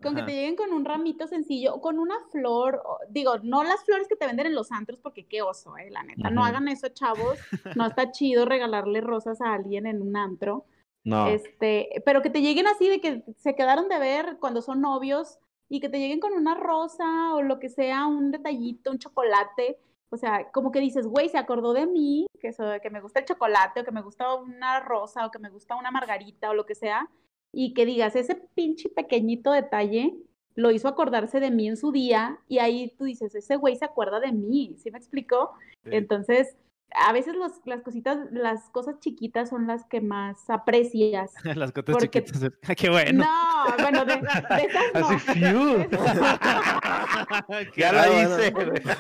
con 0.05 0.14
que 0.14 0.22
te 0.22 0.32
lleguen 0.32 0.55
con 0.56 0.72
un 0.72 0.85
ramito 0.85 1.26
sencillo, 1.26 1.74
o 1.74 1.81
con 1.81 1.98
una 1.98 2.14
flor, 2.31 2.82
o- 2.85 2.98
digo, 3.09 3.39
no 3.43 3.64
las 3.64 3.85
flores 3.85 4.06
que 4.09 4.16
te 4.16 4.26
venden 4.26 4.47
en 4.47 4.55
los 4.55 4.70
antros, 4.70 5.01
porque 5.01 5.26
qué 5.26 5.43
oso, 5.43 5.76
eh, 5.76 5.90
la 5.90 6.02
neta, 6.05 6.31
no 6.31 6.44
hagan 6.44 6.68
eso, 6.68 6.89
chavos, 6.89 7.39
no 7.74 7.86
está 7.98 8.10
chido 8.12 8.44
regalarle 8.44 9.01
rosas 9.01 9.40
a 9.40 9.52
alguien 9.55 9.86
en 9.86 10.01
un 10.02 10.16
antro, 10.16 10.64
No. 11.05 11.26
este, 11.28 12.02
pero 12.06 12.22
que 12.22 12.31
te 12.31 12.40
lleguen 12.43 12.66
así 12.66 12.89
de 12.89 13.01
que 13.01 13.24
se 13.36 13.55
quedaron 13.55 13.89
de 13.89 13.98
ver 13.98 14.36
cuando 14.40 14.62
son 14.62 14.81
novios 14.81 15.39
y 15.68 15.81
que 15.81 15.89
te 15.89 15.98
lleguen 15.98 16.20
con 16.20 16.32
una 16.35 16.55
rosa 16.55 17.35
o 17.35 17.43
lo 17.43 17.59
que 17.59 17.68
sea, 17.68 18.06
un 18.06 18.31
detallito, 18.31 18.90
un 18.90 18.98
chocolate, 18.98 19.78
o 20.10 20.16
sea, 20.16 20.51
como 20.52 20.70
que 20.70 20.78
dices, 20.78 21.06
güey, 21.06 21.28
se 21.28 21.39
acordó 21.39 21.72
de 21.72 21.86
mí, 21.86 22.26
que, 22.40 22.52
so- 22.52 22.81
que 22.82 22.90
me 22.90 23.01
gusta 23.01 23.18
el 23.20 23.24
chocolate 23.26 23.81
o 23.81 23.85
que 23.85 23.90
me 23.90 24.02
gusta 24.02 24.32
una 24.35 24.78
rosa 24.81 25.26
o 25.26 25.31
que 25.31 25.39
me 25.40 25.48
gusta 25.51 25.74
una 25.74 25.90
margarita 25.90 26.51
o 26.51 26.55
lo 26.55 26.66
que 26.66 26.74
sea, 26.74 27.09
y 27.55 27.74
que 27.74 27.86
digas, 27.86 28.16
ese 28.16 28.35
pinche 28.55 28.89
pequeñito 28.89 29.52
detalle 29.52 30.14
lo 30.55 30.70
hizo 30.70 30.89
acordarse 30.89 31.40
de 31.40 31.51
mí 31.51 31.68
en 31.68 31.76
su 31.76 31.93
día 31.93 32.39
y 32.48 32.59
ahí 32.59 32.94
tú 32.97 33.05
dices, 33.05 33.35
ese 33.35 33.56
güey 33.56 33.76
se 33.76 33.85
acuerda 33.85 34.20
de 34.20 34.32
mí, 34.32 34.76
¿sí 34.78 34.90
me 34.90 34.98
explico? 34.98 35.52
Sí. 35.85 35.90
Entonces, 35.93 36.56
a 36.93 37.12
veces 37.12 37.35
los- 37.35 37.61
las 37.65 37.82
cositas, 37.82 38.19
las 38.31 38.69
cosas 38.70 39.01
chiquitas 39.01 39.48
son 39.48 39.66
las 39.66 39.85
que 39.86 40.01
más 40.01 40.48
aprecias. 40.48 41.32
Las 41.56 41.73
cotas 41.73 41.97
Porque- 41.97 42.23
chiquitas. 42.24 42.52
Ah, 42.69 42.74
qué 42.74 42.89
bueno. 42.90 43.24
No, 43.24 43.65
bueno, 43.82 44.05
de, 44.05 44.16
de 44.16 44.65
esas 44.65 44.94
no. 44.94 45.09
Así, 45.09 45.40
Ya 47.77 47.90
Ah, 47.90 48.06
bueno. 48.06 48.36
hice. 48.36 48.52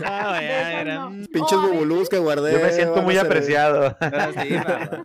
Ah, 0.04 1.10
Pinches 1.32 1.58
bubulús 1.60 2.08
que 2.08 2.18
guardé. 2.18 2.52
Yo 2.52 2.60
me 2.60 2.72
siento 2.72 3.02
muy 3.02 3.16
apreciado. 3.18 3.96
sí, 4.00 4.54
va. 4.56 5.02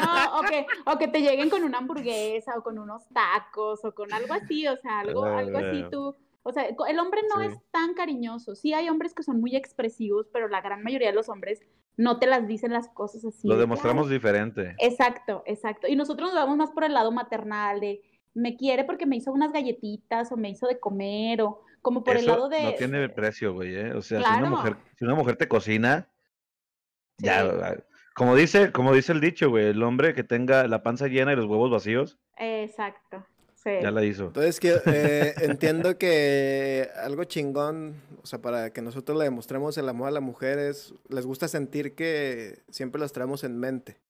No, 0.00 0.38
o 0.38 0.42
que, 0.42 0.66
o 0.86 0.98
que 0.98 1.08
te 1.08 1.20
lleguen 1.20 1.50
con 1.50 1.62
una 1.64 1.78
hamburguesa 1.78 2.52
o 2.56 2.62
con 2.62 2.78
unos 2.78 3.02
tacos 3.08 3.84
o 3.84 3.92
con 3.92 4.12
algo 4.12 4.34
así, 4.34 4.66
o 4.66 4.76
sea, 4.76 5.00
algo, 5.00 5.24
algo 5.24 5.58
así 5.58 5.82
Ah. 5.84 5.88
tú. 5.90 6.16
O 6.42 6.52
sea, 6.52 6.64
el 6.64 6.98
hombre 6.98 7.20
no 7.34 7.40
Sí. 7.40 7.46
es 7.48 7.58
tan 7.70 7.94
cariñoso. 7.94 8.54
Sí 8.54 8.72
hay 8.72 8.88
hombres 8.88 9.14
que 9.14 9.22
son 9.22 9.40
muy 9.40 9.56
expresivos, 9.56 10.26
pero 10.32 10.48
la 10.48 10.60
gran 10.62 10.82
mayoría 10.82 11.08
de 11.08 11.14
los 11.14 11.28
hombres 11.28 11.60
no 11.96 12.18
te 12.18 12.26
las 12.26 12.46
dicen 12.46 12.72
las 12.72 12.88
cosas 12.88 13.24
así. 13.24 13.46
Lo 13.46 13.56
demostramos 13.58 14.06
"Ay, 14.06 14.14
diferente. 14.14 14.74
Exacto, 14.78 15.42
exacto. 15.46 15.86
Y 15.86 15.96
nosotros 15.96 16.30
nos 16.32 16.42
vamos 16.42 16.56
más 16.56 16.70
por 16.70 16.84
el 16.84 16.94
lado 16.94 17.12
maternal 17.12 17.80
de 17.80 18.00
me 18.32 18.56
quiere 18.56 18.84
porque 18.84 19.06
me 19.06 19.16
hizo 19.16 19.32
unas 19.32 19.52
galletitas 19.52 20.30
o 20.32 20.36
me 20.36 20.48
hizo 20.50 20.66
de 20.66 20.78
comer 20.80 21.42
o 21.42 21.62
como 21.82 22.04
por 22.04 22.16
el 22.16 22.26
lado 22.26 22.48
de... 22.48 22.62
no 22.62 22.74
tiene 22.74 23.08
precio, 23.08 23.52
güey. 23.52 23.74
¿eh? 23.74 23.92
O 23.94 24.00
sea, 24.02 24.22
si, 24.22 24.38
una 24.40 24.50
mujer, 24.50 24.76
si 24.98 25.04
una 25.04 25.14
mujer 25.14 25.36
te 25.36 25.48
cocina, 25.48 26.08
ya, 27.18 27.42
Sí. 27.42 27.48
ah, 27.62 27.74
como 28.14 28.34
dice, 28.34 28.72
como 28.72 28.92
dice 28.94 29.12
el 29.12 29.20
dicho, 29.20 29.50
güey, 29.50 29.66
el 29.66 29.82
hombre 29.82 30.14
que 30.14 30.24
tenga 30.24 30.66
la 30.68 30.82
panza 30.82 31.06
llena 31.08 31.32
y 31.32 31.36
los 31.36 31.46
huevos 31.46 31.70
vacíos, 31.70 32.18
Exacto. 32.36 33.26
Sí. 33.62 33.70
ya 33.82 33.90
la 33.90 34.02
hizo. 34.04 34.28
Entonces, 34.28 34.58
que, 34.58 34.72
eh, 34.86 35.34
entiendo 35.42 35.98
que 35.98 36.88
algo 37.04 37.24
chingón, 37.24 37.94
o 38.22 38.26
sea, 38.26 38.40
para 38.40 38.72
que 38.72 38.80
nosotros 38.80 39.18
le 39.18 39.24
demostremos 39.24 39.76
el 39.76 39.88
amor 39.88 40.08
a 40.08 40.12
las 40.12 40.22
mujeres, 40.22 40.94
les 41.08 41.26
gusta 41.26 41.46
sentir 41.46 41.94
que 41.94 42.62
siempre 42.70 43.00
las 43.00 43.12
traemos 43.12 43.44
en 43.44 43.58
mente. 43.58 44.00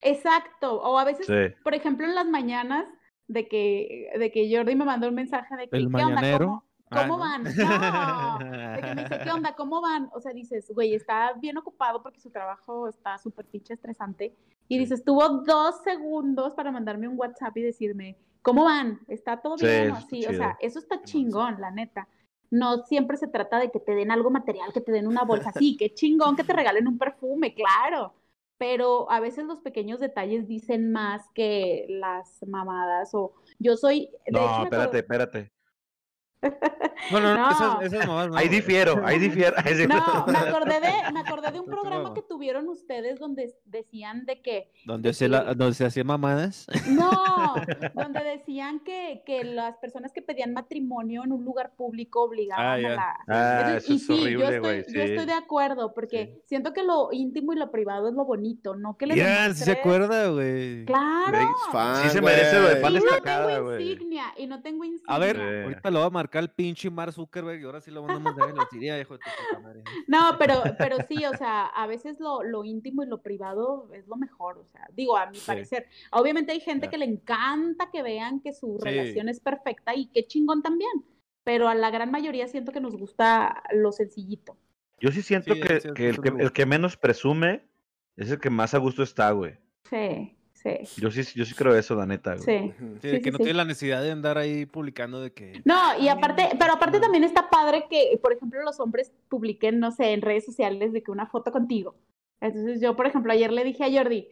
Exacto. 0.00 0.80
O 0.82 0.98
a 0.98 1.04
veces, 1.04 1.26
Sí. 1.26 1.54
por 1.62 1.74
ejemplo, 1.74 2.06
en 2.06 2.14
las 2.14 2.26
mañanas 2.28 2.86
de 3.26 3.48
que, 3.48 4.10
de 4.18 4.30
que 4.30 4.54
Jordi 4.54 4.76
me 4.76 4.84
mandó 4.84 5.08
un 5.08 5.14
mensaje 5.14 5.56
de 5.56 5.68
que, 5.68 5.76
¿El 5.76 5.88
¿qué 5.88 6.02
onda? 6.02 6.08
mañanero? 6.14 6.46
¿Cómo, 6.46 6.64
Ah, 6.90 7.06
cómo 7.08 7.16
¿no? 7.16 7.18
van? 7.24 7.44
No, 8.44 8.72
de 8.76 8.80
que 8.82 8.94
me 8.94 9.02
dice, 9.04 9.18
¿qué 9.24 9.30
onda? 9.30 9.54
¿Cómo 9.56 9.80
van? 9.80 10.10
O 10.12 10.20
sea, 10.20 10.32
dices, 10.32 10.70
güey, 10.72 10.94
está 10.94 11.32
bien 11.32 11.56
ocupado 11.56 12.02
porque 12.02 12.20
su 12.20 12.30
trabajo 12.30 12.86
está 12.88 13.18
súper 13.18 13.46
pinche 13.46 13.74
estresante. 13.74 14.34
Y 14.68 14.74
Sí. 14.74 14.78
dices, 14.80 15.02
tuvo 15.04 15.28
dos 15.44 15.82
segundos 15.82 16.54
para 16.54 16.70
mandarme 16.70 17.08
un 17.08 17.18
WhatsApp 17.18 17.56
y 17.56 17.62
decirme, 17.62 18.16
¿cómo 18.44 18.64
van? 18.64 19.00
¿Está 19.08 19.40
todo 19.40 19.56
bien? 19.56 19.90
o 19.90 19.96
así, 19.96 20.24
o 20.24 20.28
chido. 20.28 20.34
sea, 20.34 20.56
eso 20.60 20.78
está 20.78 21.02
chingón, 21.02 21.60
la 21.60 21.72
neta. 21.72 22.06
No 22.50 22.84
siempre 22.84 23.16
se 23.16 23.26
trata 23.26 23.58
de 23.58 23.72
que 23.72 23.80
te 23.80 23.96
den 23.96 24.12
algo 24.12 24.30
material, 24.30 24.72
que 24.72 24.80
te 24.80 24.92
den 24.92 25.08
una 25.08 25.24
bolsa. 25.24 25.50
Sí, 25.52 25.76
qué 25.76 25.92
chingón 25.94 26.36
que 26.36 26.44
te 26.44 26.52
regalen 26.52 26.86
un 26.86 26.98
perfume, 26.98 27.52
claro. 27.54 28.14
Pero 28.56 29.10
a 29.10 29.18
veces 29.18 29.44
los 29.46 29.60
pequeños 29.60 29.98
detalles 29.98 30.46
dicen 30.46 30.92
más 30.92 31.28
que 31.34 31.86
las 31.88 32.38
mamadas. 32.46 33.12
O 33.14 33.32
yo 33.58 33.76
soy. 33.76 34.10
de 34.26 34.32
No, 34.32 34.62
espérate, 34.62 34.98
acuerdo- 34.98 34.98
espérate. 34.98 35.52
No, 37.10 37.20
no, 37.20 37.34
no, 37.34 37.36
No. 37.36 37.50
esas, 37.50 37.82
esas 37.92 38.06
mamás 38.06 38.28
no. 38.28 38.36
Ahí 38.36 38.48
difiero, 38.48 39.02
ahí 39.04 39.18
difiero. 39.18 39.54
ahí 39.64 39.74
sí. 39.74 39.86
No, 39.86 40.24
me 40.26 40.38
acordé 40.38 40.80
de, 40.80 41.12
me 41.12 41.20
acordé 41.20 41.52
de 41.52 41.60
un 41.60 41.66
programa 41.74 42.14
que 42.14 42.22
tuvieron 42.22 42.68
ustedes 42.68 43.18
donde 43.18 43.54
decían 43.64 44.24
de 44.26 44.40
que 44.40 44.70
Donde 44.86 45.10
de 45.10 45.14
se, 45.14 45.28
la, 45.28 45.54
donde 45.54 45.74
se 45.74 45.84
hacían 45.84 46.06
mamadas. 46.06 46.66
No, 46.88 47.10
donde 47.94 48.24
decían 48.24 48.80
que, 48.80 49.22
que 49.26 49.44
las 49.44 49.76
personas 49.78 50.12
que 50.12 50.22
pedían 50.22 50.52
matrimonio 50.52 51.24
en 51.24 51.32
un 51.32 51.44
lugar 51.44 51.72
público 51.76 52.22
obligaban 52.22 52.64
Ah, 52.66 52.72
a 52.74 52.80
ya. 52.80 52.88
la... 52.90 53.16
Ah, 53.28 53.60
Entonces, 53.66 53.84
eso 53.84 53.92
y 53.92 53.96
es 53.96 54.02
sí, 54.02 54.16
yo 54.16 54.22
horrible, 54.22 54.44
estoy, 54.44 54.58
güey. 54.60 54.84
yo 54.94 55.02
estoy 55.02 55.18
sí. 55.20 55.26
de 55.26 55.32
acuerdo, 55.32 55.94
porque 55.94 56.40
siento 56.44 56.72
que 56.72 56.82
lo 56.82 57.08
íntimo 57.12 57.52
y 57.52 57.56
lo 57.56 57.70
privado 57.70 58.08
es 58.08 58.14
lo 58.14 58.24
bonito, 58.24 58.74
no 58.76 58.96
que 58.96 59.06
le 59.06 59.14
Mira, 59.14 59.52
si 59.54 59.64
se 59.64 59.72
acuerda, 59.72 60.28
güey. 60.28 60.84
Claro. 60.86 61.38
Sí 62.02 62.08
se 62.10 62.20
merece 62.22 62.54
lo 62.60 62.68
de 62.68 62.80
güey. 62.80 62.82
fan 62.82 62.92
Y 62.92 62.94
no 62.96 63.00
destacada, 63.02 63.46
tengo 63.54 63.64
güey. 63.70 63.82
insignia, 63.92 64.24
y 64.36 64.46
no 64.46 64.62
tengo 64.62 64.84
insignia. 64.84 65.14
A 65.14 65.18
ver, 65.18 65.36
Sí. 65.36 65.62
ahorita 65.64 65.90
lo 65.90 66.00
va 66.00 66.06
a 66.06 66.10
marcar 66.10 66.33
el 66.40 66.50
pinche 66.50 66.90
Mark 66.90 67.12
Zuckerberg 67.12 67.60
y 67.60 67.64
ahora 67.64 67.80
sí 67.80 67.90
lo 67.90 68.02
van 68.02 68.16
a 68.16 68.18
mandar 68.18 68.50
en 68.50 68.56
la 68.56 68.66
Siria, 68.70 68.98
hijo 69.00 69.14
de 69.14 69.18
tu 69.20 69.30
puta 69.30 69.60
madre. 69.60 69.82
No, 70.08 70.36
pero, 70.38 70.62
pero 70.78 70.96
sí, 71.08 71.24
o 71.24 71.36
sea, 71.36 71.66
a 71.66 71.86
veces 71.86 72.20
lo, 72.20 72.42
lo 72.42 72.64
íntimo 72.64 73.02
y 73.02 73.06
lo 73.06 73.22
privado 73.22 73.88
es 73.92 74.06
lo 74.06 74.16
mejor, 74.16 74.58
o 74.58 74.64
sea, 74.66 74.86
digo, 74.92 75.16
a 75.16 75.26
mi 75.30 75.36
Sí. 75.38 75.46
parecer. 75.46 75.86
Obviamente 76.12 76.52
hay 76.52 76.60
gente 76.60 76.88
Claro. 76.88 76.90
que 76.90 76.98
le 76.98 77.04
encanta 77.12 77.90
que 77.90 78.02
vean 78.02 78.40
que 78.40 78.52
su 78.52 78.78
Sí. 78.80 78.84
relación 78.88 79.28
es 79.28 79.40
perfecta 79.40 79.94
y 79.94 80.06
qué 80.06 80.26
chingón 80.26 80.62
también, 80.62 81.04
pero 81.44 81.68
a 81.68 81.74
la 81.74 81.90
gran 81.90 82.10
mayoría 82.10 82.48
siento 82.48 82.72
que 82.72 82.80
nos 82.80 82.96
gusta 82.96 83.62
lo 83.72 83.92
sencillito. 83.92 84.56
Yo 85.00 85.10
sí 85.10 85.22
siento 85.22 85.54
Sí, 85.54 85.60
que, 85.60 85.74
el 85.74 85.94
que 85.94 86.08
el 86.08 86.52
que 86.52 86.66
menos 86.66 86.96
presume 86.96 87.64
es 88.16 88.30
el 88.30 88.38
que 88.40 88.48
más 88.50 88.74
a 88.74 88.78
gusto 88.78 89.02
está, 89.02 89.30
güey. 89.32 89.58
Sí, 89.90 90.36
sí, 90.64 91.00
Yo 91.00 91.10
sí, 91.10 91.22
yo 91.34 91.44
sí 91.44 91.54
creo 91.54 91.74
eso, 91.76 91.94
la 91.94 92.06
neta, 92.06 92.34
güey. 92.36 92.44
sí. 92.44 92.74
Sí, 93.00 93.10
Sí, 93.10 93.20
que 93.20 93.24
sí, 93.24 93.30
no 93.30 93.36
sí. 93.38 93.44
tiene 93.44 93.54
la 93.58 93.64
necesidad 93.64 94.02
de 94.02 94.10
andar 94.10 94.38
ahí 94.38 94.66
publicando 94.66 95.20
de 95.20 95.32
que. 95.32 95.60
No, 95.64 95.98
y 96.00 96.08
aparte, 96.08 96.48
pero 96.58 96.72
aparte 96.72 96.98
también 97.00 97.22
está 97.24 97.50
padre 97.50 97.86
que, 97.90 98.18
por 98.22 98.32
ejemplo, 98.32 98.62
los 98.62 98.80
hombres 98.80 99.12
publiquen, 99.28 99.78
no 99.78 99.90
sé, 99.92 100.12
en 100.12 100.22
redes 100.22 100.44
sociales 100.44 100.92
de 100.92 101.02
que 101.02 101.10
una 101.10 101.26
foto 101.26 101.52
contigo. 101.52 101.94
Entonces 102.40 102.80
yo, 102.80 102.96
por 102.96 103.06
ejemplo, 103.06 103.32
ayer 103.32 103.52
le 103.52 103.62
dije 103.64 103.84
a 103.84 103.90
Jordi, 103.92 104.26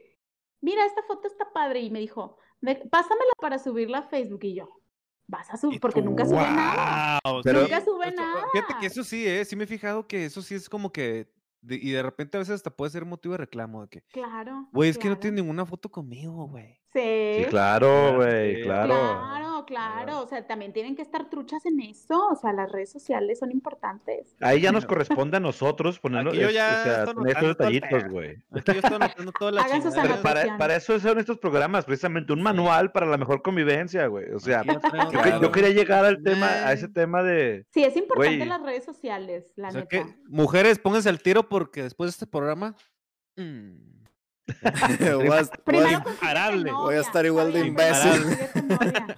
mira, 0.61 0.85
esta 0.87 1.03
foto 1.05 1.29
está 1.29 1.53
padre, 1.53 1.81
y 1.81 1.91
me 1.91 2.01
dijo, 2.01 2.37
"Ve- 2.61 2.83
pásamela 2.91 3.33
para 3.41 3.59
subirla 3.59 3.99
a 3.99 4.03
Facebook, 4.09 4.41
y 4.45 4.55
yo, 4.55 4.81
vas 5.27 5.51
a 5.51 5.57
subir, 5.57 5.81
porque 5.81 6.01
tú, 6.03 6.07
nunca 6.11 6.25
sube 6.25 6.37
nada. 6.37 7.19
"Guau, 7.25 7.43
Pero- 7.43 7.63
Nunca 7.63 7.81
sube 7.85 8.11
nada. 8.13 8.45
Fíjate 8.53 8.75
que 8.81 8.87
eso 8.87 9.03
sí, 9.05 9.27
¿eh? 9.27 9.45
Sí 9.45 9.57
me 9.57 9.65
he 9.65 9.67
fijado 9.67 10.07
que 10.07 10.25
eso 10.27 10.43
sí 10.43 10.55
es 10.55 10.69
como 10.69 10.93
que. 10.93 11.27
De- 11.63 11.77
y 11.77 11.91
de 11.91 12.03
repente 12.03 12.37
a 12.37 12.41
veces 12.41 12.57
hasta 12.57 12.71
puede 12.71 12.91
ser 12.91 13.05
motivo 13.07 13.33
de 13.33 13.39
reclamo 13.39 13.83
de 13.83 13.89
que. 13.89 14.03
Claro. 14.13 14.69
Güey, 14.73 14.91
es 14.91 14.99
que 14.99 15.09
no 15.09 15.15
claro. 15.15 15.21
tiene 15.21 15.37
ninguna 15.41 15.65
foto 15.65 15.89
conmigo, 15.89 16.47
güey. 16.49 16.79
Sí. 16.93 17.37
Sí, 17.39 17.45
claro, 17.49 18.17
güey, 18.17 18.57
Sí, 18.57 18.63
claro. 18.65 18.95
Claro, 19.67 20.05
claro, 20.05 20.23
o 20.23 20.27
sea, 20.27 20.47
también 20.47 20.73
tienen 20.73 20.97
que 20.97 21.03
estar 21.03 21.29
truchas 21.29 21.65
en 21.67 21.81
eso, 21.81 22.29
o 22.29 22.37
sea, 22.37 22.53
las 22.53 22.71
redes 22.71 22.91
sociales 22.91 23.39
son 23.39 23.51
importantes. 23.51 24.37
Ahí 24.41 24.61
ya 24.61 24.73
nos 24.73 24.87
corresponde 24.87 25.37
a 25.37 25.41
nosotros 25.41 25.99
ponernos, 25.99 26.35
yo 26.35 26.51
ya 26.51 26.81
o 26.81 26.85
sea, 26.85 27.05
todo 27.05 27.25
el 27.27 27.49
detallitos, 27.49 28.05
güey. 28.09 28.37
Aquí 28.51 28.73
yo 28.73 28.81
estoy 28.81 28.95
anotando 28.95 29.33
toda 29.33 29.53
la 29.53 29.63
Hagan 29.63 29.83
sus 29.83 29.95
chingada. 29.95 30.21
Pero 30.23 30.59
para, 30.59 30.77
eso 30.77 30.99
son 30.99 31.19
estos 31.19 31.39
programas, 31.39 31.85
precisamente 31.85 32.33
un 32.33 32.43
manual 32.43 32.93
para 32.93 33.07
la 33.07 33.17
mejor 33.17 33.43
convivencia, 33.43 34.07
güey. 34.07 34.31
O 34.33 34.41
sea, 34.41 34.63
yo 35.41 35.53
quería 35.53 35.71
llegar 35.71 36.05
al 36.05 36.23
tema, 36.23 36.47
a 36.47 36.73
ese 36.73 36.89
tema 36.89 37.23
de... 37.23 37.67
Sí, 37.71 37.85
es 37.85 37.97
importante 37.97 38.45
las 38.47 38.63
redes 38.63 38.85
sociales, 38.85 39.53
la 39.57 39.69
O 39.69 39.73
sea 39.73 39.81
neta. 39.83 39.89
que, 39.89 40.17
mujeres, 40.29 40.79
pónganse 40.79 41.09
al 41.09 41.21
tiro 41.21 41.49
porque 41.49 41.83
después 41.83 42.09
de 42.09 42.11
este 42.11 42.27
programa. 42.27 42.75
mm, 43.37 43.92
Voy 45.17 45.29
a, 45.39 45.45
Primero 45.65 45.91
imparable. 46.09 46.71
novia, 46.71 46.75
Voy 46.85 46.95
a 46.97 47.01
estar 47.01 47.25
igual 47.27 47.53
de 47.53 47.67
imbécil. 47.67 48.23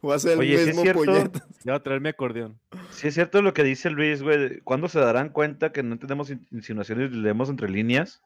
voy 0.00 0.12
a 0.12 0.16
hacer 0.16 0.32
el 0.32 0.38
Oye, 0.40 0.58
sí 0.58 0.66
mismo 0.66 0.82
cierto. 0.82 1.04
puñet. 1.04 1.34
ya 1.34 1.72
voy 1.72 1.74
a 1.74 1.82
traer 1.82 2.00
mi 2.00 2.08
acordeón. 2.08 2.58
Sí 2.90 3.08
es 3.08 3.14
cierto 3.14 3.40
lo 3.42 3.54
que 3.54 3.62
dice 3.64 3.90
Luis, 3.90 4.22
güey. 4.22 4.60
¿Cuándo 4.60 4.88
se 4.88 4.98
darán 5.00 5.28
cuenta 5.30 5.72
que 5.72 5.82
no 5.82 5.98
tenemos 5.98 6.30
in- 6.30 6.46
insinuaciones 6.50 7.10
y 7.12 7.16
leemos 7.16 7.48
entre 7.50 7.68
líneas? 7.68 8.22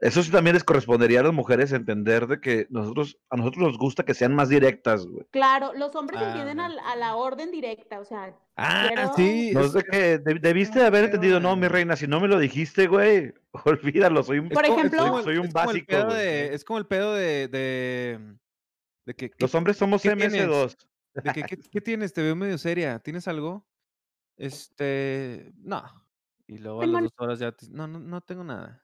Eso 0.00 0.22
sí 0.22 0.30
también 0.30 0.54
les 0.54 0.64
correspondería 0.64 1.20
a 1.20 1.24
las 1.24 1.34
mujeres 1.34 1.72
entender 1.72 2.26
de 2.26 2.40
que 2.40 2.66
nosotros, 2.70 3.18
a 3.28 3.36
nosotros 3.36 3.62
nos 3.68 3.76
gusta 3.78 4.02
que 4.02 4.14
sean 4.14 4.34
más 4.34 4.48
directas, 4.48 5.04
güey. 5.06 5.26
Claro, 5.30 5.72
los 5.74 5.94
hombres 5.94 6.22
entienden 6.22 6.58
Ah. 6.58 6.66
al- 6.66 6.78
a, 6.78 6.96
la 6.96 7.16
orden 7.16 7.50
directa, 7.50 8.00
o 8.00 8.04
sea, 8.06 8.34
Ah, 8.56 8.86
Quiero- 8.88 9.12
sí. 9.14 9.50
No 9.52 9.68
de 9.68 9.82
que 9.82 10.18
de- 10.18 10.38
debiste 10.40 10.78
de 10.78 10.86
haber 10.86 11.04
entendido, 11.04 11.38
no, 11.40 11.54
mi 11.56 11.68
reina, 11.68 11.96
si 11.96 12.06
no 12.06 12.18
me 12.20 12.28
lo 12.28 12.38
dijiste, 12.38 12.86
güey, 12.86 13.34
olvídalo, 14.14 14.22
soy 14.22 14.38
un, 14.38 14.46
es 14.46 14.52
Por 14.52 14.64
como- 14.66 14.78
ejemplo- 14.78 14.98
es 15.00 15.04
como 15.06 15.18
el- 15.18 15.24
soy 15.24 15.36
un 15.36 15.46
es 15.46 15.52
como 15.52 15.66
básico, 15.66 16.14
de- 16.14 16.54
es 16.54 16.64
como 16.64 16.78
el 16.78 16.86
pedo 16.86 17.14
de. 17.14 17.48
de, 17.48 18.36
de 19.06 19.14
que, 19.14 19.30
Los 19.38 19.50
¿qué, 19.50 19.56
hombres 19.56 19.76
somos 19.76 20.00
qué 20.02 20.16
tienes? 20.16 20.32
MS2. 20.34 20.76
de 21.14 21.32
que, 21.32 21.42
¿qué, 21.42 21.56
qué 21.70 21.80
tienes? 21.82 22.12
Te 22.14 22.22
veo 22.22 22.34
medio 22.36 22.56
seria. 22.56 22.98
¿Tienes 23.00 23.28
algo? 23.28 23.66
Este. 24.36 25.52
No. 25.58 25.82
Y 26.46 26.58
luego 26.58 26.82
a 26.82 26.86
las 26.86 27.02
dos 27.04 27.12
horas 27.18 27.38
ya, 27.38 27.52
te 27.52 27.66
no, 27.68 27.86
no, 27.86 27.98
no 28.00 28.20
tengo 28.22 28.42
nada. 28.44 28.82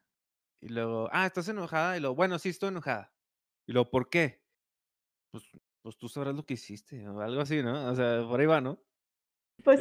Y 0.66 0.70
luego, 0.70 1.09
ah, 1.12 1.26
¿estás 1.26 1.47
enojada? 1.48 1.97
Y 1.97 2.01
luego, 2.01 2.16
bueno, 2.16 2.40
sí, 2.40 2.48
estoy 2.48 2.70
enojada. 2.70 3.12
Y 3.68 3.72
luego, 3.72 3.88
¿por 3.88 4.10
qué? 4.10 4.43
Pues, 5.30 5.44
pues 5.80 5.97
tú 5.97 6.09
sabrás 6.09 6.34
lo 6.34 6.44
que 6.44 6.55
hiciste, 6.55 7.09
o 7.09 7.20
algo 7.20 7.40
así, 7.40 7.62
¿no? 7.62 7.88
O 7.88 7.94
sea, 7.94 8.26
por 8.26 8.40
ahí 8.40 8.47
va, 8.47 8.60
¿no? 8.60 8.82
Pues 9.62 9.80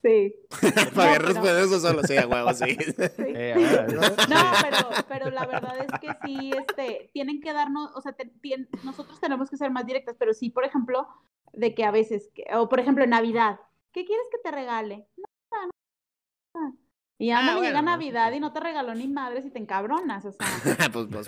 Sí. 0.00 0.32
Para 0.94 1.12
pero- 1.14 1.26
responder 1.26 1.64
eso 1.64 1.80
solo, 1.80 2.02
sí, 2.04 2.16
a 2.16 2.28
huevo, 2.28 2.52
sí. 2.54 2.64
sí. 2.76 2.92
Eh, 3.18 3.54
No, 4.28 4.36
pero, 4.62 4.88
pero 5.08 5.30
la 5.30 5.44
verdad 5.46 5.78
es 5.78 5.98
que 6.00 6.08
sí, 6.24 6.52
este, 6.56 7.10
tienen 7.12 7.40
que 7.40 7.52
darnos, 7.52 7.90
o 7.96 8.00
sea, 8.00 8.12
te- 8.12 8.30
tien- 8.40 8.68
nosotros 8.84 9.18
tenemos 9.18 9.50
que 9.50 9.56
ser 9.56 9.70
más 9.72 9.86
directas, 9.86 10.14
pero 10.18 10.34
sí, 10.34 10.50
por 10.50 10.64
ejemplo, 10.64 11.08
de 11.52 11.74
que 11.74 11.84
a 11.84 11.90
veces, 11.90 12.30
que- 12.34 12.44
o 12.54 12.68
por 12.68 12.78
ejemplo, 12.80 13.02
en 13.02 13.10
Navidad, 13.10 13.58
¿qué 13.92 14.04
quieres 14.04 14.26
que 14.30 14.38
te 14.38 14.50
regale? 14.52 15.08
Nada, 15.50 15.70
nada. 16.54 16.72
Y 17.16 17.30
Ah, 17.30 17.38
anda, 17.38 17.52
bueno, 17.54 17.68
llega 17.68 17.80
Navidad 17.82 18.32
y 18.32 18.40
no 18.40 18.52
te 18.52 18.58
regaló 18.58 18.92
ni 18.94 19.06
madres 19.06 19.46
y 19.46 19.50
te 19.50 19.58
encabronas, 19.60 20.24
o 20.24 20.32
sea. 20.32 20.46
pues, 20.92 21.06
pues. 21.10 21.26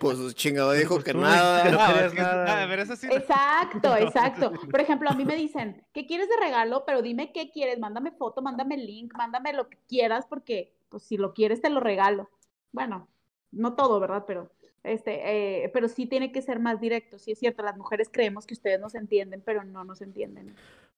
Pues 0.00 0.34
chingado 0.34 0.72
dijo 0.72 0.94
Pues 0.94 1.04
que 1.04 1.14
nada. 1.14 1.70
no 1.70 1.78
Ah, 1.78 2.00
es 2.06 2.12
que 2.12 2.20
nada. 2.22 2.62
ah, 2.62 2.66
pero 2.68 2.82
eso 2.82 2.96
sí. 2.96 3.06
no- 3.06 3.12
Exacto, 3.14 3.88
No, 3.90 3.96
exacto. 3.96 4.52
Por 4.70 4.80
ejemplo, 4.80 5.10
a 5.10 5.14
mí 5.14 5.24
me 5.24 5.36
dicen, 5.36 5.84
¿qué 5.92 6.06
quieres 6.06 6.28
de 6.28 6.36
regalo? 6.38 6.84
Pero 6.86 7.02
dime 7.02 7.32
qué 7.32 7.50
quieres, 7.50 7.78
mándame 7.78 8.12
foto, 8.12 8.40
mándame 8.40 8.76
link, 8.78 9.12
mándame 9.16 9.52
lo 9.52 9.68
que 9.68 9.78
quieras, 9.88 10.24
porque 10.26 10.74
pues 10.88 11.02
si 11.02 11.16
lo 11.18 11.34
quieres 11.34 11.60
te 11.60 11.68
lo 11.70 11.80
regalo. 11.80 12.30
Bueno, 12.72 13.06
no 13.52 13.74
todo, 13.74 14.00
¿verdad? 14.00 14.24
Pero 14.26 14.50
este, 14.84 15.64
eh, 15.64 15.68
pero 15.68 15.88
sí 15.88 16.06
tiene 16.06 16.32
que 16.32 16.40
ser 16.42 16.60
más 16.60 16.80
directo. 16.80 17.18
Sí 17.18 17.32
es 17.32 17.38
cierto, 17.38 17.62
las 17.62 17.76
mujeres 17.76 18.08
creemos 18.10 18.46
que 18.46 18.54
ustedes 18.54 18.80
nos 18.80 18.94
entienden, 18.94 19.42
pero 19.44 19.64
no 19.64 19.84
nos 19.84 20.00
entienden. 20.00 20.54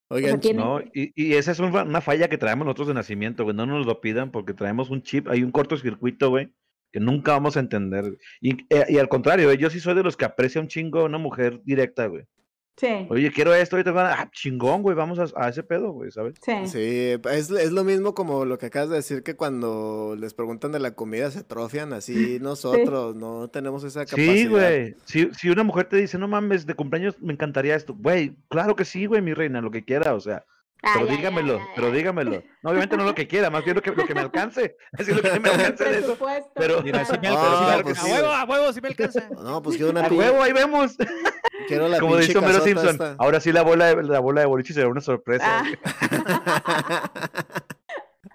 Oigan, 0.08 0.40
No, 0.54 0.80
y, 0.94 1.12
y 1.16 1.34
esa 1.34 1.50
es 1.52 1.58
una, 1.58 1.82
una 1.82 2.00
falla 2.00 2.28
que 2.28 2.38
traemos 2.38 2.64
nosotros 2.64 2.88
de 2.88 2.94
nacimiento, 2.94 3.44
güey. 3.44 3.56
No 3.56 3.66
nos 3.66 3.86
lo 3.86 4.00
pidan 4.00 4.30
porque 4.30 4.54
traemos 4.54 4.90
un 4.90 5.02
chip, 5.02 5.28
hay 5.28 5.42
un 5.42 5.50
cortocircuito, 5.50 6.30
güey, 6.30 6.52
que 6.92 7.00
nunca 7.00 7.32
vamos 7.32 7.56
a 7.56 7.60
entender. 7.60 8.16
Y, 8.40 8.52
eh, 8.72 8.86
y 8.88 8.98
al 8.98 9.08
contrario, 9.08 9.52
yo 9.54 9.68
sí 9.68 9.80
soy 9.80 9.94
de 9.94 10.04
los 10.04 10.16
que 10.16 10.24
aprecia 10.24 10.60
un 10.60 10.68
chingo 10.68 11.00
a 11.00 11.04
una 11.04 11.18
mujer 11.18 11.60
directa, 11.64 12.06
güey. 12.06 12.24
Sí, 12.76 13.06
Oye, 13.08 13.32
quiero 13.32 13.54
esto, 13.54 13.76
ahorita 13.76 13.90
van 13.92 14.06
a- 14.06 14.12
ah, 14.20 14.30
chingón, 14.32 14.82
güey, 14.82 14.94
vamos 14.94 15.18
a, 15.18 15.24
a 15.42 15.48
ese 15.48 15.62
pedo, 15.62 15.92
güey, 15.92 16.10
¿sabes? 16.10 16.34
sí. 16.42 16.52
Sí, 16.66 17.16
es, 17.30 17.50
es 17.50 17.72
lo 17.72 17.84
mismo 17.84 18.14
como 18.14 18.44
lo 18.44 18.58
que 18.58 18.66
acabas 18.66 18.90
de 18.90 18.96
decir 18.96 19.22
que 19.22 19.34
cuando 19.34 20.14
les 20.18 20.34
preguntan 20.34 20.72
de 20.72 20.78
la 20.80 20.90
comida 20.94 21.30
se 21.30 21.38
atrofian, 21.38 21.92
así 21.94 22.38
nosotros 22.40 23.16
no 23.16 23.48
tenemos 23.48 23.82
esa 23.84 24.04
capacidad. 24.04 24.34
Sí, 24.34 24.46
güey. 24.46 24.94
Si, 25.06 25.30
si 25.32 25.48
una 25.48 25.62
mujer 25.62 25.86
te 25.88 25.96
dice, 25.96 26.18
no 26.18 26.28
mames, 26.28 26.66
de 26.66 26.74
cumpleaños 26.74 27.20
me 27.22 27.32
encantaría 27.32 27.74
esto, 27.76 27.94
güey, 27.98 28.36
claro 28.48 28.76
que 28.76 28.84
sí, 28.84 29.06
güey, 29.06 29.22
mi 29.22 29.32
reina, 29.32 29.60
lo 29.62 29.70
que 29.70 29.82
quiera, 29.84 30.14
o 30.14 30.20
sea, 30.20 30.44
pero 30.82 31.00
Ay, 31.00 31.06
ay, 31.10 31.16
dígamelo, 31.16 31.60
pero 31.74 31.90
dígamelo. 31.90 32.42
No, 32.62 32.70
obviamente 32.70 32.96
no 32.96 33.04
lo 33.04 33.14
que 33.14 33.26
quiera, 33.26 33.50
más 33.50 33.64
bien 33.64 33.76
lo 33.76 33.82
que, 33.82 33.90
lo 33.92 34.06
que 34.06 34.14
me 34.14 34.20
alcance. 34.20 34.76
Así 34.92 35.12
lo 35.12 35.20
que 35.22 35.40
me 35.40 35.48
alcance 35.50 35.84
de 35.84 35.98
eso. 35.98 36.16
Pero- 36.54 36.82
Mira, 36.82 37.04
sí 37.04 37.12
me. 37.20 37.28
Ah, 37.36 37.80
pues 37.82 37.98
a 37.98 38.04
huevo, 38.04 38.28
a 38.28 38.44
huevo, 38.44 38.72
sí 38.72 38.80
me 38.80 38.88
alcanza. 38.88 39.28
No, 39.30 39.62
pues 39.62 39.76
quiero 39.76 39.90
una 39.90 40.04
A 40.06 40.08
huevo, 40.08 40.42
ahí 40.42 40.52
vemos. 40.52 40.96
quiero 41.68 41.88
la 41.88 41.98
Como 41.98 42.16
dice 42.16 42.36
Homero 42.38 42.60
Simpson. 42.60 42.88
esta. 42.90 43.16
Ahora 43.18 43.40
sí 43.40 43.52
la 43.52 43.62
bola 43.62 43.94
de, 43.94 44.02
la 44.02 44.20
bola 44.20 44.40
de 44.42 44.46
boliche 44.46 44.72
será 44.74 44.88
una 44.88 45.00
sorpresa. 45.00 45.62
Ah. 45.64 47.10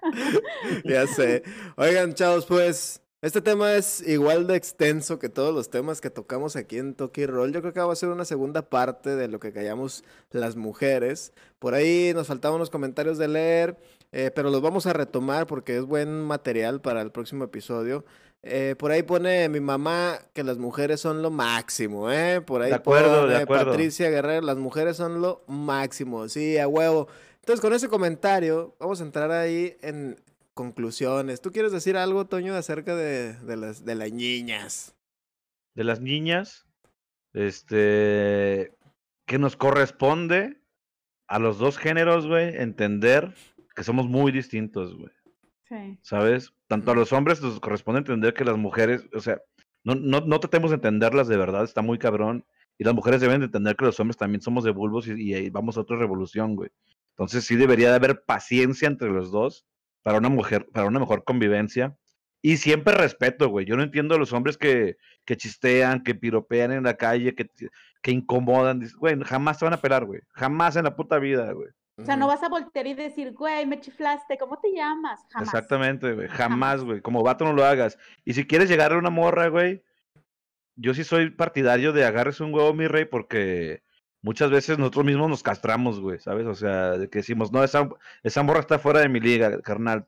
ya 0.84 1.06
sé. 1.06 1.42
Oigan, 1.76 2.14
chavos, 2.14 2.46
pues 2.46 3.01
este 3.22 3.40
tema 3.40 3.74
es 3.76 4.06
igual 4.06 4.48
de 4.48 4.56
extenso 4.56 5.20
que 5.20 5.28
todos 5.28 5.54
los 5.54 5.70
temas 5.70 6.00
que 6.00 6.10
tocamos 6.10 6.56
aquí 6.56 6.78
en 6.78 6.94
Toki 6.94 7.24
Roll. 7.24 7.52
Yo 7.52 7.60
creo 7.60 7.72
que 7.72 7.78
va 7.78 7.92
a 7.92 7.96
ser 7.96 8.08
una 8.08 8.24
segunda 8.24 8.62
parte 8.62 9.14
de 9.14 9.28
lo 9.28 9.38
que 9.38 9.52
callamos 9.52 10.02
las 10.32 10.56
mujeres. 10.56 11.32
Por 11.60 11.74
ahí 11.74 12.10
nos 12.14 12.26
faltaban 12.26 12.56
unos 12.56 12.68
comentarios 12.68 13.18
de 13.18 13.28
leer, 13.28 13.78
eh, 14.10 14.32
pero 14.34 14.50
los 14.50 14.60
vamos 14.60 14.86
a 14.86 14.92
retomar 14.92 15.46
porque 15.46 15.76
es 15.76 15.84
buen 15.84 16.20
material 16.20 16.80
para 16.80 17.00
el 17.00 17.12
próximo 17.12 17.44
episodio. 17.44 18.04
Eh, 18.42 18.74
por 18.76 18.90
ahí 18.90 19.04
pone 19.04 19.48
mi 19.48 19.60
mamá 19.60 20.18
que 20.32 20.42
las 20.42 20.58
mujeres 20.58 21.00
son 21.00 21.22
lo 21.22 21.30
máximo, 21.30 22.10
¿eh? 22.10 22.40
Por 22.40 22.62
ahí 22.62 22.70
De 22.70 22.74
acuerdo, 22.74 23.28
de 23.28 23.34
pone 23.34 23.36
acuerdo. 23.36 23.66
Patricia 23.66 24.10
Guerrero, 24.10 24.44
las 24.44 24.56
mujeres 24.56 24.96
son 24.96 25.22
lo 25.22 25.44
máximo, 25.46 26.28
sí, 26.28 26.58
a 26.58 26.66
huevo. 26.66 27.06
Entonces, 27.38 27.60
con 27.60 27.72
ese 27.72 27.88
comentario, 27.88 28.74
vamos 28.80 29.00
a 29.00 29.04
entrar 29.04 29.30
ahí 29.30 29.76
en 29.80 30.16
conclusiones. 30.54 31.40
¿Tú 31.40 31.52
quieres 31.52 31.72
decir 31.72 31.96
algo, 31.96 32.26
Toño, 32.26 32.54
acerca 32.54 32.94
de, 32.94 33.34
de 33.34 33.56
las, 33.56 33.84
de 33.84 33.94
las 33.94 34.12
niñas? 34.12 34.94
De 35.74 35.84
las 35.84 36.00
niñas, 36.00 36.66
este, 37.32 38.74
que 39.26 39.38
nos 39.38 39.56
corresponde 39.56 40.60
a 41.26 41.38
los 41.38 41.58
dos 41.58 41.78
géneros, 41.78 42.26
güey, 42.26 42.56
entender 42.56 43.34
que 43.74 43.84
somos 43.84 44.06
muy 44.06 44.32
distintos, 44.32 44.94
güey. 44.96 45.10
Sí. 45.68 45.98
¿sabes? 46.02 46.52
Tanto 46.66 46.90
a 46.90 46.94
los 46.94 47.12
hombres 47.14 47.40
nos 47.40 47.58
corresponde 47.58 48.00
entender 48.00 48.34
que 48.34 48.44
las 48.44 48.58
mujeres, 48.58 49.08
o 49.14 49.20
sea, 49.20 49.40
no, 49.84 49.94
no, 49.94 50.20
no 50.20 50.40
tratemos 50.40 50.70
de 50.70 50.74
entenderlas 50.74 51.28
de 51.28 51.38
verdad, 51.38 51.64
está 51.64 51.80
muy 51.80 51.98
cabrón. 51.98 52.44
Y 52.78 52.84
las 52.84 52.94
mujeres 52.94 53.20
deben 53.20 53.40
de 53.40 53.46
entender 53.46 53.76
que 53.76 53.84
los 53.84 53.98
hombres 54.00 54.16
también 54.16 54.42
somos 54.42 54.64
de 54.64 54.70
bulbos 54.70 55.06
y, 55.06 55.12
y 55.12 55.34
ahí 55.34 55.50
vamos 55.50 55.76
a 55.76 55.80
otra 55.80 55.96
revolución, 55.96 56.56
güey. 56.56 56.70
Entonces 57.10 57.44
sí 57.44 57.56
debería 57.56 57.90
de 57.90 57.96
haber 57.96 58.24
paciencia 58.24 58.88
entre 58.88 59.10
los 59.10 59.30
dos 59.30 59.66
para 60.02 60.18
una 60.18 60.28
mujer, 60.28 60.68
para 60.72 60.86
una 60.86 61.00
mejor 61.00 61.24
convivencia. 61.24 61.96
Y 62.44 62.56
siempre 62.56 62.94
respeto, 62.94 63.48
güey. 63.48 63.66
Yo 63.66 63.76
no 63.76 63.84
entiendo 63.84 64.16
a 64.16 64.18
los 64.18 64.32
hombres 64.32 64.58
que, 64.58 64.96
que 65.24 65.36
chistean, 65.36 66.02
que 66.02 66.14
piropean 66.14 66.72
en 66.72 66.82
la 66.82 66.94
calle, 66.94 67.34
que, 67.36 67.48
que 68.02 68.10
incomodan. 68.10 68.82
Güey, 68.98 69.20
jamás 69.22 69.58
te 69.58 69.64
van 69.64 69.74
a 69.74 69.80
pelar, 69.80 70.04
güey. 70.04 70.20
Jamás 70.32 70.74
en 70.74 70.84
la 70.84 70.96
puta 70.96 71.18
vida, 71.20 71.52
güey. 71.52 71.68
O 71.98 72.04
sea, 72.04 72.16
no 72.16 72.26
vas 72.26 72.42
a 72.42 72.48
voltear 72.48 72.86
y 72.86 72.94
decir, 72.94 73.32
güey, 73.32 73.64
me 73.66 73.78
chiflaste, 73.78 74.38
¿cómo 74.38 74.58
te 74.58 74.72
llamas? 74.74 75.20
Jamás. 75.30 75.48
Exactamente, 75.48 76.12
güey. 76.12 76.26
Jamás. 76.26 76.38
Jamás, 76.38 76.84
güey. 76.84 77.00
Como 77.00 77.22
vato 77.22 77.44
no 77.44 77.52
lo 77.52 77.64
hagas. 77.64 77.96
Y 78.24 78.32
si 78.32 78.44
quieres 78.44 78.68
llegar 78.68 78.92
a 78.92 78.98
una 78.98 79.10
morra, 79.10 79.46
güey, 79.48 79.84
yo 80.74 80.94
sí 80.94 81.04
soy 81.04 81.30
partidario 81.30 81.92
de 81.92 82.04
agarres 82.04 82.40
un 82.40 82.52
huevo, 82.52 82.74
mi 82.74 82.88
rey, 82.88 83.04
porque 83.04 83.82
muchas 84.22 84.50
veces 84.50 84.78
nosotros 84.78 85.04
mismos 85.04 85.28
nos 85.28 85.42
castramos, 85.42 86.00
güey, 86.00 86.18
¿sabes? 86.18 86.46
O 86.46 86.54
sea, 86.54 86.92
de 86.92 87.10
que 87.10 87.18
decimos, 87.18 87.52
no, 87.52 87.62
esa, 87.62 87.88
esa 88.22 88.42
morra 88.42 88.60
está 88.60 88.78
fuera 88.78 89.00
de 89.00 89.08
mi 89.08 89.20
liga, 89.20 89.60
carnal. 89.60 90.06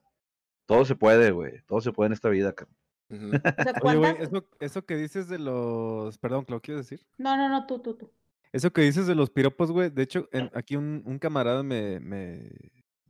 Todo 0.65 0.83
se 0.85 0.95
puede, 0.95 1.31
güey. 1.31 1.61
Todo 1.67 1.81
se 1.81 1.91
puede 1.91 2.07
en 2.07 2.13
esta 2.13 2.29
vida, 2.29 2.53
carnal. 2.53 2.77
Ujú. 3.09 3.31
O 3.59 3.63
sea, 3.63 3.73
Oye, 3.83 3.97
güey, 3.97 4.15
eso, 4.19 4.47
eso 4.59 4.85
que 4.85 4.95
dices 4.95 5.27
de 5.27 5.37
los. 5.37 6.17
Perdón, 6.17 6.45
¿lo 6.47 6.59
quieres 6.61 6.89
decir? 6.89 7.05
No, 7.17 7.37
no, 7.37 7.49
no, 7.49 7.67
tú, 7.67 7.79
tú, 7.79 7.95
tú. 7.95 8.11
Eso 8.51 8.71
que 8.71 8.81
dices 8.81 9.05
de 9.05 9.15
los 9.15 9.29
piropos, 9.29 9.71
güey. 9.71 9.89
De 9.89 10.01
hecho, 10.01 10.27
en- 10.31 10.49
aquí 10.55 10.75
un, 10.75 11.03
un 11.05 11.19
camarada 11.19 11.61
me, 11.61 11.99
me, 11.99 12.49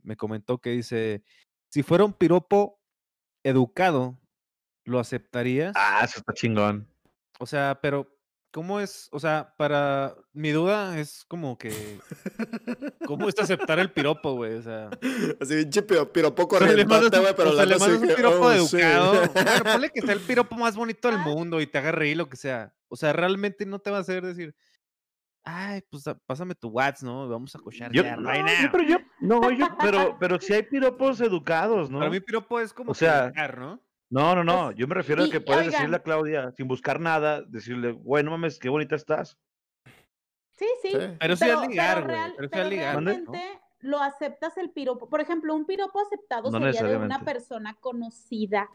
me 0.02 0.16
comentó 0.16 0.58
que 0.58 0.70
dice: 0.70 1.22
si 1.70 1.82
fuera 1.82 2.04
un 2.04 2.12
piropo 2.12 2.78
educado, 3.44 4.18
¿lo 4.84 4.98
aceptarías? 4.98 5.72
Ah, 5.76 6.02
eso 6.04 6.18
está 6.18 6.32
chingón. 6.34 6.86
O 7.38 7.46
sea, 7.46 7.78
pero, 7.80 8.15
¿cómo 8.56 8.80
es? 8.80 9.10
O 9.12 9.20
sea, 9.20 9.52
para. 9.58 10.14
Mi 10.32 10.50
duda 10.50 10.98
es 10.98 11.26
como 11.28 11.58
que. 11.58 12.00
¿Cómo 13.06 13.28
es 13.28 13.38
aceptar 13.38 13.78
el 13.78 13.92
piropo, 13.92 14.32
güey? 14.32 14.54
O 14.54 14.62
sea. 14.62 14.88
Así, 15.38 15.56
pinche 15.56 15.82
piro, 15.82 16.10
piropo 16.10 16.44
un- 16.44 16.48
güey, 16.48 16.86
pero 17.36 17.50
o 17.50 17.52
sea, 17.54 17.66
la 17.66 17.66
le 17.66 17.78
mandas 17.78 18.00
un 18.00 18.08
piropo 18.16 18.46
oh, 18.46 18.52
educado. 18.52 19.12
Bueno, 19.34 19.64
ponle 19.72 19.90
que 19.90 20.00
sea 20.00 20.14
el 20.14 20.20
piropo 20.20 20.54
más 20.56 20.74
bonito 20.74 21.08
del 21.08 21.18
Ah. 21.20 21.24
mundo 21.24 21.60
y 21.60 21.66
te 21.66 21.76
haga 21.76 21.92
reír 21.92 22.16
lo 22.16 22.30
que 22.30 22.38
sea. 22.38 22.72
O 22.88 22.96
sea, 22.96 23.12
realmente 23.12 23.66
no 23.66 23.78
te 23.78 23.90
va 23.90 23.98
a 23.98 24.00
hacer 24.00 24.24
decir, 24.24 24.54
ay, 25.44 25.82
pues 25.90 26.06
a- 26.06 26.14
pásame 26.26 26.54
tu 26.54 26.68
WhatsApp, 26.68 27.02
¿no? 27.06 27.28
Vamos 27.28 27.54
a 27.54 27.58
cochar 27.58 27.92
Yo, 27.92 28.02
ya, 28.04 28.16
no, 28.16 28.30
right 28.32 28.46
yo- 28.62 28.68
pero 28.72 28.84
yo, 28.84 28.96
no, 29.20 29.50
yo, 29.50 29.68
pero, 29.78 30.16
pero 30.20 30.40
si 30.40 30.54
hay 30.54 30.62
piropos 30.62 31.20
educados, 31.20 31.90
¿no? 31.90 31.98
Para 31.98 32.10
mí 32.10 32.20
piropo 32.20 32.58
es 32.58 32.72
como 32.72 32.92
O 32.92 32.94
sea, 32.94 33.26
educar, 33.26 33.58
¿no? 33.58 33.82
No, 34.10 34.34
no, 34.34 34.44
no. 34.44 34.66
Pues, 34.66 34.76
Yo 34.76 34.86
me 34.86 34.94
refiero 34.94 35.24
a 35.24 35.28
que 35.30 35.40
puedes 35.40 35.66
oigan. 35.66 35.72
decirle 35.72 35.96
a 35.96 36.02
Claudia, 36.02 36.50
sin 36.52 36.68
buscar 36.68 37.00
nada, 37.00 37.42
decirle, 37.42 37.92
güey, 37.92 38.22
no 38.24 38.30
mames, 38.32 38.58
qué 38.58 38.68
bonita 38.68 38.94
estás. 38.96 39.38
Sí, 40.52 40.66
sí. 40.82 40.90
Sí. 40.92 40.98
Pero 41.18 41.36
sí 41.36 41.50
al 41.50 41.68
ligar, 41.68 42.04
güey. 42.04 42.16
real- 42.16 42.34
Pero 42.36 42.50
pero 42.50 42.62
al 42.64 42.70
ligar, 42.70 42.94
¿no? 42.94 43.10
realmente 43.10 43.60
lo 43.80 44.00
aceptas 44.00 44.56
el 44.56 44.70
piropo. 44.70 45.08
Por 45.08 45.20
ejemplo, 45.20 45.54
un 45.54 45.66
piropo 45.66 46.00
aceptado 46.00 46.50
No 46.50 46.58
sería 46.58 46.82
de 46.84 46.96
una 46.96 47.20
persona 47.20 47.74
conocida. 47.80 48.70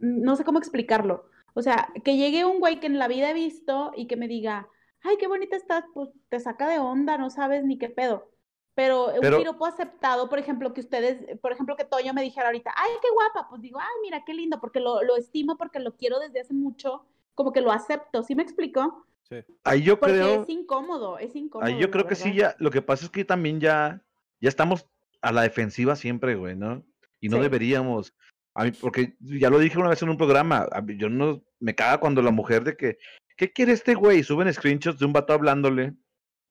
No 0.00 0.36
sé 0.36 0.44
cómo 0.44 0.58
explicarlo. 0.58 1.28
O 1.54 1.62
sea, 1.62 1.88
que 2.04 2.16
llegue 2.16 2.44
un 2.44 2.58
güey 2.60 2.78
que 2.80 2.86
en 2.86 2.98
la 2.98 3.08
vida 3.08 3.30
he 3.30 3.34
visto 3.34 3.92
y 3.96 4.06
que 4.06 4.16
me 4.16 4.28
diga, 4.28 4.68
ay, 5.02 5.16
qué 5.18 5.26
bonita 5.26 5.56
estás, 5.56 5.84
pues 5.94 6.10
te 6.28 6.38
saca 6.40 6.68
de 6.68 6.78
onda, 6.78 7.18
no 7.18 7.30
sabes 7.30 7.64
ni 7.64 7.78
qué 7.78 7.88
pedo. 7.88 8.29
Pero 8.74 9.08
un 9.14 9.20
Pero- 9.20 9.38
piropo 9.38 9.66
aceptado, 9.66 10.28
por 10.28 10.38
ejemplo, 10.38 10.72
que 10.72 10.80
ustedes, 10.80 11.38
por 11.40 11.52
ejemplo, 11.52 11.76
que 11.76 11.84
Toño 11.84 12.14
me 12.14 12.22
dijera 12.22 12.46
ahorita, 12.46 12.72
ay, 12.76 12.90
qué 13.02 13.08
guapa, 13.12 13.48
pues 13.50 13.60
digo, 13.60 13.78
ay, 13.80 13.86
mira, 14.02 14.22
qué 14.24 14.32
lindo, 14.32 14.60
porque 14.60 14.80
lo, 14.80 15.02
lo 15.02 15.16
estimo, 15.16 15.56
porque 15.56 15.80
lo 15.80 15.96
quiero 15.96 16.18
desde 16.20 16.40
hace 16.40 16.54
mucho, 16.54 17.04
como 17.34 17.52
que 17.52 17.60
lo 17.60 17.72
acepto, 17.72 18.22
¿sí 18.22 18.34
me 18.34 18.42
explico? 18.42 19.06
Sí. 19.28 19.36
Ahí 19.64 19.82
yo 19.82 19.98
Porque 19.98 20.14
creo, 20.14 20.42
es 20.42 20.48
incómodo, 20.48 21.18
es 21.18 21.34
incómodo. 21.36 21.66
ahí 21.68 21.78
yo 21.78 21.90
creo 21.90 22.06
que 22.06 22.14
sí 22.14 22.34
ya, 22.34 22.54
lo 22.58 22.70
que 22.70 22.82
pasa 22.82 23.04
es 23.04 23.10
que 23.10 23.24
también 23.24 23.60
ya, 23.60 24.02
ya 24.40 24.48
estamos 24.48 24.86
a 25.20 25.32
la 25.32 25.42
defensiva 25.42 25.94
siempre, 25.96 26.34
güey, 26.36 26.56
¿no? 26.56 26.82
Y 27.20 27.28
no 27.28 27.36
Sí. 27.36 27.42
deberíamos. 27.42 28.14
A 28.54 28.64
mí, 28.64 28.72
porque 28.72 29.16
ya 29.20 29.50
lo 29.50 29.58
dije 29.58 29.78
una 29.78 29.90
vez 29.90 30.02
en 30.02 30.08
un 30.08 30.16
programa, 30.16 30.66
a 30.72 30.80
mí- 30.80 30.96
yo 30.96 31.08
no 31.08 31.42
me 31.60 31.74
caga 31.74 31.98
cuando 31.98 32.22
la 32.22 32.30
mujer 32.30 32.64
de 32.64 32.76
que, 32.76 32.98
¿qué 33.36 33.52
quiere 33.52 33.72
este 33.72 33.94
güey? 33.94 34.22
Suben 34.24 34.52
screenshots 34.52 34.98
de 34.98 35.06
un 35.06 35.12
vato 35.12 35.32
hablándole 35.32 35.94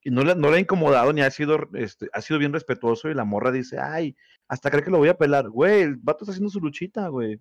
y 0.01 0.11
no 0.11 0.23
le, 0.23 0.35
no 0.35 0.49
le 0.49 0.57
ha 0.57 0.59
incomodado 0.59 1.11
ni 1.13 1.21
ha 1.21 1.31
sido, 1.31 1.69
este, 1.73 2.07
ha 2.13 2.21
sido 2.21 2.39
bien 2.39 2.53
respetuoso 2.53 3.09
y 3.09 3.13
la 3.13 3.25
morra 3.25 3.51
dice, 3.51 3.79
ay, 3.79 4.15
hasta 4.47 4.71
cree 4.71 4.83
que 4.83 4.91
lo 4.91 4.97
voy 4.97 5.09
a 5.09 5.17
pelar. 5.17 5.49
Güey, 5.49 5.81
el 5.81 5.97
vato 5.97 6.23
está 6.23 6.31
haciendo 6.31 6.49
su 6.49 6.59
luchita, 6.59 7.07
güey. 7.09 7.39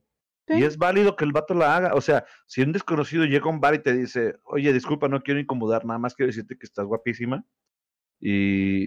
Y 0.48 0.62
es 0.62 0.78
válido 0.78 1.14
que 1.14 1.24
el 1.24 1.32
vato 1.32 1.52
la 1.54 1.76
haga. 1.76 1.94
O 1.94 2.00
sea, 2.00 2.24
si 2.46 2.62
un 2.62 2.72
desconocido 2.72 3.24
llega 3.26 3.44
a 3.46 3.50
un 3.50 3.60
bar 3.60 3.74
y 3.74 3.82
te 3.82 3.92
dice, 3.92 4.36
oye, 4.44 4.72
disculpa, 4.72 5.08
no 5.08 5.20
quiero 5.20 5.38
incomodar, 5.38 5.84
nada 5.84 5.98
más 5.98 6.14
quiero 6.14 6.28
decirte 6.28 6.56
que 6.56 6.64
estás 6.64 6.86
guapísima. 6.86 7.44
Y 8.18 8.86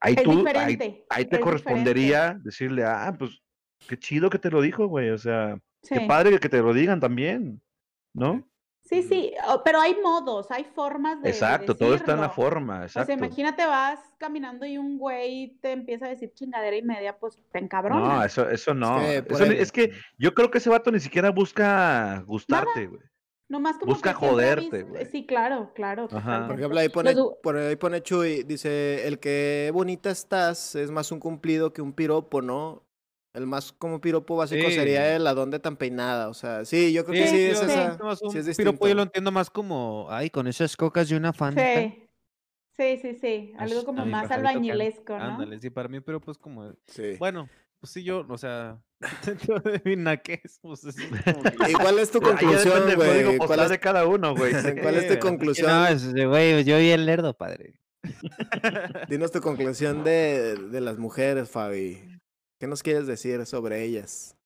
ahí 0.00 0.14
Es 0.16 0.22
tú, 0.24 0.44
ahí, 0.54 1.04
ahí 1.08 1.24
te 1.26 1.36
es 1.36 1.42
correspondería 1.42 2.38
decirle, 2.42 2.84
ah, 2.84 3.14
pues 3.16 3.40
qué 3.88 3.96
chido 3.96 4.30
que 4.30 4.40
te 4.40 4.50
lo 4.50 4.60
dijo, 4.60 4.86
güey. 4.86 5.10
O 5.10 5.18
sea, 5.18 5.58
qué 5.88 6.00
padre 6.02 6.40
que 6.40 6.48
te 6.48 6.60
lo 6.60 6.74
digan 6.74 6.98
también, 6.98 7.62
¿no? 8.12 8.48
Sí, 8.88 9.02
sí, 9.02 9.32
pero 9.64 9.80
hay 9.80 9.96
modos, 10.00 10.48
hay 10.50 10.64
formas 10.64 11.16
de, 11.16 11.24
de 11.24 11.30
Exacto, 11.30 11.74
todo 11.76 11.94
está 11.94 12.12
en 12.12 12.20
la 12.20 12.30
forma, 12.30 12.82
exacto. 12.84 13.06
sea, 13.06 13.16
imagínate, 13.16 13.66
vas 13.66 13.98
caminando 14.16 14.64
y 14.64 14.78
un 14.78 14.96
güey 14.96 15.58
te 15.60 15.72
empieza 15.72 16.06
a 16.06 16.08
decir 16.08 16.32
chingadera 16.32 16.76
y 16.76 16.82
media, 16.82 17.18
pues 17.18 17.36
te 17.50 17.60
No, 17.60 17.64
encabrona. 17.64 18.24
eso, 18.24 18.48
eso 18.48 18.74
no. 18.74 19.00
que 19.00 19.22
por 19.24 19.42
Eso 19.42 19.52
es 19.52 19.72
que 19.72 19.90
yo 20.18 20.34
creo 20.34 20.52
que 20.52 20.58
ese 20.58 20.70
vato 20.70 20.92
ni 20.92 21.00
siquiera 21.00 21.30
busca 21.30 22.22
gustarte, 22.26 22.86
güey. 22.86 23.02
Nomás 23.48 23.76
como 23.78 23.92
busca 23.92 24.10
que 24.10 24.16
joderte, 24.16 24.82
güey. 24.82 25.06
Sí, 25.06 25.26
claro, 25.26 25.72
claro. 25.74 26.08
Ajá. 26.12 26.46
Por 26.46 26.56
ejemplo, 26.58 26.78
ahí 26.80 26.88
pone, 26.88 27.14
Los 27.14 27.34
por 27.42 27.56
ahí 27.56 27.76
pone 27.76 28.02
Chuy, 28.02 28.42
dice, 28.44 29.06
el 29.06 29.18
que 29.20 29.70
bonita 29.72 30.10
estás 30.10 30.74
es 30.76 30.90
más 30.90 31.12
un 31.12 31.20
cumplido 31.20 31.72
que 31.72 31.82
un 31.82 31.92
piropo, 31.92 32.42
¿no? 32.42 32.85
El 33.36 33.46
más 33.46 33.70
como 33.70 34.00
piropo 34.00 34.34
básico 34.34 34.66
Sí. 34.68 34.74
sería 34.74 35.14
el 35.14 35.26
adonde 35.26 35.58
tan 35.58 35.76
peinada, 35.76 36.28
o 36.30 36.34
sea, 36.34 36.64
sí, 36.64 36.92
yo 36.94 37.04
creo 37.04 37.22
que 37.22 37.28
Sí, 37.28 37.36
es 37.42 37.60
esa, 37.62 37.98
Más 38.02 38.22
un 38.22 38.30
sí 38.30 38.38
es 38.38 38.56
piropo 38.56 38.88
yo 38.88 38.94
lo 38.94 39.02
entiendo 39.02 39.30
más 39.30 39.50
como, 39.50 40.06
ay, 40.10 40.30
con 40.30 40.46
esas 40.46 40.74
cocas 40.74 41.10
de 41.10 41.16
una 41.18 41.34
fan. 41.34 41.54
Sí, 41.54 42.08
sí, 42.76 42.96
sí, 43.02 43.14
sí. 43.20 43.52
Algo 43.58 43.84
como 43.84 44.06
más 44.06 44.30
albañilesco, 44.30 45.18
¿no? 45.18 45.22
Ándale, 45.24 45.58
sí, 45.58 45.68
para 45.68 45.86
mí, 45.88 46.00
pero 46.00 46.18
pues 46.18 46.38
como, 46.38 46.72
Sí. 46.86 47.16
bueno, 47.18 47.50
pues 47.78 47.92
sí, 47.92 48.02
yo, 48.02 48.24
o 48.26 48.38
sea, 48.38 48.80
dentro 49.26 49.60
de 49.60 49.82
mi 49.84 49.96
naquez, 49.96 50.58
pues 50.62 50.84
es 50.84 50.96
como 50.96 51.42
¿Y 51.68 51.74
cuál 51.74 51.98
es 51.98 52.10
tu 52.10 52.20
conclusión, 52.22 52.94
güey? 52.96 53.36
¿Cuál 53.36 53.60
es, 53.60 53.68
de 53.68 53.78
cada 53.78 54.06
uno, 54.06 54.34
güey. 54.34 54.52
cuál 54.80 54.94
es 54.94 55.08
tu 55.08 55.18
conclusión? 55.18 55.70
No, 55.70 55.94
de, 55.94 56.26
güey, 56.26 56.64
yo 56.64 56.78
vi 56.78 56.88
el 56.88 57.04
lerdo, 57.04 57.36
padre. 57.36 57.78
Dinos 59.10 59.30
tu 59.30 59.42
conclusión 59.42 60.04
de, 60.04 60.56
de 60.56 60.80
las 60.80 60.96
mujeres, 60.96 61.50
Fabi. 61.50 62.15
¿Qué 62.58 62.66
nos 62.66 62.82
quieres 62.82 63.06
decir 63.06 63.44
sobre 63.46 63.82
ellas? 63.84 64.36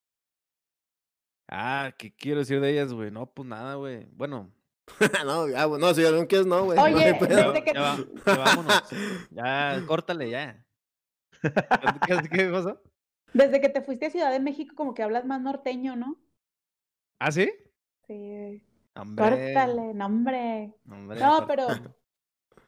Ah, 1.47 1.91
¿qué 1.97 2.13
quiero 2.13 2.39
decir 2.39 2.59
de 2.61 2.71
ellas, 2.71 2.93
güey? 2.93 3.11
No, 3.11 3.25
pues 3.25 3.47
nada, 3.47 3.75
güey. 3.75 4.05
Bueno, 4.13 4.51
no, 5.25 5.47
bueno, 5.47 5.77
no, 5.77 5.93
si 5.93 6.01
no 6.01 6.27
quieres, 6.27 6.47
no, 6.47 6.65
güey. 6.65 6.79
Oye, 6.79 7.13
desde 7.13 7.63
que- 7.63 7.73
ya, 7.73 7.97
ya 8.25 8.37
vámonos. 8.37 8.83
Ya, 9.31 9.83
córtale, 9.87 10.29
ya. 10.29 10.65
¿Qué, 11.41 12.29
qué 12.31 12.51
cosa? 12.51 12.79
Desde 13.33 13.61
que 13.61 13.69
te 13.69 13.81
fuiste 13.81 14.07
a 14.07 14.09
Ciudad 14.11 14.31
de 14.31 14.39
México, 14.39 14.75
como 14.75 14.93
que 14.93 15.03
hablas 15.03 15.25
más 15.25 15.41
norteño, 15.41 15.95
¿no? 15.95 16.17
¿Ah, 17.19 17.31
sí? 17.31 17.51
Sí. 18.07 18.61
Hombre, 18.95 19.23
Córtale, 19.53 19.93
no, 19.93 20.05
hombre. 20.05 20.73
No, 20.85 21.47
pero 21.47 21.67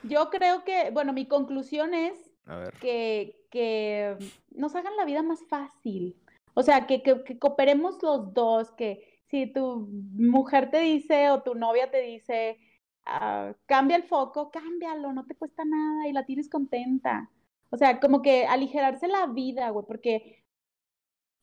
yo 0.04 0.30
creo 0.30 0.64
que, 0.64 0.90
bueno, 0.92 1.12
mi 1.12 1.28
conclusión 1.28 1.94
es 1.94 2.23
Ver. 2.46 2.74
que, 2.82 3.46
que 3.50 4.18
nos 4.52 4.76
hagan 4.76 4.98
la 4.98 5.06
vida 5.06 5.24
más 5.24 5.44
fácil. 5.48 6.16
O 6.54 6.64
sea, 6.64 6.86
que, 6.86 7.02
que, 7.02 7.40
cooperemos 7.40 8.02
los 8.04 8.34
dos, 8.34 8.72
que 8.72 9.22
si 9.28 9.48
tu 9.48 9.88
mujer 10.14 10.70
te 10.70 10.80
dice 10.80 11.30
o 11.32 11.42
tu 11.42 11.56
novia 11.56 11.90
te 11.90 12.02
dice, 12.02 12.60
ah, 13.06 13.54
cambia 13.66 13.98
el 13.98 14.04
foco, 14.04 14.52
cámbialo, 14.52 15.14
no 15.14 15.26
te 15.26 15.36
cuesta 15.36 15.66
nada 15.66 16.08
y 16.08 16.14
la 16.14 16.26
tienes 16.26 16.50
contenta. 16.50 17.30
O 17.72 17.78
sea, 17.78 18.00
como 18.00 18.22
que 18.22 18.46
aligerarse 18.46 19.08
la 19.08 19.26
vida, 19.28 19.70
güey, 19.72 19.86
porque 19.88 20.44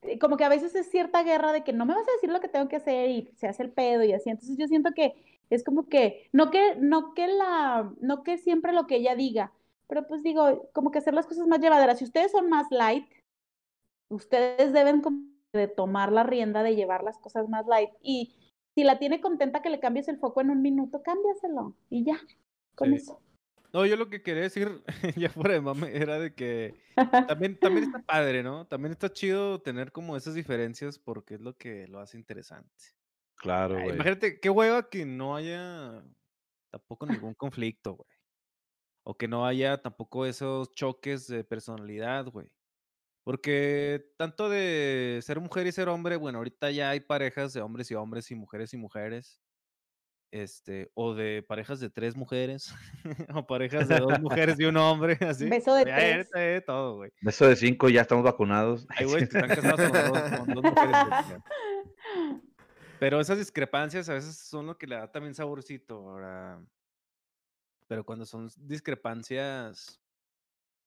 eh, 0.03 0.19
como 0.19 0.37
que 0.37 0.45
a 0.45 0.49
veces 0.49 0.75
es 0.75 0.91
cierta 0.91 1.23
guerra 1.23 1.53
de 1.53 1.65
que 1.65 1.73
no 1.73 1.87
me 1.87 1.95
vas 1.95 2.07
a 2.09 2.13
decir 2.13 2.31
lo 2.31 2.41
que 2.41 2.49
tengo 2.49 2.69
que 2.69 2.77
hacer 2.77 3.11
y 3.11 3.31
se 3.37 3.49
hace 3.49 3.63
el 3.63 3.73
pedo 3.73 4.05
y 4.05 4.13
así. 4.13 4.31
Entonces 4.31 4.57
yo 4.57 4.67
siento 4.69 4.93
que 4.95 5.15
es 5.51 5.65
como 5.65 5.89
que, 5.89 6.29
no 6.33 6.51
que, 6.51 6.77
no 6.77 7.15
que 7.15 7.27
la, 7.27 7.93
no 8.01 8.23
que 8.23 8.39
siempre 8.39 8.73
lo 8.73 8.87
que 8.87 8.97
ella 8.97 9.17
diga, 9.17 9.53
pero 9.91 10.07
pues 10.07 10.23
digo, 10.23 10.71
como 10.73 10.91
que 10.91 10.99
hacer 10.99 11.12
las 11.12 11.27
cosas 11.27 11.47
más 11.49 11.61
llevaderas. 11.61 11.99
Si 11.99 12.05
ustedes 12.05 12.33
son 12.33 12.49
más 12.49 12.69
light, 12.71 13.07
ustedes 14.09 14.73
deben 14.73 15.03
como 15.03 15.29
de 15.53 15.69
tomar 15.69 16.12
la 16.12 16.23
rienda 16.23 16.62
de 16.62 16.77
llevar 16.77 17.03
las 17.03 17.19
cosas 17.19 17.49
más 17.49 17.67
light. 17.67 17.91
Y 18.03 18.37
si 18.75 18.85
la 18.85 18.99
tiene 18.99 19.21
contenta 19.21 19.62
que 19.62 19.69
le 19.71 19.81
cambies 19.81 20.09
el 20.09 20.19
foco 20.19 20.41
en 20.41 20.51
un 20.51 20.62
minuto, 20.62 21.03
cámbiaselo 21.03 21.77
y 21.91 22.05
ya, 22.05 22.21
con 22.75 22.91
Sí. 22.91 22.95
eso. 22.97 23.21
No, 23.73 23.87
yo 23.87 23.97
lo 23.97 24.09
que 24.09 24.23
quería 24.23 24.43
decir, 24.43 24.83
ya 25.17 25.31
fuera 25.31 25.55
de 25.55 25.61
mame, 25.61 25.97
era 25.97 26.19
de 26.19 26.35
que 26.35 26.75
también, 27.29 27.59
también 27.59 27.85
está 27.85 28.03
padre, 28.03 28.43
¿no? 28.43 28.67
También 28.67 28.93
está 28.93 29.12
chido 29.12 29.61
tener 29.61 29.93
como 29.93 30.17
esas 30.17 30.35
diferencias 30.35 30.99
porque 30.99 31.35
es 31.35 31.41
lo 31.41 31.57
que 31.57 31.87
lo 31.89 32.01
hace 32.01 32.17
interesante. 32.17 32.71
Claro, 33.37 33.77
Ay, 33.77 33.83
güey. 33.85 33.95
imagínate, 33.97 34.41
qué 34.41 34.51
hueva 34.51 34.89
que 34.89 35.05
no 35.05 35.35
haya 35.37 36.05
tampoco 36.71 37.07
ningún 37.07 37.35
conflicto, 37.35 37.95
güey. 37.95 38.20
O 39.11 39.15
que 39.16 39.27
no 39.27 39.45
haya 39.45 39.82
tampoco 39.82 40.24
esos 40.24 40.70
choques 40.73 41.27
de 41.27 41.43
personalidad, 41.43 42.27
güey. 42.27 42.47
Porque 43.24 44.05
tanto 44.16 44.49
de 44.49 45.19
ser 45.23 45.41
mujer 45.41 45.66
y 45.66 45.73
ser 45.73 45.89
hombre, 45.89 46.15
bueno, 46.15 46.39
ahorita 46.39 46.70
ya 46.70 46.91
hay 46.91 47.01
parejas 47.01 47.53
de 47.53 47.61
hombres 47.61 47.91
y 47.91 47.97
hombres 47.97 48.31
y 48.31 48.37
mujeres 48.37 48.73
y 48.73 48.77
mujeres. 48.77 49.41
Este, 50.32 50.93
o 50.95 51.12
de 51.12 51.43
parejas 51.43 51.81
de 51.81 51.91
tres 51.91 52.15
mujeres, 52.15 52.73
o 53.35 53.45
parejas 53.49 53.89
de 53.89 53.99
dos 53.99 54.20
mujeres 54.20 54.61
y 54.61 54.65
un 54.66 54.77
hombre, 54.77 55.19
así. 55.23 55.49
Beso 55.49 55.74
de 55.74 55.87
Ya, 55.87 55.97
tres. 55.97 56.65
todo, 56.65 56.99
güey. 56.99 57.11
Eso 57.23 57.49
de 57.49 57.57
cinco 57.57 57.89
ya 57.89 58.03
estamos 58.03 58.23
vacunados. 58.23 58.87
Hay 58.91 59.07
güeyes 59.07 59.28
que 59.28 59.39
están 59.39 59.51
casados 59.61 59.91
con 59.91 60.12
dos, 60.12 60.39
con 60.39 60.55
dos 60.55 60.62
mujeres. 60.62 60.97
güey. 61.27 62.41
Pero 63.01 63.19
esas 63.19 63.39
discrepancias 63.39 64.09
a 64.09 64.15
veces 64.15 64.37
son 64.39 64.69
lo 64.69 64.78
que 64.78 64.87
le 64.87 64.95
da 64.95 65.11
también 65.11 65.35
saborcito. 65.35 65.97
Ahora, 66.09 66.62
pero 67.91 68.05
cuando 68.05 68.25
son 68.25 68.49
discrepancias, 68.57 70.01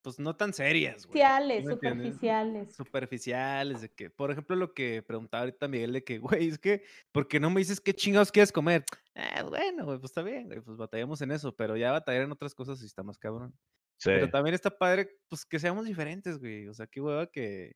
pues 0.00 0.18
no 0.18 0.34
tan 0.36 0.54
serias, 0.54 1.04
güey. 1.04 1.20
¿sí 1.20 1.20
Superficiales, 1.20 1.66
superficiales. 1.66 2.74
Superficiales, 2.74 3.80
de 3.82 3.92
que, 3.92 4.08
por 4.08 4.30
ejemplo, 4.30 4.56
lo 4.56 4.72
que 4.72 5.02
preguntaba 5.02 5.42
ahorita 5.42 5.68
Miguel, 5.68 5.92
de 5.92 6.02
que, 6.02 6.18
güey, 6.42 6.48
es 6.48 6.58
que, 6.58 6.82
¿por 7.12 7.28
qué 7.28 7.38
no 7.38 7.50
me 7.50 7.60
dices 7.60 7.78
qué 7.78 7.92
chingados 7.92 8.32
quieres 8.32 8.50
comer? 8.50 8.86
Ah, 9.14 9.42
bueno, 9.42 9.84
güey, 9.84 9.98
pues 9.98 10.12
está 10.12 10.22
bien, 10.22 10.46
güey, 10.46 10.62
pues 10.62 10.78
batallamos 10.78 11.20
en 11.20 11.32
eso, 11.32 11.54
pero 11.54 11.76
ya 11.76 11.92
batallar 11.92 12.22
en 12.22 12.32
otras 12.32 12.54
cosas 12.54 12.78
sí 12.78 12.86
está 12.86 13.02
más 13.02 13.18
cabrón. 13.18 13.54
Sí. 13.98 14.08
Pero 14.08 14.30
también 14.30 14.54
está 14.54 14.70
padre, 14.70 15.10
pues, 15.28 15.44
que 15.44 15.58
seamos 15.58 15.84
diferentes, 15.84 16.38
güey. 16.38 16.68
O 16.68 16.72
sea, 16.72 16.86
qué 16.86 17.02
hueva 17.02 17.26
que, 17.26 17.74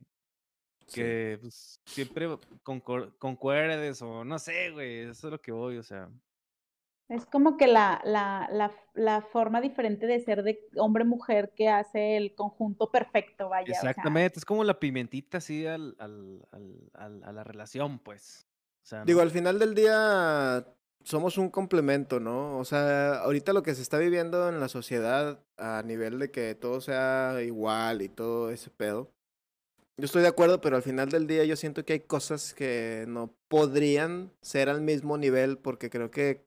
Sí. 0.87 1.03
que 1.03 1.39
pues, 1.43 1.83
siempre 1.85 2.29
concuerdes 2.63 4.01
o 4.01 4.25
no 4.25 4.39
sé, 4.39 4.71
güey, 4.71 5.01
eso 5.01 5.27
es 5.27 5.33
lo 5.33 5.39
que 5.39 5.53
voy, 5.53 5.77
o 5.77 5.83
sea. 5.83 6.11
Es 7.09 7.25
como 7.25 7.57
que 7.57 7.67
la, 7.67 8.01
la, 8.05 8.49
la, 8.53 8.71
la 8.95 9.23
forma 9.23 9.61
diferente 9.63 10.07
de 10.07 10.21
ser 10.21 10.43
de 10.43 10.61
hombre-mujer 10.77 11.53
que 11.57 11.69
hace 11.71 12.17
el 12.19 12.35
conjunto 12.35 12.91
perfecto, 12.91 13.49
vaya. 13.49 13.73
o 13.73 13.81
sea, 13.81 13.91
Exactamente, 13.91 14.39
es 14.39 14.45
como 14.45 14.63
la 14.63 14.79
pimentita 14.79 15.39
así 15.39 15.67
al, 15.67 15.97
al, 15.99 16.47
al- 16.53 16.91
al- 16.95 17.25
a 17.25 17.33
la 17.33 17.45
relación, 17.45 17.99
pues. 17.99 18.47
O 18.83 18.87
sea, 18.89 19.05
Digo, 19.05 19.19
¿no? 19.21 19.23
al 19.23 19.31
final 19.31 19.59
del 19.59 19.75
día 19.75 20.67
somos 21.03 21.39
un 21.39 21.49
complemento, 21.49 22.21
¿no? 22.21 22.59
O 22.59 22.65
sea, 22.67 23.21
ahorita 23.21 23.55
lo 23.55 23.63
que 23.63 23.75
se 23.75 23.81
está 23.81 23.97
viviendo 23.99 24.49
en 24.51 24.61
la 24.61 24.69
sociedad 24.69 25.41
a 25.57 25.83
nivel 25.83 26.19
de 26.19 26.31
que 26.31 26.55
todo 26.55 26.83
sea 26.83 27.41
igual 27.43 28.03
y 28.03 28.11
todo 28.11 28.51
ese 28.51 28.69
pedo. 28.71 29.11
Yo 29.97 30.05
estoy 30.05 30.23
de 30.23 30.29
acuerdo, 30.29 30.61
pero 30.61 30.77
al 30.77 30.83
final 30.83 31.09
del 31.09 31.27
día 31.27 31.45
yo 31.45 31.57
siento 31.57 31.85
que 31.85 31.95
hay 31.95 32.01
cosas 32.01 32.53
que 32.55 33.05
no 33.09 33.33
podrían 33.49 34.31
ser 34.43 34.69
al 34.69 34.81
mismo 34.83 35.17
nivel 35.19 35.57
porque 35.59 35.89
creo 35.91 36.11
que 36.11 36.45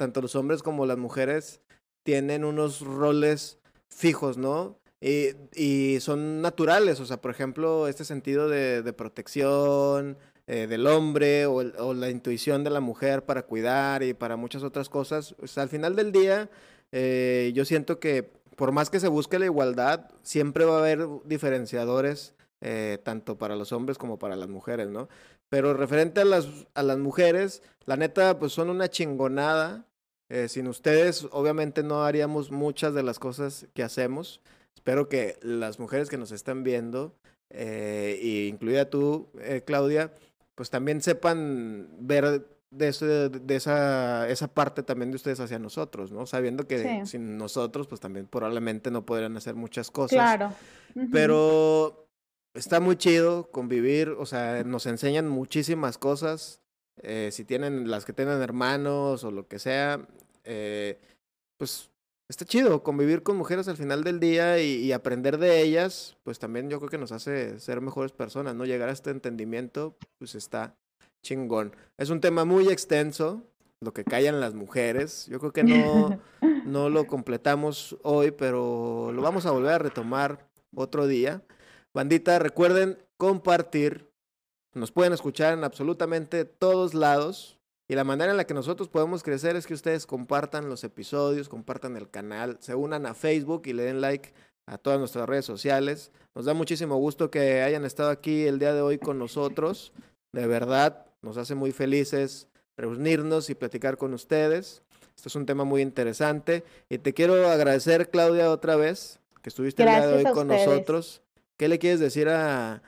tanto 0.00 0.22
los 0.22 0.34
hombres 0.34 0.62
como 0.62 0.86
las 0.86 0.96
mujeres 0.96 1.60
tienen 2.04 2.42
unos 2.46 2.80
roles 2.80 3.58
fijos, 3.90 4.38
¿no? 4.38 4.78
Y, 5.02 5.98
son 6.00 6.40
naturales, 6.40 7.00
o 7.00 7.04
sea, 7.04 7.20
por 7.20 7.30
ejemplo, 7.30 7.86
este 7.86 8.06
sentido 8.06 8.48
de, 8.48 8.92
protección, 8.94 10.16
eh, 10.46 10.66
del 10.66 10.86
hombre 10.86 11.44
o, 11.44 11.92
la 11.92 12.08
intuición 12.08 12.64
de 12.64 12.70
la 12.70 12.80
mujer 12.80 13.26
para 13.26 13.42
cuidar 13.42 14.02
y 14.02 14.14
para 14.14 14.36
muchas 14.36 14.62
otras 14.62 14.88
cosas. 14.88 15.34
Sea, 15.44 15.64
al 15.64 15.68
final 15.68 15.94
del 15.94 16.12
día, 16.12 16.48
eh, 16.92 17.52
yo 17.54 17.66
siento 17.66 18.00
que 18.00 18.30
por 18.56 18.72
más 18.72 18.88
que 18.88 19.00
se 19.00 19.08
busque 19.08 19.38
la 19.38 19.44
igualdad, 19.44 20.08
siempre 20.22 20.64
va 20.64 20.76
a 20.76 20.78
haber 20.78 21.06
diferenciadores, 21.26 22.34
eh, 22.62 22.98
tanto 23.02 23.36
para 23.36 23.54
los 23.54 23.72
hombres 23.72 23.98
como 23.98 24.18
para 24.18 24.36
las 24.36 24.48
mujeres, 24.48 24.88
¿no? 24.88 25.10
Pero 25.50 25.74
referente 25.74 26.22
a 26.22 26.24
las, 26.24 26.46
a 26.74 26.82
las 26.82 26.96
mujeres, 26.98 27.62
la 27.84 27.96
neta, 27.96 28.38
pues 28.38 28.52
son 28.52 28.70
una 28.70 28.88
chingonada. 28.88 29.84
Eh, 30.30 30.48
sin 30.48 30.68
ustedes, 30.68 31.26
obviamente, 31.32 31.82
no 31.82 32.04
haríamos 32.04 32.50
muchas 32.50 32.94
de 32.94 33.02
las 33.02 33.18
cosas 33.18 33.66
que 33.74 33.82
hacemos. 33.82 34.40
Espero 34.74 35.08
que 35.08 35.36
las 35.42 35.78
mujeres 35.78 36.08
que 36.08 36.16
nos 36.16 36.30
están 36.32 36.62
viendo, 36.62 37.14
eh, 37.50 38.18
y 38.22 38.46
incluida 38.46 38.88
tú, 38.88 39.28
eh, 39.40 39.62
Claudia, 39.66 40.12
pues 40.54 40.70
también 40.70 41.02
sepan 41.02 41.88
ver 41.98 42.46
de, 42.70 42.88
ese- 42.88 43.28
de 43.28 43.56
esa, 43.56 44.28
esa 44.28 44.46
parte 44.46 44.84
también 44.84 45.10
de 45.10 45.16
ustedes 45.16 45.40
hacia 45.40 45.58
nosotros, 45.58 46.12
¿no? 46.12 46.24
Sabiendo 46.26 46.68
que 46.68 46.78
Sí. 47.02 47.10
sin 47.10 47.36
nosotros, 47.36 47.88
pues 47.88 48.00
también 48.00 48.26
probablemente 48.26 48.92
no 48.92 49.04
podrían 49.04 49.36
hacer 49.36 49.56
muchas 49.56 49.90
cosas. 49.90 50.16
Claro. 50.16 50.52
Pero 51.10 52.06
está 52.54 52.78
muy 52.80 52.96
chido 52.96 53.50
convivir, 53.50 54.10
o 54.10 54.26
sea, 54.26 54.62
nos 54.64 54.86
enseñan 54.86 55.28
muchísimas 55.28 55.98
cosas. 55.98 56.60
Eh, 56.96 57.30
si 57.32 57.44
tienen 57.44 57.90
las 57.90 58.04
que 58.04 58.12
tienen 58.12 58.40
hermanos 58.42 59.24
o 59.24 59.30
lo 59.30 59.48
que 59.48 59.58
sea, 59.58 60.06
eh, 60.44 61.00
pues 61.56 61.90
está 62.28 62.44
chido 62.44 62.82
convivir 62.82 63.22
con 63.22 63.36
mujeres 63.36 63.68
al 63.68 63.76
final 63.76 64.04
del 64.04 64.20
día 64.20 64.60
y, 64.60 64.76
y 64.76 64.92
aprender 64.92 65.38
de 65.38 65.62
ellas, 65.62 66.16
pues 66.22 66.38
también 66.38 66.70
yo 66.70 66.78
creo 66.78 66.90
que 66.90 66.98
nos 66.98 67.12
hace 67.12 67.58
ser 67.58 67.80
mejores 67.80 68.12
personas, 68.12 68.54
¿no? 68.54 68.64
Llegar 68.64 68.88
a 68.88 68.92
este 68.92 69.10
entendimiento, 69.10 69.96
pues 70.18 70.34
está 70.34 70.76
chingón. 71.22 71.74
Es 71.98 72.10
un 72.10 72.20
tema 72.20 72.44
muy 72.44 72.68
extenso, 72.68 73.42
lo 73.80 73.92
que 73.92 74.04
callan 74.04 74.40
las 74.40 74.54
mujeres. 74.54 75.26
Yo 75.26 75.38
creo 75.40 75.52
que 75.52 75.64
no, 75.64 76.20
no 76.64 76.90
lo 76.90 77.06
completamos 77.06 77.96
hoy, 78.02 78.30
pero 78.30 79.10
lo 79.12 79.22
vamos 79.22 79.46
a 79.46 79.50
volver 79.50 79.72
a 79.72 79.78
retomar 79.78 80.46
otro 80.74 81.06
día. 81.06 81.42
Bandita, 81.92 82.38
recuerden 82.38 82.98
compartir. 83.16 84.09
Nos 84.72 84.92
pueden 84.92 85.12
escuchar 85.12 85.52
en 85.52 85.64
absolutamente 85.64 86.44
todos 86.44 86.94
lados. 86.94 87.58
Y 87.88 87.96
la 87.96 88.04
manera 88.04 88.30
en 88.30 88.36
la 88.36 88.46
que 88.46 88.54
nosotros 88.54 88.88
podemos 88.88 89.24
crecer 89.24 89.56
es 89.56 89.66
que 89.66 89.74
ustedes 89.74 90.06
compartan 90.06 90.68
los 90.68 90.84
episodios, 90.84 91.48
compartan 91.48 91.96
el 91.96 92.08
canal, 92.08 92.56
se 92.60 92.76
unan 92.76 93.04
a 93.04 93.14
Facebook 93.14 93.62
y 93.64 93.72
le 93.72 93.82
den 93.82 94.00
like 94.00 94.32
a 94.66 94.78
todas 94.78 95.00
nuestras 95.00 95.28
redes 95.28 95.44
sociales. 95.44 96.12
Nos 96.34 96.44
da 96.44 96.54
muchísimo 96.54 96.96
gusto 96.98 97.32
que 97.32 97.62
hayan 97.62 97.84
estado 97.84 98.10
aquí 98.10 98.44
el 98.46 98.60
día 98.60 98.72
de 98.72 98.80
hoy 98.80 98.98
con 98.98 99.18
nosotros. 99.18 99.92
De 100.32 100.46
verdad, 100.46 101.04
nos 101.20 101.36
hace 101.36 101.56
muy 101.56 101.72
felices 101.72 102.46
reunirnos 102.76 103.50
y 103.50 103.56
platicar 103.56 103.96
con 103.96 104.14
ustedes. 104.14 104.82
Esto 105.16 105.28
es 105.28 105.34
un 105.34 105.44
tema 105.44 105.64
muy 105.64 105.82
interesante. 105.82 106.62
Y 106.88 106.98
te 106.98 107.12
quiero 107.12 107.48
agradecer, 107.48 108.08
Claudia, 108.10 108.52
otra 108.52 108.76
vez, 108.76 109.18
que 109.42 109.48
estuviste 109.48 109.82
el 109.82 109.88
día 109.88 110.06
de 110.06 110.14
hoy 110.14 110.32
con 110.32 110.48
ustedes. 110.48 110.68
nosotros. 110.68 111.22
¿Qué 111.56 111.68
le 111.68 111.80
quieres 111.80 111.98
decir 111.98 112.28
a, 112.28 112.82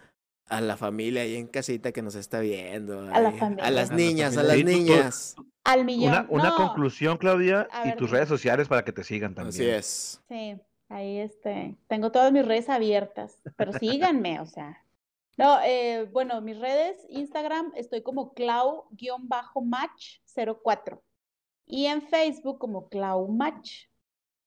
a 0.56 0.60
la 0.60 0.76
familia 0.76 1.22
ahí 1.22 1.36
en 1.36 1.46
casita 1.46 1.92
que 1.92 2.02
nos 2.02 2.14
está 2.14 2.40
viendo? 2.40 3.00
A 3.12 3.20
la 3.20 3.32
familia. 3.32 3.64
A 3.64 3.70
las 3.70 3.90
A 3.90 3.92
la 3.92 3.96
niñas, 3.98 4.36
a 4.36 4.42
las 4.42 4.56
Sí, 4.56 4.64
tú- 4.64 4.70
tú- 4.70 4.76
niñas. 4.76 5.34
Al 5.64 5.84
millón. 5.84 6.10
Una, 6.10 6.26
una 6.28 6.48
No, 6.50 6.56
conclusión, 6.56 7.16
Claudia, 7.18 7.68
A 7.70 7.84
y 7.84 7.88
ver, 7.90 7.96
tus 7.98 8.10
redes 8.10 8.28
sociales 8.28 8.68
para 8.68 8.84
que 8.84 8.92
te 8.92 9.04
sigan 9.04 9.34
también. 9.34 9.54
Así 9.54 9.64
es. 9.68 10.20
Sí, 10.28 10.56
ahí 10.88 11.18
este, 11.18 11.76
tengo 11.88 12.10
todas 12.12 12.32
mis 12.32 12.44
redes 12.44 12.68
abiertas, 12.68 13.38
pero 13.56 13.72
síganme, 13.72 14.40
o 14.40 14.46
sea. 14.46 14.78
No, 15.38 15.58
eh, 15.64 16.06
bueno, 16.12 16.40
mis 16.42 16.58
redes, 16.58 16.96
Instagram, 17.08 17.72
estoy 17.76 18.02
como 18.02 18.34
clau-match04 18.34 21.00
y 21.66 21.86
en 21.86 22.02
Facebook 22.02 22.58
como 22.58 22.88
claumatch. 22.88 23.86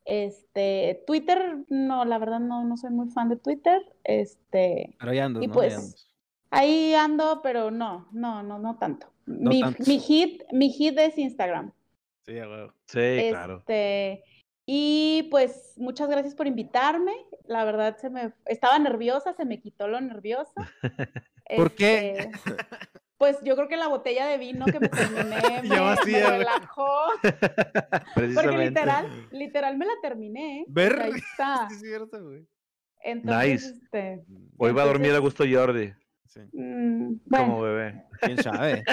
Este, 0.06 1.04
Twitter, 1.08 1.58
no, 1.70 2.06
la 2.06 2.18
verdad 2.20 2.40
no, 2.40 2.64
no 2.64 2.78
soy 2.78 2.92
muy 2.92 3.10
fan 3.10 3.30
de 3.30 3.38
Twitter. 3.38 3.82
Este, 4.04 4.96
Pero 5.00 5.12
ahí 5.12 5.20
andas, 5.20 5.44
Y 5.44 5.48
¿no? 5.48 5.54
Ahí 5.54 5.56
pues, 5.56 5.76
andas. 5.76 6.10
ahí 6.52 6.94
ando, 6.94 7.42
pero 7.42 7.72
no, 7.72 8.08
no, 8.12 8.44
no, 8.44 8.60
no 8.60 8.78
tanto. 8.78 9.08
No 9.26 9.50
mi, 9.50 9.62
tanto. 9.62 9.84
mi 9.88 10.00
hit, 10.00 10.44
mi 10.52 10.70
hit 10.70 10.98
es 11.00 11.18
Instagram. 11.18 11.72
Sí. 12.26 12.34
Sí, 12.88 13.30
claro. 13.30 13.58
Este, 13.58 14.24
y 14.66 15.28
pues 15.30 15.74
muchas 15.78 16.10
gracias 16.10 16.36
por 16.36 16.48
invitarme. 16.48 17.14
La 17.46 17.64
verdad 17.66 17.98
se 17.98 18.10
me 18.10 18.34
estaba 18.46 18.80
nerviosa, 18.80 19.34
se 19.34 19.46
me 19.46 19.60
quitó 19.60 19.88
lo 19.88 20.00
nerviosa. 20.02 20.54
¿Por 21.56 21.76
qué? 21.76 22.32
Pues 23.18 23.38
yo 23.44 23.56
creo 23.56 23.68
que 23.70 23.78
la 23.78 23.88
botella 23.88 24.28
de 24.28 24.38
vino 24.38 24.66
que 24.66 24.80
me 24.80 24.90
terminé 24.90 25.62
me, 25.64 25.80
vacía, 25.80 26.32
relajó. 26.38 26.88
Porque 28.14 28.58
literal, 28.58 29.28
literal 29.32 29.78
me 29.78 29.86
la 29.86 29.94
terminé. 30.02 30.60
¿eh? 30.62 30.66
Ver. 30.68 31.02
Ahí 31.02 31.12
está. 31.16 31.68
Sí, 31.70 31.76
es 31.76 31.82
cierto, 31.82 32.24
güey. 32.24 32.46
Entonces, 33.02 33.48
Nice. 33.64 33.80
este, 33.84 34.26
Hoy 34.58 34.72
va 34.74 34.84
a 34.84 34.88
dormir 34.88 35.14
a 35.14 35.20
gusto 35.20 35.44
Jordi, 35.50 35.94
Sí. 36.26 36.42
mm, 36.52 37.20
como 37.30 37.58
bueno, 37.58 37.62
bebé. 37.62 38.04
¿Quién 38.20 38.42
sabe? 38.44 38.84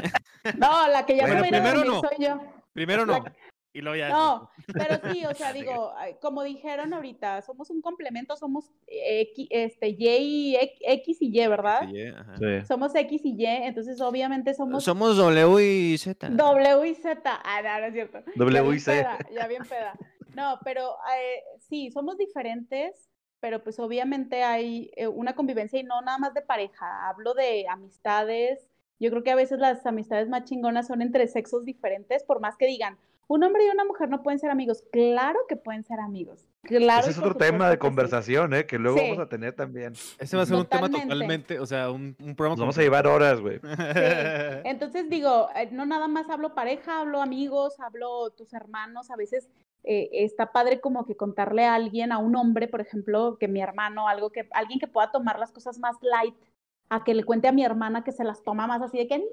no, 0.58 0.86
la 0.88 1.04
que 1.06 1.16
ya 1.16 1.22
Bueno, 1.26 1.40
me 1.40 1.50
va 1.50 1.56
a 1.70 1.74
dormir 1.74 1.90
no. 1.90 2.00
soy 2.00 2.16
yo. 2.24 2.40
Primero 2.72 3.06
La- 3.06 3.18
no. 3.18 3.24
Y 3.74 3.80
luego 3.80 3.96
ya. 3.96 4.10
No, 4.10 4.50
pero 4.74 5.12
sí, 5.12 5.24
o 5.26 5.34
sea, 5.34 5.52
digo, 5.52 5.94
como 6.20 6.42
dijeron 6.42 6.92
ahorita, 6.92 7.40
somos 7.42 7.70
un 7.70 7.80
complemento, 7.80 8.36
somos 8.36 8.70
X, 8.86 9.48
este, 9.50 9.88
Y 9.88 10.08
y 10.08 10.56
X, 10.56 10.78
X 10.80 11.22
y 11.22 11.40
Y, 11.40 11.48
¿verdad? 11.48 11.88
Eh, 11.94 12.14
ajá. 12.14 12.36
Sí. 12.36 12.66
Somos 12.66 12.94
X 12.94 13.22
y 13.24 13.34
Y, 13.36 13.46
entonces 13.46 14.00
obviamente 14.00 14.54
somos 14.54 14.84
Somos 14.84 15.16
W 15.16 15.92
y 15.92 15.96
Z. 15.96 16.28
W 16.28 16.88
y 16.88 16.94
Z. 16.94 17.42
Ah, 17.44 17.62
no, 17.62 17.80
no 17.80 17.86
es 17.86 17.92
cierto. 17.94 18.18
W 18.36 18.76
y 18.76 18.80
peda, 18.80 19.18
ya 19.34 19.46
bien 19.46 19.62
peda. 19.64 19.94
No, 20.34 20.58
pero 20.64 20.96
eh, 21.16 21.42
sí, 21.60 21.90
somos 21.90 22.16
diferentes, 22.18 23.08
pero 23.40 23.62
pues 23.62 23.78
obviamente 23.78 24.42
hay 24.42 24.90
eh, 24.96 25.06
una 25.06 25.34
convivencia 25.34 25.78
y 25.78 25.84
no 25.84 26.00
nada 26.02 26.18
más 26.18 26.34
de 26.34 26.42
pareja, 26.42 27.08
hablo 27.08 27.34
de 27.34 27.66
amistades. 27.68 28.68
Yo 28.98 29.10
creo 29.10 29.22
que 29.22 29.30
a 29.30 29.36
veces 29.36 29.58
las 29.58 29.84
amistades 29.84 30.28
más 30.28 30.44
chingonas 30.44 30.86
son 30.86 31.02
entre 31.02 31.26
sexos 31.26 31.64
diferentes, 31.64 32.22
por 32.22 32.40
más 32.40 32.56
que 32.56 32.66
digan, 32.66 32.98
un 33.32 33.42
hombre 33.44 33.64
y 33.64 33.70
una 33.70 33.86
mujer 33.86 34.10
no 34.10 34.22
pueden 34.22 34.38
ser 34.38 34.50
amigos. 34.50 34.84
Claro 34.92 35.38
que 35.48 35.56
pueden 35.56 35.84
ser 35.84 36.00
amigos. 36.00 36.46
Claro. 36.64 37.00
Ese 37.00 37.12
es 37.12 37.18
otro 37.18 37.34
tema 37.34 37.70
de 37.70 37.76
que 37.76 37.80
sí. 37.82 37.88
conversación, 37.88 38.52
¿eh? 38.52 38.66
Que 38.66 38.78
luego 38.78 38.98
Sí. 38.98 39.04
vamos 39.04 39.20
a 39.20 39.28
tener 39.28 39.54
también. 39.54 39.94
Ese 40.18 40.36
va 40.36 40.42
a 40.42 40.46
ser 40.46 40.56
un 40.56 40.66
tema 40.66 40.82
Totalmente. 40.88 41.14
totalmente, 41.14 41.60
o 41.60 41.64
sea, 41.64 41.90
un, 41.90 42.14
un 42.20 42.36
programa 42.36 42.50
Nos 42.56 42.60
vamos 42.60 42.78
a 42.78 42.82
llevar 42.82 43.06
horas, 43.06 43.40
güey. 43.40 43.58
Sí. 43.62 44.68
Entonces 44.68 45.08
digo, 45.08 45.48
eh, 45.56 45.70
no 45.72 45.86
nada 45.86 46.08
más 46.08 46.28
hablo 46.28 46.54
pareja, 46.54 47.00
hablo 47.00 47.22
amigos, 47.22 47.80
hablo 47.80 48.30
tus 48.32 48.52
hermanos, 48.52 49.10
a 49.10 49.16
veces 49.16 49.48
eh, 49.84 50.10
está 50.12 50.52
padre 50.52 50.80
como 50.80 51.06
que 51.06 51.16
contarle 51.16 51.64
a 51.64 51.74
alguien, 51.74 52.12
a 52.12 52.18
un 52.18 52.36
hombre, 52.36 52.68
por 52.68 52.82
ejemplo, 52.82 53.38
que 53.40 53.48
mi 53.48 53.62
hermano, 53.62 54.08
algo 54.08 54.30
que, 54.30 54.46
alguien 54.52 54.78
que 54.78 54.88
pueda 54.88 55.10
tomar 55.10 55.38
las 55.38 55.52
cosas 55.52 55.78
más 55.78 55.96
light, 56.02 56.34
a 56.90 57.02
que 57.02 57.14
le 57.14 57.24
cuente 57.24 57.48
a 57.48 57.52
mi 57.52 57.64
hermana 57.64 58.04
que 58.04 58.12
se 58.12 58.24
las 58.24 58.42
toma 58.42 58.66
más 58.66 58.82
así 58.82 58.98
de 58.98 59.08
que 59.08 59.18
no, 59.18 59.24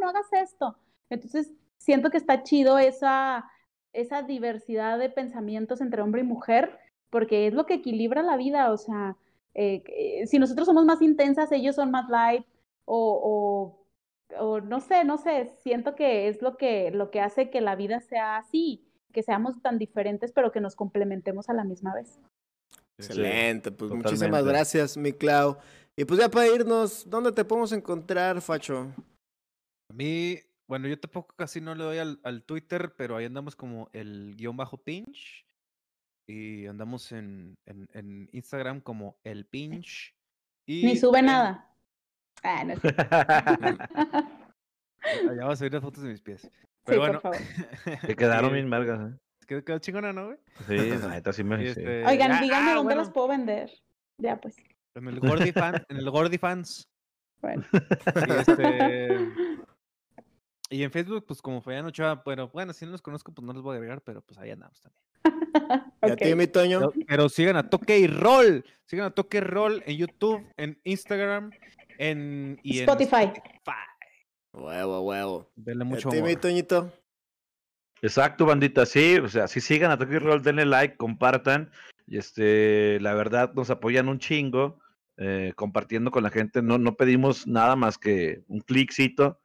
no 0.00 0.10
hagas 0.10 0.30
esto. 0.34 0.76
Entonces, 1.08 1.50
siento 1.78 2.10
que 2.10 2.16
está 2.16 2.42
chido 2.42 2.78
esa, 2.78 3.50
esa 3.92 4.22
diversidad 4.22 4.98
de 4.98 5.10
pensamientos 5.10 5.80
entre 5.80 6.02
hombre 6.02 6.22
y 6.22 6.24
mujer, 6.24 6.78
porque 7.10 7.46
es 7.46 7.54
lo 7.54 7.66
que 7.66 7.74
equilibra 7.74 8.22
la 8.22 8.36
vida, 8.36 8.72
o 8.72 8.76
sea, 8.76 9.16
eh, 9.54 9.82
eh, 9.86 10.26
si 10.26 10.38
nosotros 10.38 10.66
somos 10.66 10.84
más 10.84 11.00
intensas, 11.02 11.50
ellos 11.52 11.76
son 11.76 11.90
más 11.90 12.08
light, 12.08 12.44
o, 12.84 13.80
o, 14.32 14.38
o 14.38 14.60
no 14.60 14.80
sé, 14.80 15.04
no 15.04 15.18
sé, 15.18 15.52
siento 15.62 15.94
que 15.94 16.28
es 16.28 16.42
lo 16.42 16.56
que, 16.56 16.90
lo 16.90 17.10
que 17.10 17.20
hace 17.20 17.50
que 17.50 17.60
la 17.60 17.76
vida 17.76 18.00
sea 18.00 18.36
así, 18.36 18.84
que 19.12 19.22
seamos 19.22 19.60
tan 19.62 19.78
diferentes, 19.78 20.32
pero 20.32 20.52
que 20.52 20.60
nos 20.60 20.76
complementemos 20.76 21.48
a 21.48 21.54
la 21.54 21.64
misma 21.64 21.94
vez. 21.94 22.18
Excelente, 22.98 23.70
pues 23.70 23.90
muchísimas 23.90 24.44
gracias, 24.44 24.96
mi 24.96 25.12
Clau. 25.12 25.56
Y 25.96 26.04
pues 26.04 26.20
ya 26.20 26.28
para 26.28 26.48
irnos, 26.48 27.08
¿dónde 27.08 27.32
te 27.32 27.44
podemos 27.44 27.72
encontrar, 27.72 28.40
Facho? 28.42 28.92
A 29.90 29.94
mí, 29.94 30.38
bueno, 30.68 30.88
yo 30.88 30.98
tampoco 30.98 31.34
casi 31.36 31.60
no 31.60 31.74
le 31.74 31.84
doy 31.84 31.98
al, 31.98 32.20
al 32.24 32.42
Twitter, 32.44 32.94
pero 32.96 33.16
ahí 33.16 33.24
andamos 33.24 33.54
como 33.56 33.88
el 33.92 34.34
guion 34.36 34.56
bajo 34.56 34.78
pinch. 34.78 35.46
Y 36.28 36.66
andamos 36.66 37.12
en, 37.12 37.56
en, 37.66 37.88
en 37.92 38.28
Instagram 38.32 38.80
como 38.80 39.16
el 39.22 39.46
pinch. 39.46 40.12
Y 40.66 40.84
Ni 40.84 40.96
sube 40.96 41.20
en- 41.20 41.26
nada. 41.26 41.72
Ah, 42.42 42.64
no 42.64 42.74
cierto. 42.76 43.02
Allá 45.30 45.46
va 45.46 45.52
a 45.52 45.56
subir 45.56 45.72
las 45.72 45.82
fotos 45.82 46.02
de 46.02 46.10
mis 46.10 46.20
pies. 46.20 46.42
Sí, 46.42 46.50
Pero 46.84 47.00
bueno, 47.00 47.20
por 47.20 47.34
favor. 47.36 47.48
Te 48.06 48.16
quedaron 48.16 48.50
eh, 48.50 48.54
bien 48.54 48.68
margas, 48.68 49.12
¿eh? 49.12 49.16
quedó, 49.46 49.64
quedó 49.64 49.78
chingona, 49.78 50.12
¿no, 50.12 50.26
güey? 50.26 50.38
Sí, 50.66 50.76
la 50.76 51.08
neta 51.08 51.32
sí 51.32 51.44
me 51.44 51.58
sí. 51.58 51.66
este, 51.68 52.04
Oigan, 52.04 52.32
ah, 52.32 52.40
díganme 52.40 52.70
ah, 52.70 52.74
dónde 52.74 52.94
bueno, 52.94 53.02
las 53.02 53.10
puedo 53.10 53.28
vender. 53.28 53.70
Ya, 54.18 54.40
pues. 54.40 54.56
En 54.94 55.06
el 55.08 55.20
Gordy 55.20 55.52
fan, 55.52 55.84
en 55.88 55.96
el 55.96 56.10
Gordy 56.10 56.38
Fans. 56.38 56.88
Bueno. 57.40 57.64
Y 57.72 58.30
este. 58.32 59.28
Y 60.68 60.82
en 60.82 60.90
Facebook, 60.90 61.24
pues 61.26 61.40
como 61.40 61.60
Fabián 61.60 61.86
Ochoa, 61.86 62.24
pero 62.24 62.48
bueno, 62.48 62.72
si 62.72 62.84
no 62.84 62.92
los 62.92 63.02
conozco, 63.02 63.32
pues 63.32 63.46
no 63.46 63.52
los 63.52 63.62
voy 63.62 63.74
a 63.74 63.76
agregar, 63.76 64.00
pero 64.00 64.20
pues 64.20 64.38
ahí 64.38 64.50
andamos 64.50 64.80
también. 64.80 65.02
¿Y 66.02 66.10
a 66.10 66.16
ti, 66.16 66.34
mi 66.34 66.46
Toño? 66.48 66.80
Pero, 66.80 66.92
pero 67.06 67.28
sigan 67.28 67.56
a 67.56 67.70
Toque 67.70 67.98
y 67.98 68.06
Roll. 68.08 68.64
Sigan 68.84 69.06
a 69.06 69.10
Toque 69.10 69.38
y 69.38 69.40
Roll 69.40 69.82
en 69.86 69.96
YouTube, 69.96 70.44
en 70.56 70.80
Instagram, 70.84 71.50
en 71.98 72.58
y 72.62 72.78
en 72.78 72.88
Spotify. 72.88 73.32
Huevo, 74.52 75.02
huevo. 75.02 75.50
Denle 75.54 75.84
¿Y 75.84 75.88
mucho 75.88 76.08
a 76.08 76.12
ti, 76.12 76.22
mi. 76.22 76.34
Toñito? 76.34 76.92
Exacto, 78.02 78.44
bandita, 78.44 78.84
sí, 78.84 79.16
o 79.16 79.28
sea, 79.28 79.48
sí 79.48 79.60
sigan 79.60 79.90
a 79.90 79.98
Toki 79.98 80.18
Roll, 80.18 80.42
denle 80.42 80.66
like, 80.66 80.96
compartan, 80.96 81.70
y 82.06 82.18
este, 82.18 83.00
la 83.00 83.14
verdad 83.14 83.52
nos 83.54 83.70
apoyan 83.70 84.08
un 84.08 84.18
chingo, 84.18 84.78
eh, 85.16 85.52
compartiendo 85.56 86.10
con 86.10 86.22
la 86.22 86.30
gente, 86.30 86.60
no, 86.60 86.76
no 86.76 86.96
pedimos 86.96 87.46
nada 87.46 87.74
más 87.74 87.96
que 87.96 88.42
un 88.48 88.60
cliccito, 88.60 89.40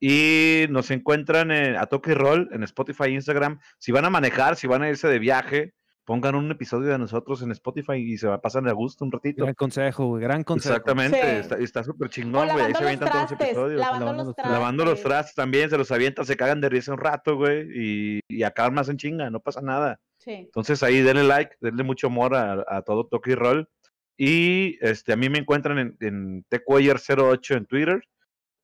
y 0.00 0.66
nos 0.70 0.90
encuentran 0.90 1.50
en- 1.50 1.76
a 1.76 1.86
Toki 1.86 2.12
Roll 2.14 2.48
en 2.52 2.62
Spotify, 2.64 3.08
Instagram, 3.10 3.58
si 3.78 3.92
van 3.92 4.04
a 4.04 4.10
manejar, 4.10 4.56
si 4.56 4.66
van 4.66 4.82
a 4.82 4.88
irse 4.88 5.08
de 5.08 5.18
viaje, 5.18 5.72
pongan 6.04 6.36
un 6.36 6.48
episodio 6.52 6.88
de 6.90 6.98
nosotros 6.98 7.42
en 7.42 7.50
Spotify 7.50 7.94
y 7.94 8.16
se 8.16 8.28
va 8.28 8.34
a 8.34 8.40
pasar 8.40 8.66
a 8.68 8.72
gusto 8.72 9.04
un 9.04 9.10
ratito. 9.10 9.42
Gran 9.42 9.54
consejo, 9.56 10.06
güey, 10.06 10.22
gran 10.22 10.44
consejo. 10.44 10.74
Exactamente, 10.76 11.42
Sí. 11.42 11.54
está, 11.64 11.82
súper 11.82 12.10
chingón, 12.10 12.48
güey. 12.48 12.66
Ahí 12.66 12.74
se 12.74 12.84
avientan 12.84 13.10
todos 13.10 13.22
los 13.30 13.32
episodios. 13.40 13.80
lavando 13.80 14.04
Lavando 14.06 14.24
los 14.24 14.34
trastes. 14.36 14.52
Lavando 14.52 14.84
los 14.84 15.02
trastes 15.02 15.34
también, 15.34 15.68
se 15.68 15.76
los 15.78 15.90
avientan, 15.90 16.24
se 16.24 16.36
cagan 16.36 16.60
de 16.60 16.68
risa 16.68 16.92
un 16.92 16.98
rato, 17.00 17.34
güey, 17.36 17.66
y, 17.74 18.20
y 18.28 18.42
acaban 18.44 18.74
más 18.74 18.88
en 18.88 18.98
chinga, 18.98 19.30
no 19.30 19.40
pasa 19.40 19.60
nada. 19.62 19.98
Sí. 20.18 20.30
Entonces 20.30 20.80
ahí 20.84 21.00
denle 21.00 21.24
like, 21.24 21.56
denle 21.60 21.82
mucho 21.82 22.06
amor 22.06 22.36
a, 22.36 22.64
a 22.68 22.82
todo 22.82 23.08
Toque 23.08 23.32
y 23.32 23.34
Roll. 23.34 23.68
Y 24.16 24.78
este, 24.82 25.12
a 25.12 25.16
mí 25.16 25.28
me 25.28 25.38
encuentran 25.38 25.78
en, 25.78 25.96
en 26.00 26.44
tcuellar08 26.48 27.56
en 27.56 27.66
Twitter, 27.66 28.00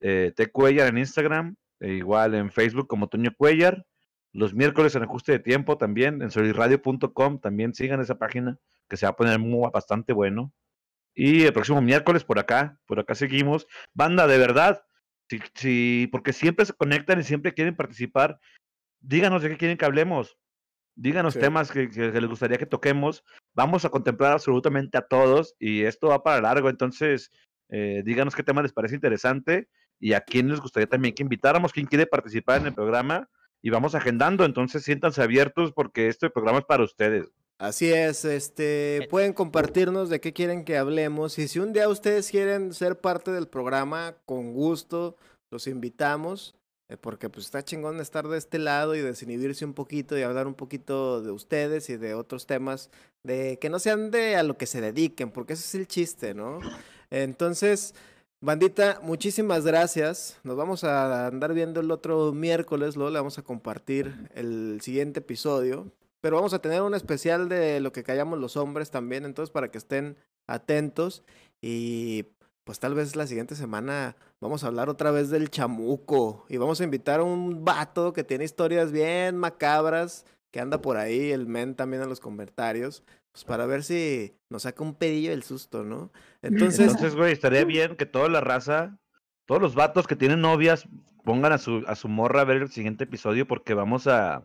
eh, 0.02 0.32
tcuellar 0.36 0.88
en 0.88 0.98
Instagram, 0.98 1.56
e 1.80 1.92
igual 1.94 2.34
en 2.34 2.50
Facebook 2.50 2.86
como 2.88 3.08
Toño 3.08 3.30
Cuellar. 3.36 3.86
Los 4.34 4.54
miércoles 4.54 4.94
en 4.94 5.02
ajuste 5.02 5.32
de 5.32 5.38
tiempo 5.38 5.76
también, 5.78 6.22
en 6.22 6.30
solirradio.com, 6.30 7.40
también 7.40 7.74
sigan 7.74 8.00
esa 8.00 8.18
página 8.18 8.58
que 8.88 8.96
se 8.96 9.06
va 9.06 9.10
a 9.10 9.16
poner 9.16 9.38
muy, 9.38 9.68
bastante 9.72 10.12
bueno. 10.12 10.52
Y 11.14 11.42
el 11.44 11.52
próximo 11.52 11.82
miércoles 11.82 12.24
por 12.24 12.38
acá, 12.38 12.78
por 12.86 12.98
acá 13.00 13.14
seguimos. 13.14 13.66
Banda, 13.92 14.26
de 14.26 14.38
verdad, 14.38 14.82
si, 15.28 15.38
si, 15.54 16.08
porque 16.10 16.32
siempre 16.32 16.64
se 16.64 16.72
conectan 16.72 17.20
y 17.20 17.22
siempre 17.24 17.52
quieren 17.52 17.76
participar, 17.76 18.38
díganos 19.00 19.42
de 19.42 19.50
qué 19.50 19.56
quieren 19.58 19.76
que 19.76 19.84
hablemos. 19.84 20.38
Díganos 20.94 21.34
Sí. 21.34 21.40
temas 21.40 21.70
que, 21.70 21.88
que- 21.90 22.12
que 22.12 22.20
les 22.20 22.30
gustaría 22.30 22.58
que 22.58 22.66
toquemos. 22.66 23.24
Vamos 23.54 23.84
a 23.84 23.90
contemplar 23.90 24.32
absolutamente 24.32 24.96
a 24.98 25.02
todos 25.02 25.54
y 25.58 25.82
esto 25.82 26.08
va 26.08 26.22
para 26.22 26.40
largo. 26.40 26.68
Entonces, 26.70 27.30
eh, 27.68 28.02
díganos 28.04 28.34
qué 28.34 28.42
tema 28.42 28.62
les 28.62 28.72
parece 28.72 28.94
interesante 28.94 29.68
y 30.02 30.14
a 30.14 30.20
quién 30.20 30.48
les 30.48 30.60
gustaría 30.60 30.88
también 30.88 31.14
que 31.14 31.22
invitáramos, 31.22 31.72
quién 31.72 31.86
quiere 31.86 32.06
participar 32.06 32.60
en 32.60 32.66
el 32.66 32.74
programa 32.74 33.30
y 33.62 33.70
vamos 33.70 33.94
agendando. 33.94 34.44
Entonces, 34.44 34.82
siéntanse 34.82 35.22
abiertos 35.22 35.72
porque 35.72 36.08
este 36.08 36.28
programa 36.28 36.58
es 36.58 36.64
para 36.64 36.82
ustedes. 36.82 37.28
Así 37.58 37.92
es, 37.92 38.24
este, 38.24 39.06
pueden 39.08 39.32
compartirnos 39.32 40.10
de 40.10 40.20
qué 40.20 40.32
quieren 40.32 40.64
que 40.64 40.76
hablemos 40.76 41.38
y 41.38 41.46
si 41.46 41.60
un 41.60 41.72
día 41.72 41.88
ustedes 41.88 42.28
quieren 42.28 42.74
ser 42.74 43.00
parte 43.00 43.30
del 43.30 43.46
programa, 43.46 44.16
con 44.26 44.52
gusto 44.52 45.16
los 45.52 45.68
invitamos, 45.68 46.56
eh, 46.88 46.96
porque 46.96 47.28
pues 47.28 47.46
está 47.46 47.64
chingón 47.64 48.00
estar 48.00 48.26
de 48.26 48.38
este 48.38 48.58
lado 48.58 48.96
y 48.96 49.00
desinhibirse 49.00 49.64
un 49.64 49.74
poquito 49.74 50.18
y 50.18 50.22
hablar 50.22 50.48
un 50.48 50.54
poquito 50.54 51.22
de 51.22 51.30
ustedes 51.30 51.88
y 51.90 51.96
de 51.96 52.14
otros 52.14 52.48
temas, 52.48 52.90
de 53.22 53.60
que 53.60 53.70
no 53.70 53.78
sean 53.78 54.10
de 54.10 54.34
a 54.34 54.42
lo 54.42 54.58
que 54.58 54.66
se 54.66 54.80
dediquen, 54.80 55.30
porque 55.30 55.52
ese 55.52 55.62
es 55.62 55.74
el 55.76 55.86
chiste, 55.86 56.34
¿no? 56.34 56.58
Entonces, 57.10 57.94
bandita, 58.42 59.00
muchísimas 59.02 59.64
gracias. 59.64 60.38
Nos 60.42 60.56
vamos 60.56 60.84
a 60.84 61.28
andar 61.28 61.54
viendo 61.54 61.80
el 61.80 61.90
otro 61.90 62.32
miércoles, 62.32 62.96
luego 62.96 63.10
le 63.10 63.18
vamos 63.18 63.38
a 63.38 63.42
compartir 63.42 64.28
el 64.34 64.80
siguiente 64.82 65.20
episodio. 65.20 65.90
Pero 66.20 66.36
vamos 66.36 66.52
a 66.52 66.60
tener 66.60 66.82
un 66.82 66.94
especial 66.94 67.48
de 67.48 67.80
lo 67.80 67.92
que 67.92 68.02
callamos 68.04 68.38
los 68.38 68.56
hombres 68.56 68.90
también, 68.90 69.24
entonces 69.24 69.50
para 69.50 69.70
que 69.70 69.78
estén 69.78 70.16
atentos. 70.46 71.22
Y 71.60 72.26
pues 72.64 72.78
tal 72.78 72.94
vez 72.94 73.16
la 73.16 73.26
siguiente 73.26 73.56
semana 73.56 74.16
vamos 74.40 74.62
a 74.62 74.68
hablar 74.68 74.88
otra 74.88 75.10
vez 75.10 75.30
del 75.30 75.50
chamuco. 75.50 76.44
Y 76.48 76.58
vamos 76.58 76.80
a 76.80 76.84
invitar 76.84 77.20
a 77.20 77.24
un 77.24 77.64
vato 77.64 78.12
que 78.12 78.24
tiene 78.24 78.44
historias 78.44 78.92
bien 78.92 79.36
macabras, 79.36 80.24
que 80.52 80.60
anda 80.60 80.82
por 80.82 80.96
ahí, 80.96 81.30
el 81.30 81.46
men 81.46 81.74
también 81.74 82.02
en 82.02 82.08
los 82.08 82.20
comentarios. 82.20 83.02
Pues 83.32 83.44
para 83.44 83.64
ver 83.66 83.82
si 83.82 84.36
nos 84.50 84.62
saca 84.62 84.82
un 84.84 84.94
pedillo 84.94 85.30
del 85.30 85.42
susto, 85.42 85.84
¿no? 85.84 86.12
Entonces, 86.42 86.88
Entonces, 86.88 87.14
güey, 87.16 87.32
estaría 87.32 87.64
bien 87.66 87.96
que 87.96 88.06
toda 88.06 88.28
la 88.28 88.40
raza, 88.40 88.98
todos 89.46 89.60
los 89.62 89.74
vatos 89.74 90.06
que 90.06 90.16
tienen 90.16 90.40
novias, 90.40 90.86
pongan 91.24 91.52
a 91.52 91.58
su, 91.58 91.82
a 91.86 91.94
su 91.94 92.08
morra 92.08 92.42
a 92.42 92.44
ver 92.44 92.58
el 92.58 92.70
siguiente 92.70 93.04
episodio 93.04 93.46
porque 93.46 93.74
vamos 93.74 94.06
a, 94.06 94.44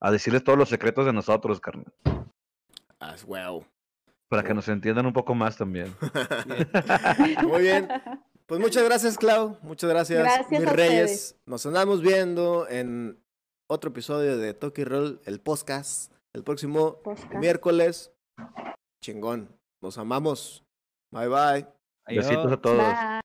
a 0.00 0.10
decirles 0.10 0.44
todos 0.44 0.58
los 0.58 0.68
secretos 0.68 1.06
de 1.06 1.12
nosotros, 1.12 1.60
carnal. 1.60 1.92
ah, 3.00 3.14
wow. 3.26 3.64
Para 4.28 4.42
que 4.44 4.52
nos 4.52 4.68
entiendan 4.68 5.06
un 5.06 5.14
poco 5.14 5.34
más 5.34 5.56
también. 5.56 5.94
Muy 7.44 7.62
bien. 7.62 7.88
Pues 8.44 8.60
muchas 8.60 8.84
gracias, 8.84 9.16
Clau. 9.16 9.56
Muchas 9.62 9.88
gracias, 9.88 10.22
Gracias 10.22 10.50
mis 10.60 10.68
a 10.68 10.72
reyes. 10.72 11.10
ustedes. 11.12 11.36
Nos 11.46 11.64
andamos 11.64 12.02
viendo 12.02 12.68
en 12.68 13.18
otro 13.68 13.90
episodio 13.90 14.36
de 14.36 14.52
Toki 14.54 14.84
Roll, 14.84 15.20
el 15.24 15.40
podcast, 15.40 16.12
el 16.34 16.44
próximo 16.44 17.00
Podcast. 17.02 17.34
miércoles. 17.36 18.12
Chingón. 19.02 19.48
Nos 19.80 19.98
amamos. 19.98 20.64
Bye 21.10 21.28
bye. 21.28 21.66
Besitos 22.06 22.52
a 22.52 22.56
todos. 22.60 22.78
Bye. 22.78 23.20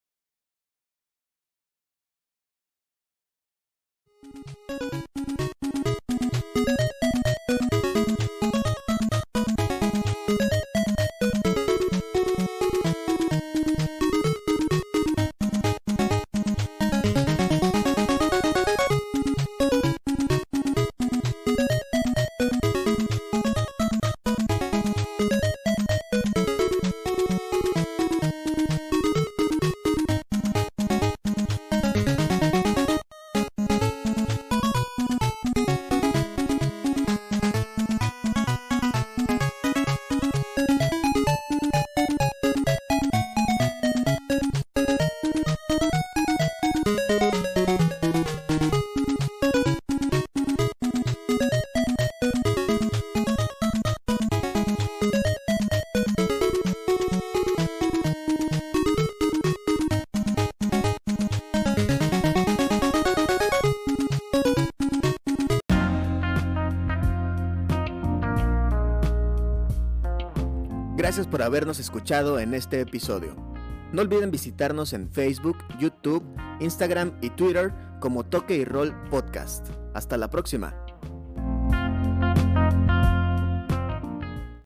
Gracias 71.14 71.28
por 71.28 71.44
habernos 71.44 71.78
escuchado 71.78 72.40
en 72.40 72.56
este 72.56 72.82
episodio. 72.82 73.36
No 73.92 74.02
olviden 74.02 74.32
visitarnos 74.32 74.94
en 74.94 75.12
Facebook, 75.12 75.60
YouTube, 75.78 76.24
Instagram 76.60 77.20
y 77.22 77.30
Twitter 77.30 77.72
como 78.00 78.24
Toque 78.24 78.56
y 78.56 78.66
Roll 78.66 78.96
Podcast. 79.12 79.68
Hasta 79.94 80.18
la 80.18 80.32
próxima. 80.32 80.83